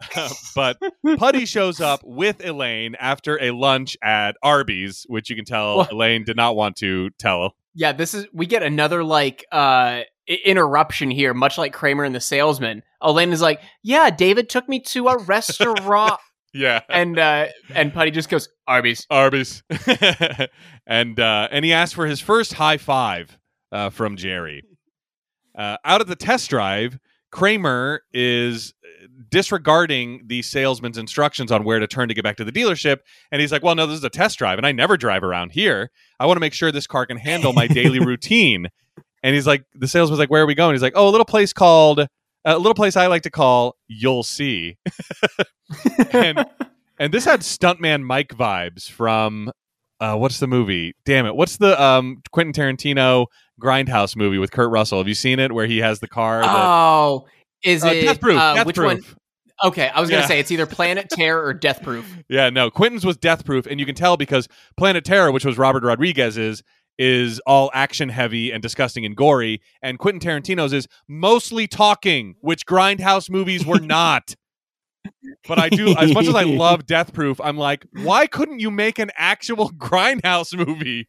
But 0.54 0.78
Puddy 1.18 1.46
shows 1.46 1.80
up 1.80 2.00
with 2.04 2.44
Elaine 2.44 2.94
after 2.98 3.40
a 3.42 3.50
lunch 3.52 3.96
at 4.02 4.36
Arby's, 4.42 5.04
which 5.08 5.30
you 5.30 5.36
can 5.36 5.44
tell 5.44 5.78
Well- 5.78 5.88
Elaine 5.90 6.24
did 6.24 6.36
not 6.36 6.56
want 6.56 6.76
to 6.76 7.10
tell. 7.18 7.54
Yeah, 7.74 7.92
this 7.92 8.14
is 8.14 8.26
we 8.32 8.46
get 8.46 8.62
another 8.62 9.04
like 9.04 9.44
uh 9.52 10.00
interruption 10.26 11.10
here, 11.10 11.34
much 11.34 11.58
like 11.58 11.72
Kramer 11.72 12.04
and 12.04 12.14
the 12.14 12.20
salesman. 12.20 12.82
Elaine 13.02 13.32
is 13.32 13.42
like, 13.42 13.60
"Yeah, 13.82 14.10
David 14.10 14.48
took 14.48 14.68
me 14.68 14.80
to 14.80 15.08
a 15.08 15.18
restaurant," 15.24 16.18
Yeah. 16.54 16.80
and 16.88 17.18
uh 17.18 17.46
and 17.74 17.92
Puddy 17.92 18.10
just 18.10 18.28
goes, 18.30 18.48
"Arby's." 18.66 19.06
Arby's. 19.10 19.62
and 20.86 21.20
uh, 21.20 21.48
and 21.50 21.64
he 21.64 21.72
asked 21.72 21.94
for 21.94 22.06
his 22.06 22.20
first 22.20 22.54
high 22.54 22.78
five 22.78 23.36
uh, 23.72 23.90
from 23.90 24.16
Jerry. 24.16 24.62
Uh, 25.56 25.76
out 25.84 26.00
of 26.00 26.06
the 26.06 26.16
test 26.16 26.50
drive, 26.50 26.98
Kramer 27.30 28.02
is 28.12 28.74
disregarding 29.30 30.22
the 30.26 30.42
salesman's 30.42 30.98
instructions 30.98 31.50
on 31.52 31.64
where 31.64 31.78
to 31.78 31.86
turn 31.86 32.08
to 32.08 32.14
get 32.14 32.24
back 32.24 32.36
to 32.36 32.44
the 32.44 32.52
dealership. 32.52 32.98
And 33.30 33.40
he's 33.40 33.52
like, 33.52 33.62
Well, 33.62 33.74
no, 33.74 33.86
this 33.86 33.98
is 33.98 34.04
a 34.04 34.10
test 34.10 34.38
drive, 34.38 34.58
and 34.58 34.66
I 34.66 34.72
never 34.72 34.96
drive 34.96 35.22
around 35.22 35.52
here. 35.52 35.90
I 36.20 36.26
want 36.26 36.36
to 36.36 36.40
make 36.40 36.52
sure 36.52 36.70
this 36.72 36.86
car 36.86 37.06
can 37.06 37.16
handle 37.16 37.52
my 37.52 37.66
daily 37.66 37.98
routine. 38.04 38.68
And 39.22 39.34
he's 39.34 39.46
like, 39.46 39.64
The 39.74 39.88
salesman's 39.88 40.18
like, 40.18 40.30
Where 40.30 40.42
are 40.42 40.46
we 40.46 40.54
going? 40.54 40.74
He's 40.74 40.82
like, 40.82 40.94
Oh, 40.96 41.08
a 41.08 41.10
little 41.10 41.24
place 41.24 41.52
called, 41.52 42.06
a 42.44 42.58
little 42.58 42.74
place 42.74 42.96
I 42.96 43.06
like 43.06 43.22
to 43.22 43.30
call 43.30 43.76
You'll 43.88 44.22
See. 44.22 44.76
and 46.12 46.44
and 46.98 47.12
this 47.12 47.24
had 47.24 47.40
stuntman 47.40 48.02
Mike 48.02 48.28
vibes 48.28 48.88
from 48.90 49.50
uh, 50.00 50.14
what's 50.16 50.40
the 50.40 50.46
movie? 50.46 50.94
Damn 51.04 51.26
it! 51.26 51.34
What's 51.34 51.56
the 51.56 51.80
um, 51.82 52.22
Quentin 52.30 52.52
Tarantino 52.52 53.26
Grindhouse 53.60 54.14
movie 54.14 54.38
with 54.38 54.50
Kurt 54.52 54.70
Russell? 54.70 54.98
Have 54.98 55.08
you 55.08 55.14
seen 55.14 55.38
it? 55.38 55.52
Where 55.52 55.66
he 55.66 55.78
has 55.78 56.00
the 56.00 56.08
car. 56.08 56.42
That, 56.42 56.54
Oh, 56.54 57.26
is 57.64 57.84
uh, 57.84 57.88
it 57.88 58.02
Death 58.02 58.20
Proof. 58.20 58.38
uh, 58.38 58.54
Death 58.54 58.66
which 58.66 58.76
Proof. 58.76 58.86
one? 58.92 59.02
Okay, 59.64 59.88
I 59.88 60.00
was 60.00 60.10
gonna 60.10 60.22
Yeah. 60.22 60.28
say 60.28 60.38
it's 60.40 60.50
either 60.50 60.66
Planet 60.66 61.08
Terror 61.10 61.44
or 61.44 61.54
Death 61.54 61.82
Proof. 61.82 62.14
Yeah, 62.28 62.50
no. 62.50 62.70
Quentin's 62.70 63.04
was 63.06 63.16
Death 63.16 63.44
Proof, 63.44 63.66
and 63.66 63.80
you 63.80 63.86
can 63.86 63.94
tell 63.94 64.16
because 64.16 64.48
Planet 64.76 65.04
Terror, 65.04 65.32
which 65.32 65.44
was 65.44 65.56
Robert 65.58 65.82
Rodriguez's, 65.82 66.62
is 66.98 67.40
all 67.46 67.70
action 67.74 68.08
heavy 68.08 68.50
and 68.50 68.62
disgusting 68.62 69.04
and 69.04 69.16
gory, 69.16 69.60
and 69.82 69.98
Quentin 69.98 70.20
Tarantino's 70.20 70.72
is 70.72 70.86
mostly 71.08 71.66
talking, 71.66 72.34
which 72.40 72.66
Grindhouse 72.66 73.28
movies 73.30 73.64
were 73.66 73.80
not. 73.80 74.34
But 75.46 75.58
I 75.60 75.68
do, 75.68 75.94
as 75.96 76.12
much 76.12 76.26
as 76.26 76.34
I 76.34 76.42
love 76.42 76.84
Death 76.86 77.12
Proof, 77.12 77.40
I'm 77.40 77.56
like, 77.56 77.86
why 78.02 78.26
couldn't 78.26 78.58
you 78.60 78.70
make 78.70 78.98
an 78.98 79.10
actual 79.16 79.70
Grindhouse 79.78 80.56
movie? 80.56 81.08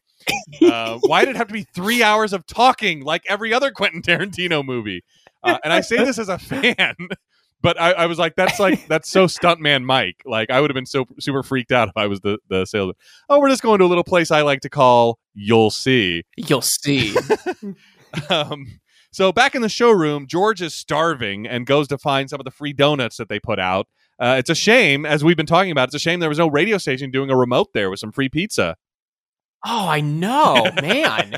Uh, 0.62 0.98
why 1.02 1.24
did 1.24 1.30
it 1.34 1.36
have 1.36 1.48
to 1.48 1.54
be 1.54 1.66
three 1.74 2.02
hours 2.02 2.32
of 2.32 2.46
talking 2.46 3.02
like 3.02 3.22
every 3.28 3.52
other 3.52 3.70
Quentin 3.72 4.00
Tarantino 4.02 4.64
movie? 4.64 5.02
Uh, 5.42 5.58
and 5.64 5.72
I 5.72 5.80
say 5.80 5.96
this 5.98 6.18
as 6.18 6.28
a 6.28 6.38
fan, 6.38 6.94
but 7.62 7.80
I, 7.80 7.92
I 7.92 8.06
was 8.06 8.18
like, 8.18 8.36
that's 8.36 8.58
like 8.58 8.86
that's 8.88 9.10
so 9.10 9.26
stuntman 9.26 9.84
Mike. 9.84 10.22
Like 10.24 10.50
I 10.50 10.60
would 10.60 10.70
have 10.70 10.74
been 10.74 10.86
so 10.86 11.06
super 11.20 11.42
freaked 11.42 11.72
out 11.72 11.88
if 11.88 11.96
I 11.96 12.06
was 12.06 12.20
the 12.20 12.38
the 12.48 12.64
salesman. 12.64 12.96
Oh, 13.28 13.40
we're 13.40 13.50
just 13.50 13.62
going 13.62 13.78
to 13.78 13.84
a 13.84 13.86
little 13.86 14.04
place 14.04 14.30
I 14.30 14.42
like 14.42 14.60
to 14.60 14.70
call 14.70 15.18
You'll 15.34 15.70
See. 15.70 16.24
You'll 16.36 16.62
see. 16.62 17.14
Um, 18.30 18.80
so 19.12 19.32
back 19.32 19.54
in 19.54 19.60
the 19.60 19.68
showroom, 19.68 20.26
George 20.26 20.62
is 20.62 20.74
starving 20.74 21.46
and 21.46 21.66
goes 21.66 21.88
to 21.88 21.98
find 21.98 22.30
some 22.30 22.40
of 22.40 22.46
the 22.46 22.50
free 22.50 22.72
donuts 22.72 23.18
that 23.18 23.28
they 23.28 23.38
put 23.38 23.58
out. 23.58 23.86
Uh, 24.18 24.36
it's 24.38 24.48
a 24.48 24.54
shame, 24.54 25.04
as 25.04 25.22
we've 25.22 25.36
been 25.36 25.44
talking 25.44 25.70
about, 25.70 25.88
it's 25.88 25.94
a 25.94 25.98
shame 25.98 26.18
there 26.18 26.30
was 26.30 26.38
no 26.38 26.48
radio 26.48 26.78
station 26.78 27.10
doing 27.10 27.28
a 27.28 27.36
remote 27.36 27.74
there 27.74 27.90
with 27.90 28.00
some 28.00 28.10
free 28.10 28.30
pizza 28.30 28.78
oh, 29.64 29.88
I 29.88 30.00
know, 30.00 30.70
man. 30.80 31.36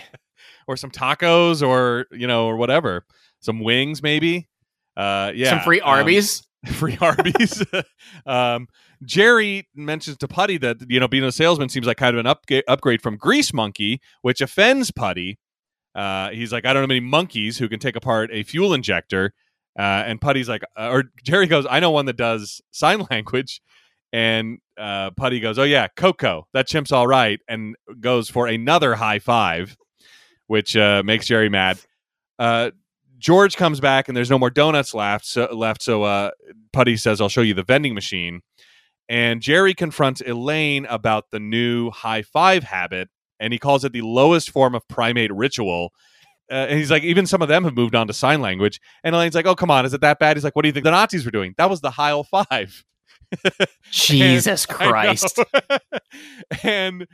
or 0.66 0.76
some 0.76 0.90
tacos 0.90 1.66
or 1.66 2.06
you 2.12 2.26
know 2.26 2.46
or 2.46 2.56
whatever, 2.56 3.04
some 3.40 3.60
wings 3.60 4.02
maybe. 4.02 4.48
Uh, 4.96 5.32
yeah, 5.34 5.50
Some 5.50 5.60
free 5.60 5.80
um, 5.80 5.88
Arby's. 5.88 6.42
free 6.72 6.98
Arby's. 7.00 7.64
um, 8.26 8.68
Jerry 9.04 9.66
mentions 9.74 10.18
to 10.18 10.28
Puddy 10.28 10.58
that 10.58 10.76
you 10.88 11.00
know 11.00 11.08
being 11.08 11.24
a 11.24 11.32
salesman 11.32 11.68
seems 11.68 11.86
like 11.86 11.96
kind 11.96 12.16
of 12.16 12.24
an 12.24 12.32
upga- 12.32 12.62
upgrade 12.68 13.02
from 13.02 13.16
Grease 13.16 13.52
Monkey, 13.52 14.00
which 14.22 14.40
offends 14.40 14.90
Puddy. 14.90 15.38
Uh, 15.94 16.30
he's 16.30 16.52
like, 16.52 16.66
I 16.66 16.72
don't 16.72 16.82
know 16.82 16.86
many 16.86 17.00
monkeys 17.00 17.58
who 17.58 17.68
can 17.68 17.80
take 17.80 17.96
apart 17.96 18.30
a 18.32 18.42
fuel 18.42 18.74
injector. 18.74 19.32
Uh, 19.78 20.04
and 20.06 20.20
Puddy's 20.20 20.48
like, 20.48 20.62
uh, 20.76 20.90
or 20.90 21.04
Jerry 21.24 21.46
goes, 21.46 21.66
I 21.68 21.80
know 21.80 21.90
one 21.90 22.06
that 22.06 22.16
does 22.16 22.60
sign 22.70 23.06
language. 23.10 23.60
And 24.12 24.58
uh, 24.76 25.10
Puddy 25.12 25.40
goes, 25.40 25.58
Oh 25.58 25.62
yeah, 25.64 25.86
Koko, 25.96 26.46
that 26.52 26.66
chimp's 26.66 26.90
all 26.90 27.06
right, 27.06 27.38
and 27.48 27.76
goes 28.00 28.28
for 28.28 28.48
another 28.48 28.96
high 28.96 29.20
five, 29.20 29.76
which 30.48 30.76
uh, 30.76 31.02
makes 31.04 31.26
Jerry 31.26 31.48
mad. 31.48 31.78
Uh, 32.36 32.72
George 33.20 33.56
comes 33.56 33.78
back 33.78 34.08
and 34.08 34.16
there's 34.16 34.30
no 34.30 34.38
more 34.38 34.50
donuts 34.50 34.94
left. 34.94 35.26
So 35.26 35.46
left. 35.54 35.82
So 35.82 36.02
uh, 36.02 36.30
Puddy 36.72 36.96
says, 36.96 37.20
"I'll 37.20 37.28
show 37.28 37.42
you 37.42 37.54
the 37.54 37.62
vending 37.62 37.94
machine." 37.94 38.40
And 39.08 39.40
Jerry 39.42 39.74
confronts 39.74 40.20
Elaine 40.20 40.86
about 40.86 41.30
the 41.30 41.40
new 41.40 41.90
high 41.90 42.22
five 42.22 42.64
habit, 42.64 43.08
and 43.38 43.52
he 43.52 43.58
calls 43.58 43.84
it 43.84 43.92
the 43.92 44.02
lowest 44.02 44.50
form 44.50 44.74
of 44.74 44.86
primate 44.88 45.32
ritual. 45.32 45.92
Uh, 46.50 46.66
and 46.68 46.78
he's 46.78 46.90
like, 46.90 47.04
even 47.04 47.26
some 47.26 47.42
of 47.42 47.48
them 47.48 47.62
have 47.62 47.74
moved 47.74 47.94
on 47.94 48.08
to 48.08 48.12
sign 48.12 48.40
language. 48.40 48.80
And 49.04 49.14
Elaine's 49.14 49.36
like, 49.36 49.46
"Oh, 49.46 49.54
come 49.54 49.70
on, 49.70 49.86
is 49.86 49.94
it 49.94 50.00
that 50.00 50.18
bad?" 50.18 50.36
He's 50.36 50.42
like, 50.42 50.56
"What 50.56 50.62
do 50.62 50.68
you 50.68 50.72
think 50.72 50.84
the 50.84 50.90
Nazis 50.90 51.24
were 51.24 51.30
doing? 51.30 51.54
That 51.58 51.70
was 51.70 51.80
the 51.80 51.92
Heil 51.92 52.24
Five. 52.24 52.84
Jesus. 53.90 54.66
Christ. 54.66 55.38
and 56.62 57.06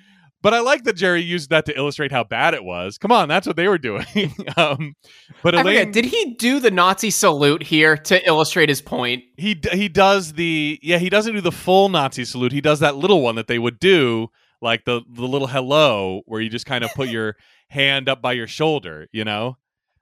but 0.47 0.55
I 0.55 0.61
like 0.61 0.84
that 0.84 0.92
Jerry 0.92 1.22
used 1.22 1.51
that 1.51 1.66
to 1.66 1.76
illustrate 1.76 2.12
how 2.12 2.22
bad 2.22 2.55
it 2.55 2.62
was. 2.62 2.99
Come 2.99 3.11
on, 3.11 3.28
that's 3.28 3.49
what 3.49 3.57
they 3.57 3.66
were 3.66 3.78
doing. 3.78 4.07
um, 4.57 4.94
but 5.42 5.57
Elaine, 5.57 5.64
forget, 5.64 5.92
did 5.92 6.05
he 6.05 6.34
do 6.34 6.61
the 6.61 6.70
Nazi 6.70 7.11
salute 7.11 7.64
here 7.64 7.97
to 7.97 8.24
illustrate 8.24 8.68
his 8.68 8.80
point? 8.80 9.24
he 9.36 9.61
he 9.72 9.88
does 9.88 10.34
the 10.34 10.78
yeah 10.84 10.99
he 10.99 11.11
doesn't 11.11 11.34
do 11.34 11.40
the 11.40 11.51
full 11.51 11.88
Nazi 11.88 12.24
salute. 12.24 12.53
He 12.53 12.61
does 12.61 12.78
that 12.78 12.94
little 12.94 13.22
one 13.22 13.34
that 13.34 13.49
they 13.49 13.59
would 13.59 13.80
do, 13.80 14.28
like 14.62 14.84
the 14.84 15.01
the 15.12 15.26
little 15.26 15.49
hello, 15.49 16.22
where 16.26 16.40
you 16.40 16.49
just 16.49 16.64
kind 16.64 16.84
of 16.84 16.94
put 16.94 17.09
your 17.09 17.34
hand 17.70 18.09
up 18.09 18.22
by 18.22 18.32
your 18.32 18.47
shoulder. 18.47 19.09
You 19.11 19.24
know. 19.24 19.57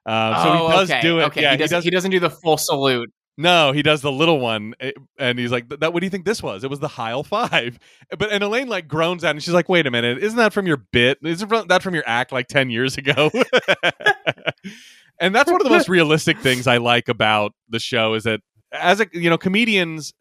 Um, 0.05 0.35
so 0.35 0.43
oh, 0.51 0.69
he 0.69 0.73
does 0.75 0.91
okay. 0.91 1.01
do 1.01 1.21
it. 1.21 1.23
Okay, 1.23 1.41
yeah, 1.41 1.53
he, 1.53 1.57
doesn't, 1.57 1.77
does. 1.77 1.85
he 1.85 1.91
doesn't 1.91 2.11
do 2.11 2.21
the 2.21 2.29
full 2.29 2.59
salute. 2.59 3.11
No, 3.37 3.73
he 3.73 3.83
does 3.83 4.01
the 4.01 4.13
little 4.13 4.39
one, 4.39 4.75
eh, 4.79 4.93
and 5.19 5.39
he's 5.39 5.51
like, 5.51 5.69
"That 5.69 5.93
what 5.93 6.01
do 6.01 6.07
you 6.07 6.11
think 6.11 6.25
this 6.25 6.43
was? 6.43 6.63
It 6.63 6.71
was 6.71 6.79
the 6.79 6.89
Heil 6.89 7.25
Five. 7.25 7.79
But 8.19 8.31
and 8.31 8.45
Elaine 8.45 8.69
like 8.69 8.87
groans 8.87 9.25
out, 9.25 9.31
and 9.31 9.43
she's 9.43 9.55
like, 9.55 9.69
"Wait 9.69 9.87
a 9.87 9.91
minute, 9.91 10.19
isn't 10.19 10.37
that 10.37 10.53
from 10.53 10.67
your 10.67 10.77
bit? 10.77 11.19
Isn't 11.23 11.69
that 11.69 11.83
from 11.83 11.95
your 11.95 12.05
act 12.07 12.31
like 12.31 12.47
ten 12.47 12.71
years 12.71 12.97
ago?" 12.97 13.31
and 15.21 15.35
that's 15.35 15.51
one 15.51 15.61
of 15.61 15.65
the 15.65 15.71
most 15.71 15.89
realistic 15.89 16.39
things 16.39 16.67
I 16.67 16.77
like 16.77 17.09
about 17.09 17.53
the 17.69 17.81
show 17.81 18.15
is 18.15 18.25
that 18.25 18.41
as 18.73 19.01
a 19.01 19.09
you 19.13 19.29
know 19.31 19.39
comedians, 19.39 20.13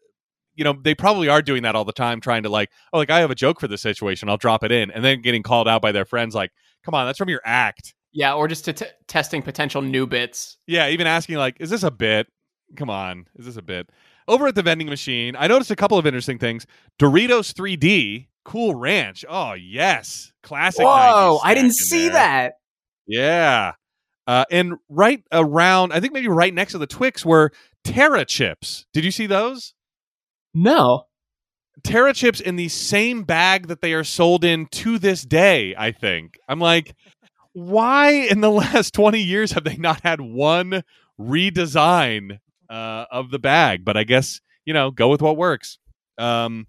you 0.56 0.64
know 0.64 0.72
they 0.72 0.94
probably 0.94 1.28
are 1.28 1.42
doing 1.42 1.62
that 1.62 1.76
all 1.76 1.84
the 1.84 1.92
time, 1.92 2.20
trying 2.20 2.42
to 2.42 2.48
like, 2.48 2.70
oh, 2.92 2.98
like 2.98 3.10
I 3.10 3.20
have 3.20 3.30
a 3.30 3.36
joke 3.36 3.60
for 3.60 3.68
this 3.68 3.82
situation, 3.82 4.28
I'll 4.28 4.36
drop 4.36 4.64
it 4.64 4.72
in, 4.72 4.90
and 4.90 5.04
then 5.04 5.22
getting 5.22 5.44
called 5.44 5.68
out 5.68 5.82
by 5.82 5.92
their 5.92 6.04
friends 6.04 6.34
like, 6.34 6.50
"Come 6.84 6.94
on, 6.94 7.06
that's 7.06 7.18
from 7.18 7.28
your 7.28 7.42
act." 7.44 7.94
Yeah, 8.12 8.34
or 8.34 8.48
just 8.48 8.64
to 8.64 8.72
t- 8.72 8.86
testing 9.06 9.42
potential 9.42 9.82
new 9.82 10.06
bits. 10.06 10.56
Yeah, 10.66 10.88
even 10.88 11.06
asking 11.06 11.36
like, 11.36 11.56
"Is 11.60 11.70
this 11.70 11.84
a 11.84 11.90
bit? 11.92 12.26
Come 12.76 12.90
on, 12.90 13.26
is 13.36 13.46
this 13.46 13.56
a 13.56 13.62
bit?" 13.62 13.90
Over 14.26 14.46
at 14.46 14.54
the 14.54 14.62
vending 14.62 14.88
machine, 14.88 15.36
I 15.38 15.46
noticed 15.46 15.70
a 15.70 15.76
couple 15.76 15.98
of 15.98 16.06
interesting 16.06 16.38
things. 16.38 16.66
Doritos 16.98 17.52
3D, 17.52 18.28
Cool 18.44 18.74
Ranch. 18.74 19.24
Oh 19.28 19.52
yes, 19.52 20.32
classic. 20.42 20.84
Whoa, 20.84 21.40
I 21.42 21.54
didn't 21.54 21.74
see 21.74 22.04
there. 22.04 22.12
that. 22.12 22.52
Yeah. 23.06 23.72
Uh, 24.26 24.44
and 24.50 24.74
right 24.88 25.22
around, 25.32 25.92
I 25.92 26.00
think 26.00 26.14
maybe 26.14 26.28
right 26.28 26.54
next 26.54 26.72
to 26.72 26.78
the 26.78 26.86
Twix 26.86 27.24
were 27.26 27.52
Terra 27.84 28.24
chips. 28.24 28.86
Did 28.94 29.04
you 29.04 29.10
see 29.10 29.26
those? 29.26 29.74
No. 30.54 31.04
Terra 31.82 32.14
chips 32.14 32.40
in 32.40 32.56
the 32.56 32.68
same 32.70 33.24
bag 33.24 33.66
that 33.66 33.82
they 33.82 33.92
are 33.92 34.04
sold 34.04 34.42
in 34.44 34.66
to 34.66 34.98
this 34.98 35.22
day, 35.22 35.74
I 35.76 35.92
think. 35.92 36.38
I'm 36.48 36.60
like, 36.60 36.94
why 37.52 38.12
in 38.12 38.40
the 38.40 38.50
last 38.50 38.94
20 38.94 39.20
years 39.20 39.52
have 39.52 39.64
they 39.64 39.76
not 39.76 40.00
had 40.02 40.20
one 40.22 40.82
redesign 41.20 42.38
uh, 42.74 43.06
of 43.10 43.30
the 43.30 43.38
bag? 43.38 43.84
But 43.84 43.96
I 43.96 44.04
guess, 44.04 44.40
you 44.64 44.74
know, 44.74 44.90
go 44.90 45.08
with 45.08 45.22
what 45.22 45.36
works. 45.36 45.78
Um, 46.18 46.66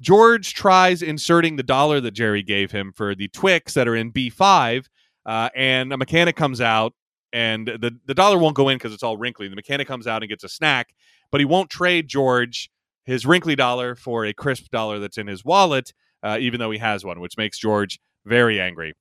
George 0.00 0.54
tries 0.54 1.02
inserting 1.02 1.56
the 1.56 1.62
dollar 1.62 2.00
that 2.00 2.10
Jerry 2.10 2.42
gave 2.42 2.70
him 2.70 2.92
for 2.94 3.14
the 3.14 3.28
Twix 3.28 3.74
that 3.74 3.88
are 3.88 3.96
in 3.96 4.12
B5, 4.12 4.86
uh, 5.24 5.48
and 5.54 5.92
a 5.92 5.96
mechanic 5.96 6.36
comes 6.36 6.60
out, 6.60 6.92
and 7.32 7.66
the, 7.66 7.98
the 8.06 8.14
dollar 8.14 8.38
won't 8.38 8.54
go 8.54 8.68
in 8.68 8.76
because 8.76 8.92
it's 8.92 9.02
all 9.02 9.16
wrinkly. 9.16 9.48
The 9.48 9.56
mechanic 9.56 9.88
comes 9.88 10.06
out 10.06 10.22
and 10.22 10.28
gets 10.28 10.44
a 10.44 10.48
snack, 10.48 10.88
but 11.30 11.40
he 11.40 11.44
won't 11.44 11.70
trade 11.70 12.08
George 12.08 12.70
his 13.04 13.24
wrinkly 13.24 13.56
dollar 13.56 13.94
for 13.94 14.26
a 14.26 14.34
crisp 14.34 14.70
dollar 14.70 14.98
that's 14.98 15.16
in 15.16 15.26
his 15.26 15.44
wallet, 15.44 15.92
uh, 16.22 16.36
even 16.40 16.60
though 16.60 16.70
he 16.70 16.78
has 16.78 17.04
one, 17.04 17.20
which 17.20 17.36
makes 17.38 17.58
George 17.58 17.98
very 18.26 18.60
angry. 18.60 18.92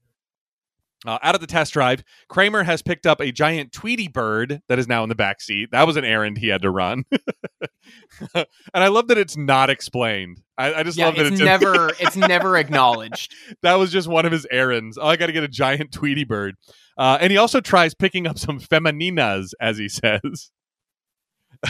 Uh, 1.05 1.19
out 1.21 1.35
of 1.35 1.41
the 1.41 1.47
test 1.47 1.73
drive, 1.73 2.03
Kramer 2.29 2.63
has 2.63 2.81
picked 2.81 3.05
up 3.05 3.19
a 3.21 3.31
giant 3.31 3.71
Tweety 3.71 4.07
bird 4.07 4.61
that 4.67 4.79
is 4.79 4.87
now 4.87 5.03
in 5.03 5.09
the 5.09 5.15
back 5.15 5.41
seat. 5.41 5.69
That 5.71 5.85
was 5.85 5.97
an 5.97 6.05
errand 6.05 6.37
he 6.37 6.47
had 6.47 6.61
to 6.63 6.69
run, 6.69 7.03
and 8.33 8.45
I 8.73 8.87
love 8.87 9.07
that 9.09 9.17
it's 9.17 9.37
not 9.37 9.69
explained. 9.69 10.41
I, 10.57 10.73
I 10.73 10.83
just 10.83 10.97
Yeah, 10.97 11.07
love 11.07 11.17
that 11.17 11.25
it's, 11.27 11.33
it's 11.39 11.41
never 11.45 11.89
it's 11.99 12.15
never 12.15 12.57
acknowledged. 12.57 13.33
that 13.61 13.75
was 13.75 13.91
just 13.91 14.07
one 14.07 14.25
of 14.25 14.31
his 14.31 14.47
errands. 14.51 14.97
Oh, 14.97 15.05
I 15.07 15.15
got 15.17 15.27
to 15.27 15.33
get 15.33 15.43
a 15.43 15.47
giant 15.49 15.91
Tweety 15.91 16.23
bird. 16.23 16.55
Uh, 16.97 17.17
and 17.19 17.29
he 17.29 17.37
also 17.37 17.59
tries 17.59 17.93
picking 17.93 18.25
up 18.25 18.39
some 18.39 18.59
femininas, 18.59 19.49
as 19.59 19.77
he 19.77 19.89
says, 19.89 20.51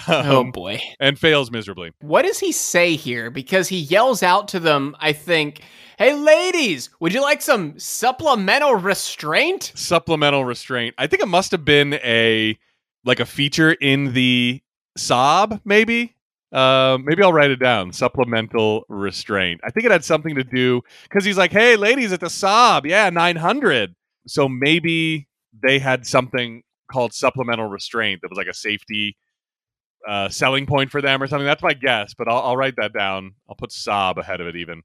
oh 0.08 0.42
Um, 0.42 0.52
boy. 0.52 0.82
and 1.00 1.18
fails 1.20 1.52
miserably. 1.52 1.92
What 2.02 2.24
does 2.24 2.40
he 2.40 2.52
say 2.52 2.96
here? 2.96 3.30
Because 3.30 3.68
he 3.70 3.78
yells 3.80 4.24
out 4.24 4.48
to 4.50 4.60
them, 4.60 4.96
I 5.00 5.14
think, 5.14 5.62
Hey 5.98 6.14
ladies, 6.14 6.90
would 7.00 7.14
you 7.14 7.22
like 7.22 7.42
some 7.42 7.80
supplemental 7.80 8.76
restraint? 8.76 9.72
Supplemental 9.76 10.44
restraint. 10.44 10.94
I 10.98 11.08
think 11.08 11.22
it 11.22 11.28
must 11.28 11.52
have 11.52 11.64
been 11.64 11.94
a 12.04 12.58
like 13.06 13.20
a 13.22 13.26
feature 13.26 13.72
in 13.74 14.14
the 14.14 14.62
Saab, 14.98 15.62
maybe. 15.64 16.16
Uh, 16.52 16.98
maybe 17.04 17.22
I'll 17.24 17.34
write 17.34 17.52
it 17.52 17.60
down. 17.60 17.92
Supplemental 17.94 18.84
restraint. 18.90 19.62
I 19.64 19.72
think 19.72 19.86
it 19.86 19.92
had 19.92 20.04
something 20.06 20.36
to 20.36 20.44
do 20.44 20.82
because 21.04 21.24
he's 21.26 21.38
like, 21.38 21.52
"Hey, 21.52 21.76
ladies, 21.76 22.12
at 22.14 22.20
the 22.20 22.28
Saab, 22.28 22.86
yeah, 22.86 23.10
nine 23.10 23.36
hundred. 23.38 23.96
So 24.28 24.48
maybe 24.50 25.28
they 25.64 25.80
had 25.80 26.06
something 26.08 26.64
called 26.92 27.14
supplemental 27.14 27.68
restraint 27.68 28.22
that 28.22 28.30
was 28.30 28.38
like 28.38 28.48
a 28.48 28.54
safety 28.54 29.16
uh, 30.08 30.30
selling 30.30 30.66
point 30.66 30.92
for 30.92 31.02
them 31.02 31.22
or 31.22 31.28
something. 31.28 31.46
That's 31.46 31.64
my 31.64 31.74
guess, 31.74 32.14
but 32.14 32.28
I'll, 32.28 32.42
I'll 32.42 32.58
write 32.58 32.76
that 32.78 32.94
down. 32.94 33.34
I'll 33.50 33.56
put 33.56 33.72
Saab 33.72 34.18
ahead 34.18 34.42
of 34.42 34.48
it 34.48 34.56
even. 34.56 34.82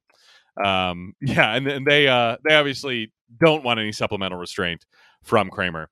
Um, 0.64 1.14
yeah, 1.20 1.54
and, 1.54 1.66
and 1.66 1.86
they 1.86 2.08
uh, 2.08 2.36
they 2.48 2.54
obviously 2.54 3.12
don't 3.40 3.64
want 3.64 3.80
any 3.80 3.92
supplemental 3.92 4.38
restraint 4.38 4.84
from 5.22 5.50
Kramer. 5.50 5.90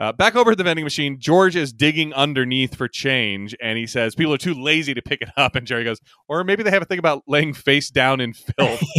Uh, 0.00 0.12
back 0.12 0.36
over 0.36 0.52
at 0.52 0.58
the 0.58 0.62
vending 0.62 0.84
machine, 0.84 1.18
George 1.18 1.56
is 1.56 1.72
digging 1.72 2.12
underneath 2.12 2.76
for 2.76 2.86
change, 2.86 3.56
and 3.60 3.76
he 3.76 3.86
says 3.86 4.14
people 4.14 4.32
are 4.32 4.38
too 4.38 4.54
lazy 4.54 4.94
to 4.94 5.02
pick 5.02 5.20
it 5.20 5.28
up. 5.36 5.56
And 5.56 5.66
Jerry 5.66 5.82
goes, 5.82 6.00
or 6.28 6.44
maybe 6.44 6.62
they 6.62 6.70
have 6.70 6.82
a 6.82 6.84
thing 6.84 7.00
about 7.00 7.24
laying 7.26 7.52
face 7.52 7.90
down 7.90 8.20
in 8.20 8.32
filth. 8.32 8.82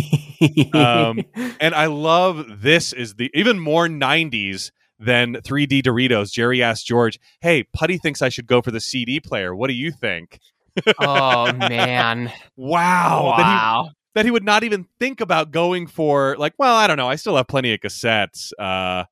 Um, 0.74 1.20
and 1.60 1.76
I 1.76 1.88
love 1.88 2.62
this 2.62 2.94
is 2.94 3.16
the 3.16 3.30
even 3.34 3.60
more 3.60 3.90
90s 3.90 4.72
than 5.00 5.36
3D 5.36 5.82
Doritos. 5.82 6.32
Jerry 6.32 6.62
asked 6.62 6.86
George, 6.86 7.20
"Hey, 7.42 7.64
Puddy 7.64 7.98
thinks 7.98 8.22
I 8.22 8.30
should 8.30 8.48
go 8.48 8.62
for 8.62 8.72
the 8.72 8.80
CD 8.82 9.20
player. 9.20 9.56
What 9.56 9.68
do 9.68 9.74
you 9.74 9.92
think?" 9.92 10.40
oh 11.00 11.52
man. 11.58 12.32
Wow, 12.56 13.34
that 13.38 13.46
he 13.46 13.52
Wow. 13.54 13.90
that 14.16 14.26
he 14.26 14.32
would 14.32 14.44
not 14.44 14.64
even 14.64 14.86
think 15.00 15.22
about 15.22 15.52
going 15.52 15.88
for 15.88 16.36
like 16.38 16.54
well 16.58 16.76
i 16.76 16.88
don't 16.88 16.98
know 16.98 17.08
i 17.08 17.16
still 17.16 17.36
have 17.38 17.48
plenty 17.48 17.74
of 17.74 17.80
cassettes 17.80 18.52
uh 18.60 19.06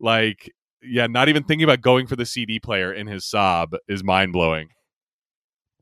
like 0.00 0.52
yeah 0.82 1.06
not 1.06 1.28
even 1.28 1.42
thinking 1.44 1.64
about 1.64 1.80
going 1.80 2.06
for 2.06 2.16
the 2.16 2.24
cd 2.26 2.58
player 2.60 2.92
in 2.92 3.06
his 3.06 3.24
Saab 3.24 3.76
is 3.88 4.04
mind-blowing 4.04 4.68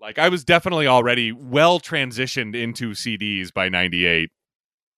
like 0.00 0.18
i 0.18 0.28
was 0.28 0.44
definitely 0.44 0.86
already 0.86 1.30
well 1.32 1.78
transitioned 1.78 2.54
into 2.56 2.92
cds 2.92 3.52
by 3.52 3.68
98 3.68 4.30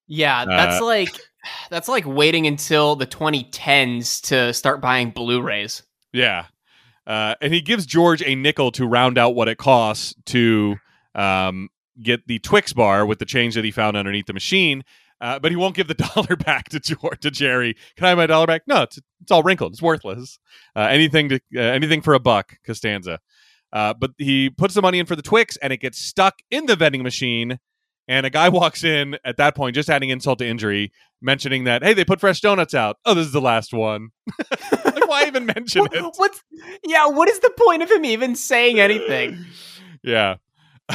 Yeah, 0.07 0.45
that's 0.45 0.81
Uh, 0.81 0.85
like 0.87 1.21
that's 1.71 1.89
like 1.89 2.05
waiting 2.07 2.47
until 2.47 2.97
the 2.97 3.07
2010s 3.07 4.21
to 4.23 4.53
start 4.53 4.81
buying 4.81 5.11
Blu-rays. 5.11 5.83
yeah 6.13 6.47
uh 7.07 7.35
and 7.41 7.53
he 7.53 7.61
gives 7.61 7.87
george 7.87 8.23
a 8.23 8.35
nickel 8.35 8.71
to 8.73 8.87
round 8.87 9.19
out 9.19 9.35
what 9.35 9.49
it 9.49 9.59
costs 9.59 10.15
to 10.27 10.77
um 11.15 11.69
get 12.03 12.27
the 12.27 12.39
twix 12.41 12.73
bar 12.73 13.07
with 13.07 13.19
the 13.19 13.25
change 13.25 13.55
that 13.55 13.65
he 13.65 13.71
found 13.71 13.97
underneath 13.97 14.27
the 14.27 14.33
machine 14.33 14.83
uh, 15.19 15.39
but 15.39 15.51
he 15.51 15.57
won't 15.57 15.75
give 15.75 15.89
the 15.89 15.95
dollar 16.15 16.37
back 16.37 16.69
to 16.69 16.79
George, 16.79 17.21
to 17.21 17.31
Jerry. 17.31 17.75
Can 17.97 18.05
I 18.05 18.09
have 18.11 18.19
my 18.19 18.27
dollar 18.27 18.47
back? 18.47 18.65
No, 18.67 18.83
it's, 18.83 18.99
it's 19.23 19.31
all 19.31 19.43
wrinkled. 19.43 19.73
It's 19.73 19.81
worthless. 19.81 20.39
Uh, 20.75 20.81
anything 20.81 21.31
to 21.31 21.37
uh, 21.57 21.61
anything 21.61 22.03
for 22.03 22.13
a 22.13 22.21
buck, 22.21 22.59
Costanza. 22.67 23.19
Uh, 23.73 23.95
but 23.95 24.11
he 24.19 24.51
puts 24.51 24.75
the 24.75 24.83
money 24.83 24.99
in 24.99 25.07
for 25.07 25.17
the 25.17 25.23
Twix, 25.23 25.57
and 25.59 25.73
it 25.73 25.79
gets 25.79 25.99
stuck 25.99 26.35
in 26.51 26.67
the 26.67 26.77
vending 26.77 27.03
machine. 27.03 27.59
And 28.09 28.25
a 28.27 28.31
guy 28.31 28.49
walks 28.51 28.85
in 28.85 29.19
at 29.25 29.37
that 29.39 29.55
point, 29.55 29.75
just 29.75 29.91
adding 29.91 30.11
insult 30.11 30.39
to 30.41 30.47
injury, 30.47 30.93
mentioning 31.21 31.65
that 31.65 31.83
hey, 31.83 31.95
they 31.95 32.05
put 32.05 32.21
fresh 32.21 32.41
donuts 32.41 32.75
out. 32.75 32.99
Oh, 33.05 33.15
this 33.15 33.27
is 33.27 33.33
the 33.33 33.41
last 33.41 33.73
one. 33.73 34.11
like, 34.85 35.09
why 35.09 35.25
even 35.27 35.47
mention 35.47 35.83
What- 35.83 35.95
it? 35.95 36.05
What's 36.17 36.43
yeah? 36.85 37.07
What 37.07 37.29
is 37.29 37.39
the 37.41 37.53
point 37.57 37.83
of 37.83 37.91
him 37.91 38.05
even 38.05 38.37
saying 38.37 38.81
anything? 38.81 39.45
yeah. 40.03 40.37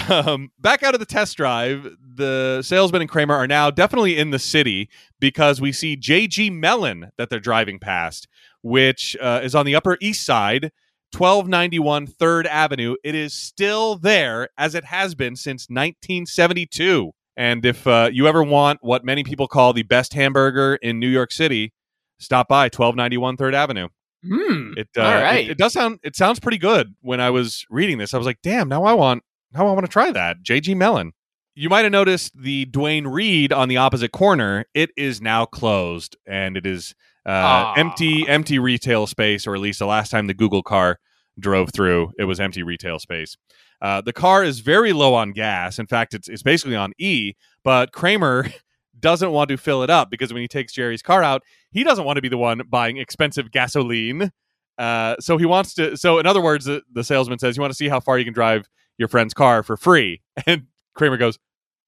Um, 0.10 0.52
back 0.58 0.84
out 0.84 0.94
of 0.94 1.02
the 1.02 1.06
test 1.06 1.36
drive, 1.36 1.86
the 2.16 2.62
salesman 2.62 3.02
and 3.02 3.10
Kramer 3.10 3.36
are 3.36 3.48
now 3.48 3.70
definitely 3.70 4.18
in 4.18 4.30
the 4.30 4.40
city 4.40 4.90
because 5.20 5.60
we 5.60 5.74
see 5.74 5.98
JG 5.98 6.50
Melon 6.50 7.12
that 7.18 7.30
they're 7.30 7.42
driving 7.42 7.78
past, 7.78 8.30
which 8.62 9.18
uh, 9.20 9.42
is 9.44 9.54
on 9.54 9.66
the 9.66 9.76
Upper 9.76 9.98
East 10.00 10.26
Side, 10.26 10.72
1291 11.14 12.08
3rd 12.08 12.46
Avenue. 12.46 12.96
It 13.04 13.16
is 13.16 13.34
still 13.34 13.96
there 13.98 14.50
as 14.58 14.76
it 14.76 14.86
has 14.86 15.16
been 15.16 15.36
since 15.36 15.68
1972. 15.70 17.12
And 17.38 17.66
if 17.66 17.88
uh, 17.88 18.10
you 18.12 18.28
ever 18.28 18.44
want 18.44 18.80
what 18.82 19.04
many 19.06 19.24
people 19.24 19.48
call 19.48 19.74
the 19.74 19.84
best 19.84 20.14
hamburger 20.14 20.76
in 20.76 21.00
New 21.00 21.08
York 21.08 21.32
City, 21.32 21.74
stop 22.20 22.48
by 22.48 22.66
1291 22.66 23.38
3rd 23.38 23.54
Avenue. 23.54 23.88
Hmm. 24.28 24.74
It, 24.78 24.90
uh, 24.98 25.02
All 25.02 25.08
it- 25.36 25.52
it, 25.52 25.58
does 25.58 25.74
sound 25.74 26.00
it 26.04 26.16
sounds 26.16 26.40
pretty 26.40 26.60
good. 26.60 26.94
When 27.02 27.20
I 27.20 27.30
was 27.32 27.66
reading 27.70 27.98
this, 27.98 28.14
I 28.14 28.18
was 28.18 28.28
like, 28.28 28.42
"Damn, 28.44 28.70
now 28.70 28.84
I 28.84 28.94
want 28.94 29.24
now 29.52 29.68
I 29.68 29.72
want 29.72 29.86
to 29.86 29.92
try 29.92 30.12
that." 30.12 30.44
JG 30.44 30.76
Melon. 30.78 31.14
You 31.56 31.70
might 31.70 31.84
have 31.84 31.92
noticed 31.92 32.32
the 32.40 32.66
Duane 32.66 33.08
Reade 33.08 33.52
on 33.52 33.68
the 33.68 33.78
opposite 33.78 34.12
corner. 34.12 34.66
It 34.76 34.92
is 34.96 35.22
now 35.22 35.46
closed, 35.46 36.16
and 36.28 36.56
it 36.56 36.66
is 36.68 36.94
uh, 37.26 37.74
empty 37.78 38.28
empty 38.28 38.60
retail 38.60 39.08
space, 39.08 39.46
or 39.46 39.56
at 39.56 39.62
least 39.62 39.80
the 39.80 39.86
last 39.86 40.10
time 40.10 40.28
the 40.28 40.34
Google 40.34 40.64
car 40.64 41.00
drove 41.40 41.70
through, 41.74 42.12
it 42.18 42.26
was 42.26 42.40
empty 42.40 42.64
retail 42.64 43.00
space. 43.00 43.38
Uh, 43.82 44.02
the 44.02 44.14
car 44.14 44.44
is 44.44 44.60
very 44.60 44.94
low 44.94 45.14
on 45.14 45.32
gas. 45.32 45.80
In 45.80 45.88
fact, 45.88 46.14
it's 46.14 46.28
it's 46.28 46.44
basically 46.44 46.76
on 46.76 46.94
E. 47.00 47.34
But 47.64 47.92
Kramer 47.92 48.48
doesn't 49.00 49.32
want 49.32 49.50
to 49.50 49.58
fill 49.58 49.84
it 49.84 49.90
up 49.90 50.10
because 50.10 50.32
when 50.32 50.42
he 50.42 50.48
takes 50.48 50.74
Jerry's 50.74 51.02
car 51.02 51.24
out, 51.24 51.42
he 51.72 51.84
doesn't 51.84 52.06
want 52.06 52.18
to 52.18 52.22
be 52.22 52.30
the 52.30 52.38
one 52.38 52.62
buying 52.70 52.98
expensive 52.98 53.52
gasoline. 53.52 54.32
Uh, 54.78 55.16
so 55.20 55.38
he 55.38 55.46
wants 55.46 55.74
to. 55.76 55.98
So 55.98 56.20
in 56.20 56.26
other 56.26 56.42
words, 56.42 56.66
the, 56.66 56.82
the 56.92 57.04
salesman 57.04 57.40
says, 57.40 57.58
"You 57.58 57.62
want 57.62 57.72
to 57.72 57.78
see 57.78 57.90
how 57.90 58.00
far 58.00 58.18
you 58.18 58.26
can 58.26 58.34
drive 58.34 58.68
your 58.98 59.08
friend's 59.08 59.34
car 59.34 59.64
for 59.64 59.78
free?" 59.78 60.22
And 60.46 60.68
Kramer 60.96 61.18
goes, 61.18 61.38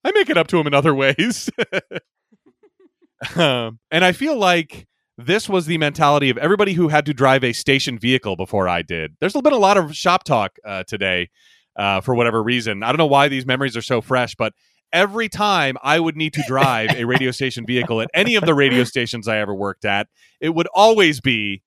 "I 0.04 0.12
make 0.12 0.30
it 0.30 0.36
up 0.36 0.48
to 0.48 0.58
him 0.58 0.66
in 0.66 0.74
other 0.74 0.94
ways." 0.94 1.50
um, 3.36 3.78
and 3.90 4.04
I 4.04 4.12
feel 4.12 4.36
like 4.36 4.86
this 5.16 5.48
was 5.48 5.66
the 5.66 5.78
mentality 5.78 6.30
of 6.30 6.38
everybody 6.38 6.72
who 6.72 6.88
had 6.88 7.06
to 7.06 7.14
drive 7.14 7.44
a 7.44 7.52
station 7.52 7.98
vehicle 7.98 8.36
before 8.36 8.68
I 8.68 8.82
did. 8.82 9.16
There's 9.20 9.32
been 9.32 9.52
a 9.52 9.56
lot 9.56 9.76
of 9.76 9.94
shop 9.94 10.24
talk 10.24 10.56
uh, 10.64 10.84
today 10.84 11.30
uh, 11.76 12.00
for 12.00 12.14
whatever 12.14 12.42
reason. 12.42 12.82
I 12.82 12.88
don't 12.88 12.98
know 12.98 13.06
why 13.06 13.28
these 13.28 13.46
memories 13.46 13.76
are 13.76 13.82
so 13.82 14.00
fresh, 14.00 14.34
but 14.34 14.52
every 14.92 15.28
time 15.28 15.76
I 15.82 16.00
would 16.00 16.16
need 16.16 16.32
to 16.34 16.44
drive 16.46 16.90
a 16.90 17.04
radio 17.04 17.30
station 17.30 17.64
vehicle 17.66 18.00
at 18.00 18.10
any 18.14 18.34
of 18.34 18.44
the 18.44 18.54
radio 18.54 18.84
stations 18.84 19.28
I 19.28 19.38
ever 19.38 19.54
worked 19.54 19.84
at, 19.84 20.08
it 20.40 20.50
would 20.50 20.68
always 20.74 21.20
be 21.20 21.62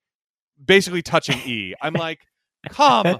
basically 0.62 1.02
touching 1.02 1.38
E. 1.46 1.74
I'm 1.80 1.94
like, 1.94 2.20
come 2.70 3.18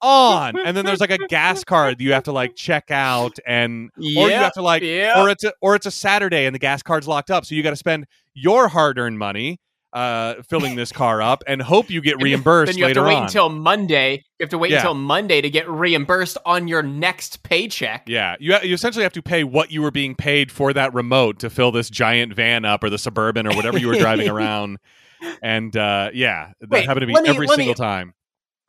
on. 0.00 0.58
And 0.58 0.76
then 0.76 0.84
there's 0.84 1.00
like 1.00 1.10
a 1.10 1.18
gas 1.28 1.64
card 1.66 2.00
you 2.00 2.12
have 2.12 2.24
to 2.24 2.32
like 2.32 2.54
check 2.56 2.90
out 2.90 3.38
and 3.46 3.90
or 3.96 4.02
you 4.02 4.30
have 4.30 4.52
to 4.54 4.62
like 4.62 4.82
yep. 4.82 5.16
or 5.18 5.28
it's 5.30 5.44
a, 5.44 5.52
or 5.60 5.74
it's 5.74 5.86
a 5.86 5.90
Saturday 5.90 6.46
and 6.46 6.54
the 6.54 6.58
gas 6.58 6.82
card's 6.82 7.08
locked 7.08 7.30
up, 7.30 7.44
so 7.44 7.54
you 7.54 7.62
got 7.62 7.70
to 7.70 7.76
spend 7.76 8.06
your 8.34 8.68
hard-earned 8.68 9.18
money 9.18 9.58
uh, 9.92 10.36
filling 10.48 10.74
this 10.74 10.90
car 10.90 11.20
up 11.20 11.42
and 11.46 11.60
hope 11.60 11.90
you 11.90 12.00
get 12.00 12.16
reimbursed 12.22 12.72
then 12.72 12.78
you 12.78 12.84
have 12.86 12.94
to 12.94 13.02
wait 13.02 13.14
on. 13.14 13.24
until 13.24 13.50
Monday. 13.50 14.12
You 14.38 14.44
have 14.44 14.48
to 14.48 14.56
wait 14.58 14.70
Yeah. 14.70 14.78
until 14.78 14.94
Monday 14.94 15.42
to 15.42 15.50
get 15.50 15.68
reimbursed 15.68 16.38
on 16.46 16.66
your 16.66 16.82
next 16.82 17.42
paycheck. 17.42 18.04
yeah, 18.08 18.36
you 18.40 18.56
you 18.62 18.72
essentially 18.74 19.02
have 19.02 19.12
to 19.12 19.22
pay 19.22 19.44
what 19.44 19.70
you 19.70 19.82
were 19.82 19.90
being 19.90 20.14
paid 20.14 20.50
for 20.50 20.72
that 20.72 20.94
remote 20.94 21.38
to 21.40 21.50
fill 21.50 21.72
this 21.72 21.90
giant 21.90 22.32
van 22.34 22.64
up 22.64 22.82
or 22.82 22.88
the 22.88 22.96
suburban 22.96 23.46
or 23.46 23.54
whatever 23.54 23.78
you 23.78 23.86
were 23.86 23.96
driving 23.98 24.28
around. 24.30 24.78
And 25.42 25.76
uh, 25.76 26.08
yeah, 26.14 26.52
that 26.60 26.70
Wait, 26.70 26.86
happened 26.86 27.02
to 27.02 27.06
be 27.06 27.12
me- 27.12 27.28
every 27.28 27.46
let 27.46 27.58
me- 27.58 27.64
single 27.66 27.74
time. 27.74 28.14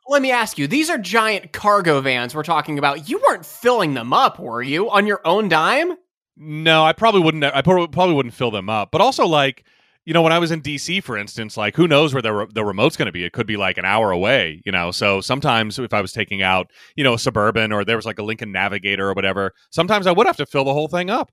Let 0.06 0.22
me 0.22 0.30
ask 0.30 0.58
you: 0.58 0.66
These 0.66 0.90
are 0.90 0.98
giant 0.98 1.52
cargo 1.52 2.00
vans 2.00 2.34
we're 2.34 2.42
talking 2.42 2.78
about. 2.78 3.08
You 3.08 3.20
weren't 3.26 3.46
filling 3.46 3.94
them 3.94 4.12
up, 4.12 4.38
were 4.38 4.62
you, 4.62 4.90
on 4.90 5.06
your 5.06 5.20
own 5.24 5.48
dime? 5.48 5.96
No, 6.36 6.84
I 6.84 6.92
probably 6.92 7.20
wouldn't. 7.22 7.44
I 7.44 7.62
probably 7.62 8.14
wouldn't 8.14 8.34
fill 8.34 8.50
them 8.50 8.68
up. 8.68 8.90
But 8.90 9.00
also, 9.00 9.26
like 9.26 9.64
you 10.04 10.12
know, 10.12 10.20
when 10.20 10.32
I 10.32 10.38
was 10.38 10.50
in 10.50 10.60
DC, 10.60 11.02
for 11.02 11.16
instance, 11.16 11.56
like 11.56 11.74
who 11.76 11.88
knows 11.88 12.12
where 12.12 12.20
the 12.22 12.32
re- 12.32 12.46
the 12.52 12.64
remote's 12.64 12.96
going 12.96 13.06
to 13.06 13.12
be? 13.12 13.24
It 13.24 13.32
could 13.32 13.46
be 13.46 13.56
like 13.56 13.78
an 13.78 13.86
hour 13.86 14.10
away. 14.10 14.60
You 14.66 14.72
know, 14.72 14.90
so 14.90 15.20
sometimes 15.20 15.78
if 15.78 15.94
I 15.94 16.00
was 16.02 16.12
taking 16.12 16.42
out, 16.42 16.70
you 16.96 17.04
know, 17.04 17.14
a 17.14 17.18
suburban 17.18 17.72
or 17.72 17.84
there 17.84 17.96
was 17.96 18.04
like 18.04 18.18
a 18.18 18.22
Lincoln 18.22 18.52
Navigator 18.52 19.08
or 19.08 19.14
whatever, 19.14 19.52
sometimes 19.70 20.06
I 20.06 20.12
would 20.12 20.26
have 20.26 20.36
to 20.36 20.46
fill 20.46 20.64
the 20.64 20.74
whole 20.74 20.88
thing 20.88 21.08
up. 21.08 21.30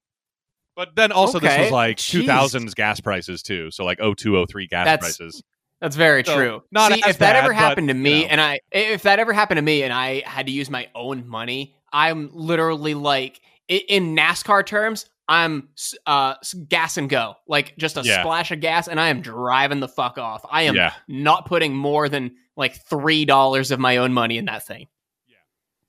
But 0.75 0.95
then 0.95 1.11
also 1.11 1.37
this 1.39 1.57
was 1.59 1.71
like 1.71 1.97
Jeez. 1.97 2.23
2000s 2.23 2.73
gas 2.75 3.01
prices 3.01 3.41
too, 3.43 3.69
so 3.71 3.83
like 3.83 3.99
0203 3.99 4.67
gas 4.67 4.85
That's- 4.85 5.17
prices. 5.17 5.43
That's 5.81 5.95
very 5.95 6.23
So, 6.23 6.35
true. 6.35 6.63
not 6.71 6.91
See, 6.93 6.99
if 6.99 7.17
that 7.17 7.33
bad, 7.33 7.35
ever 7.37 7.49
but, 7.49 7.55
happened 7.55 7.87
to 7.89 7.95
you 7.95 7.99
me, 8.01 8.21
know. 8.21 8.27
and 8.29 8.39
I, 8.39 8.59
if 8.71 9.01
that 9.03 9.17
ever 9.19 9.33
happened 9.33 9.57
to 9.57 9.61
me, 9.63 9.81
and 9.83 9.91
I 9.91 10.21
had 10.25 10.45
to 10.45 10.51
use 10.51 10.69
my 10.69 10.87
own 10.95 11.27
money, 11.27 11.75
I'm 11.91 12.29
literally 12.33 12.93
like, 12.93 13.41
in 13.67 14.15
NASCAR 14.15 14.65
terms, 14.65 15.07
I'm 15.27 15.69
uh, 16.05 16.35
gas 16.67 16.97
and 16.97 17.09
go, 17.09 17.35
like 17.47 17.75
just 17.77 17.97
a 17.97 18.01
Yeah. 18.03 18.21
splash 18.21 18.51
of 18.51 18.59
gas, 18.59 18.87
and 18.87 18.99
I 18.99 19.07
am 19.07 19.21
driving 19.21 19.79
the 19.79 19.87
fuck 19.87 20.17
off. 20.17 20.45
I 20.51 20.63
am 20.63 20.75
Yeah. 20.75 20.93
not 21.07 21.45
putting 21.47 21.75
more 21.75 22.09
than 22.09 22.35
like 22.57 22.75
three 22.87 23.25
dollars 23.25 23.71
of 23.71 23.79
my 23.79 23.97
own 23.97 24.13
money 24.13 24.37
in 24.37 24.45
that 24.45 24.65
thing. 24.67 24.87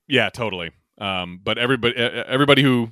Yeah, 0.07 0.29
totally. 0.29 0.71
Um, 0.97 1.39
but 1.43 1.57
everybody, 1.57 1.95
everybody 1.95 2.61
who 2.61 2.91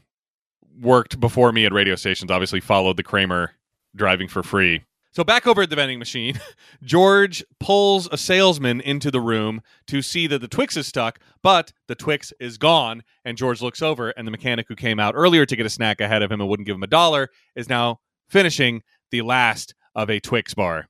worked 0.79 1.19
before 1.19 1.51
me 1.51 1.65
at 1.65 1.73
radio 1.73 1.95
stations 1.95 2.31
obviously 2.31 2.59
followed 2.59 2.97
the 2.97 3.03
Kramer 3.03 3.51
driving 3.95 4.27
for 4.27 4.43
free. 4.43 4.83
So 5.13 5.25
back 5.25 5.45
over 5.45 5.61
at 5.61 5.69
the 5.69 5.75
vending 5.75 5.99
machine, 5.99 6.39
George 6.83 7.43
pulls 7.59 8.07
a 8.11 8.17
salesman 8.17 8.79
into 8.79 9.11
the 9.11 9.19
room 9.19 9.61
to 9.87 10.01
see 10.01 10.25
that 10.27 10.39
the 10.39 10.47
Twix 10.47 10.77
is 10.77 10.87
stuck, 10.87 11.19
but 11.43 11.73
the 11.87 11.95
Twix 11.95 12.31
is 12.39 12.57
gone. 12.57 13.03
And 13.25 13.37
George 13.37 13.61
looks 13.61 13.81
over, 13.81 14.11
and 14.11 14.25
the 14.25 14.31
mechanic 14.31 14.67
who 14.69 14.75
came 14.75 14.99
out 14.99 15.13
earlier 15.15 15.45
to 15.45 15.55
get 15.55 15.65
a 15.65 15.69
snack 15.69 15.99
ahead 15.99 16.21
of 16.21 16.31
him 16.31 16.39
and 16.39 16.49
wouldn't 16.49 16.65
give 16.65 16.75
him 16.75 16.83
a 16.83 16.87
dollar 16.87 17.29
is 17.55 17.67
now 17.67 17.99
finishing 18.29 18.81
the 19.11 19.21
last 19.21 19.75
of 19.95 20.09
a 20.09 20.21
Twix 20.21 20.53
bar, 20.53 20.87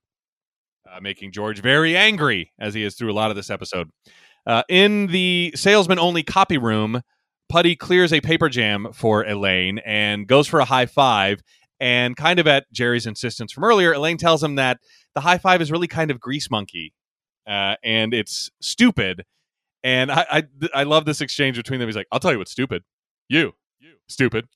uh, 0.90 1.00
making 1.02 1.32
George 1.32 1.60
very 1.60 1.98
angry 1.98 2.52
as 2.60 2.76
he 2.76 2.84
is 2.84 2.96
through 2.96 3.12
a 3.12 3.14
lot 3.14 3.32
of 3.32 3.36
this 3.36 3.50
episode. 3.50 3.90
Uh, 4.46 4.62
in 4.70 5.08
the 5.08 5.52
salesman 5.56 5.98
only 5.98 6.22
copy 6.22 6.60
room, 6.60 7.02
Puddy 7.52 7.76
clears 7.76 8.14
a 8.14 8.22
paper 8.22 8.48
jam 8.48 8.88
for 8.94 9.26
Elaine 9.26 9.80
and 9.80 10.26
goes 10.26 10.48
for 10.48 10.62
a 10.62 10.66
high 10.66 10.86
five. 10.86 11.42
And 11.82 12.16
kind 12.16 12.40
of 12.40 12.48
at 12.48 12.72
Jerry's 12.72 13.06
insistence 13.06 13.52
from 13.52 13.66
earlier, 13.66 13.92
Elaine 13.92 14.18
tells 14.18 14.42
him 14.42 14.56
that 14.56 14.80
the 15.16 15.22
high 15.22 15.38
five 15.38 15.62
is 15.62 15.72
really 15.72 15.88
kind 15.88 16.12
of 16.12 16.22
grease 16.22 16.50
monkey 16.50 16.94
uh, 17.48 17.76
and 17.84 18.14
it's 18.14 18.50
stupid. 18.62 19.26
And 19.84 20.12
I, 20.12 20.26
I 20.32 20.44
I 20.74 20.84
love 20.84 21.06
this 21.06 21.22
exchange 21.22 21.58
between 21.58 21.80
them. 21.80 21.90
He's 21.90 21.96
like, 21.96 22.08
"I'll 22.12 22.20
tell 22.20 22.32
you 22.32 22.38
what's 22.38 22.52
stupid. 22.52 22.84
You, 23.30 23.54
you, 23.80 23.94
stupid." 24.08 24.48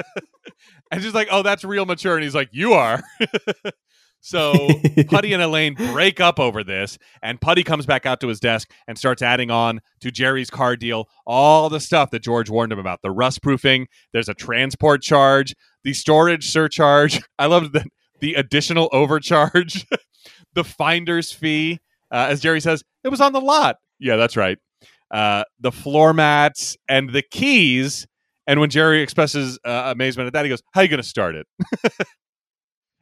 and 0.92 1.02
she's 1.02 1.14
like, 1.14 1.28
"Oh, 1.30 1.42
that's 1.42 1.64
real 1.64 1.86
mature." 1.86 2.14
And 2.14 2.22
he's 2.22 2.36
like, 2.36 2.50
"You 2.52 2.72
are." 2.74 3.02
so 4.20 4.68
Puddy 5.08 5.32
and 5.32 5.42
Elaine 5.42 5.74
break 5.74 6.20
up 6.20 6.38
over 6.38 6.62
this, 6.62 6.98
and 7.20 7.40
Puddy 7.40 7.64
comes 7.64 7.84
back 7.84 8.06
out 8.06 8.20
to 8.20 8.28
his 8.28 8.38
desk 8.38 8.70
and 8.86 8.96
starts 8.96 9.22
adding 9.22 9.50
on 9.50 9.80
to 10.00 10.12
Jerry's 10.12 10.50
car 10.50 10.76
deal 10.76 11.08
all 11.26 11.68
the 11.68 11.80
stuff 11.80 12.10
that 12.10 12.22
George 12.22 12.48
warned 12.48 12.70
him 12.70 12.78
about: 12.78 13.00
the 13.02 13.10
rust 13.10 13.42
proofing. 13.42 13.88
There's 14.12 14.28
a 14.28 14.34
transport 14.34 15.02
charge, 15.02 15.56
the 15.84 15.92
storage 15.92 16.50
surcharge. 16.50 17.22
I 17.38 17.46
love 17.46 17.72
the 17.72 17.84
the 18.20 18.34
additional 18.34 18.88
overcharge, 18.92 19.86
the 20.54 20.64
finder's 20.64 21.32
fee. 21.32 21.80
Uh, 22.10 22.26
as 22.30 22.40
Jerry 22.40 22.60
says, 22.60 22.82
it 23.02 23.08
was 23.08 23.20
on 23.20 23.32
the 23.32 23.40
lot. 23.40 23.76
Yeah, 23.98 24.16
that's 24.16 24.36
right. 24.36 24.58
Uh, 25.10 25.44
the 25.60 25.72
floor 25.72 26.12
mats 26.12 26.76
and 26.88 27.10
the 27.10 27.22
keys. 27.22 28.06
And 28.46 28.60
when 28.60 28.70
Jerry 28.70 29.00
expresses 29.00 29.58
uh, 29.64 29.84
amazement 29.86 30.26
at 30.26 30.32
that, 30.34 30.44
he 30.44 30.48
goes, 30.48 30.62
"How 30.72 30.80
are 30.80 30.84
you 30.84 30.90
going 30.90 31.02
to 31.02 31.08
start 31.08 31.34
it?" 31.34 31.46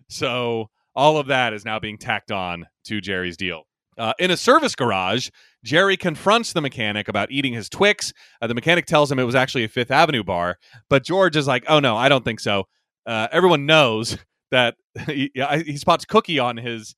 so 0.08 0.68
all 0.94 1.18
of 1.18 1.28
that 1.28 1.52
is 1.52 1.64
now 1.64 1.78
being 1.78 1.98
tacked 1.98 2.30
on 2.30 2.66
to 2.84 3.00
Jerry's 3.00 3.36
deal. 3.36 3.62
Uh, 3.98 4.12
in 4.18 4.30
a 4.30 4.36
service 4.36 4.74
garage, 4.74 5.28
Jerry 5.64 5.96
confronts 5.96 6.52
the 6.52 6.60
mechanic 6.60 7.08
about 7.08 7.30
eating 7.30 7.52
his 7.52 7.68
Twix. 7.68 8.12
Uh, 8.40 8.46
the 8.46 8.54
mechanic 8.54 8.86
tells 8.86 9.10
him 9.12 9.18
it 9.18 9.24
was 9.24 9.34
actually 9.34 9.64
a 9.64 9.68
Fifth 9.68 9.90
Avenue 9.90 10.24
bar, 10.24 10.58
but 10.90 11.04
George 11.04 11.36
is 11.36 11.46
like, 11.46 11.64
"Oh 11.68 11.78
no, 11.80 11.96
I 11.96 12.08
don't 12.08 12.24
think 12.24 12.40
so." 12.40 12.64
Uh, 13.06 13.28
everyone 13.32 13.66
knows 13.66 14.18
that 14.50 14.74
he, 15.06 15.30
he 15.64 15.76
spots 15.76 16.04
cookie 16.04 16.38
on 16.38 16.56
his 16.56 16.94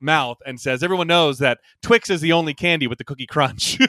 mouth 0.00 0.38
and 0.46 0.58
says, 0.60 0.82
"Everyone 0.82 1.06
knows 1.06 1.38
that 1.38 1.58
Twix 1.82 2.08
is 2.10 2.20
the 2.20 2.32
only 2.32 2.54
candy 2.54 2.86
with 2.86 2.98
the 2.98 3.04
cookie 3.04 3.26
crunch." 3.26 3.78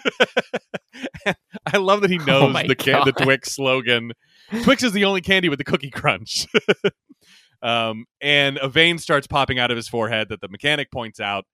I 1.65 1.77
love 1.77 2.01
that 2.01 2.09
he 2.11 2.19
Oh 2.19 2.25
knows 2.25 2.53
my 2.53 2.67
the 2.67 2.75
can- 2.75 3.05
the 3.05 3.11
Twix 3.13 3.51
slogan. 3.53 4.11
Twix 4.63 4.83
is 4.83 4.91
the 4.91 5.05
only 5.05 5.21
candy 5.21 5.49
with 5.49 5.57
the 5.57 5.63
cookie 5.63 5.89
crunch. 5.89 6.45
um, 7.61 8.05
and 8.21 8.57
a 8.57 8.67
vein 8.67 8.97
starts 8.97 9.25
popping 9.27 9.57
out 9.59 9.71
of 9.71 9.77
his 9.77 9.87
forehead 9.87 10.29
that 10.29 10.41
the 10.41 10.49
mechanic 10.49 10.91
points 10.91 11.19
out. 11.19 11.45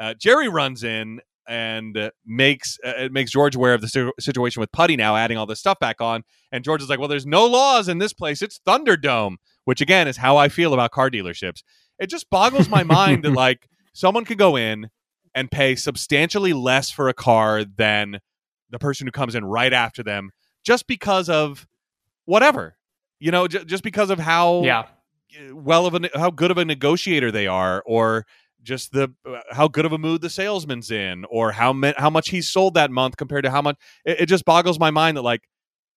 Uh, 0.00 0.14
Jerry 0.14 0.48
runs 0.48 0.82
in 0.84 1.20
and 1.48 1.96
uh, 1.96 2.10
makes 2.26 2.78
uh, 2.86 2.92
it 2.98 3.12
makes 3.12 3.30
George 3.30 3.56
aware 3.56 3.74
of 3.74 3.80
the 3.80 4.12
situation 4.20 4.60
with 4.60 4.70
Puddy 4.72 4.96
now, 4.96 5.16
adding 5.16 5.36
all 5.38 5.46
this 5.46 5.58
stuff 5.60 5.78
back 5.80 6.00
on. 6.00 6.22
And 6.52 6.62
George 6.62 6.82
is 6.82 6.88
like, 6.88 6.98
"Well, 6.98 7.08
there's 7.08 7.26
no 7.26 7.46
laws 7.46 7.88
in 7.88 7.98
this 7.98 8.12
place. 8.12 8.42
It's 8.42 8.60
Thunderdome," 8.66 9.36
which 9.64 9.80
again 9.80 10.06
is 10.06 10.18
how 10.18 10.36
I 10.36 10.48
feel 10.48 10.74
about 10.74 10.90
car 10.92 11.10
dealerships. 11.10 11.62
It 11.98 12.08
just 12.10 12.30
boggles 12.30 12.68
my 12.68 12.82
mind 12.84 13.24
that 13.24 13.32
like 13.46 13.68
someone 13.94 14.24
could 14.24 14.38
go 14.38 14.56
in 14.56 14.88
and 15.34 15.50
pay 15.50 15.74
substantially 15.74 16.52
less 16.52 16.90
for 16.90 17.08
a 17.08 17.14
car 17.14 17.64
than 17.64 18.20
the 18.70 18.78
person 18.78 19.06
who 19.06 19.10
comes 19.10 19.34
in 19.34 19.44
right 19.44 19.72
after 19.72 20.02
them, 20.02 20.30
just 20.64 20.86
because 20.86 21.28
of 21.28 21.66
whatever, 22.26 22.76
you 23.18 23.30
know, 23.30 23.48
j- 23.48 23.64
just 23.64 23.82
because 23.82 24.10
of 24.10 24.18
how 24.18 24.62
Yeah. 24.62 24.86
well 25.52 25.86
of 25.86 25.94
a 25.94 26.10
how 26.18 26.30
good 26.30 26.50
of 26.50 26.58
a 26.58 26.64
negotiator 26.64 27.30
they 27.30 27.46
are 27.46 27.82
or 27.86 28.26
just 28.62 28.92
the 28.92 29.12
uh, 29.26 29.40
how 29.50 29.68
good 29.68 29.84
of 29.84 29.92
a 29.92 29.98
mood 29.98 30.20
the 30.20 30.30
salesman's 30.30 30.90
in 30.90 31.24
or 31.30 31.52
how 31.52 31.72
ma- 31.72 31.92
how 31.96 32.10
much 32.10 32.30
he's 32.30 32.50
sold 32.50 32.74
that 32.74 32.90
month 32.90 33.16
compared 33.16 33.44
to 33.44 33.50
how 33.50 33.62
much 33.62 33.76
it, 34.04 34.22
it 34.22 34.26
just 34.26 34.44
boggles 34.44 34.78
my 34.78 34.90
mind 34.90 35.16
that 35.16 35.22
like 35.22 35.42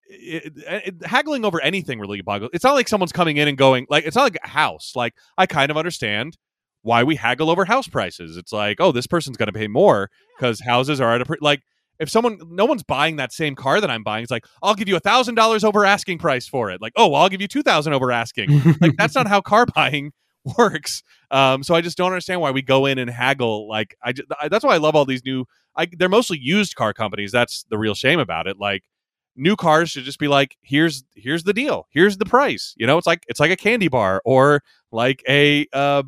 it, 0.06 0.54
it, 0.56 1.06
haggling 1.06 1.46
over 1.46 1.62
anything 1.62 2.00
really 2.00 2.22
boggles 2.22 2.52
it's 2.54 2.64
not 2.64 2.74
like 2.74 2.88
someone's 2.88 3.12
coming 3.12 3.38
in 3.38 3.48
and 3.48 3.58
going 3.58 3.88
like 3.90 4.06
it's 4.06 4.16
not 4.16 4.24
like 4.24 4.38
a 4.44 4.48
house 4.48 4.94
like 4.96 5.14
i 5.38 5.46
kind 5.46 5.72
of 5.72 5.78
understand 5.78 6.38
why 6.84 7.04
we 7.04 7.16
haggle 7.16 7.50
over 7.50 7.66
house 7.66 7.88
prices 7.88 8.38
it's 8.38 8.52
like 8.52 8.78
oh 8.80 8.92
this 8.92 9.08
person's 9.08 9.38
going 9.38 9.48
to 9.48 9.58
pay 9.58 9.68
more 9.68 10.10
because 10.38 10.60
houses 10.62 11.00
are 11.00 11.16
at 11.16 11.22
a 11.22 11.26
pre- 11.26 11.38
like 11.42 11.62
if 12.00 12.10
someone 12.10 12.40
no 12.50 12.66
one's 12.66 12.84
buying 12.84 13.18
that 13.18 13.32
same 13.32 13.56
car 13.56 13.80
that 13.80 13.90
i'm 13.90 14.04
buying 14.04 14.24
it's 14.24 14.32
like 14.32 14.46
i'll 14.62 14.76
give 14.76 14.90
you 14.90 14.96
a 14.96 15.00
thousand 15.00 15.36
dollars 15.36 15.64
over 15.64 15.86
asking 15.86 16.18
price 16.18 16.48
for 16.48 16.70
it 16.72 16.82
like 16.82 16.94
oh 16.96 17.08
well, 17.08 17.22
i'll 17.22 17.30
give 17.30 17.42
you 17.42 17.48
two 17.48 17.64
thousand 17.64 17.94
over 17.94 18.12
asking 18.12 18.50
like 18.82 18.96
that's 18.98 19.16
not 19.16 19.28
how 19.28 19.40
car 19.40 19.66
buying 19.76 20.12
works 20.58 21.04
um 21.30 21.62
so 21.64 21.76
i 21.76 21.82
just 21.82 21.98
don't 21.98 22.12
understand 22.12 22.42
why 22.42 22.52
we 22.52 22.62
go 22.62 22.86
in 22.86 22.98
and 22.98 23.10
haggle 23.12 23.68
like 23.68 23.96
i, 24.04 24.12
just, 24.12 24.28
I 24.42 24.48
that's 24.48 24.66
why 24.66 24.74
i 24.74 24.78
love 24.78 24.96
all 24.96 25.06
these 25.06 25.24
new 25.24 25.46
I, 25.76 25.86
they're 25.86 26.10
mostly 26.10 26.40
used 26.40 26.76
car 26.76 26.94
companies 26.94 27.32
that's 27.32 27.64
the 27.70 27.78
real 27.78 27.94
shame 27.94 28.20
about 28.20 28.48
it 28.48 28.58
like 28.60 28.84
new 29.36 29.56
cars 29.56 29.92
should 29.92 30.04
just 30.04 30.20
be 30.20 30.28
like 30.28 30.58
here's 30.62 31.04
here's 31.16 31.44
the 31.44 31.54
deal 31.54 31.88
here's 31.92 32.18
the 32.18 32.26
price 32.26 32.74
you 32.78 32.86
know 32.88 32.98
it's 32.98 33.08
like 33.08 33.24
it's 33.28 33.40
like 33.40 33.52
a 33.52 33.56
candy 33.56 33.88
bar 33.88 34.22
or 34.26 34.62
like 34.92 35.24
a 35.30 35.68
uh 35.74 36.04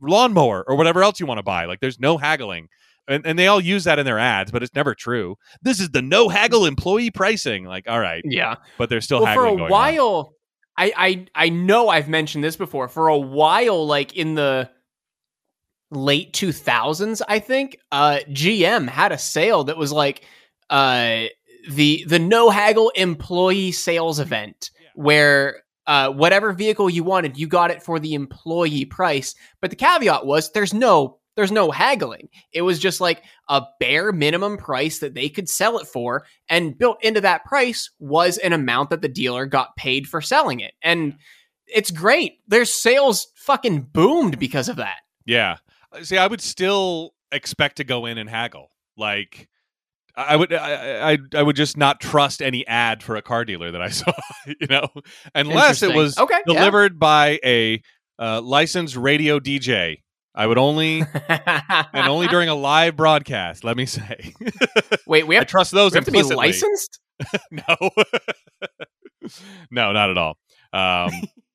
lawnmower 0.00 0.64
or 0.66 0.76
whatever 0.76 1.02
else 1.02 1.20
you 1.20 1.26
want 1.26 1.38
to 1.38 1.42
buy 1.42 1.64
like 1.64 1.80
there's 1.80 1.98
no 1.98 2.16
haggling 2.16 2.68
and, 3.06 3.26
and 3.26 3.38
they 3.38 3.46
all 3.48 3.60
use 3.60 3.84
that 3.84 3.98
in 3.98 4.06
their 4.06 4.18
ads 4.18 4.50
but 4.50 4.62
it's 4.62 4.74
never 4.74 4.94
true 4.94 5.36
this 5.62 5.80
is 5.80 5.90
the 5.90 6.02
no 6.02 6.28
haggle 6.28 6.64
employee 6.66 7.10
pricing 7.10 7.64
like 7.64 7.88
all 7.88 8.00
right 8.00 8.22
Yeah. 8.24 8.56
but 8.78 8.88
there's 8.88 9.04
still 9.04 9.22
well, 9.22 9.34
for 9.34 9.42
haggling 9.42 9.54
a 9.54 9.68
going 9.68 9.72
on. 10.26 10.33
I, 10.76 10.92
I 10.96 11.26
I 11.34 11.48
know 11.48 11.88
I've 11.88 12.08
mentioned 12.08 12.42
this 12.42 12.56
before. 12.56 12.88
For 12.88 13.08
a 13.08 13.18
while, 13.18 13.86
like 13.86 14.16
in 14.16 14.34
the 14.34 14.70
late 15.90 16.32
two 16.32 16.52
thousands, 16.52 17.22
I 17.26 17.38
think 17.38 17.78
uh, 17.92 18.20
GM 18.28 18.88
had 18.88 19.12
a 19.12 19.18
sale 19.18 19.64
that 19.64 19.76
was 19.76 19.92
like 19.92 20.24
uh, 20.70 21.24
the 21.68 22.04
the 22.06 22.18
no 22.18 22.50
haggle 22.50 22.90
employee 22.90 23.72
sales 23.72 24.20
event 24.20 24.70
where. 24.94 25.62
Uh, 25.86 26.08
whatever 26.08 26.54
vehicle 26.54 26.88
you 26.88 27.04
wanted, 27.04 27.36
you 27.36 27.46
got 27.46 27.70
it 27.70 27.82
for 27.82 28.00
the 28.00 28.14
employee 28.14 28.86
price. 28.86 29.34
But 29.60 29.68
the 29.68 29.76
caveat 29.76 30.24
was 30.24 30.50
there's 30.52 30.72
no 30.72 31.18
there's 31.36 31.52
no 31.52 31.70
haggling. 31.70 32.28
It 32.52 32.62
was 32.62 32.78
just 32.78 33.00
like 33.00 33.22
a 33.48 33.62
bare 33.80 34.12
minimum 34.12 34.56
price 34.56 35.00
that 35.00 35.14
they 35.14 35.28
could 35.28 35.48
sell 35.48 35.78
it 35.78 35.86
for, 35.86 36.24
and 36.48 36.78
built 36.78 37.02
into 37.02 37.20
that 37.22 37.44
price 37.44 37.90
was 37.98 38.38
an 38.38 38.52
amount 38.52 38.90
that 38.90 39.02
the 39.02 39.08
dealer 39.08 39.46
got 39.46 39.76
paid 39.76 40.06
for 40.06 40.20
selling 40.20 40.60
it. 40.60 40.74
And 40.82 41.14
it's 41.66 41.90
great. 41.90 42.34
Their 42.46 42.64
sales 42.64 43.26
fucking 43.36 43.88
boomed 43.92 44.38
because 44.38 44.68
of 44.68 44.76
that. 44.76 44.98
Yeah. 45.26 45.56
See, 46.02 46.18
I 46.18 46.26
would 46.26 46.40
still 46.40 47.14
expect 47.32 47.76
to 47.76 47.84
go 47.84 48.06
in 48.06 48.18
and 48.18 48.28
haggle. 48.28 48.70
Like, 48.96 49.48
I 50.16 50.36
would, 50.36 50.52
I, 50.52 51.12
I, 51.12 51.18
I 51.34 51.42
would 51.42 51.56
just 51.56 51.76
not 51.76 52.00
trust 52.00 52.40
any 52.40 52.64
ad 52.66 53.02
for 53.02 53.16
a 53.16 53.22
car 53.22 53.44
dealer 53.44 53.72
that 53.72 53.82
I 53.82 53.88
saw. 53.90 54.12
You 54.46 54.66
know, 54.68 54.88
unless 55.34 55.82
it 55.82 55.94
was 55.94 56.16
Okay, 56.18 56.38
yeah. 56.46 56.54
delivered 56.54 56.98
by 56.98 57.40
a 57.44 57.82
uh, 58.18 58.40
licensed 58.40 58.96
radio 58.96 59.40
DJ. 59.40 60.02
I 60.34 60.46
would 60.46 60.58
only 60.58 61.02
and 61.28 62.08
only 62.08 62.26
during 62.26 62.48
a 62.48 62.54
live 62.54 62.96
broadcast. 62.96 63.64
Let 63.64 63.76
me 63.76 63.86
say, 63.86 64.34
Wait, 65.06 65.26
we 65.26 65.36
I 65.36 65.40
have, 65.40 65.48
trust 65.48 65.70
those 65.70 65.92
we 65.92 65.96
have 65.96 66.04
to 66.06 66.10
be 66.10 66.22
licensed. 66.22 67.00
No, 67.50 67.90
no, 69.70 69.92
not 69.92 70.10
at 70.10 70.18
all. 70.18 70.36
Um, 70.72 71.12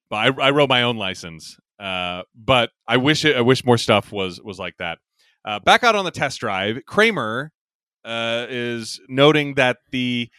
but 0.09 0.15
I, 0.15 0.47
I 0.47 0.49
wrote 0.51 0.69
my 0.69 0.83
own 0.83 0.95
license. 0.95 1.57
Uh, 1.77 2.23
but 2.33 2.71
I 2.87 2.97
wish 2.97 3.25
it, 3.25 3.35
I 3.35 3.41
wish 3.41 3.65
more 3.65 3.77
stuff 3.77 4.11
was 4.11 4.41
was 4.41 4.57
like 4.57 4.75
that. 4.79 4.99
Uh, 5.45 5.59
back 5.59 5.83
out 5.83 5.95
on 5.95 6.05
the 6.05 6.11
test 6.11 6.39
drive, 6.39 6.79
Kramer 6.87 7.51
uh, 8.05 8.47
is 8.49 8.99
noting 9.09 9.55
that 9.55 9.77
the 9.91 10.29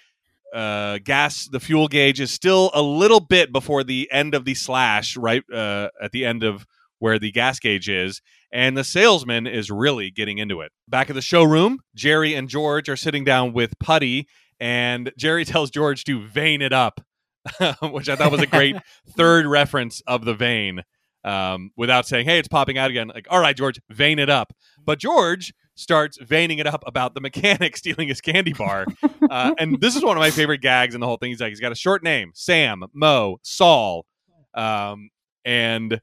uh, 0.55 0.99
gas, 1.05 1.49
the 1.51 1.61
fuel 1.61 1.89
gauge, 1.89 2.21
is 2.21 2.31
still 2.31 2.71
a 2.75 2.83
little 2.83 3.21
bit 3.21 3.53
before 3.53 3.85
the 3.85 4.09
end 4.11 4.35
of 4.35 4.45
the 4.45 4.55
slash, 4.55 5.17
right 5.17 5.43
uh, 5.53 5.89
at 6.03 6.13
the 6.13 6.25
end 6.25 6.43
of 6.43 6.67
where 7.01 7.19
the 7.19 7.33
gas 7.33 7.59
gauge 7.59 7.89
is, 7.89 8.23
and 8.53 8.77
the 8.77 8.85
salesman 8.85 9.47
is 9.47 9.71
really 9.71 10.11
getting 10.11 10.39
into 10.39 10.61
it. 10.61 10.71
Back 10.87 11.11
at 11.11 11.15
the 11.15 11.23
showroom, 11.23 11.81
Jerry 11.97 12.35
and 12.35 12.49
George 12.49 12.89
are 12.89 12.97
sitting 12.97 13.25
down 13.25 13.53
with 13.53 13.77
Puddy, 13.81 14.29
and 14.61 15.11
Jerry 15.19 15.45
tells 15.47 15.71
George 15.71 16.05
to 16.05 16.25
vein 16.25 16.63
it 16.63 16.73
up, 16.73 17.01
which 17.83 18.09
I 18.09 18.15
thought 18.15 18.31
was 18.31 18.43
a 18.43 18.47
great 18.47 18.77
third 19.17 19.47
reference 19.47 20.01
of 20.07 20.25
the 20.25 20.35
vein. 20.35 20.83
Um, 21.23 21.71
without 21.77 22.07
saying, 22.07 22.25
"Hey, 22.25 22.39
it's 22.39 22.49
popping 22.49 22.79
out 22.79 22.89
again." 22.89 23.09
Like, 23.09 23.27
all 23.29 23.41
right, 23.41 23.55
George, 23.55 23.79
vein 23.91 24.19
it 24.19 24.31
up. 24.31 24.55
But 24.83 24.99
George 24.99 25.53
starts 25.75 26.17
veining 26.19 26.59
it 26.59 26.67
up 26.67 26.83
about 26.87 27.13
the 27.13 27.21
mechanic 27.21 27.77
stealing 27.77 28.09
his 28.09 28.23
candy 28.23 28.55
bar, 28.55 28.87
uh, 29.31 29.53
and 29.59 29.79
this 29.83 29.97
is 29.97 30.03
one 30.03 30.17
of 30.17 30.21
my 30.23 30.31
favorite 30.31 30.63
gags 30.63 30.95
in 30.95 31.01
the 31.03 31.07
whole 31.07 31.19
thing. 31.19 31.31
He's 31.31 31.41
like, 31.41 31.51
he's 31.51 31.61
got 31.61 31.73
a 31.73 31.77
short 31.77 32.03
name: 32.03 32.31
Sam, 32.33 32.85
Mo, 32.95 33.37
Saul, 33.43 34.07
um, 34.55 35.11
and 35.45 36.01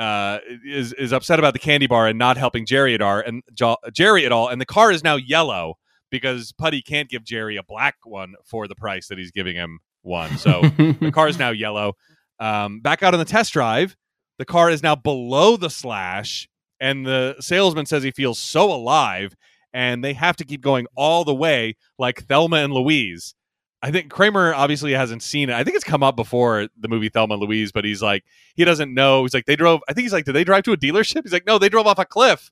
uh, 0.00 0.38
is 0.64 0.94
is 0.94 1.12
upset 1.12 1.38
about 1.38 1.52
the 1.52 1.58
candy 1.58 1.86
bar 1.86 2.06
and 2.06 2.18
not 2.18 2.38
helping 2.38 2.64
Jerry 2.64 2.94
at 2.94 3.02
all, 3.02 3.18
and 3.18 3.42
Jo- 3.52 3.76
Jerry 3.92 4.24
at 4.24 4.32
all, 4.32 4.48
and 4.48 4.58
the 4.58 4.66
car 4.66 4.90
is 4.90 5.04
now 5.04 5.16
yellow 5.16 5.74
because 6.10 6.52
Puddy 6.52 6.80
can't 6.80 7.10
give 7.10 7.22
Jerry 7.22 7.56
a 7.56 7.62
black 7.62 7.96
one 8.04 8.34
for 8.44 8.66
the 8.66 8.74
price 8.74 9.08
that 9.08 9.18
he's 9.18 9.30
giving 9.30 9.54
him 9.54 9.78
one. 10.00 10.38
So 10.38 10.62
the 11.00 11.12
car 11.12 11.28
is 11.28 11.38
now 11.38 11.50
yellow. 11.50 11.92
Um, 12.40 12.80
back 12.80 13.02
out 13.02 13.12
on 13.12 13.20
the 13.20 13.26
test 13.26 13.52
drive, 13.52 13.94
the 14.38 14.46
car 14.46 14.70
is 14.70 14.82
now 14.82 14.96
below 14.96 15.58
the 15.58 15.68
slash, 15.68 16.48
and 16.80 17.04
the 17.06 17.36
salesman 17.38 17.84
says 17.84 18.02
he 18.02 18.10
feels 18.10 18.38
so 18.38 18.72
alive, 18.72 19.36
and 19.74 20.02
they 20.02 20.14
have 20.14 20.36
to 20.36 20.46
keep 20.46 20.62
going 20.62 20.86
all 20.96 21.24
the 21.24 21.34
way 21.34 21.76
like 21.98 22.24
Thelma 22.24 22.56
and 22.56 22.72
Louise. 22.72 23.34
I 23.82 23.90
think 23.90 24.10
Kramer 24.10 24.52
obviously 24.54 24.92
hasn't 24.92 25.22
seen 25.22 25.48
it. 25.48 25.54
I 25.54 25.64
think 25.64 25.74
it's 25.74 25.84
come 25.84 26.02
up 26.02 26.14
before 26.14 26.68
the 26.78 26.88
movie 26.88 27.08
Thelma 27.08 27.34
and 27.34 27.42
Louise, 27.42 27.72
but 27.72 27.84
he's 27.84 28.02
like, 28.02 28.24
he 28.54 28.64
doesn't 28.64 28.92
know. 28.92 29.22
He's 29.22 29.32
like, 29.32 29.46
they 29.46 29.56
drove, 29.56 29.80
I 29.88 29.94
think 29.94 30.02
he's 30.02 30.12
like, 30.12 30.26
did 30.26 30.34
they 30.34 30.44
drive 30.44 30.64
to 30.64 30.72
a 30.72 30.76
dealership? 30.76 31.22
He's 31.22 31.32
like, 31.32 31.46
no, 31.46 31.58
they 31.58 31.70
drove 31.70 31.86
off 31.86 31.98
a 31.98 32.04
cliff. 32.04 32.50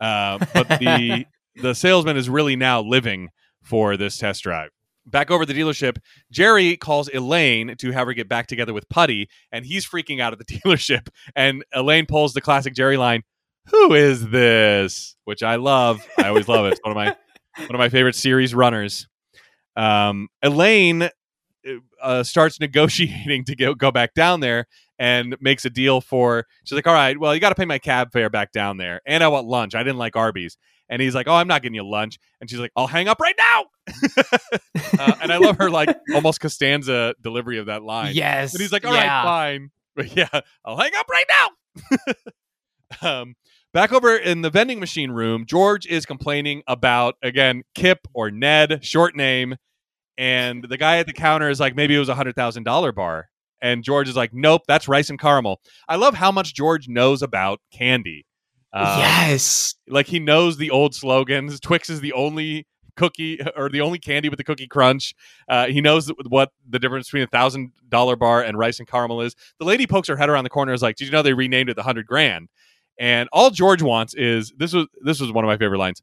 Uh, 0.00 0.38
but 0.52 0.68
the 0.68 1.26
the 1.62 1.74
salesman 1.74 2.16
is 2.16 2.28
really 2.28 2.56
now 2.56 2.80
living 2.82 3.30
for 3.62 3.96
this 3.96 4.18
test 4.18 4.42
drive. 4.42 4.70
Back 5.06 5.30
over 5.30 5.46
the 5.46 5.54
dealership, 5.54 5.98
Jerry 6.30 6.76
calls 6.76 7.08
Elaine 7.08 7.76
to 7.78 7.92
have 7.92 8.06
her 8.06 8.12
get 8.12 8.28
back 8.28 8.46
together 8.46 8.74
with 8.74 8.88
Puddy, 8.88 9.28
and 9.52 9.64
he's 9.64 9.86
freaking 9.86 10.20
out 10.20 10.32
at 10.32 10.38
the 10.38 10.44
dealership. 10.58 11.08
And 11.34 11.64
Elaine 11.72 12.06
pulls 12.06 12.34
the 12.34 12.40
classic 12.40 12.74
Jerry 12.74 12.96
line, 12.96 13.22
"Who 13.70 13.94
is 13.94 14.28
this?" 14.28 15.16
Which 15.24 15.42
I 15.42 15.56
love. 15.56 16.06
I 16.18 16.28
always 16.28 16.48
love 16.48 16.66
it. 16.66 16.74
It's 16.74 16.80
one 16.82 16.90
of 16.90 16.96
my 16.96 17.16
one 17.64 17.74
of 17.74 17.78
my 17.78 17.88
favorite 17.88 18.16
series 18.16 18.54
runners. 18.54 19.08
Um, 19.76 20.28
Elaine 20.42 21.10
uh, 22.02 22.22
starts 22.22 22.60
negotiating 22.60 23.44
to 23.44 23.56
go, 23.56 23.74
go 23.74 23.90
back 23.90 24.14
down 24.14 24.40
there 24.40 24.66
and 24.98 25.36
makes 25.40 25.64
a 25.64 25.70
deal 25.70 26.00
for. 26.00 26.46
She's 26.64 26.76
like, 26.76 26.86
"All 26.86 26.94
right, 26.94 27.18
well, 27.18 27.34
you 27.34 27.40
got 27.40 27.50
to 27.50 27.54
pay 27.54 27.64
my 27.64 27.78
cab 27.78 28.12
fare 28.12 28.30
back 28.30 28.52
down 28.52 28.76
there, 28.76 29.00
and 29.06 29.22
I 29.22 29.28
want 29.28 29.46
lunch. 29.46 29.74
I 29.74 29.82
didn't 29.82 29.98
like 29.98 30.16
Arby's." 30.16 30.56
And 30.88 31.02
he's 31.02 31.14
like, 31.14 31.26
"Oh, 31.28 31.34
I'm 31.34 31.48
not 31.48 31.62
getting 31.62 31.74
you 31.74 31.86
lunch." 31.88 32.18
And 32.40 32.48
she's 32.48 32.58
like, 32.58 32.72
"I'll 32.76 32.86
hang 32.86 33.08
up 33.08 33.20
right 33.20 33.34
now." 33.38 33.64
uh, 34.98 35.12
and 35.20 35.32
I 35.32 35.38
love 35.38 35.58
her 35.58 35.70
like 35.70 35.94
almost 36.14 36.40
Costanza 36.40 37.14
delivery 37.20 37.58
of 37.58 37.66
that 37.66 37.82
line. 37.82 38.14
yes. 38.14 38.54
And 38.54 38.60
he's 38.60 38.72
like, 38.72 38.84
"All 38.84 38.92
right, 38.92 39.04
yeah. 39.04 39.22
fine, 39.22 39.70
but 39.94 40.16
yeah, 40.16 40.40
I'll 40.64 40.76
hang 40.76 40.92
up 40.96 41.06
right 41.08 41.26
now." 41.28 43.20
um, 43.20 43.34
back 43.76 43.92
over 43.92 44.16
in 44.16 44.40
the 44.40 44.48
vending 44.48 44.80
machine 44.80 45.10
room, 45.10 45.44
George 45.44 45.84
is 45.86 46.06
complaining 46.06 46.62
about 46.66 47.16
again 47.22 47.62
Kip 47.74 48.08
or 48.14 48.30
Ned, 48.30 48.82
short 48.82 49.14
name, 49.14 49.56
and 50.16 50.64
the 50.64 50.78
guy 50.78 50.96
at 50.96 51.06
the 51.06 51.12
counter 51.12 51.50
is 51.50 51.60
like, 51.60 51.76
maybe 51.76 51.94
it 51.94 51.98
was 51.98 52.08
a 52.08 52.14
hundred 52.14 52.36
thousand 52.36 52.62
dollar 52.64 52.90
bar, 52.90 53.28
and 53.60 53.84
George 53.84 54.08
is 54.08 54.16
like, 54.16 54.32
nope, 54.32 54.62
that's 54.66 54.88
rice 54.88 55.10
and 55.10 55.20
caramel. 55.20 55.60
I 55.88 55.96
love 55.96 56.14
how 56.14 56.32
much 56.32 56.54
George 56.54 56.88
knows 56.88 57.20
about 57.20 57.60
candy. 57.70 58.24
Um, 58.72 58.98
yes. 58.98 59.74
like 59.86 60.06
he 60.06 60.20
knows 60.20 60.56
the 60.56 60.70
old 60.70 60.94
slogans. 60.94 61.60
Twix 61.60 61.90
is 61.90 62.00
the 62.00 62.14
only 62.14 62.66
cookie 62.96 63.38
or 63.56 63.68
the 63.68 63.82
only 63.82 63.98
candy 63.98 64.30
with 64.30 64.38
the 64.38 64.44
cookie 64.44 64.68
crunch. 64.68 65.14
Uh, 65.50 65.66
he 65.66 65.82
knows 65.82 66.10
what 66.28 66.50
the 66.66 66.78
difference 66.78 67.08
between 67.08 67.24
a 67.24 67.26
thousand 67.26 67.72
dollar 67.90 68.16
bar 68.16 68.42
and 68.42 68.56
rice 68.56 68.78
and 68.78 68.88
caramel 68.88 69.20
is. 69.20 69.36
The 69.58 69.66
lady 69.66 69.86
pokes 69.86 70.08
her 70.08 70.16
head 70.16 70.30
around 70.30 70.44
the 70.44 70.50
corner. 70.50 70.72
Is 70.72 70.80
like, 70.80 70.96
did 70.96 71.04
you 71.04 71.10
know 71.10 71.20
they 71.20 71.34
renamed 71.34 71.68
it 71.68 71.76
the 71.76 71.82
hundred 71.82 72.06
grand? 72.06 72.48
And 72.98 73.28
all 73.32 73.50
George 73.50 73.82
wants 73.82 74.14
is 74.14 74.52
this 74.56 74.72
was 74.72 74.86
this 75.02 75.20
was 75.20 75.30
one 75.32 75.44
of 75.44 75.48
my 75.48 75.56
favorite 75.56 75.78
lines. 75.78 76.02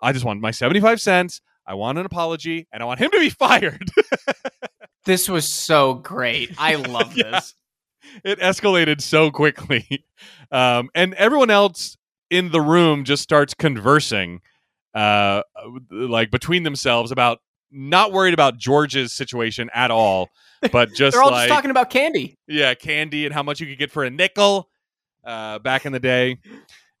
I 0.00 0.12
just 0.12 0.24
want 0.24 0.40
my 0.40 0.50
seventy 0.50 0.80
five 0.80 1.00
cents. 1.00 1.40
I 1.66 1.74
want 1.74 1.98
an 1.98 2.06
apology, 2.06 2.68
and 2.72 2.82
I 2.82 2.86
want 2.86 3.00
him 3.00 3.10
to 3.10 3.18
be 3.18 3.30
fired. 3.30 3.88
This 5.04 5.28
was 5.28 5.52
so 5.52 5.94
great. 5.94 6.52
I 6.58 6.74
love 6.76 7.16
Yeah. 7.16 7.30
this. 7.30 7.54
it 8.24 8.38
escalated 8.40 9.00
so 9.00 9.30
quickly, 9.30 10.04
um, 10.50 10.90
and 10.94 11.14
everyone 11.14 11.50
else 11.50 11.96
in 12.30 12.50
the 12.50 12.60
room 12.60 13.04
just 13.04 13.22
starts 13.22 13.54
conversing, 13.54 14.40
uh, 14.94 15.42
like 15.90 16.30
between 16.30 16.62
themselves 16.64 17.10
about 17.12 17.38
not 17.70 18.12
worried 18.12 18.34
about 18.34 18.58
George's 18.58 19.12
situation 19.12 19.70
at 19.74 19.90
all, 19.90 20.28
but 20.72 20.92
just 20.94 21.14
They're 21.14 21.22
all 21.22 21.30
like 21.30 21.48
just 21.48 21.54
talking 21.56 21.70
about 21.70 21.90
candy. 21.90 22.36
yeah, 22.48 22.74
candy 22.74 23.26
and 23.26 23.34
how 23.34 23.42
much 23.42 23.60
you 23.60 23.66
could 23.66 23.78
get 23.78 23.90
for 23.90 24.04
a 24.04 24.10
nickel 24.10 24.68
uh, 25.26 25.58
back 25.58 25.84
in 25.84 25.92
the 25.92 26.00
day, 26.00 26.38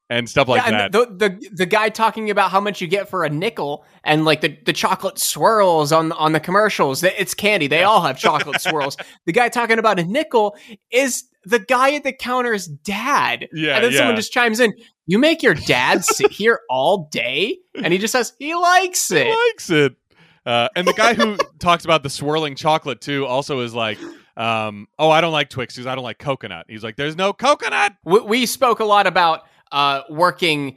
and 0.08 0.28
stuff 0.28 0.48
like 0.48 0.62
yeah, 0.64 0.88
that. 0.88 0.92
the, 0.92 1.06
the 1.06 1.48
the 1.52 1.66
guy 1.66 1.88
talking 1.88 2.30
about 2.30 2.50
how 2.50 2.60
much 2.60 2.80
you 2.80 2.86
get 2.86 3.08
for 3.08 3.24
a 3.24 3.30
nickel 3.30 3.84
and 4.04 4.24
like 4.24 4.40
the, 4.40 4.56
the 4.64 4.72
chocolate 4.72 5.18
swirls 5.18 5.92
on 5.92 6.12
on 6.12 6.32
the 6.32 6.40
commercials. 6.40 7.02
It's 7.02 7.34
candy. 7.34 7.66
They 7.66 7.82
all 7.82 8.02
have 8.02 8.18
chocolate 8.18 8.60
swirls. 8.60 8.96
The 9.24 9.32
guy 9.32 9.48
talking 9.48 9.78
about 9.78 9.98
a 9.98 10.04
nickel 10.04 10.56
is 10.90 11.24
the 11.44 11.58
guy 11.58 11.94
at 11.94 12.04
the 12.04 12.12
counter's 12.12 12.66
dad. 12.66 13.48
Yeah, 13.52 13.76
And 13.76 13.84
then 13.84 13.92
someone 13.92 14.16
just 14.16 14.32
chimes 14.32 14.60
in, 14.60 14.74
You 15.06 15.18
make 15.18 15.42
your 15.42 15.54
dad 15.54 16.04
sit 16.04 16.30
here 16.30 16.60
all 16.68 17.08
day? 17.10 17.58
And 17.74 17.92
he 17.92 17.98
just 17.98 18.12
says, 18.12 18.34
He 18.38 18.54
likes 18.54 19.10
it. 19.10 19.26
He 19.26 19.32
likes 19.32 19.70
it. 19.70 19.96
Uh, 20.44 20.68
and 20.76 20.86
the 20.86 20.92
guy 20.92 21.14
who 21.14 21.36
talks 21.58 21.84
about 21.84 22.02
the 22.02 22.10
swirling 22.10 22.54
chocolate 22.54 23.00
too 23.00 23.26
also 23.26 23.60
is 23.60 23.74
like, 23.74 23.98
um, 24.36 24.88
"Oh, 24.98 25.10
I 25.10 25.20
don't 25.20 25.32
like 25.32 25.50
Twix 25.50 25.74
because 25.74 25.86
I 25.86 25.94
don't 25.94 26.04
like 26.04 26.18
coconut." 26.18 26.66
He's 26.68 26.84
like, 26.84 26.96
"There's 26.96 27.16
no 27.16 27.32
coconut." 27.32 27.94
we, 28.04 28.20
we 28.20 28.46
spoke 28.46 28.80
a 28.80 28.84
lot 28.84 29.06
about 29.06 29.42
uh, 29.72 30.02
working 30.08 30.76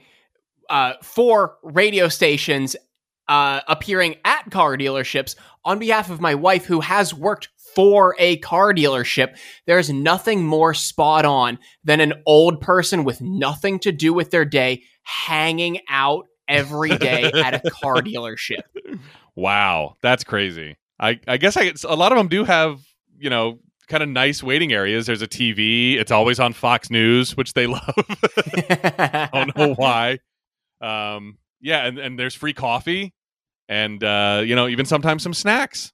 uh, 0.70 0.94
for 1.02 1.58
radio 1.64 2.08
stations, 2.08 2.76
uh, 3.28 3.62
appearing 3.68 4.16
at 4.26 4.50
car 4.52 4.78
dealerships 4.78 5.36
on 5.66 5.80
behalf 5.80 6.10
of 6.10 6.22
my 6.22 6.36
wife, 6.36 6.66
who 6.66 6.80
has 6.80 7.14
worked 7.14 7.50
for 7.76 8.16
a 8.20 8.38
car 8.38 8.74
dealership. 8.74 9.38
There's 9.66 9.90
nothing 9.90 10.44
more 10.44 10.74
spot 10.74 11.26
on 11.26 11.60
than 11.84 12.02
an 12.02 12.14
old 12.26 12.62
person 12.62 13.04
with 13.04 13.22
nothing 13.22 13.80
to 13.80 13.92
do 13.92 14.14
with 14.14 14.32
their 14.32 14.46
day 14.46 14.84
hanging 15.04 15.80
out 15.90 16.26
every 16.48 16.98
day 16.98 17.32
at 17.34 17.66
a 17.66 17.70
car 17.70 17.96
dealership. 17.96 18.62
Wow, 19.36 19.96
that's 20.02 20.24
crazy. 20.24 20.78
I 21.00 21.20
I 21.28 21.38
guess 21.38 21.56
I 21.56 21.72
a 21.88 21.96
lot 21.96 22.12
of 22.12 22.18
them 22.18 22.28
do 22.28 22.44
have 22.44 22.82
you 23.20 23.30
know 23.30 23.60
kind 23.88 24.04
of 24.04 24.10
nice 24.10 24.44
waiting 24.44 24.72
areas. 24.72 25.08
There's 25.08 25.22
a 25.22 25.28
TV. 25.28 25.96
It's 25.96 26.12
always 26.12 26.40
on 26.40 26.54
Fox 26.54 26.90
News, 26.90 27.36
which 27.36 27.54
they 27.54 27.68
love. 27.68 27.82
I 27.88 29.30
don't 29.34 29.56
know 29.58 29.74
why. 29.74 30.20
Um, 30.82 31.38
yeah, 31.60 31.86
and, 31.86 31.98
and 31.98 32.18
there's 32.18 32.36
free 32.36 32.54
coffee, 32.54 33.14
and 33.68 34.04
uh, 34.04 34.42
you 34.46 34.56
know 34.56 34.68
even 34.68 34.86
sometimes 34.86 35.24
some 35.24 35.34
snacks. 35.34 35.92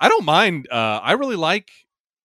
I 0.00 0.08
don't 0.08 0.24
mind. 0.24 0.68
Uh, 0.70 1.00
I 1.02 1.12
really 1.12 1.36
like 1.36 1.70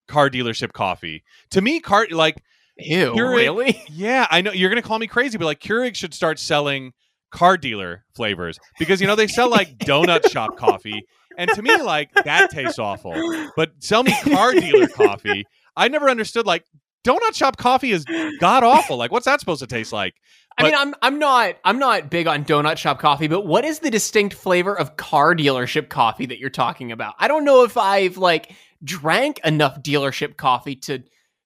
car 0.08 0.30
dealership 0.30 0.74
coffee. 0.74 1.24
To 1.52 1.62
me, 1.62 1.80
car 1.80 2.08
like 2.12 2.38
Ew, 2.78 3.14
You're 3.16 3.30
really? 3.30 3.82
yeah, 3.90 4.28
I 4.32 4.42
know 4.42 4.52
you're 4.52 4.70
gonna 4.70 4.82
call 4.82 4.98
me 4.98 5.08
crazy, 5.08 5.38
but 5.38 5.46
like 5.46 5.60
Keurig 5.60 5.96
should 5.96 6.14
start 6.14 6.40
selling 6.40 6.94
car 7.32 7.58
dealer 7.58 8.04
flavors 8.16 8.60
because 8.80 9.00
you 9.02 9.08
know 9.08 9.16
they 9.16 9.28
sell 9.28 9.50
like 9.50 9.78
donut 9.80 10.30
shop 10.32 10.58
coffee, 10.58 11.06
and 11.38 11.50
to 11.52 11.62
me 11.62 11.82
like 11.82 12.14
that 12.14 12.50
tastes 12.52 12.80
awful. 12.80 13.14
But 13.56 13.72
sell 13.80 14.04
me 14.04 14.14
car 14.24 14.52
dealer 14.54 14.88
coffee. 14.88 15.46
I 15.76 15.88
never 15.88 16.10
understood 16.10 16.46
like 16.46 16.66
donut 17.04 17.34
shop 17.34 17.58
coffee 17.58 17.92
is 17.92 18.06
god 18.40 18.64
awful. 18.64 18.98
Like, 18.98 19.12
what's 19.12 19.26
that 19.26 19.40
supposed 19.40 19.62
to 19.62 19.68
taste 19.68 19.94
like? 19.94 20.16
I 20.58 20.64
mean, 20.64 20.76
I'm 20.76 20.94
I'm 21.02 21.20
not 21.20 21.56
I'm 21.64 21.80
not 21.80 22.10
big 22.10 22.28
on 22.28 22.46
donut 22.46 22.78
shop 22.78 23.00
coffee, 23.00 23.28
but 23.28 23.46
what 23.46 23.66
is 23.66 23.80
the 23.80 23.90
distinct 23.90 24.36
flavor 24.36 24.78
of 24.78 24.98
car 24.98 25.36
dealership 25.36 25.90
coffee 25.90 26.28
that 26.28 26.38
you're 26.38 26.50
talking 26.50 26.92
about? 26.92 27.16
I 27.20 27.28
don't 27.28 27.44
know 27.44 27.64
if 27.64 27.76
I've 27.78 28.18
like 28.18 28.56
drank 28.84 29.40
enough 29.44 29.82
dealership 29.82 30.38
coffee 30.38 30.76
to 30.76 31.04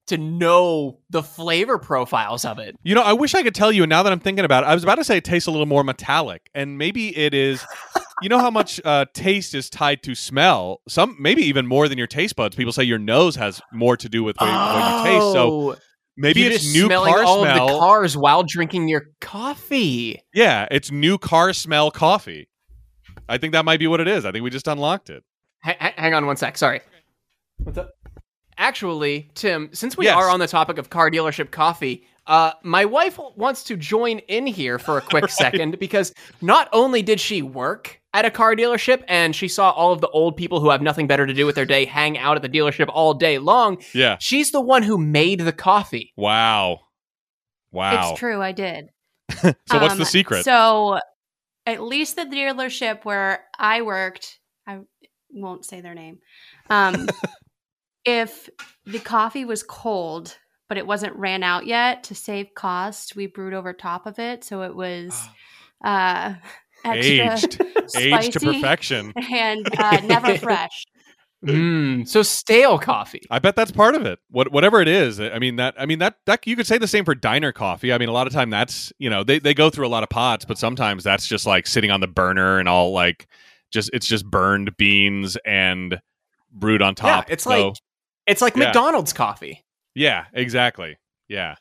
to 0.08 0.18
know 0.18 1.00
the 1.10 1.24
flavor 1.24 1.78
profiles 1.78 2.46
of 2.46 2.60
it. 2.60 2.76
You 2.84 2.96
know, 2.96 3.02
I 3.02 3.14
wish 3.14 3.36
I 3.36 3.44
could 3.44 3.56
tell 3.56 3.72
you. 3.72 3.84
And 3.84 3.90
now 3.90 4.04
that 4.04 4.12
I'm 4.12 4.20
thinking 4.20 4.46
about 4.46 4.64
it, 4.64 4.68
I 4.68 4.74
was 4.74 4.84
about 4.84 4.96
to 4.96 5.04
say 5.04 5.18
it 5.18 5.24
tastes 5.24 5.48
a 5.48 5.52
little 5.52 5.66
more 5.66 5.84
metallic, 5.84 6.50
and 6.54 6.78
maybe 6.78 7.16
it 7.16 7.34
is. 7.34 7.66
you 8.22 8.30
know 8.30 8.40
how 8.40 8.50
much 8.50 8.82
uh, 8.84 9.06
taste 9.14 9.54
is 9.54 9.70
tied 9.70 10.02
to 10.04 10.16
smell. 10.16 10.82
Some 10.88 11.16
maybe 11.20 11.44
even 11.44 11.68
more 11.68 11.88
than 11.88 11.98
your 11.98 12.08
taste 12.08 12.36
buds. 12.36 12.56
People 12.56 12.74
say 12.74 12.84
your 12.84 12.98
nose 13.00 13.36
has 13.36 13.62
more 13.72 13.96
to 13.98 14.10
do 14.10 14.24
with 14.24 14.38
what, 14.38 14.50
oh, 14.50 14.54
what 14.54 15.06
you 15.06 15.12
taste. 15.12 15.34
So 15.34 15.76
maybe 16.16 16.42
you're 16.42 16.52
it's 16.52 16.64
just 16.64 16.76
new 16.76 16.86
smelling 16.86 17.14
car 17.14 17.24
all 17.24 17.44
smell. 17.44 17.68
of 17.68 17.74
the 17.74 17.80
cars 17.80 18.18
while 18.18 18.44
drinking 18.44 18.88
your 18.88 19.06
coffee. 19.22 20.22
Yeah, 20.34 20.68
it's 20.72 20.92
new 20.92 21.18
car 21.18 21.54
smell 21.54 21.92
coffee. 21.92 22.50
I 23.30 23.38
think 23.38 23.54
that 23.54 23.66
might 23.66 23.80
be 23.80 23.88
what 23.88 24.00
it 24.00 24.08
is. 24.08 24.26
I 24.26 24.32
think 24.32 24.44
we 24.44 24.50
just 24.50 24.68
unlocked 24.68 25.10
it. 25.10 25.24
H- 25.66 25.76
h- 25.82 25.94
hang 25.98 26.14
on 26.14 26.26
one 26.26 26.38
sec. 26.38 26.58
Sorry. 26.58 26.82
What's 27.58 27.78
up? 27.78 27.90
Actually, 28.58 29.30
Tim, 29.36 29.70
since 29.74 29.96
we 29.98 30.06
Yes. 30.06 30.16
are 30.16 30.30
on 30.30 30.40
the 30.40 30.48
topic 30.48 30.78
of 30.78 30.90
car 30.90 31.12
dealership 31.12 31.52
coffee, 31.52 32.06
uh, 32.26 32.52
my 32.64 32.86
wife 32.86 33.20
wants 33.36 33.64
to 33.66 33.78
join 33.78 34.20
in 34.20 34.48
here 34.48 34.80
for 34.80 34.98
a 34.98 35.02
quick 35.02 35.30
second 35.30 35.80
because 35.80 36.14
not 36.42 36.68
only 36.74 37.02
did 37.02 37.20
she 37.20 37.42
work 37.42 38.02
at 38.14 38.26
a 38.26 38.32
car 38.32 38.56
dealership 38.56 39.04
and 39.08 39.36
she 39.36 39.48
saw 39.48 39.70
all 39.72 39.94
of 39.94 40.02
the 40.02 40.10
old 40.10 40.36
people 40.36 40.60
who 40.60 40.70
have 40.72 40.82
nothing 40.82 41.06
better 41.08 41.28
to 41.28 41.34
do 41.34 41.46
with 41.46 41.56
their 41.56 41.66
day 41.66 41.86
hang 41.86 42.18
out 42.18 42.36
at 42.36 42.42
the 42.42 42.50
dealership 42.50 42.90
all 42.92 43.14
day 43.14 43.38
long, 43.38 43.78
Yeah. 43.94 44.18
she's 44.20 44.52
the 44.52 44.62
one 44.62 44.82
who 44.84 44.98
made 44.98 45.42
the 45.42 45.54
coffee. 45.54 46.14
Wow. 46.18 46.80
Wow. 47.72 48.12
It's 48.12 48.20
true, 48.20 48.42
I 48.42 48.52
did. 48.54 48.88
So 49.30 49.54
what's 49.80 49.94
Um, 49.94 50.00
the 50.00 50.06
secret? 50.06 50.44
So, 50.46 51.00
at 51.66 51.82
least 51.84 52.16
the 52.16 52.24
dealership 52.24 53.04
where 53.06 53.44
I 53.60 53.82
worked, 53.84 54.40
I 54.66 54.80
won't 55.30 55.66
say 55.66 55.82
their 55.82 55.94
name. 55.94 56.20
Um, 56.70 57.08
if 58.08 58.50
the 58.86 59.00
coffee 59.00 59.44
was 59.44 59.64
cold, 59.64 60.38
but 60.70 60.78
it 60.78 60.88
wasn't 60.88 61.16
ran 61.18 61.44
out 61.44 61.68
yet, 61.68 62.06
to 62.06 62.16
save 62.16 62.54
cost, 62.56 63.16
we 63.18 63.28
brewed 63.28 63.54
over 63.54 63.74
top 63.74 64.06
of 64.08 64.18
it, 64.18 64.46
so 64.46 64.62
it 64.62 64.74
was 64.74 65.28
uh, 65.84 66.36
extra 66.86 67.34
Aged. 67.36 67.62
Aged 67.98 68.32
to 68.34 68.40
perfection. 68.40 69.14
and 69.32 69.68
uh, 69.78 70.00
never 70.02 70.38
fresh. 70.40 70.86
Mm, 71.46 72.08
so 72.08 72.24
stale 72.24 72.80
coffee. 72.80 73.22
I 73.30 73.40
bet 73.40 73.56
that's 73.56 73.72
part 73.72 73.94
of 73.94 74.06
it. 74.06 74.20
What 74.32 74.52
whatever 74.52 74.82
it 74.82 74.88
is. 74.88 75.20
I 75.20 75.38
mean 75.38 75.58
that 75.58 75.76
I 75.78 75.86
mean 75.86 76.00
that 76.00 76.16
that 76.26 76.48
you 76.48 76.56
could 76.56 76.66
say 76.66 76.80
the 76.80 76.88
same 76.88 77.06
for 77.06 77.14
diner 77.14 77.52
coffee. 77.52 77.94
I 77.94 78.00
mean 78.00 78.10
a 78.10 78.12
lot 78.12 78.26
of 78.26 78.34
time 78.34 78.50
that's, 78.50 78.92
you 78.98 79.10
know, 79.10 79.24
they 79.24 79.38
they 79.38 79.54
go 79.54 79.70
through 79.70 79.86
a 79.86 79.90
lot 79.90 80.02
of 80.02 80.10
pots, 80.10 80.46
but 80.46 80.58
sometimes 80.58 81.04
that's 81.04 81.28
just 81.28 81.46
like 81.46 81.68
sitting 81.68 81.92
on 81.92 82.00
the 82.00 82.08
burner 82.08 82.58
and 82.58 82.68
all 82.68 82.92
like 82.92 83.28
just 83.70 83.92
it's 83.94 84.08
just 84.08 84.26
burned 84.26 84.76
beans 84.78 85.38
and 85.46 86.00
brewed 86.52 86.82
on 86.82 86.96
top. 86.96 87.28
Yeah, 87.28 87.34
it's 87.34 87.44
So, 87.44 87.50
like 87.50 87.76
it's 88.28 88.42
like 88.42 88.56
Yeah. 88.56 88.66
McDonald's 88.66 89.14
coffee. 89.14 89.64
Yeah, 89.96 90.26
exactly. 90.34 90.98
Yeah. 91.28 91.56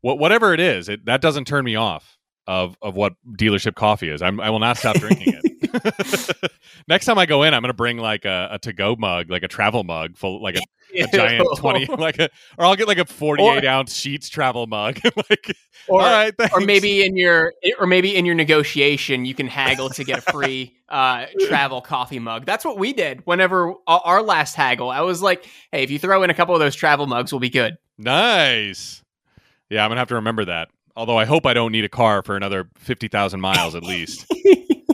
What 0.00 0.18
whatever 0.18 0.52
it 0.54 0.60
is, 0.60 0.88
it 0.88 1.04
that 1.06 1.20
doesn't 1.20 1.46
turn 1.46 1.64
me 1.64 1.76
off 1.76 2.16
of 2.46 2.76
of 2.82 2.94
what 2.94 3.14
dealership 3.38 3.74
coffee 3.74 4.08
is. 4.08 4.22
I'm, 4.22 4.40
I 4.40 4.50
will 4.50 4.58
not 4.60 4.76
stop 4.76 4.96
drinking 4.96 5.34
it. 5.34 5.45
Next 6.88 7.06
time 7.06 7.18
I 7.18 7.26
go 7.26 7.42
in, 7.42 7.54
I'm 7.54 7.62
going 7.62 7.70
to 7.70 7.74
bring 7.74 7.98
like 7.98 8.24
a, 8.24 8.48
a 8.52 8.58
to 8.60 8.72
go 8.72 8.96
mug, 8.96 9.30
like 9.30 9.42
a 9.42 9.48
travel 9.48 9.84
mug 9.84 10.16
full, 10.16 10.42
like 10.42 10.56
a, 10.56 10.60
a 11.02 11.06
giant 11.08 11.46
twenty, 11.58 11.86
like 11.98 12.18
a, 12.18 12.28
or 12.58 12.66
I'll 12.66 12.76
get 12.76 12.86
like 12.86 12.98
a 12.98 13.04
48 13.04 13.64
ounce 13.64 13.94
Sheetz 13.94 14.28
travel 14.30 14.66
mug. 14.66 15.00
like, 15.04 15.56
or, 15.88 16.00
all 16.00 16.06
right, 16.06 16.34
or 16.52 16.60
maybe 16.60 17.04
in 17.04 17.16
your 17.16 17.52
or 17.78 17.86
maybe 17.86 18.16
in 18.16 18.24
your 18.24 18.34
negotiation 18.34 19.24
you 19.24 19.34
can 19.34 19.46
haggle 19.46 19.88
to 19.90 20.04
get 20.04 20.18
a 20.18 20.32
free 20.32 20.76
uh, 20.88 21.26
travel 21.48 21.80
coffee 21.80 22.18
mug. 22.18 22.44
That's 22.44 22.64
what 22.64 22.78
we 22.78 22.92
did 22.92 23.20
whenever 23.26 23.74
our- 23.86 24.02
our 24.04 24.22
last 24.22 24.54
haggle. 24.54 24.90
I 24.90 25.00
was 25.02 25.22
like, 25.22 25.44
"Hey, 25.72 25.82
if 25.82 25.90
you 25.90 25.98
throw 25.98 26.22
in 26.22 26.30
a 26.30 26.34
couple 26.34 26.54
of 26.54 26.60
those 26.60 26.74
travel 26.74 27.06
mugs, 27.06 27.32
we'll 27.32 27.40
be 27.40 27.50
good." 27.50 27.78
nice. 27.98 29.02
Yeah, 29.68 29.84
I'm 29.84 29.90
gonna 29.90 30.00
have 30.00 30.08
to 30.08 30.14
remember 30.16 30.44
that. 30.44 30.68
Although 30.94 31.18
I 31.18 31.24
hope 31.24 31.44
I 31.44 31.52
don't 31.54 31.72
need 31.72 31.84
a 31.84 31.88
car 31.88 32.22
for 32.22 32.36
another 32.36 32.68
fifty 32.78 33.08
thousand 33.08 33.40
miles 33.40 33.74
at 33.74 33.82
least. 33.82 34.26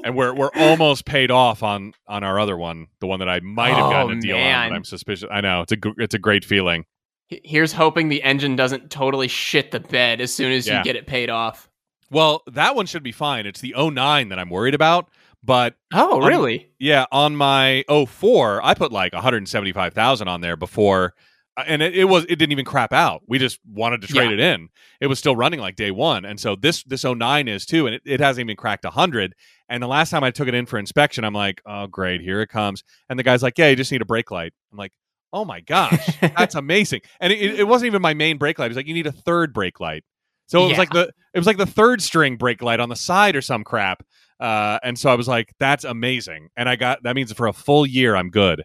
And 0.04 0.16
we're 0.16 0.34
we're 0.34 0.50
almost 0.56 1.04
paid 1.04 1.30
off 1.30 1.62
on 1.62 1.94
on 2.06 2.24
our 2.24 2.38
other 2.40 2.56
one, 2.56 2.86
the 3.00 3.06
one 3.06 3.18
that 3.20 3.28
I 3.28 3.40
might 3.40 3.74
have 3.74 3.86
Oh, 3.86 3.90
gotten 3.90 4.12
a 4.12 4.16
oh, 4.16 4.20
deal 4.20 4.36
on. 4.36 4.68
But 4.70 4.74
I'm 4.76 4.84
suspicious. 4.84 5.28
I 5.30 5.40
know 5.40 5.62
it's 5.62 5.72
a 5.72 5.76
it's 5.98 6.14
a 6.14 6.18
great 6.18 6.44
feeling. 6.44 6.84
Here's 7.28 7.72
hoping 7.72 8.08
the 8.10 8.22
engine 8.22 8.56
doesn't 8.56 8.90
totally 8.90 9.28
shit 9.28 9.70
the 9.70 9.80
bed 9.80 10.20
as 10.20 10.34
soon 10.34 10.52
as 10.52 10.66
Yeah. 10.66 10.78
you 10.78 10.84
get 10.84 10.96
it 10.96 11.06
paid 11.06 11.30
off. 11.30 11.68
Well, 12.10 12.42
that 12.48 12.76
one 12.76 12.84
should 12.84 13.02
be 13.02 13.12
fine. 13.12 13.46
It's 13.46 13.60
the 13.62 13.74
09 13.74 14.28
that 14.28 14.38
I'm 14.38 14.50
worried 14.50 14.74
about. 14.74 15.08
But 15.42 15.74
Oh, 15.94 16.20
really? 16.20 16.68
yeah, 16.78 17.06
on 17.10 17.34
my 17.34 17.84
04, 17.88 18.60
I 18.64 18.74
put 18.74 18.92
like 18.92 19.12
175,000 19.14 20.28
on 20.28 20.40
there 20.42 20.56
before 20.56 21.14
and 21.56 21.82
it, 21.82 21.94
it 21.94 22.04
was 22.04 22.24
it 22.24 22.36
didn't 22.36 22.52
even 22.52 22.64
crap 22.64 22.92
out. 22.92 23.22
We 23.26 23.38
just 23.38 23.60
wanted 23.66 24.00
to 24.02 24.06
trade 24.06 24.30
Yeah. 24.30 24.34
it 24.34 24.40
in. 24.40 24.68
It 25.00 25.06
was 25.08 25.18
still 25.18 25.36
running 25.36 25.60
like 25.60 25.76
day 25.76 25.90
1. 25.90 26.24
And 26.24 26.40
so 26.40 26.56
this 26.56 26.82
this 26.84 27.04
09 27.04 27.48
is 27.48 27.66
too 27.66 27.86
and 27.86 27.94
it, 27.96 28.02
it 28.04 28.20
hasn't 28.20 28.46
even 28.46 28.56
cracked 28.56 28.84
100. 28.84 29.34
And 29.68 29.82
the 29.82 29.86
last 29.86 30.10
time 30.10 30.24
I 30.24 30.30
took 30.30 30.48
it 30.48 30.54
in 30.54 30.66
for 30.66 30.78
inspection, 30.78 31.24
I'm 31.24 31.34
like, 31.34 31.62
"Oh, 31.64 31.86
great, 31.86 32.20
here 32.20 32.42
it 32.42 32.48
comes." 32.48 32.84
And 33.08 33.18
the 33.18 33.22
guy's 33.22 33.42
like, 33.42 33.56
"Yeah, 33.56 33.68
you 33.68 33.76
just 33.76 33.90
need 33.92 34.02
a 34.02 34.06
brake 34.06 34.30
light." 34.30 34.52
I'm 34.70 34.78
like, 34.78 34.92
"Oh 35.32 35.44
my 35.46 35.60
gosh, 35.60 36.06
that's 36.20 36.54
amazing!" 36.54 37.00
And 37.20 37.32
it, 37.32 37.60
it, 37.60 37.66
wasn't 37.66 37.86
even 37.86 38.02
my 38.02 38.12
main 38.12 38.36
brake 38.36 38.58
light. 38.58 38.70
He's 38.70 38.76
like, 38.76 38.86
"You 38.86 38.94
need 38.94 39.06
a 39.06 39.12
third 39.12 39.54
brake 39.54 39.80
light." 39.80 40.04
So 40.46 40.64
it 40.64 40.68
was 40.68 40.78
like 40.78 40.90
the 40.90 41.10
it 41.32 41.38
was 41.38 41.46
like 41.46 41.56
the 41.56 41.64
third 41.66 42.02
string 42.02 42.36
brake 42.36 42.60
light 42.60 42.80
on 42.80 42.90
the 42.90 42.96
side 42.96 43.34
or 43.34 43.40
some 43.40 43.64
crap. 43.64 44.02
Uh, 44.38 44.78
and 44.82 44.98
so 44.98 45.08
I 45.10 45.14
was 45.14 45.26
like, 45.28 45.54
"That's 45.58 45.84
amazing!" 45.84 46.48
And 46.56 46.68
I 46.68 46.76
got 46.76 47.02
that 47.04 47.14
means 47.14 47.32
for 47.32 47.46
a 47.46 47.52
full 47.54 47.86
year 47.86 48.14
I'm 48.14 48.28
good. 48.28 48.64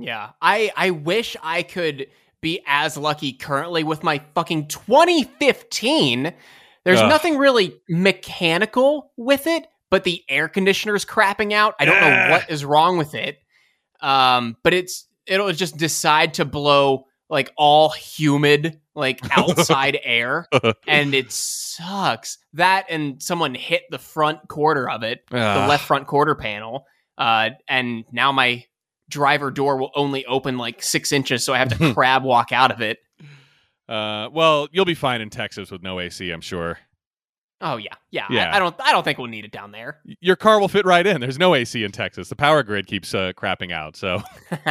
Yeah. 0.00 0.30
I 0.40 0.70
I 0.76 0.90
wish 0.90 1.36
I 1.42 1.62
could 1.62 2.06
be 2.40 2.62
as 2.66 2.96
lucky 2.96 3.32
currently 3.32 3.84
with 3.84 4.02
my 4.02 4.22
fucking 4.34 4.68
2015. 4.68 6.32
There's 6.84 7.00
Ugh. 7.00 7.08
nothing 7.08 7.36
really 7.36 7.80
mechanical 7.88 9.12
with 9.16 9.46
it, 9.46 9.66
but 9.90 10.04
the 10.04 10.22
air 10.28 10.48
conditioner 10.48 10.94
is 10.94 11.04
crapping 11.04 11.52
out. 11.52 11.74
I 11.78 11.84
don't 11.84 12.00
know 12.00 12.30
what 12.30 12.50
is 12.50 12.64
wrong 12.64 12.96
with 12.96 13.14
it. 13.14 13.38
Um, 14.00 14.56
but 14.62 14.72
it's 14.72 15.06
it'll 15.26 15.52
just 15.52 15.76
decide 15.76 16.34
to 16.34 16.44
blow 16.44 17.06
like 17.28 17.52
all 17.56 17.90
humid 17.90 18.80
like 18.94 19.20
outside 19.36 19.98
air 20.02 20.48
and 20.86 21.14
it 21.14 21.30
sucks. 21.30 22.38
That 22.54 22.86
and 22.88 23.22
someone 23.22 23.54
hit 23.54 23.82
the 23.90 23.98
front 23.98 24.48
quarter 24.48 24.88
of 24.88 25.02
it 25.02 25.20
the 25.30 25.36
left 25.36 25.86
front 25.86 26.06
quarter 26.06 26.34
panel. 26.34 26.86
Uh, 27.18 27.50
and 27.68 28.04
now 28.12 28.32
my 28.32 28.64
driver 29.10 29.50
door 29.50 29.76
will 29.76 29.90
only 29.94 30.24
open 30.24 30.56
like 30.56 30.82
six 30.82 31.12
inches, 31.12 31.44
so 31.44 31.52
I 31.52 31.58
have 31.58 31.76
to 31.78 31.92
crab 31.94 32.22
walk 32.24 32.52
out 32.52 32.70
of 32.70 32.80
it. 32.80 32.98
Uh, 33.88 34.28
well, 34.32 34.68
you'll 34.72 34.84
be 34.84 34.94
fine 34.94 35.20
in 35.20 35.28
Texas 35.30 35.70
with 35.70 35.82
no 35.82 36.00
AC, 36.00 36.30
I'm 36.30 36.40
sure. 36.40 36.78
Oh 37.60 37.76
yeah, 37.76 37.92
yeah. 38.10 38.24
I- 38.30 38.56
I, 38.56 38.58
don't. 38.58 38.74
I 38.80 38.92
don't 38.92 39.02
think 39.04 39.18
we'll 39.18 39.26
need 39.26 39.44
it 39.44 39.52
down 39.52 39.70
there. 39.72 39.98
Your 40.20 40.36
car 40.36 40.58
will 40.60 40.68
fit 40.68 40.86
right 40.86 41.06
in. 41.06 41.20
There's 41.20 41.38
no 41.38 41.54
AC 41.54 41.84
in 41.84 41.92
Texas. 41.92 42.30
The 42.30 42.36
power 42.36 42.62
grid 42.62 42.86
keeps 42.86 43.12
uh, 43.12 43.32
crapping 43.36 43.70
out, 43.70 43.96
so 43.96 44.22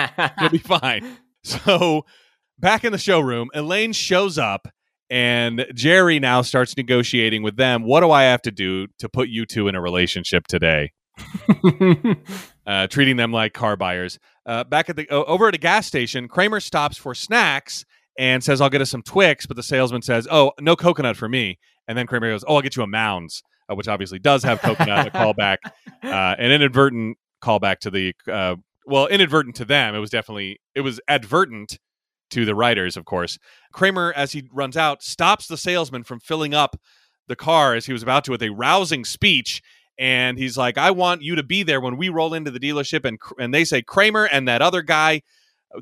you'll 0.41 0.49
be 0.49 0.57
fine. 0.57 1.17
So, 1.43 2.05
back 2.57 2.83
in 2.83 2.91
the 2.91 2.97
showroom, 2.97 3.49
Elaine 3.53 3.93
shows 3.93 4.39
up, 4.39 4.67
and 5.09 5.65
Jerry 5.75 6.17
now 6.19 6.41
starts 6.41 6.75
negotiating 6.77 7.43
with 7.43 7.57
them. 7.57 7.83
What 7.83 7.99
do 8.01 8.09
I 8.09 8.23
have 8.23 8.41
to 8.43 8.51
do 8.51 8.87
to 8.97 9.07
put 9.07 9.29
you 9.29 9.45
two 9.45 9.67
in 9.67 9.75
a 9.75 9.81
relationship 9.81 10.47
today? 10.47 10.91
uh, 12.69 12.85
treating 12.85 13.17
them 13.17 13.31
like 13.31 13.53
car 13.53 13.75
buyers. 13.75 14.19
Uh, 14.45 14.63
back 14.63 14.89
at 14.89 14.95
the 14.95 15.07
over 15.09 15.47
at 15.47 15.55
a 15.55 15.57
gas 15.57 15.87
station, 15.87 16.27
Kramer 16.27 16.59
stops 16.59 16.97
for 16.97 17.15
snacks 17.15 17.83
and 18.17 18.43
says, 18.43 18.61
"I'll 18.61 18.69
get 18.69 18.79
us 18.79 18.91
some 18.91 19.01
Twix," 19.01 19.47
but 19.47 19.57
the 19.57 19.63
salesman 19.63 20.03
says, 20.03 20.27
"Oh, 20.29 20.51
no 20.59 20.75
coconut 20.75 21.17
for 21.17 21.27
me." 21.27 21.57
And 21.87 21.97
then 21.97 22.05
Kramer 22.05 22.29
goes, 22.29 22.43
"Oh, 22.47 22.55
I'll 22.55 22.61
get 22.61 22.75
you 22.75 22.83
a 22.83 22.87
Mounds," 22.87 23.41
uh, 23.69 23.75
which 23.75 23.87
obviously 23.87 24.19
does 24.19 24.43
have 24.43 24.61
coconut. 24.61 25.07
a 25.07 25.09
callback, 25.09 25.57
uh, 26.03 26.35
an 26.37 26.51
inadvertent 26.51 27.17
callback 27.43 27.79
to 27.79 27.89
the 27.89 28.13
uh, 28.31 28.55
well, 28.85 29.07
inadvertent 29.07 29.55
to 29.55 29.65
them. 29.65 29.95
It 29.95 29.99
was 29.99 30.11
definitely 30.11 30.61
it 30.75 30.81
was 30.81 31.01
advertent 31.07 31.79
to 32.29 32.45
the 32.45 32.53
writers, 32.53 32.95
of 32.95 33.05
course. 33.05 33.39
Kramer, 33.73 34.13
as 34.15 34.33
he 34.33 34.47
runs 34.53 34.77
out, 34.77 35.01
stops 35.01 35.47
the 35.47 35.57
salesman 35.57 36.03
from 36.03 36.19
filling 36.19 36.53
up 36.53 36.79
the 37.27 37.35
car 37.35 37.73
as 37.73 37.87
he 37.87 37.93
was 37.93 38.03
about 38.03 38.25
to 38.25 38.31
with 38.31 38.43
a 38.43 38.49
rousing 38.49 39.05
speech 39.05 39.63
and 39.99 40.37
he's 40.37 40.57
like, 40.57 40.77
"I 40.77 40.91
want 40.91 41.21
you 41.21 41.35
to 41.35 41.43
be 41.43 41.61
there 41.61 41.81
when 41.81 41.97
we 41.97 42.07
roll 42.09 42.33
into 42.33 42.49
the 42.49 42.59
dealership." 42.59 43.05
And 43.05 43.19
and 43.37 43.53
they 43.53 43.65
say 43.65 43.81
Kramer 43.83 44.25
and 44.25 44.47
that 44.47 44.61
other 44.61 44.81
guy, 44.81 45.21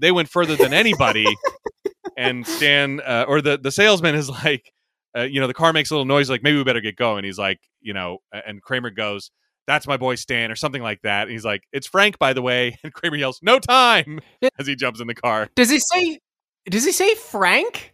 they 0.02 0.12
went 0.12 0.28
further 0.28 0.56
than 0.56 0.74
anybody. 0.74 1.26
and 2.18 2.46
Stan 2.46 3.00
uh, 3.02 3.26
or 3.28 3.42
the 3.42 3.58
the 3.58 3.72
salesman 3.72 4.16
is 4.16 4.30
like, 4.30 4.74
uh, 5.16 5.22
you 5.22 5.40
know, 5.40 5.48
the 5.48 5.54
car 5.54 5.72
makes 5.72 5.92
a 5.92 5.94
little 5.94 6.06
noise, 6.06 6.30
like 6.30 6.42
maybe 6.44 6.58
we 6.58 6.64
better 6.64 6.82
get 6.82 6.96
going. 6.96 7.24
He's 7.24 7.38
like, 7.38 7.60
you 7.80 7.94
know, 7.94 8.18
and 8.32 8.62
Kramer 8.62 8.90
goes, 8.90 9.30
"That's 9.68 9.86
my 9.86 9.98
boy 9.98 10.16
Stan," 10.16 10.52
or 10.52 10.56
something 10.56 10.82
like 10.82 11.04
that. 11.04 11.24
And 11.24 11.32
he's 11.32 11.46
like, 11.46 11.64
"It's 11.72 11.88
Frank, 11.88 12.18
by 12.18 12.34
the 12.34 12.42
way." 12.42 12.78
And 12.84 12.92
Kramer 12.92 13.18
yells, 13.18 13.40
"No 13.44 13.60
time!" 13.60 14.20
as 14.58 14.66
he 14.66 14.76
jumps 14.76 15.00
in 15.00 15.08
the 15.08 15.16
car. 15.16 15.48
does 15.56 15.70
he 15.70 15.80
say? 15.80 16.20
Does 16.66 16.84
he 16.84 16.92
say 16.92 17.14
Frank? 17.16 17.94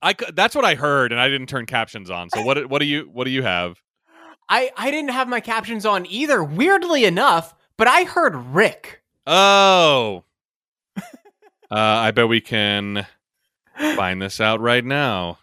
I 0.00 0.14
that's 0.32 0.54
what 0.54 0.64
I 0.64 0.76
heard, 0.76 1.12
and 1.12 1.20
I 1.20 1.28
didn't 1.28 1.48
turn 1.48 1.66
captions 1.66 2.10
on. 2.10 2.30
So 2.30 2.40
what 2.42 2.70
what 2.70 2.78
do 2.78 2.86
you 2.86 3.02
what 3.12 3.24
do 3.24 3.30
you 3.30 3.42
have? 3.42 3.76
I 4.48 4.70
I 4.76 4.90
didn't 4.90 5.10
have 5.10 5.28
my 5.28 5.40
captions 5.40 5.84
on 5.86 6.06
either. 6.06 6.42
Weirdly 6.42 7.04
enough, 7.04 7.54
but 7.76 7.86
I 7.88 8.04
heard 8.04 8.34
Rick. 8.36 9.02
Oh, 9.26 10.24
uh, 10.96 11.02
I 11.70 12.10
bet 12.12 12.28
we 12.28 12.40
can 12.40 13.06
find 13.76 14.22
this 14.22 14.40
out 14.40 14.60
right 14.60 14.84
now. 14.84 15.38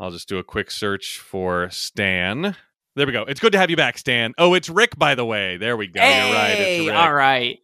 I'll 0.00 0.10
just 0.10 0.28
do 0.28 0.38
a 0.38 0.44
quick 0.44 0.70
search 0.70 1.18
for 1.18 1.68
Stan. 1.70 2.56
There 2.96 3.06
we 3.06 3.12
go. 3.12 3.22
It's 3.22 3.40
good 3.40 3.52
to 3.52 3.58
have 3.58 3.70
you 3.70 3.76
back, 3.76 3.98
Stan. 3.98 4.34
Oh, 4.38 4.54
it's 4.54 4.68
Rick, 4.68 4.98
by 4.98 5.14
the 5.14 5.24
way. 5.24 5.56
There 5.58 5.76
we 5.76 5.86
go. 5.86 6.00
You're 6.02 6.34
right. 6.34 6.54
Hey, 6.54 6.78
It's 6.80 6.88
Rick. 6.88 6.96
all 6.96 7.12
right. 7.12 7.58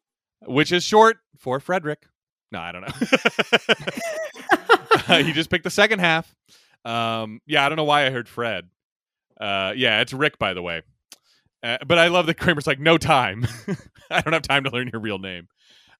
Which 0.44 0.70
is 0.70 0.84
short 0.84 1.18
for 1.38 1.58
Frederick. 1.60 2.06
No, 2.52 2.60
I 2.60 2.72
don't 2.72 2.82
know. 2.82 5.16
he 5.24 5.32
just 5.32 5.50
picked 5.50 5.64
the 5.64 5.70
second 5.70 5.98
half. 5.98 6.32
Um, 6.84 7.40
yeah, 7.46 7.64
I 7.64 7.68
don't 7.68 7.76
know 7.76 7.84
why 7.84 8.06
I 8.06 8.10
heard 8.10 8.28
Fred. 8.28 8.68
Uh, 9.40 9.72
yeah, 9.76 10.00
it's 10.00 10.12
Rick, 10.12 10.38
by 10.38 10.54
the 10.54 10.62
way. 10.62 10.82
Uh, 11.62 11.78
but 11.86 11.98
I 11.98 12.08
love 12.08 12.26
that 12.26 12.34
Kramer's 12.34 12.66
like, 12.66 12.80
no 12.80 12.98
time. 12.98 13.46
I 14.10 14.20
don't 14.20 14.32
have 14.32 14.42
time 14.42 14.64
to 14.64 14.70
learn 14.70 14.90
your 14.92 15.00
real 15.00 15.18
name. 15.18 15.48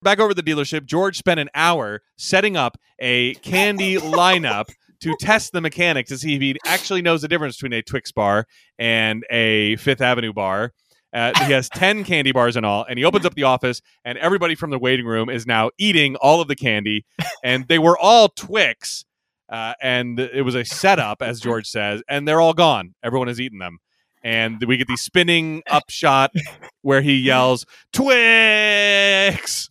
Back 0.03 0.21
over 0.21 0.35
the 0.35 0.43
dealership, 0.43 0.85
George 0.85 1.17
spent 1.17 1.41
an 1.41 1.49
hour 1.55 2.03
setting 2.17 2.57
up 2.57 2.77
a 2.99 3.35
candy 3.37 3.97
lineup 3.97 4.69
to 5.01 5.15
test 5.19 5.53
the 5.53 5.61
mechanic 5.61 6.07
to 6.07 6.19
see 6.19 6.35
if 6.35 6.41
he 6.41 6.57
actually 6.67 7.03
knows 7.03 7.23
the 7.23 7.29
difference 7.29 7.57
between 7.57 7.73
a 7.73 7.83
Twix 7.83 8.13
bar 8.13 8.47
and 8.79 9.25
a 9.31 9.77
Fifth 9.77 10.01
Avenue 10.01 10.33
bar. 10.33 10.73
Uh, 11.13 11.33
he 11.47 11.53
has 11.53 11.71
10 11.71 12.05
candy 12.05 12.31
bars 12.31 12.57
in 12.57 12.65
all, 12.65 12.85
and 12.85 12.99
he 12.99 13.05
opens 13.05 13.25
up 13.25 13.35
the 13.35 13.45
office, 13.45 13.81
and 14.05 14.19
everybody 14.19 14.55
from 14.55 14.69
the 14.69 14.79
waiting 14.79 15.07
room 15.07 15.31
is 15.31 15.47
now 15.47 15.71
eating 15.79 16.15
all 16.17 16.43
of 16.43 16.49
the 16.49 16.57
candy. 16.57 17.07
And 17.43 17.67
they 17.69 17.79
were 17.79 17.97
all 17.97 18.29
Twix, 18.29 19.06
uh, 19.49 19.75
and 19.81 20.19
it 20.19 20.43
was 20.43 20.55
a 20.55 20.65
setup, 20.65 21.23
as 21.23 21.41
George 21.41 21.67
says, 21.67 22.03
and 22.09 22.27
they're 22.27 22.41
all 22.41 22.55
gone. 22.55 22.95
Everyone 23.03 23.29
has 23.29 23.41
eaten 23.41 23.59
them. 23.59 23.79
And 24.23 24.63
we 24.65 24.77
get 24.77 24.89
the 24.89 24.97
spinning 24.97 25.63
upshot 25.71 26.33
where 26.83 27.01
he 27.01 27.15
yells, 27.15 27.65
Twix! 27.93 29.71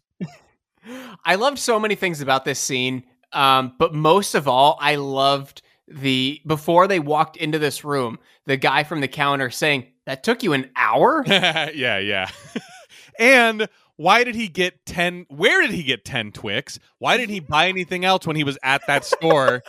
I 1.26 1.36
loved 1.36 1.60
so 1.60 1.80
many 1.80 1.96
things 1.96 2.22
about 2.22 2.46
this 2.46 2.60
scene, 2.60 3.04
um, 3.34 3.74
but 3.78 3.94
most 3.94 4.36
of 4.36 4.48
all, 4.48 4.78
I 4.80 4.96
loved 4.96 5.62
the 5.88 6.42
before 6.46 6.88
they 6.88 7.00
walked 7.00 7.38
into 7.38 7.60
this 7.60 7.84
room, 7.84 8.20
the 8.46 8.58
guy 8.58 8.84
from 8.84 9.02
the 9.02 9.08
counter 9.08 9.50
saying, 9.50 9.88
"That 10.06 10.24
took 10.24 10.44
you 10.44 10.54
an 10.54 10.70
hour." 10.76 11.24
yeah, 11.28 11.98
yeah. 11.98 12.30
and 13.20 13.68
why 13.98 14.24
did 14.24 14.36
he 14.36 14.48
get 14.48 14.86
10 14.86 15.26
where 15.30 15.62
did 15.62 15.72
he 15.72 15.84
get 15.84 16.04
10 16.06 16.32
twix? 16.32 16.80
Why 17.00 17.18
didn't 17.18 17.32
he 17.34 17.40
buy 17.40 17.68
anything 17.68 18.04
else 18.06 18.28
when 18.28 18.36
he 18.36 18.44
was 18.44 18.58
at 18.64 18.82
that 18.88 19.06
store 19.06 19.62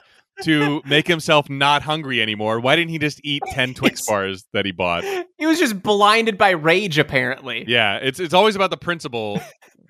to 0.42 0.82
make 0.84 1.06
himself 1.06 1.48
not 1.48 1.82
hungry 1.82 2.20
anymore? 2.20 2.60
Why 2.60 2.76
didn't 2.76 2.90
he 2.90 2.98
just 2.98 3.20
eat 3.24 3.42
10 3.52 3.74
twix 3.74 4.04
bars 4.04 4.44
that 4.52 4.64
he 4.66 4.72
bought? 4.72 5.04
He 5.38 5.44
was 5.44 5.58
just 5.58 5.82
blinded 5.82 6.38
by 6.38 6.50
rage, 6.50 6.98
apparently. 6.98 7.64
yeah 7.68 7.96
it's 7.96 8.18
it's 8.18 8.32
always 8.34 8.56
about 8.56 8.70
the 8.70 8.76
principle 8.78 9.40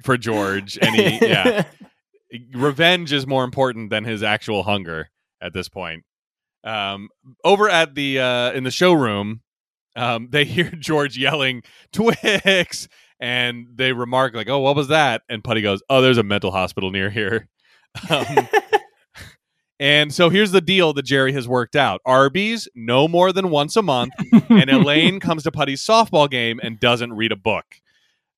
for 0.02 0.16
george 0.18 0.76
and 0.82 0.94
he 0.94 1.18
yeah. 1.26 1.64
Revenge 2.52 3.12
is 3.12 3.26
more 3.26 3.44
important 3.44 3.90
than 3.90 4.04
his 4.04 4.22
actual 4.24 4.64
hunger 4.64 5.08
at 5.40 5.52
this 5.54 5.68
point. 5.68 6.02
Um 6.64 7.08
over 7.44 7.68
at 7.70 7.94
the 7.94 8.18
uh 8.18 8.52
in 8.52 8.64
the 8.64 8.70
showroom 8.72 9.40
um 9.94 10.28
they 10.30 10.44
hear 10.56 10.68
george 10.70 11.16
yelling 11.16 11.62
twix 11.92 12.88
and 13.20 13.66
they 13.74 13.92
remark 13.92 14.34
like 14.34 14.48
oh 14.48 14.60
what 14.60 14.76
was 14.76 14.88
that? 14.88 15.22
And 15.28 15.42
Puddy 15.42 15.62
goes 15.62 15.82
oh 15.90 16.00
there's 16.00 16.18
a 16.18 16.22
mental 16.22 16.50
hospital 16.50 16.90
near 16.90 17.10
here. 17.10 17.48
Um, 18.10 18.26
and 19.78 20.12
so 20.14 20.30
here's 20.30 20.52
the 20.52 20.60
deal 20.60 20.92
that 20.94 21.04
jerry 21.04 21.32
has 21.32 21.46
worked 21.46 21.76
out. 21.76 22.00
Arby's 22.06 22.66
no 22.74 23.06
more 23.08 23.32
than 23.32 23.50
once 23.50 23.76
a 23.76 23.82
month 23.82 24.14
and 24.48 24.70
elaine 24.70 25.20
comes 25.20 25.42
to 25.42 25.52
Puddy's 25.52 25.84
softball 25.84 26.30
game 26.30 26.60
and 26.62 26.80
doesn't 26.80 27.12
read 27.12 27.32
a 27.32 27.36
book. 27.36 27.66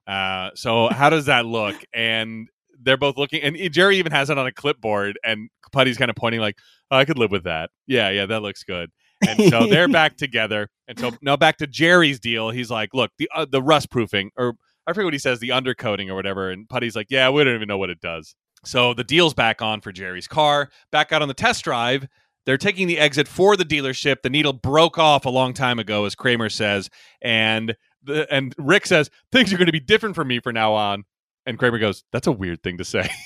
Uh, 0.07 0.51
so 0.55 0.89
how 0.89 1.11
does 1.11 1.27
that 1.27 1.47
look? 1.47 1.77
And 1.93 2.49
they're 2.81 2.97
both 2.97 3.17
looking 3.17 3.43
and 3.43 3.57
jerry 3.73 3.99
even 3.99 4.13
has 4.13 4.31
it 4.31 4.39
on 4.39 4.47
a 4.47 4.53
clipboard 4.53 5.19
and 5.25 5.51
Puddy's 5.73 5.99
kind 5.99 6.11
of 6.11 6.17
pointing 6.17 6.41
like 6.41 6.57
oh, 6.91 6.97
i 6.97 7.05
could 7.05 7.19
live 7.19 7.31
with 7.31 7.45
that. 7.45 7.71
Yeah 7.87 8.11
yeah 8.11 8.27
that 8.27 8.43
looks 8.43 8.65
good. 8.65 8.91
And 9.27 9.51
so 9.51 9.67
they're 9.67 9.89
back 9.93 10.17
together 10.17 10.69
and 10.89 10.99
so 10.99 11.13
now 11.23 11.37
back 11.37 11.59
to 11.59 11.67
jerry's 11.67 12.19
deal. 12.19 12.51
He's 12.51 12.71
like 12.71 12.95
look 12.95 13.13
the 13.19 13.29
uh, 13.35 13.47
the 13.51 13.63
rust 13.63 13.91
proofing 13.91 14.31
or 14.37 14.55
i 14.89 14.93
forget 14.93 15.05
what 15.05 15.15
he 15.15 15.19
says 15.19 15.39
the 15.39 15.51
undercoating 15.51 16.09
or 16.09 16.15
whatever 16.15 16.51
and 16.51 16.69
Puddy's 16.69 16.97
like 16.97 17.07
yeah 17.11 17.31
we 17.31 17.45
don't 17.45 17.55
even 17.55 17.69
know 17.69 17.79
what 17.79 17.91
it 17.91 18.01
does. 18.01 18.35
So 18.65 18.93
the 18.93 19.05
deal's 19.05 19.35
back 19.35 19.63
on 19.63 19.81
for 19.81 19.93
jerry's 19.93 20.27
car 20.27 20.71
back 20.91 21.13
out 21.13 21.23
on 21.23 21.29
the 21.29 21.35
test 21.35 21.65
drive. 21.65 22.09
They're 22.47 22.59
taking 22.59 22.87
the 22.87 22.99
exit 22.99 23.29
for 23.29 23.57
the 23.57 23.65
dealership. 23.65 24.23
The 24.23 24.31
needle 24.31 24.55
broke 24.55 24.97
off 24.97 25.27
a 25.27 25.31
long 25.31 25.55
time 25.55 25.79
ago 25.79 26.05
as 26.07 26.15
kramer 26.15 26.49
says 26.49 26.91
and 27.23 27.77
the, 28.03 28.33
and 28.33 28.55
rick 28.59 28.87
says 28.87 29.11
things 29.31 29.53
are 29.53 29.57
going 29.57 29.67
to 29.67 29.73
be 29.73 29.81
different 29.81 30.15
for 30.15 30.25
me 30.25 30.41
from 30.41 30.55
now 30.55 30.73
on. 30.73 31.05
And 31.47 31.59
kramer 31.59 31.79
goes 31.79 32.05
that's 32.13 32.27
a 32.27 32.33
weird 32.33 32.63
thing 32.63 32.79
to 32.79 32.85
say. 32.85 33.09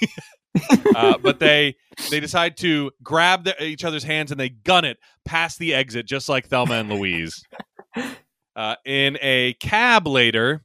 Uh, 0.95 1.17
but 1.17 1.39
they 1.39 1.75
they 2.11 2.21
decide 2.21 2.57
to 2.59 2.91
grab 3.03 3.45
the, 3.45 3.65
each 3.65 3.85
other's 3.85 4.05
hands 4.05 4.31
and 4.31 4.39
they 4.39 4.51
gun 4.51 4.85
it 4.85 4.99
past 5.25 5.59
the 5.59 5.75
exit, 5.75 6.07
just 6.07 6.29
like 6.29 6.47
Thelma 6.47 6.75
and 6.75 6.91
Louise. 6.91 7.43
Uh, 8.55 8.77
in 8.85 9.17
a 9.23 9.55
cab 9.55 10.07
later, 10.07 10.63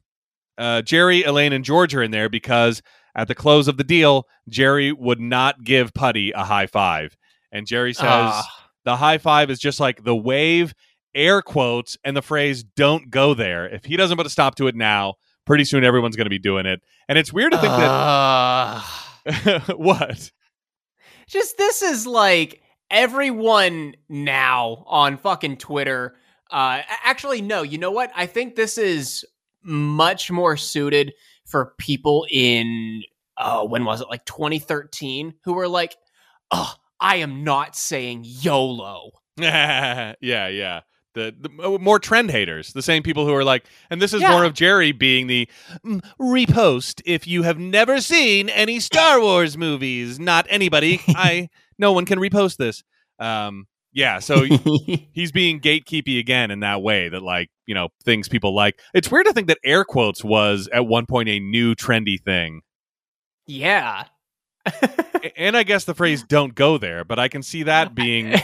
uh, 0.58 0.82
Jerry, 0.82 1.22
Elaine, 1.22 1.52
and 1.54 1.64
George 1.64 1.94
are 1.94 2.02
in 2.02 2.10
there 2.10 2.28
because 2.28 2.82
at 3.14 3.28
the 3.28 3.34
close 3.34 3.68
of 3.68 3.76
the 3.78 3.84
deal, 3.84 4.26
Jerry 4.48 4.92
would 4.92 5.20
not 5.20 5.64
give 5.64 5.94
Puddy 5.94 6.32
a 6.32 6.44
high 6.44 6.66
five, 6.66 7.16
and 7.50 7.66
Jerry 7.66 7.94
says 7.94 8.04
Ah. 8.06 8.68
the 8.84 8.96
high 8.96 9.18
five 9.18 9.50
is 9.50 9.58
just 9.58 9.80
like 9.80 10.04
the 10.04 10.14
wave, 10.16 10.74
air 11.14 11.40
quotes, 11.42 11.96
and 12.04 12.16
the 12.16 12.22
phrase 12.22 12.62
"Don't 12.62 13.10
go 13.10 13.34
there." 13.34 13.66
If 13.68 13.84
he 13.86 13.96
doesn't 13.96 14.16
put 14.16 14.26
a 14.26 14.30
stop 14.30 14.54
to 14.56 14.66
it 14.66 14.74
now, 14.76 15.14
pretty 15.46 15.64
soon 15.64 15.84
everyone's 15.84 16.16
going 16.16 16.26
to 16.26 16.30
be 16.30 16.38
doing 16.38 16.66
it. 16.66 16.80
And 17.08 17.16
it's 17.18 17.32
weird 17.32 17.52
to 17.52 17.58
think 17.58 17.72
Ah. 17.72 19.16
that 19.24 19.74
what. 19.78 20.30
just 21.28 21.56
this 21.58 21.82
is 21.82 22.06
like 22.06 22.60
everyone 22.90 23.94
now 24.08 24.84
on 24.86 25.16
fucking 25.16 25.56
Twitter. 25.56 26.14
Uh, 26.50 26.80
actually, 27.04 27.42
no. 27.42 27.62
You 27.62 27.78
know 27.78 27.90
what? 27.90 28.10
I 28.16 28.26
think 28.26 28.54
this 28.54 28.78
is 28.78 29.24
much 29.68 30.30
more 30.30 30.56
suited 30.56 31.12
for 31.46 31.74
people 31.78 32.26
in 32.30 33.02
oh, 33.38 33.64
when 33.64 33.84
was 33.84 34.00
it? 34.00 34.08
Like 34.10 34.24
2013, 34.24 35.34
who 35.44 35.52
were 35.52 35.68
like, 35.68 35.96
"Oh, 36.50 36.74
I 37.00 37.16
am 37.16 37.44
not 37.44 37.76
saying 37.76 38.22
YOLO." 38.24 39.10
yeah, 39.38 40.14
yeah. 40.20 40.80
The, 41.14 41.34
the 41.38 41.78
more 41.80 41.98
trend 41.98 42.30
haters, 42.30 42.72
the 42.72 42.82
same 42.82 43.02
people 43.02 43.26
who 43.26 43.34
are 43.34 43.42
like, 43.44 43.64
and 43.90 44.00
this 44.00 44.12
is 44.12 44.22
Yeah. 44.22 44.30
more 44.30 44.44
of 44.44 44.54
Jerry 44.54 44.92
being 44.92 45.26
the 45.26 45.48
"Mm, 45.84 46.04
repost 46.20 47.00
if 47.06 47.26
you 47.26 47.42
have 47.42 47.58
never 47.58 48.00
seen 48.00 48.48
any 48.48 48.78
Star 48.78 49.20
Wars 49.20 49.56
movies. 49.56 50.20
Not 50.20 50.46
anybody. 50.48 51.00
I 51.08 51.48
no 51.78 51.92
one 51.92 52.04
can 52.04 52.18
repost 52.18 52.56
this. 52.56 52.84
Um, 53.18 53.66
yeah. 53.98 54.20
So 54.20 54.44
he's 55.12 55.32
being 55.32 55.60
gatekeepy 55.60 56.20
again 56.20 56.52
in 56.52 56.60
that 56.60 56.82
way 56.82 57.08
that 57.08 57.20
like 57.20 57.50
you 57.66 57.74
know 57.74 57.88
things 58.04 58.28
people 58.28 58.54
like. 58.54 58.80
It's 58.94 59.10
weird 59.10 59.26
to 59.26 59.32
think 59.32 59.48
that 59.48 59.58
air 59.64 59.84
quotes 59.84 60.22
was 60.22 60.68
at 60.72 60.86
one 60.86 61.04
point 61.04 61.28
a 61.28 61.40
new 61.40 61.74
trendy 61.74 62.22
thing, 62.22 62.62
yeah. 63.46 64.04
And 65.36 65.56
I 65.56 65.64
guess 65.64 65.84
the 65.84 65.94
phrase 65.94 66.22
"don't 66.28 66.54
go 66.54 66.78
there," 66.78 67.04
but 67.04 67.18
I 67.18 67.26
can 67.26 67.42
see 67.42 67.64
that 67.64 67.94
being 67.96 68.34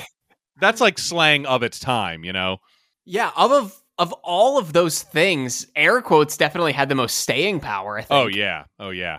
that's 0.60 0.80
like 0.80 0.98
slang 0.98 1.46
of 1.46 1.62
its 1.62 1.78
time. 1.78 2.24
You 2.24 2.32
know. 2.32 2.56
Yeah, 3.04 3.30
of 3.36 3.52
of 3.52 3.80
of 3.96 4.12
all 4.24 4.58
of 4.58 4.72
those 4.72 5.02
things, 5.02 5.68
air 5.76 6.02
quotes 6.02 6.36
definitely 6.36 6.72
had 6.72 6.88
the 6.88 6.96
most 6.96 7.18
staying 7.18 7.60
power. 7.60 7.98
I 7.98 8.00
oh, 8.00 8.02
think. 8.02 8.10
Oh 8.10 8.26
yeah, 8.26 8.64
oh 8.80 8.90
yeah. 8.90 9.18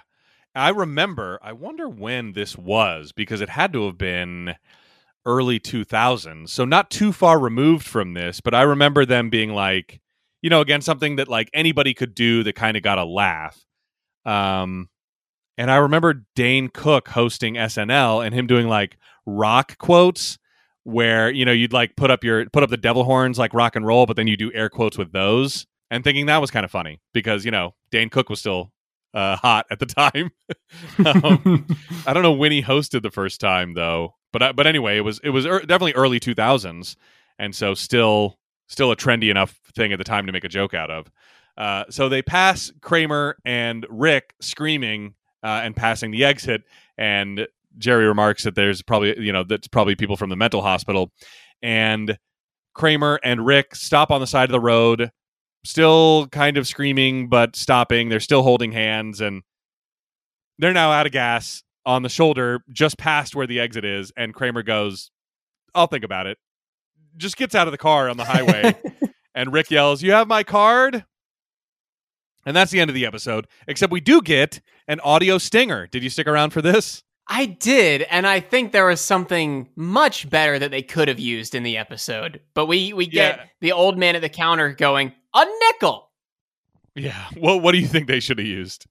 I 0.54 0.70
remember. 0.70 1.40
I 1.42 1.54
wonder 1.54 1.88
when 1.88 2.34
this 2.34 2.58
was 2.58 3.14
because 3.14 3.40
it 3.40 3.50
had 3.50 3.72
to 3.74 3.86
have 3.86 3.98
been 3.98 4.56
early 5.26 5.60
2000s, 5.60 6.50
so 6.50 6.66
not 6.66 6.90
too 6.90 7.12
far 7.12 7.40
removed 7.40 7.86
from 7.86 8.14
this. 8.14 8.42
But 8.42 8.54
I 8.54 8.62
remember 8.64 9.06
them 9.06 9.30
being 9.30 9.54
like, 9.54 10.02
you 10.42 10.50
know, 10.50 10.62
again 10.62 10.82
something 10.82 11.16
that 11.18 11.28
like 11.28 11.50
anybody 11.54 11.94
could 11.94 12.14
do 12.16 12.44
that 12.44 12.54
kind 12.54 12.78
of 12.78 12.84
got 12.84 12.98
a 12.98 13.06
laugh. 13.06 13.66
Um, 14.26 14.90
and 15.58 15.72
I 15.72 15.78
remember 15.78 16.26
Dane 16.36 16.70
Cook 16.70 17.10
hosting 17.10 17.56
SNL 17.56 18.26
and 18.26 18.34
him 18.36 18.48
doing 18.48 18.68
like 18.68 18.98
rock 19.26 19.78
quotes 19.78 20.38
where 20.84 21.32
you 21.32 21.46
know 21.46 21.52
you'd 21.52 21.74
like 21.74 21.96
put 21.96 22.12
up 22.12 22.24
your 22.24 22.48
put 22.50 22.64
up 22.64 22.70
the 22.70 22.78
devil 22.78 23.04
horns 23.04 23.38
like 23.38 23.54
rock 23.54 23.76
and 23.76 23.86
roll, 23.86 24.06
but 24.06 24.16
then 24.16 24.28
you 24.28 24.38
do 24.38 24.52
air 24.54 24.70
quotes 24.70 24.98
with 24.98 25.12
those, 25.12 25.66
and 25.92 26.04
thinking 26.04 26.28
that 26.28 26.40
was 26.40 26.52
kind 26.52 26.64
of 26.64 26.72
funny 26.72 27.02
because 27.14 27.44
you 27.44 27.52
know 27.52 27.74
Dane 27.92 28.10
Cook 28.10 28.30
was 28.30 28.40
still 28.40 28.72
uh, 29.14 29.36
hot 29.36 29.66
at 29.72 29.80
the 29.80 29.86
time. 29.88 30.32
um, 31.06 31.68
I 32.06 32.14
don't 32.14 32.24
know 32.24 32.32
when 32.32 32.52
he 32.52 32.62
hosted 32.62 33.02
the 33.02 33.12
first 33.12 33.42
time 33.42 33.74
though, 33.74 34.16
but 34.38 34.56
but 34.56 34.68
anyway, 34.68 34.98
it 34.98 35.02
was 35.02 35.20
it 35.24 35.30
was 35.30 35.46
er, 35.46 35.60
definitely 35.62 35.94
early 35.94 36.20
two 36.20 36.36
thousands, 36.36 36.98
and 37.40 37.56
so 37.56 37.74
still 37.74 38.38
still 38.68 38.92
a 38.92 38.96
trendy 38.96 39.32
enough 39.32 39.62
thing 39.74 39.94
at 39.94 39.98
the 39.98 40.04
time 40.04 40.26
to 40.26 40.34
make 40.34 40.44
a 40.44 40.50
joke 40.50 40.74
out 40.74 40.92
of. 40.92 41.10
Uh, 41.58 41.86
so 41.90 42.10
they 42.10 42.22
pass 42.22 42.70
Kramer 42.82 43.38
and 43.46 43.86
Rick 43.90 44.34
screaming 44.42 45.14
uh, 45.42 45.62
and 45.64 45.74
passing 45.74 46.12
the 46.12 46.26
exit, 46.26 46.64
and 46.98 47.48
Jerry 47.78 48.06
remarks 48.08 48.44
that 48.44 48.56
there's 48.56 48.82
probably 48.82 49.18
you 49.22 49.32
know 49.32 49.46
that's 49.46 49.70
probably 49.70 49.96
people 49.96 50.18
from 50.18 50.30
the 50.30 50.36
mental 50.36 50.62
hospital, 50.62 51.14
and 51.62 52.18
Kramer 52.74 53.22
and 53.24 53.46
Rick 53.46 53.74
stop 53.74 54.12
on 54.12 54.20
the 54.20 54.28
side 54.28 54.50
of 54.50 54.54
the 54.54 54.60
road, 54.60 55.12
still 55.64 56.28
kind 56.28 56.58
of 56.58 56.68
screaming 56.68 57.30
but 57.30 57.56
stopping. 57.56 58.10
They're 58.10 58.20
still 58.20 58.44
holding 58.44 58.74
hands, 58.74 59.22
and 59.22 59.44
they're 60.60 60.74
now 60.74 60.92
out 60.92 61.06
of 61.06 61.14
gas 61.14 61.64
on 61.86 62.02
the 62.04 62.10
shoulder 62.10 62.62
just 62.72 62.98
past 62.98 63.36
where 63.36 63.48
the 63.48 63.60
exit 63.60 63.86
is. 63.86 64.12
And 64.18 64.34
Kramer 64.34 64.64
goes, 64.64 65.12
"I'll 65.74 65.88
think 65.88 66.04
about 66.04 66.28
it." 66.28 66.38
Just 67.18 67.38
gets 67.38 67.56
out 67.56 67.68
of 67.68 67.72
the 67.72 67.78
car 67.78 68.10
on 68.10 68.18
the 68.18 68.26
highway, 68.26 68.76
and 69.36 69.54
Rick 69.54 69.72
yells, 69.72 70.02
"You 70.02 70.12
have 70.14 70.28
my 70.28 70.44
card." 70.44 71.06
And 72.46 72.56
that's 72.56 72.72
the 72.72 72.80
end 72.80 72.90
of 72.90 72.96
the 72.96 73.06
episode. 73.06 73.48
Except 73.68 73.92
we 73.92 74.02
do 74.02 74.22
get 74.22 74.62
an 74.88 75.00
audio 75.00 75.38
stinger. 75.38 75.88
Did 75.88 76.04
you 76.04 76.10
stick 76.10 76.28
around 76.28 76.52
for 76.52 76.62
this? 76.62 77.04
I 77.28 77.48
did, 77.48 78.04
and 78.04 78.28
I 78.28 78.40
think 78.40 78.72
there 78.72 78.86
was 78.86 79.02
something 79.02 79.68
much 79.76 80.30
better 80.30 80.60
that 80.60 80.70
they 80.70 80.84
could 80.84 81.08
have 81.08 81.20
used 81.20 81.56
in 81.56 81.64
the 81.64 81.76
episode. 81.78 82.40
But 82.54 82.68
we 82.68 82.94
we 82.94 83.08
get 83.08 83.38
Yeah. 83.40 83.46
the 83.62 83.72
old 83.72 83.98
man 83.98 84.16
at 84.16 84.22
the 84.22 84.30
counter 84.30 84.74
going 84.74 85.12
a 85.34 85.46
nickel. 85.72 86.12
Yeah. 86.94 87.26
Well, 87.36 87.60
what 87.60 87.72
do 87.72 87.80
you 87.80 87.88
think 87.88 88.08
they 88.08 88.20
should 88.20 88.38
have 88.38 88.46
used? 88.48 88.86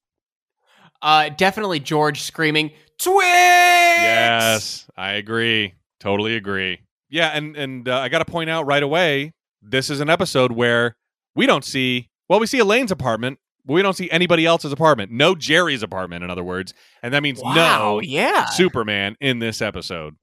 Uh, 1.01 1.29
definitely 1.29 1.79
George 1.81 2.23
screaming 2.23 2.73
Twix. 2.99 3.25
Yes, 3.27 4.87
I 4.97 5.13
agree. 5.13 5.75
Totally 6.01 6.37
agree. 6.37 6.81
Yeah, 7.11 7.29
and 7.29 7.57
and 7.57 7.89
uh, 7.89 7.99
I 7.99 8.09
got 8.09 8.19
to 8.21 8.25
point 8.25 8.51
out 8.51 8.67
right 8.67 8.83
away, 8.83 9.33
this 9.63 9.91
is 9.91 10.01
an 10.01 10.11
episode 10.11 10.53
where 10.53 10.97
we 11.35 11.47
don't 11.47 11.65
see. 11.65 12.09
Well, 12.29 12.41
we 12.41 12.47
see 12.47 12.59
Elaine's 12.59 12.91
apartment, 12.91 13.39
but 13.65 13.75
we 13.75 13.83
don't 13.83 13.95
see 13.95 14.11
anybody 14.11 14.47
else's 14.47 14.73
apartment. 14.73 15.13
No 15.13 15.35
Jerry's 15.35 15.83
apartment, 15.83 16.25
in 16.25 16.31
other 16.31 16.45
words, 16.45 16.73
and 17.03 17.13
that 17.15 17.23
means 17.23 17.41
Wow. 17.43 17.55
no 17.55 18.01
Yeah. 18.01 18.47
Superman 18.47 19.17
in 19.21 19.39
this 19.39 19.61
episode. 19.63 20.15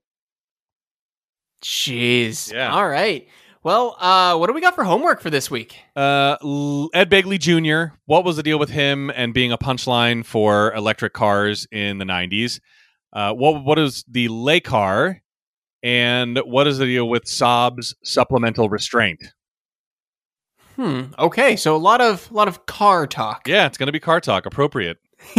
Jeez. 1.63 2.51
Yeah. 2.51 2.73
All 2.73 2.87
right. 2.87 3.27
Well, 3.63 3.95
uh, 3.99 4.37
what 4.37 4.47
do 4.47 4.53
we 4.53 4.61
got 4.61 4.73
for 4.73 4.83
homework 4.83 5.21
for 5.21 5.29
this 5.29 5.51
week? 5.51 5.77
Uh, 5.95 6.35
Ed 6.93 7.11
Begley 7.11 7.37
Jr. 7.37 7.93
What 8.05 8.25
was 8.25 8.35
the 8.35 8.43
deal 8.43 8.57
with 8.57 8.71
him 8.71 9.11
and 9.11 9.35
being 9.35 9.51
a 9.51 9.57
punchline 9.57 10.25
for 10.25 10.73
electric 10.73 11.13
cars 11.13 11.67
in 11.71 11.99
the 11.99 12.05
'90s? 12.05 12.59
Uh, 13.13 13.33
what 13.33 13.63
what 13.63 13.77
is 13.77 14.03
the 14.07 14.29
Le 14.31 14.61
Car, 14.61 15.21
and 15.83 16.39
what 16.39 16.65
is 16.65 16.79
the 16.79 16.85
deal 16.85 17.07
with 17.07 17.25
Saab's 17.25 17.93
supplemental 18.03 18.67
restraint? 18.67 19.23
Hmm. 20.75 21.13
Okay. 21.19 21.55
So 21.55 21.75
a 21.75 21.77
lot 21.77 22.01
of 22.01 22.31
a 22.31 22.33
lot 22.33 22.47
of 22.47 22.65
car 22.65 23.05
talk. 23.05 23.47
Yeah, 23.47 23.67
it's 23.67 23.77
going 23.77 23.87
to 23.87 23.93
be 23.93 23.99
car 23.99 24.19
talk, 24.21 24.47
appropriate. 24.47 24.97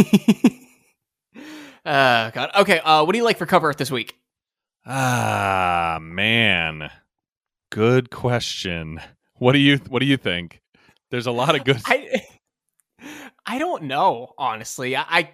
uh, 1.85 2.31
God. 2.31 2.51
Okay. 2.55 2.79
Uh, 2.79 3.03
what 3.03 3.11
do 3.11 3.17
you 3.17 3.25
like 3.25 3.37
for 3.37 3.45
cover 3.45 3.67
art 3.67 3.77
this 3.77 3.91
week? 3.91 4.15
Ah, 4.85 5.97
man, 6.01 6.89
good 7.73 8.11
question. 8.11 9.01
What 9.37 9.53
do 9.53 9.59
you 9.59 9.77
What 9.89 9.99
do 9.99 10.05
you 10.05 10.17
think? 10.17 10.61
There's 11.09 11.25
a 11.25 11.31
lot 11.31 11.55
of 11.55 11.63
good. 11.65 11.81
I 11.85 12.21
I 13.45 13.57
don't 13.57 13.83
know. 13.83 14.33
Honestly, 14.37 14.95
I, 14.95 15.03
I 15.09 15.29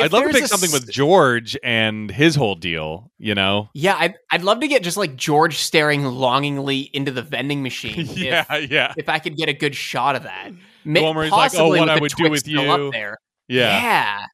I'd 0.00 0.12
love 0.12 0.24
to 0.24 0.30
pick 0.30 0.46
something 0.46 0.72
with 0.72 0.90
George 0.90 1.56
and 1.62 2.10
his 2.10 2.34
whole 2.34 2.56
deal. 2.56 3.10
You 3.18 3.34
know? 3.34 3.70
Yeah, 3.74 3.96
I'd, 3.98 4.14
I'd 4.30 4.42
love 4.42 4.60
to 4.60 4.68
get 4.68 4.82
just 4.82 4.96
like 4.96 5.16
George 5.16 5.58
staring 5.58 6.04
longingly 6.04 6.90
into 6.92 7.12
the 7.12 7.22
vending 7.22 7.62
machine. 7.62 8.06
yeah, 8.10 8.44
If, 8.50 8.70
yeah, 8.70 8.92
if 8.96 9.08
I 9.08 9.18
could 9.18 9.36
get 9.36 9.48
a 9.48 9.54
good 9.54 9.74
shot 9.74 10.16
of 10.16 10.24
that. 10.24 10.50
Ma- 10.84 11.02
one 11.02 11.14
where 11.16 11.24
he's 11.24 11.32
like, 11.32 11.52
"Oh, 11.54 11.58
possibly 11.58 11.80
what 11.80 11.88
I 11.88 12.00
would 12.00 12.12
do 12.12 12.28
with 12.28 12.48
you." 12.48 12.60
Up 12.60 12.92
there. 12.92 13.18
yeah. 13.48 13.82
yeah. 13.82 14.26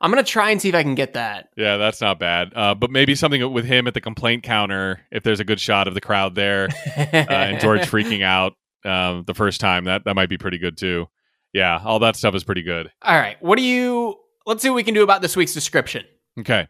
I'm 0.00 0.10
gonna 0.10 0.22
try 0.22 0.50
and 0.50 0.60
see 0.60 0.70
if 0.70 0.74
I 0.74 0.82
can 0.82 0.94
get 0.94 1.14
that. 1.14 1.50
Yeah, 1.56 1.76
that's 1.76 2.00
not 2.00 2.18
bad. 2.18 2.52
Uh, 2.54 2.74
but 2.74 2.90
maybe 2.90 3.14
something 3.14 3.52
with 3.52 3.66
him 3.66 3.86
at 3.86 3.94
the 3.94 4.00
complaint 4.00 4.42
counter, 4.42 5.00
if 5.10 5.22
there's 5.22 5.40
a 5.40 5.44
good 5.44 5.60
shot 5.60 5.88
of 5.88 5.94
the 5.94 6.00
crowd 6.00 6.34
there, 6.34 6.68
uh, 6.96 7.00
and 7.12 7.60
George 7.60 7.80
freaking 7.90 8.22
out 8.22 8.54
um, 8.84 9.24
the 9.26 9.34
first 9.34 9.60
time, 9.60 9.84
that 9.84 10.04
that 10.04 10.14
might 10.14 10.28
be 10.28 10.38
pretty 10.38 10.58
good 10.58 10.78
too. 10.78 11.06
Yeah, 11.52 11.80
all 11.84 11.98
that 11.98 12.16
stuff 12.16 12.34
is 12.34 12.44
pretty 12.44 12.62
good. 12.62 12.90
All 13.02 13.16
right, 13.18 13.36
what 13.42 13.56
do 13.58 13.62
you? 13.62 14.16
Let's 14.46 14.62
see 14.62 14.70
what 14.70 14.76
we 14.76 14.84
can 14.84 14.94
do 14.94 15.02
about 15.02 15.20
this 15.20 15.36
week's 15.36 15.52
description. 15.52 16.04
Okay. 16.38 16.66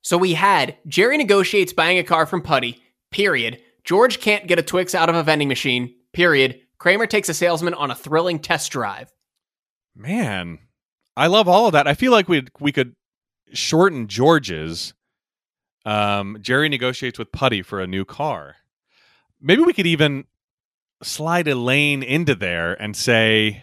So 0.00 0.16
we 0.16 0.32
had 0.32 0.76
Jerry 0.86 1.18
negotiates 1.18 1.72
buying 1.72 1.98
a 1.98 2.04
car 2.04 2.24
from 2.24 2.40
Puddy. 2.40 2.80
Period. 3.10 3.60
George 3.84 4.20
can't 4.20 4.46
get 4.46 4.58
a 4.58 4.62
Twix 4.62 4.94
out 4.94 5.08
of 5.08 5.14
a 5.14 5.22
vending 5.22 5.48
machine. 5.48 5.94
Period. 6.12 6.60
Kramer 6.78 7.06
takes 7.06 7.28
a 7.28 7.34
salesman 7.34 7.74
on 7.74 7.90
a 7.90 7.94
thrilling 7.94 8.38
test 8.38 8.70
drive. 8.70 9.12
Man, 9.96 10.58
I 11.18 11.26
love 11.26 11.48
all 11.48 11.66
of 11.66 11.72
that. 11.72 11.86
I 11.88 11.94
feel 11.94 12.12
like 12.12 12.28
we 12.28 12.46
we 12.60 12.72
could 12.72 12.94
shorten 13.52 14.06
George's. 14.08 14.94
Um, 15.84 16.38
Jerry 16.40 16.68
negotiates 16.68 17.18
with 17.18 17.32
Puddy 17.32 17.62
for 17.62 17.80
a 17.80 17.86
new 17.86 18.04
car. 18.04 18.56
Maybe 19.40 19.62
we 19.62 19.72
could 19.72 19.86
even 19.86 20.26
slide 21.02 21.48
Elaine 21.48 22.02
into 22.02 22.34
there 22.34 22.74
and 22.74 22.94
say, 22.96 23.62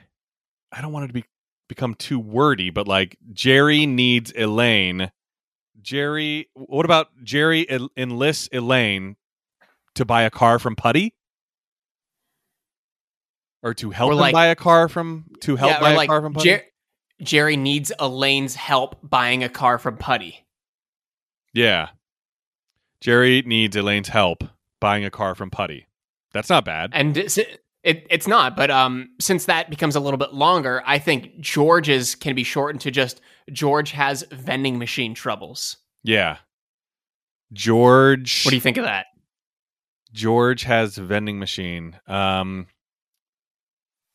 I 0.71 0.81
don't 0.81 0.91
want 0.91 1.05
it 1.05 1.07
to 1.09 1.13
be 1.13 1.23
become 1.67 1.93
too 1.95 2.17
wordy, 2.19 2.69
but 2.71 2.87
like 2.87 3.17
Jerry 3.31 3.85
needs 3.85 4.31
Elaine. 4.35 5.11
Jerry, 5.81 6.49
what 6.55 6.85
about 6.85 7.09
Jerry 7.23 7.69
en- 7.69 7.89
enlists 7.95 8.49
Elaine 8.51 9.17
to 9.93 10.03
buy 10.05 10.23
a 10.23 10.29
car 10.31 10.57
from 10.57 10.75
Puddy? 10.75 11.13
Or 13.63 13.73
to 13.75 13.91
help 13.91 14.09
Or 14.09 14.13
him 14.13 14.19
like- 14.19 14.33
buy 14.33 14.47
a 14.47 14.55
car 14.55 14.87
from 14.87 15.25
to 15.41 15.55
help 15.55 15.71
Yeah, 15.71 15.79
buy 15.79 15.91
a 15.91 15.95
like 15.97 16.09
car 16.09 16.21
from 16.21 16.33
Puddy? 16.33 16.49
Jer- 16.49 16.63
Jerry 17.21 17.55
needs 17.57 17.91
Elaine's 17.99 18.55
help 18.55 18.97
buying 19.03 19.43
a 19.43 19.49
car 19.49 19.77
from 19.77 19.97
Puddy. 19.97 20.45
Yeah. 21.53 21.89
Jerry 23.01 23.41
needs 23.45 23.75
Elaine's 23.75 24.09
help 24.09 24.43
buying 24.79 25.05
a 25.05 25.09
car 25.11 25.35
from 25.35 25.49
Puddy. 25.49 25.87
That's 26.33 26.49
not 26.49 26.65
bad. 26.65 26.91
And 26.93 27.15
it's- 27.17 27.39
it, 27.83 28.07
it's 28.09 28.27
not, 28.27 28.55
but 28.55 28.71
um, 28.71 29.09
since 29.21 29.45
that 29.45 29.69
becomes 29.69 29.95
a 29.95 29.99
little 29.99 30.17
bit 30.17 30.33
longer, 30.33 30.81
I 30.87 30.97
think 30.97 31.39
George's 31.39 32.15
can 32.15 32.33
be 32.33 32.43
shortened 32.43 32.81
to 32.81 32.89
just 32.89 33.21
George 33.51 33.91
has 33.91 34.23
vending 34.31 34.79
machine 34.79 35.13
troubles. 35.13 35.77
Yeah. 36.03 36.37
George 37.53 38.43
What 38.43 38.49
do 38.49 38.55
you 38.55 38.61
think 38.61 38.77
of 38.77 38.85
that? 38.85 39.05
George 40.13 40.63
has 40.63 40.97
vending 40.97 41.37
machine. 41.37 41.99
Um 42.07 42.65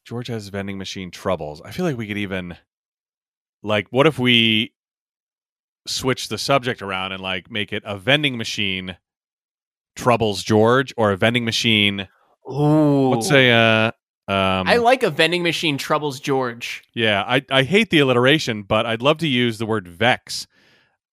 George 0.05 0.27
has 0.27 0.49
vending 0.49 0.77
machine 0.79 1.13
troubles. 1.13 1.63
I 1.65 1.71
feel 1.71 1.85
like 1.85 1.97
we 1.97 2.09
could 2.09 2.19
even 2.19 2.57
like 3.63 3.87
what 3.91 4.07
if 4.07 4.19
we 4.19 4.73
switch 5.87 6.29
the 6.29 6.39
subject 6.39 6.83
around 6.83 7.13
and 7.13 7.23
like 7.23 7.51
make 7.51 7.73
it 7.73 7.83
a 7.87 7.97
vending 7.97 8.37
machine 8.37 8.97
troubles 9.97 10.43
George 10.43 10.95
or 10.97 11.13
a 11.13 11.17
vending 11.17 11.45
machine 11.45 12.09
Ooh. 12.51 13.11
let's 13.11 13.29
say 13.29 13.51
uh 13.51 13.91
um 14.31 14.69
I 14.69 14.77
like 14.77 15.03
a 15.03 15.11
vending 15.11 15.43
machine 15.43 15.77
troubles 15.77 16.21
George. 16.21 16.85
Yeah, 16.95 17.25
I, 17.27 17.45
I 17.51 17.65
hate 17.65 17.91
the 17.91 17.99
alliteration, 17.99 18.63
but 18.63 18.87
I'd 18.87 19.03
love 19.03 19.19
to 19.19 19.27
use 19.27 19.59
the 19.59 19.67
word 19.67 19.89
vex. 19.89 20.47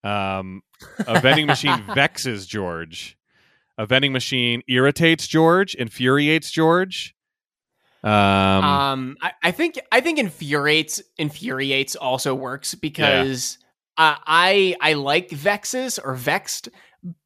Um, 0.04 0.62
a 1.00 1.20
vending 1.20 1.48
machine 1.48 1.84
vexes 1.96 2.46
George. 2.46 3.18
A 3.80 3.88
vending 3.88 4.12
machine 4.12 4.62
irritates 4.68 5.28
George, 5.28 5.74
infuriates 5.74 6.52
George. 6.52 7.16
Um, 8.08 8.64
Um, 8.64 9.18
I, 9.22 9.32
I 9.44 9.52
think 9.52 9.80
I 9.92 10.02
think 10.02 10.20
infuriates 10.20 11.02
infuriates 11.18 11.96
also 11.96 12.34
works 12.34 12.74
because 12.76 13.58
uh, 13.98 14.16
I 14.26 14.76
I 14.80 14.94
like 14.94 15.30
vexes 15.30 16.00
or 16.04 16.16
vexed, 16.16 16.70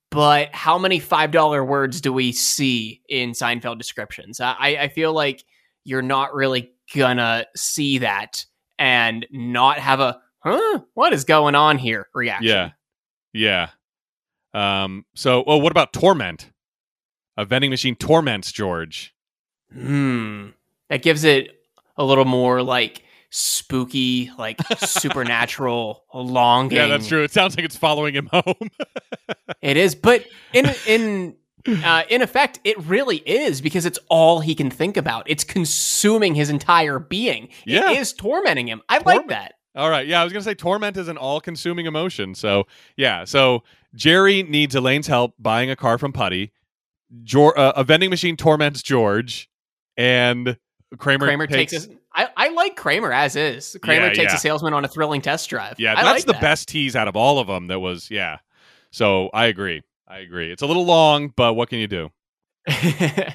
but 0.10 0.54
how 0.56 0.78
many 0.80 1.00
five 1.00 1.32
dollar 1.32 1.64
words 1.64 2.02
do 2.02 2.12
we 2.12 2.32
see 2.32 3.02
in 3.08 3.32
Seinfeld 3.32 3.78
descriptions? 3.78 4.40
I 4.40 4.78
I 4.80 4.88
feel 4.88 5.14
like 5.14 5.44
you're 5.84 6.02
not 6.02 6.34
really 6.34 6.72
gonna 6.96 7.46
see 7.56 8.00
that 8.00 8.46
and 8.80 9.28
not 9.30 9.78
have 9.78 10.00
a 10.00 10.20
huh 10.40 10.80
what 10.96 11.14
is 11.14 11.26
going 11.26 11.54
on 11.54 11.78
here 11.78 12.08
reaction. 12.16 12.48
yeah, 12.48 12.70
yeah. 13.34 13.70
Um, 14.54 15.06
so, 15.16 15.44
oh, 15.46 15.58
what 15.58 15.72
about 15.72 15.94
torment? 15.94 16.52
A 17.38 17.46
vending 17.46 17.70
machine 17.70 17.96
torments 17.96 18.52
George. 18.52 19.14
Hmm. 19.72 20.50
That 20.92 21.02
gives 21.02 21.24
it 21.24 21.58
a 21.98 22.04
little 22.04 22.26
more 22.26 22.62
like 22.62 23.04
spooky, 23.30 24.30
like 24.38 24.60
supernatural 24.78 26.04
longing. 26.14 26.76
Yeah, 26.78 26.88
that's 26.88 27.08
true. 27.08 27.24
It 27.24 27.32
sounds 27.32 27.56
like 27.56 27.66
it's 27.66 27.78
following 27.78 28.14
him 28.14 28.28
home. 28.32 28.44
It 29.62 29.78
is, 29.78 29.94
but 29.94 30.26
in 30.54 30.72
in 30.88 31.36
uh, 31.84 32.02
in 32.10 32.22
effect, 32.24 32.60
it 32.64 32.78
really 32.86 33.18
is 33.18 33.62
because 33.62 33.86
it's 33.86 34.00
all 34.10 34.40
he 34.40 34.56
can 34.56 34.72
think 34.72 34.98
about. 34.98 35.30
It's 35.30 35.44
consuming 35.44 36.34
his 36.34 36.50
entire 36.50 36.98
being. 36.98 37.50
Yeah. 37.64 37.92
It 37.92 38.00
is 38.00 38.12
tormenting 38.14 38.68
him. 38.68 38.82
I 38.90 38.98
Torment- 39.00 39.28
like 39.28 39.30
that. 39.30 39.54
All 39.76 39.90
right. 39.90 40.08
Yeah, 40.08 40.20
I 40.20 40.24
was 40.24 40.34
going 40.34 40.42
to 40.42 40.50
say 40.50 40.56
torment 40.56 40.98
is 40.98 41.08
an 41.10 41.18
all-consuming 41.18 41.86
emotion. 41.86 42.34
So, 42.34 42.66
yeah. 42.98 43.24
So, 43.24 43.64
Jerry 43.94 44.42
needs 44.42 44.74
Elaine's 44.74 45.06
help 45.08 45.36
buying 45.38 45.70
a 45.70 45.76
car 45.76 45.98
from 46.00 46.12
Puddy. 46.12 46.52
Geor- 47.24 47.56
uh, 47.56 47.74
a 47.76 47.84
vending 47.84 48.10
machine 48.10 48.36
torments 48.36 48.82
George, 48.82 49.48
and 49.96 50.58
Kramer, 50.98 51.26
Kramer 51.26 51.48
takes, 51.48 51.72
takes, 51.72 51.88
I, 52.14 52.28
I 52.36 52.50
like 52.50 52.76
Kramer 52.76 53.12
as 53.14 53.36
is. 53.36 53.78
Kramer 53.82 54.08
Yeah, 54.08 54.14
takes 54.14 54.34
yeah. 54.34 54.38
a 54.38 54.40
salesman 54.40 54.74
on 54.74 54.84
a 54.84 54.88
thrilling 54.88 55.22
test 55.22 55.50
drive. 55.50 55.80
Yeah, 55.80 55.94
I 55.94 56.04
that's 56.04 56.08
like 56.08 56.26
the 56.26 56.34
that. 56.34 56.42
best 56.42 56.68
tease 56.68 56.96
out 56.96 57.08
of 57.08 57.16
all 57.16 57.40
of 57.40 57.48
them. 57.48 57.68
That 57.68 57.80
was 57.80 58.12
yeah. 58.12 58.40
So 58.92 59.30
I 59.34 59.46
agree. 59.46 59.84
I 60.08 60.20
agree. 60.20 60.52
It's 60.52 60.62
a 60.62 60.66
little 60.68 60.86
long, 60.86 61.30
but 61.36 61.54
what 61.54 61.70
can 61.70 61.80
you 61.80 61.88
do? 61.88 62.10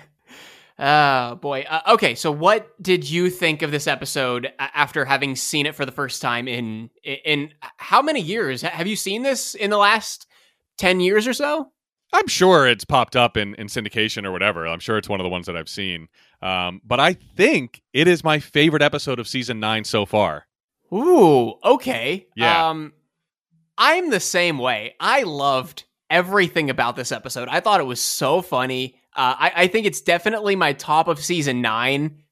oh 0.78 1.34
boy. 1.36 1.64
Uh, 1.68 1.94
okay, 1.94 2.14
so 2.14 2.30
what 2.30 2.70
did 2.82 3.08
you 3.08 3.30
think 3.30 3.62
of 3.62 3.70
this 3.70 3.86
episode 3.86 4.52
after 4.58 5.04
having 5.04 5.34
seen 5.36 5.64
it 5.66 5.74
for 5.74 5.86
the 5.86 5.92
first 5.92 6.20
time 6.20 6.48
in 6.48 6.90
in 7.02 7.52
how 7.78 8.02
many 8.02 8.20
years? 8.20 8.62
Have 8.62 8.86
you 8.86 8.96
seen 8.96 9.22
this 9.22 9.54
in 9.54 9.70
the 9.70 9.78
last 9.78 10.26
10 10.78 11.00
years 11.00 11.26
or 11.26 11.32
so? 11.32 11.72
I'm 12.16 12.28
sure 12.28 12.66
it's 12.66 12.84
popped 12.84 13.14
up 13.14 13.36
in, 13.36 13.54
in 13.56 13.66
syndication 13.66 14.24
or 14.24 14.32
whatever. 14.32 14.66
I'm 14.66 14.80
sure 14.80 14.96
it's 14.96 15.08
one 15.08 15.20
of 15.20 15.24
the 15.24 15.30
ones 15.30 15.46
that 15.46 15.56
I've 15.56 15.68
seen. 15.68 16.08
Um, 16.40 16.80
but 16.84 16.98
I 16.98 17.12
think 17.12 17.82
it 17.92 18.08
is 18.08 18.24
my 18.24 18.38
favorite 18.38 18.82
episode 18.82 19.18
of 19.18 19.28
season 19.28 19.60
nine 19.60 19.84
so 19.84 20.06
far. 20.06 20.46
Ooh, 20.92 21.54
okay. 21.64 22.26
Yeah. 22.34 22.68
Um 22.68 22.92
I'm 23.78 24.08
the 24.10 24.20
same 24.20 24.58
way. 24.58 24.94
I 24.98 25.24
loved 25.24 25.84
everything 26.08 26.70
about 26.70 26.96
this 26.96 27.12
episode. 27.12 27.48
I 27.48 27.60
thought 27.60 27.80
it 27.80 27.84
was 27.84 28.00
so 28.00 28.40
funny. 28.40 28.94
Uh, 29.14 29.34
I, 29.38 29.52
I 29.56 29.66
think 29.66 29.86
it's 29.86 30.00
definitely 30.00 30.56
my 30.56 30.72
top 30.72 31.08
of 31.08 31.22
season 31.22 31.60
nine 31.60 32.22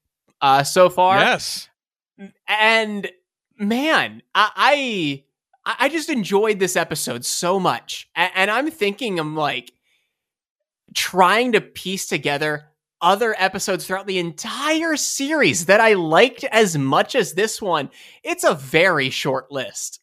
uh, 0.41 0.63
so 0.63 0.89
far. 0.89 1.19
Yes. 1.19 1.69
and 2.47 3.07
man, 3.59 4.23
I, 4.33 4.51
I 5.65 5.75
I 5.79 5.89
just 5.89 6.09
enjoyed 6.09 6.59
this 6.59 6.75
episode 6.75 7.25
so 7.25 7.59
much, 7.59 8.07
and, 8.15 8.31
and 8.35 8.51
I'm 8.51 8.69
thinking 8.69 9.19
I'm 9.19 9.35
like 9.35 9.71
trying 10.95 11.51
to 11.51 11.61
piece 11.61 12.07
together 12.07 12.65
other 13.01 13.35
episodes 13.37 13.85
throughout 13.85 14.07
the 14.07 14.17
entire 14.17 14.95
series 14.95 15.65
that 15.67 15.79
I 15.79 15.93
liked 15.93 16.43
as 16.45 16.77
much 16.77 17.13
as 17.15 17.33
this 17.33 17.61
one. 17.61 17.91
It's 18.23 18.43
a 18.43 18.55
very 18.55 19.09
short 19.11 19.51
list. 19.51 19.99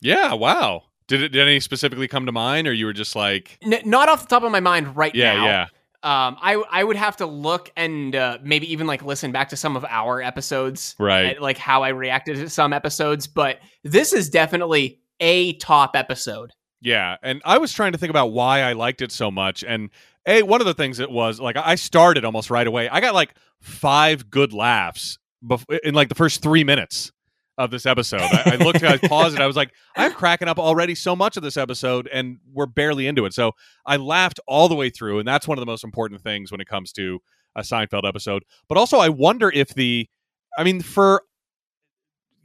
Yeah. 0.00 0.34
Wow. 0.34 0.82
Did 1.08 1.22
it? 1.22 1.28
Did 1.30 1.42
any 1.48 1.58
specifically 1.58 2.06
come 2.06 2.26
to 2.26 2.32
mind, 2.32 2.68
or 2.68 2.72
you 2.72 2.84
were 2.86 2.92
just 2.92 3.16
like, 3.16 3.58
N- 3.62 3.80
not 3.86 4.08
off 4.10 4.20
the 4.20 4.28
top 4.28 4.42
of 4.42 4.52
my 4.52 4.60
mind 4.60 4.94
right 4.94 5.14
yeah, 5.14 5.34
now. 5.34 5.44
yeah, 5.46 5.62
Um, 6.02 6.36
I 6.40 6.62
I 6.70 6.84
would 6.84 6.96
have 6.96 7.16
to 7.16 7.26
look 7.26 7.72
and 7.76 8.14
uh, 8.14 8.38
maybe 8.42 8.70
even 8.70 8.86
like 8.86 9.02
listen 9.02 9.32
back 9.32 9.48
to 9.48 9.56
some 9.56 9.74
of 9.74 9.86
our 9.86 10.20
episodes 10.20 10.94
right? 10.98 11.36
at, 11.36 11.42
like 11.42 11.56
how 11.56 11.82
I 11.82 11.88
reacted 11.88 12.36
to 12.36 12.50
some 12.50 12.74
episodes, 12.74 13.26
but 13.26 13.58
this 13.84 14.12
is 14.12 14.28
definitely 14.28 15.00
a 15.18 15.54
top 15.54 15.96
episode. 15.96 16.52
Yeah, 16.80 17.16
and 17.22 17.42
I 17.44 17.58
was 17.58 17.72
trying 17.72 17.92
to 17.92 17.98
think 17.98 18.10
about 18.10 18.32
why 18.32 18.60
I 18.62 18.72
liked 18.72 19.02
it 19.02 19.10
so 19.10 19.30
much, 19.30 19.64
and 19.64 19.90
a 20.26 20.42
one 20.42 20.60
of 20.60 20.66
the 20.66 20.74
things 20.74 21.00
it 21.00 21.10
was 21.10 21.40
like 21.40 21.56
I 21.56 21.74
started 21.74 22.24
almost 22.24 22.50
right 22.50 22.66
away. 22.66 22.88
I 22.88 23.00
got 23.00 23.14
like 23.14 23.34
five 23.60 24.30
good 24.30 24.52
laughs 24.52 25.18
bef- 25.44 25.78
in 25.82 25.94
like 25.94 26.08
the 26.08 26.14
first 26.14 26.42
three 26.42 26.64
minutes 26.64 27.10
of 27.56 27.72
this 27.72 27.86
episode. 27.86 28.20
I, 28.20 28.52
I 28.52 28.56
looked, 28.56 28.82
I 28.84 28.96
paused, 28.98 29.34
and 29.34 29.42
I 29.42 29.46
was 29.46 29.56
like, 29.56 29.72
I'm 29.96 30.12
cracking 30.12 30.46
up 30.46 30.60
already 30.60 30.94
so 30.94 31.16
much 31.16 31.36
of 31.36 31.42
this 31.42 31.56
episode, 31.56 32.08
and 32.12 32.38
we're 32.52 32.66
barely 32.66 33.08
into 33.08 33.24
it. 33.24 33.34
So 33.34 33.52
I 33.84 33.96
laughed 33.96 34.38
all 34.46 34.68
the 34.68 34.76
way 34.76 34.90
through, 34.90 35.18
and 35.18 35.26
that's 35.26 35.48
one 35.48 35.58
of 35.58 35.62
the 35.62 35.66
most 35.66 35.82
important 35.82 36.22
things 36.22 36.52
when 36.52 36.60
it 36.60 36.68
comes 36.68 36.92
to 36.92 37.18
a 37.56 37.62
Seinfeld 37.62 38.06
episode. 38.06 38.44
But 38.68 38.78
also, 38.78 38.98
I 38.98 39.08
wonder 39.08 39.50
if 39.52 39.74
the, 39.74 40.08
I 40.56 40.62
mean, 40.62 40.80
for 40.80 41.24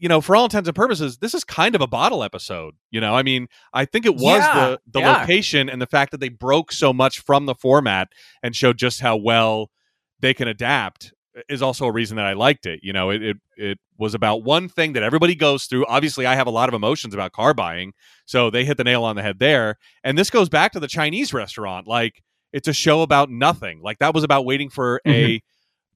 you 0.04 0.10
know, 0.10 0.20
for 0.20 0.36
all 0.36 0.44
intents 0.44 0.68
and 0.68 0.76
purposes, 0.76 1.20
this 1.20 1.34
is 1.34 1.46
kind 1.46 1.76
of 1.76 1.82
a 1.82 1.88
bottle 1.88 2.26
episode. 2.26 2.76
You 2.92 3.00
know, 3.00 3.16
I 3.16 3.24
mean, 3.24 3.48
I 3.74 3.86
think 3.86 4.06
it 4.06 4.16
was 4.16 4.40
Yeah, 4.40 4.54
the 4.54 4.80
the 4.92 5.00
yeah. 5.00 5.20
location 5.20 5.70
and 5.70 5.82
the 5.82 5.86
fact 5.86 6.12
that 6.12 6.20
they 6.20 6.28
broke 6.28 6.74
so 6.74 6.92
much 6.92 7.22
from 7.22 7.46
the 7.46 7.56
format 7.56 8.10
and 8.44 8.54
showed 8.54 8.78
just 8.78 9.00
how 9.00 9.16
well 9.16 9.72
they 10.20 10.34
can 10.34 10.50
adapt 10.50 11.14
is 11.48 11.62
also 11.62 11.86
a 11.86 11.92
reason 11.92 12.18
that 12.18 12.26
I 12.26 12.34
liked 12.34 12.66
it. 12.66 12.82
You 12.84 12.92
know, 12.92 13.12
it 13.12 13.24
it, 13.24 13.38
it 13.56 13.80
was 13.98 14.14
about 14.14 14.44
one 14.44 14.68
thing 14.68 14.92
that 14.92 15.04
everybody 15.04 15.36
goes 15.36 15.68
through. 15.68 15.86
Obviously, 15.86 16.26
I 16.26 16.36
have 16.36 16.48
a 16.48 16.52
lot 16.52 16.68
of 16.68 16.76
emotions 16.76 17.14
about 17.14 17.32
car 17.32 17.54
buying, 17.54 17.94
so 18.26 18.50
they 18.50 18.66
hit 18.66 18.76
the 18.76 18.84
nail 18.84 19.06
on 19.06 19.16
the 19.16 19.22
head 19.22 19.40
there. 19.40 19.78
And 20.04 20.18
this 20.18 20.30
goes 20.30 20.50
back 20.50 20.74
to 20.74 20.82
the 20.82 20.90
Chinese 20.90 21.34
restaurant. 21.34 21.88
Like 21.88 22.22
it's 22.52 22.68
a 22.68 22.74
show 22.74 23.04
about 23.04 23.30
nothing. 23.30 23.80
Like 23.82 24.00
that 24.00 24.14
was 24.14 24.26
about 24.26 24.44
waiting 24.44 24.70
for 24.70 25.00
mm-hmm. 25.08 25.12
a 25.16 25.42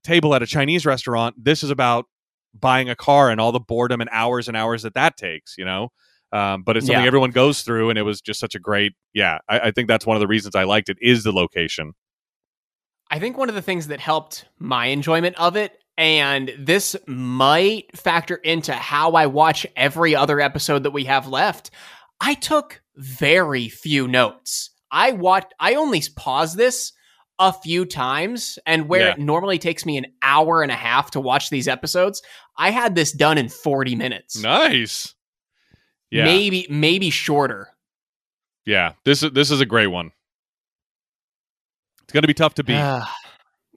table 0.02 0.34
at 0.34 0.42
a 0.42 0.46
Chinese 0.46 0.86
restaurant. 0.86 1.34
This 1.36 1.62
is 1.62 1.68
about 1.68 2.06
buying 2.54 2.88
a 2.88 2.96
car 2.96 3.30
and 3.30 3.40
all 3.40 3.52
the 3.52 3.60
boredom 3.60 4.00
and 4.00 4.10
hours 4.12 4.48
and 4.48 4.56
hours 4.56 4.82
that 4.82 4.94
that 4.94 5.16
takes. 5.16 5.56
You 5.58 5.64
know. 5.64 5.88
Um, 6.30 6.62
but 6.62 6.76
it's 6.76 6.84
something 6.86 7.00
Yeah. 7.00 7.06
everyone 7.06 7.30
goes 7.30 7.62
through, 7.62 7.88
and 7.88 7.98
it 7.98 8.02
was 8.02 8.20
just 8.20 8.38
such 8.38 8.54
a 8.54 8.58
great, 8.58 8.92
yeah. 9.14 9.38
I, 9.48 9.60
I 9.60 9.70
think 9.70 9.88
that's 9.88 10.04
one 10.04 10.14
of 10.14 10.20
the 10.20 10.26
reasons 10.26 10.54
I 10.54 10.64
liked 10.64 10.90
it 10.90 10.98
is 11.00 11.24
the 11.24 11.32
location. 11.32 11.94
I 13.10 13.18
think 13.18 13.38
one 13.38 13.48
of 13.48 13.54
the 13.54 13.62
things 13.62 13.86
that 13.86 14.00
helped 14.00 14.44
my 14.58 14.86
enjoyment 14.86 15.36
of 15.40 15.56
it, 15.56 15.72
and 15.96 16.52
this 16.58 16.94
might 17.06 17.96
factor 17.96 18.34
into 18.36 18.74
how 18.74 19.12
I 19.12 19.24
watch 19.24 19.66
every 19.74 20.14
other 20.14 20.38
episode 20.38 20.82
that 20.82 20.90
we 20.90 21.04
have 21.04 21.26
left, 21.26 21.70
I 22.20 22.34
took 22.34 22.82
very 22.94 23.70
few 23.70 24.06
notes. 24.06 24.70
I 24.90 25.12
watched 25.12 25.54
I 25.58 25.76
only 25.76 26.02
paused 26.14 26.58
this 26.58 26.92
a 27.38 27.52
few 27.52 27.84
times, 27.84 28.58
and 28.66 28.88
where 28.88 29.06
Yeah. 29.06 29.12
it 29.12 29.18
normally 29.18 29.58
takes 29.58 29.86
me 29.86 29.96
an 29.96 30.06
hour 30.22 30.62
and 30.62 30.72
a 30.72 30.76
half 30.76 31.10
to 31.12 31.20
watch 31.20 31.50
these 31.50 31.68
episodes, 31.68 32.22
I 32.56 32.70
had 32.70 32.94
this 32.94 33.12
done 33.12 33.38
in 33.38 33.48
40 33.48 33.94
minutes. 33.94 34.36
Nice. 34.42 35.14
Yeah. 36.10 36.24
Maybe 36.24 36.66
maybe 36.70 37.10
shorter. 37.10 37.68
Yeah. 38.66 38.92
This 39.04 39.22
is 39.22 39.30
this 39.32 39.50
is 39.50 39.60
a 39.60 39.66
great 39.66 39.86
one. 39.88 40.10
It's 42.02 42.12
going 42.12 42.22
to 42.22 42.28
be 42.28 42.34
tough 42.34 42.54
to 42.54 42.64
beat. 42.64 42.76
Ah, 42.76 43.14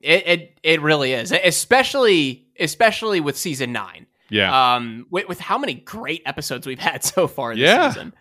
it, 0.01 0.27
it 0.27 0.59
it 0.63 0.81
really 0.81 1.13
is, 1.13 1.31
especially 1.31 2.47
especially 2.59 3.19
with 3.19 3.37
season 3.37 3.71
nine. 3.73 4.07
yeah. 4.29 4.75
Um, 4.75 5.05
with, 5.11 5.27
with 5.27 5.39
how 5.39 5.57
many 5.57 5.73
great 5.73 6.21
episodes 6.25 6.65
we've 6.65 6.79
had 6.79 7.03
so 7.13 7.27
far 7.27 7.53
this 7.53 7.63
Yeah. 7.63 7.89
season. 7.89 8.13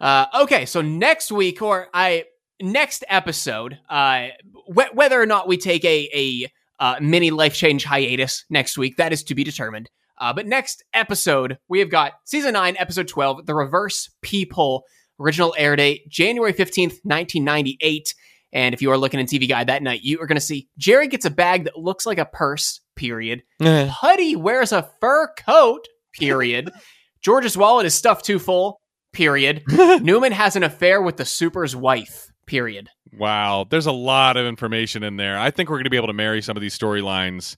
Uh, 0.00 0.26
okay, 0.42 0.66
so 0.66 0.82
next 0.82 1.32
week 1.32 1.62
or 1.62 1.88
I 1.94 2.24
next 2.60 3.04
episode, 3.08 3.78
uh, 3.88 4.28
wh- 4.66 4.94
whether 4.94 5.20
or 5.20 5.26
not 5.26 5.48
we 5.48 5.56
take 5.56 5.84
a 5.84 6.08
a 6.14 6.52
uh, 6.82 6.96
mini 7.00 7.30
life 7.30 7.54
change 7.54 7.84
hiatus 7.84 8.44
next 8.50 8.76
week, 8.76 8.96
that 8.96 9.12
is 9.12 9.22
to 9.24 9.34
be 9.34 9.44
determined. 9.44 9.90
Uh, 10.18 10.32
but 10.32 10.46
next 10.46 10.84
episode, 10.92 11.58
we 11.68 11.80
have 11.80 11.90
got 11.90 12.12
season 12.24 12.52
nine, 12.52 12.76
episode 12.78 13.08
twelve, 13.08 13.46
the 13.46 13.54
reverse 13.54 14.10
peephole. 14.22 14.84
Original 15.20 15.54
air 15.56 15.76
date 15.76 16.08
January 16.08 16.52
fifteenth, 16.52 16.98
nineteen 17.04 17.44
ninety 17.44 17.78
eight. 17.80 18.14
And 18.52 18.72
if 18.72 18.80
you 18.80 18.90
are 18.92 18.98
looking 18.98 19.18
in 19.18 19.26
TV 19.26 19.48
Guide 19.48 19.66
that 19.66 19.82
night, 19.82 20.02
you 20.02 20.20
are 20.20 20.26
going 20.26 20.36
to 20.36 20.40
see 20.40 20.68
Jerry 20.78 21.08
gets 21.08 21.24
a 21.24 21.30
bag 21.30 21.64
that 21.64 21.76
looks 21.76 22.06
like 22.06 22.18
a 22.18 22.24
purse. 22.24 22.80
Period. 22.94 23.42
Puddy 23.90 24.36
wears 24.36 24.70
a 24.70 24.88
fur 25.00 25.28
coat. 25.44 25.86
Period. 26.12 26.70
George's 27.22 27.56
wallet 27.56 27.86
is 27.86 27.94
stuffed 27.94 28.24
too 28.24 28.38
full. 28.38 28.80
Period. 29.12 29.62
Newman 29.68 30.30
has 30.32 30.54
an 30.54 30.62
affair 30.62 31.02
with 31.02 31.16
the 31.16 31.24
super's 31.24 31.74
wife. 31.74 32.28
Period. 32.46 32.90
wow. 33.16 33.66
There's 33.68 33.86
a 33.86 33.92
lot 33.92 34.36
of 34.36 34.46
information 34.46 35.02
in 35.02 35.16
there. 35.16 35.38
I 35.38 35.50
think 35.50 35.68
we're 35.70 35.76
going 35.76 35.84
to 35.84 35.90
be 35.90 35.96
able 35.96 36.08
to 36.08 36.12
marry 36.12 36.42
some 36.42 36.56
of 36.56 36.60
these 36.60 36.76
storylines 36.78 37.56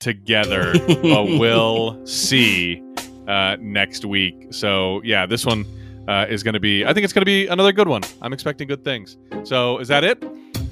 together, 0.00 0.72
but 0.86 1.24
we'll 1.38 2.04
see 2.06 2.82
uh, 3.28 3.56
next 3.60 4.04
week. 4.04 4.48
So, 4.50 5.00
yeah, 5.04 5.26
this 5.26 5.46
one 5.46 5.64
uh, 6.08 6.26
is 6.28 6.42
going 6.42 6.54
to 6.54 6.60
be, 6.60 6.84
I 6.84 6.92
think 6.92 7.04
it's 7.04 7.12
going 7.12 7.22
to 7.22 7.26
be 7.26 7.46
another 7.46 7.72
good 7.72 7.88
one. 7.88 8.02
I'm 8.20 8.32
expecting 8.32 8.68
good 8.68 8.84
things. 8.84 9.16
So, 9.44 9.78
is 9.78 9.88
that 9.88 10.04
it? 10.04 10.22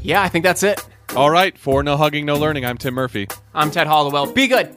Yeah, 0.02 0.22
I 0.22 0.28
think 0.28 0.42
that's 0.44 0.62
it. 0.62 0.84
All 1.14 1.30
right. 1.30 1.56
For 1.56 1.82
No 1.82 1.96
Hugging, 1.96 2.26
No 2.26 2.36
Learning, 2.36 2.64
I'm 2.64 2.76
Tim 2.78 2.94
Murphy. 2.94 3.28
I'm 3.54 3.70
Ted 3.70 3.86
Hollowell. 3.86 4.32
Be 4.32 4.48
good. 4.48 4.74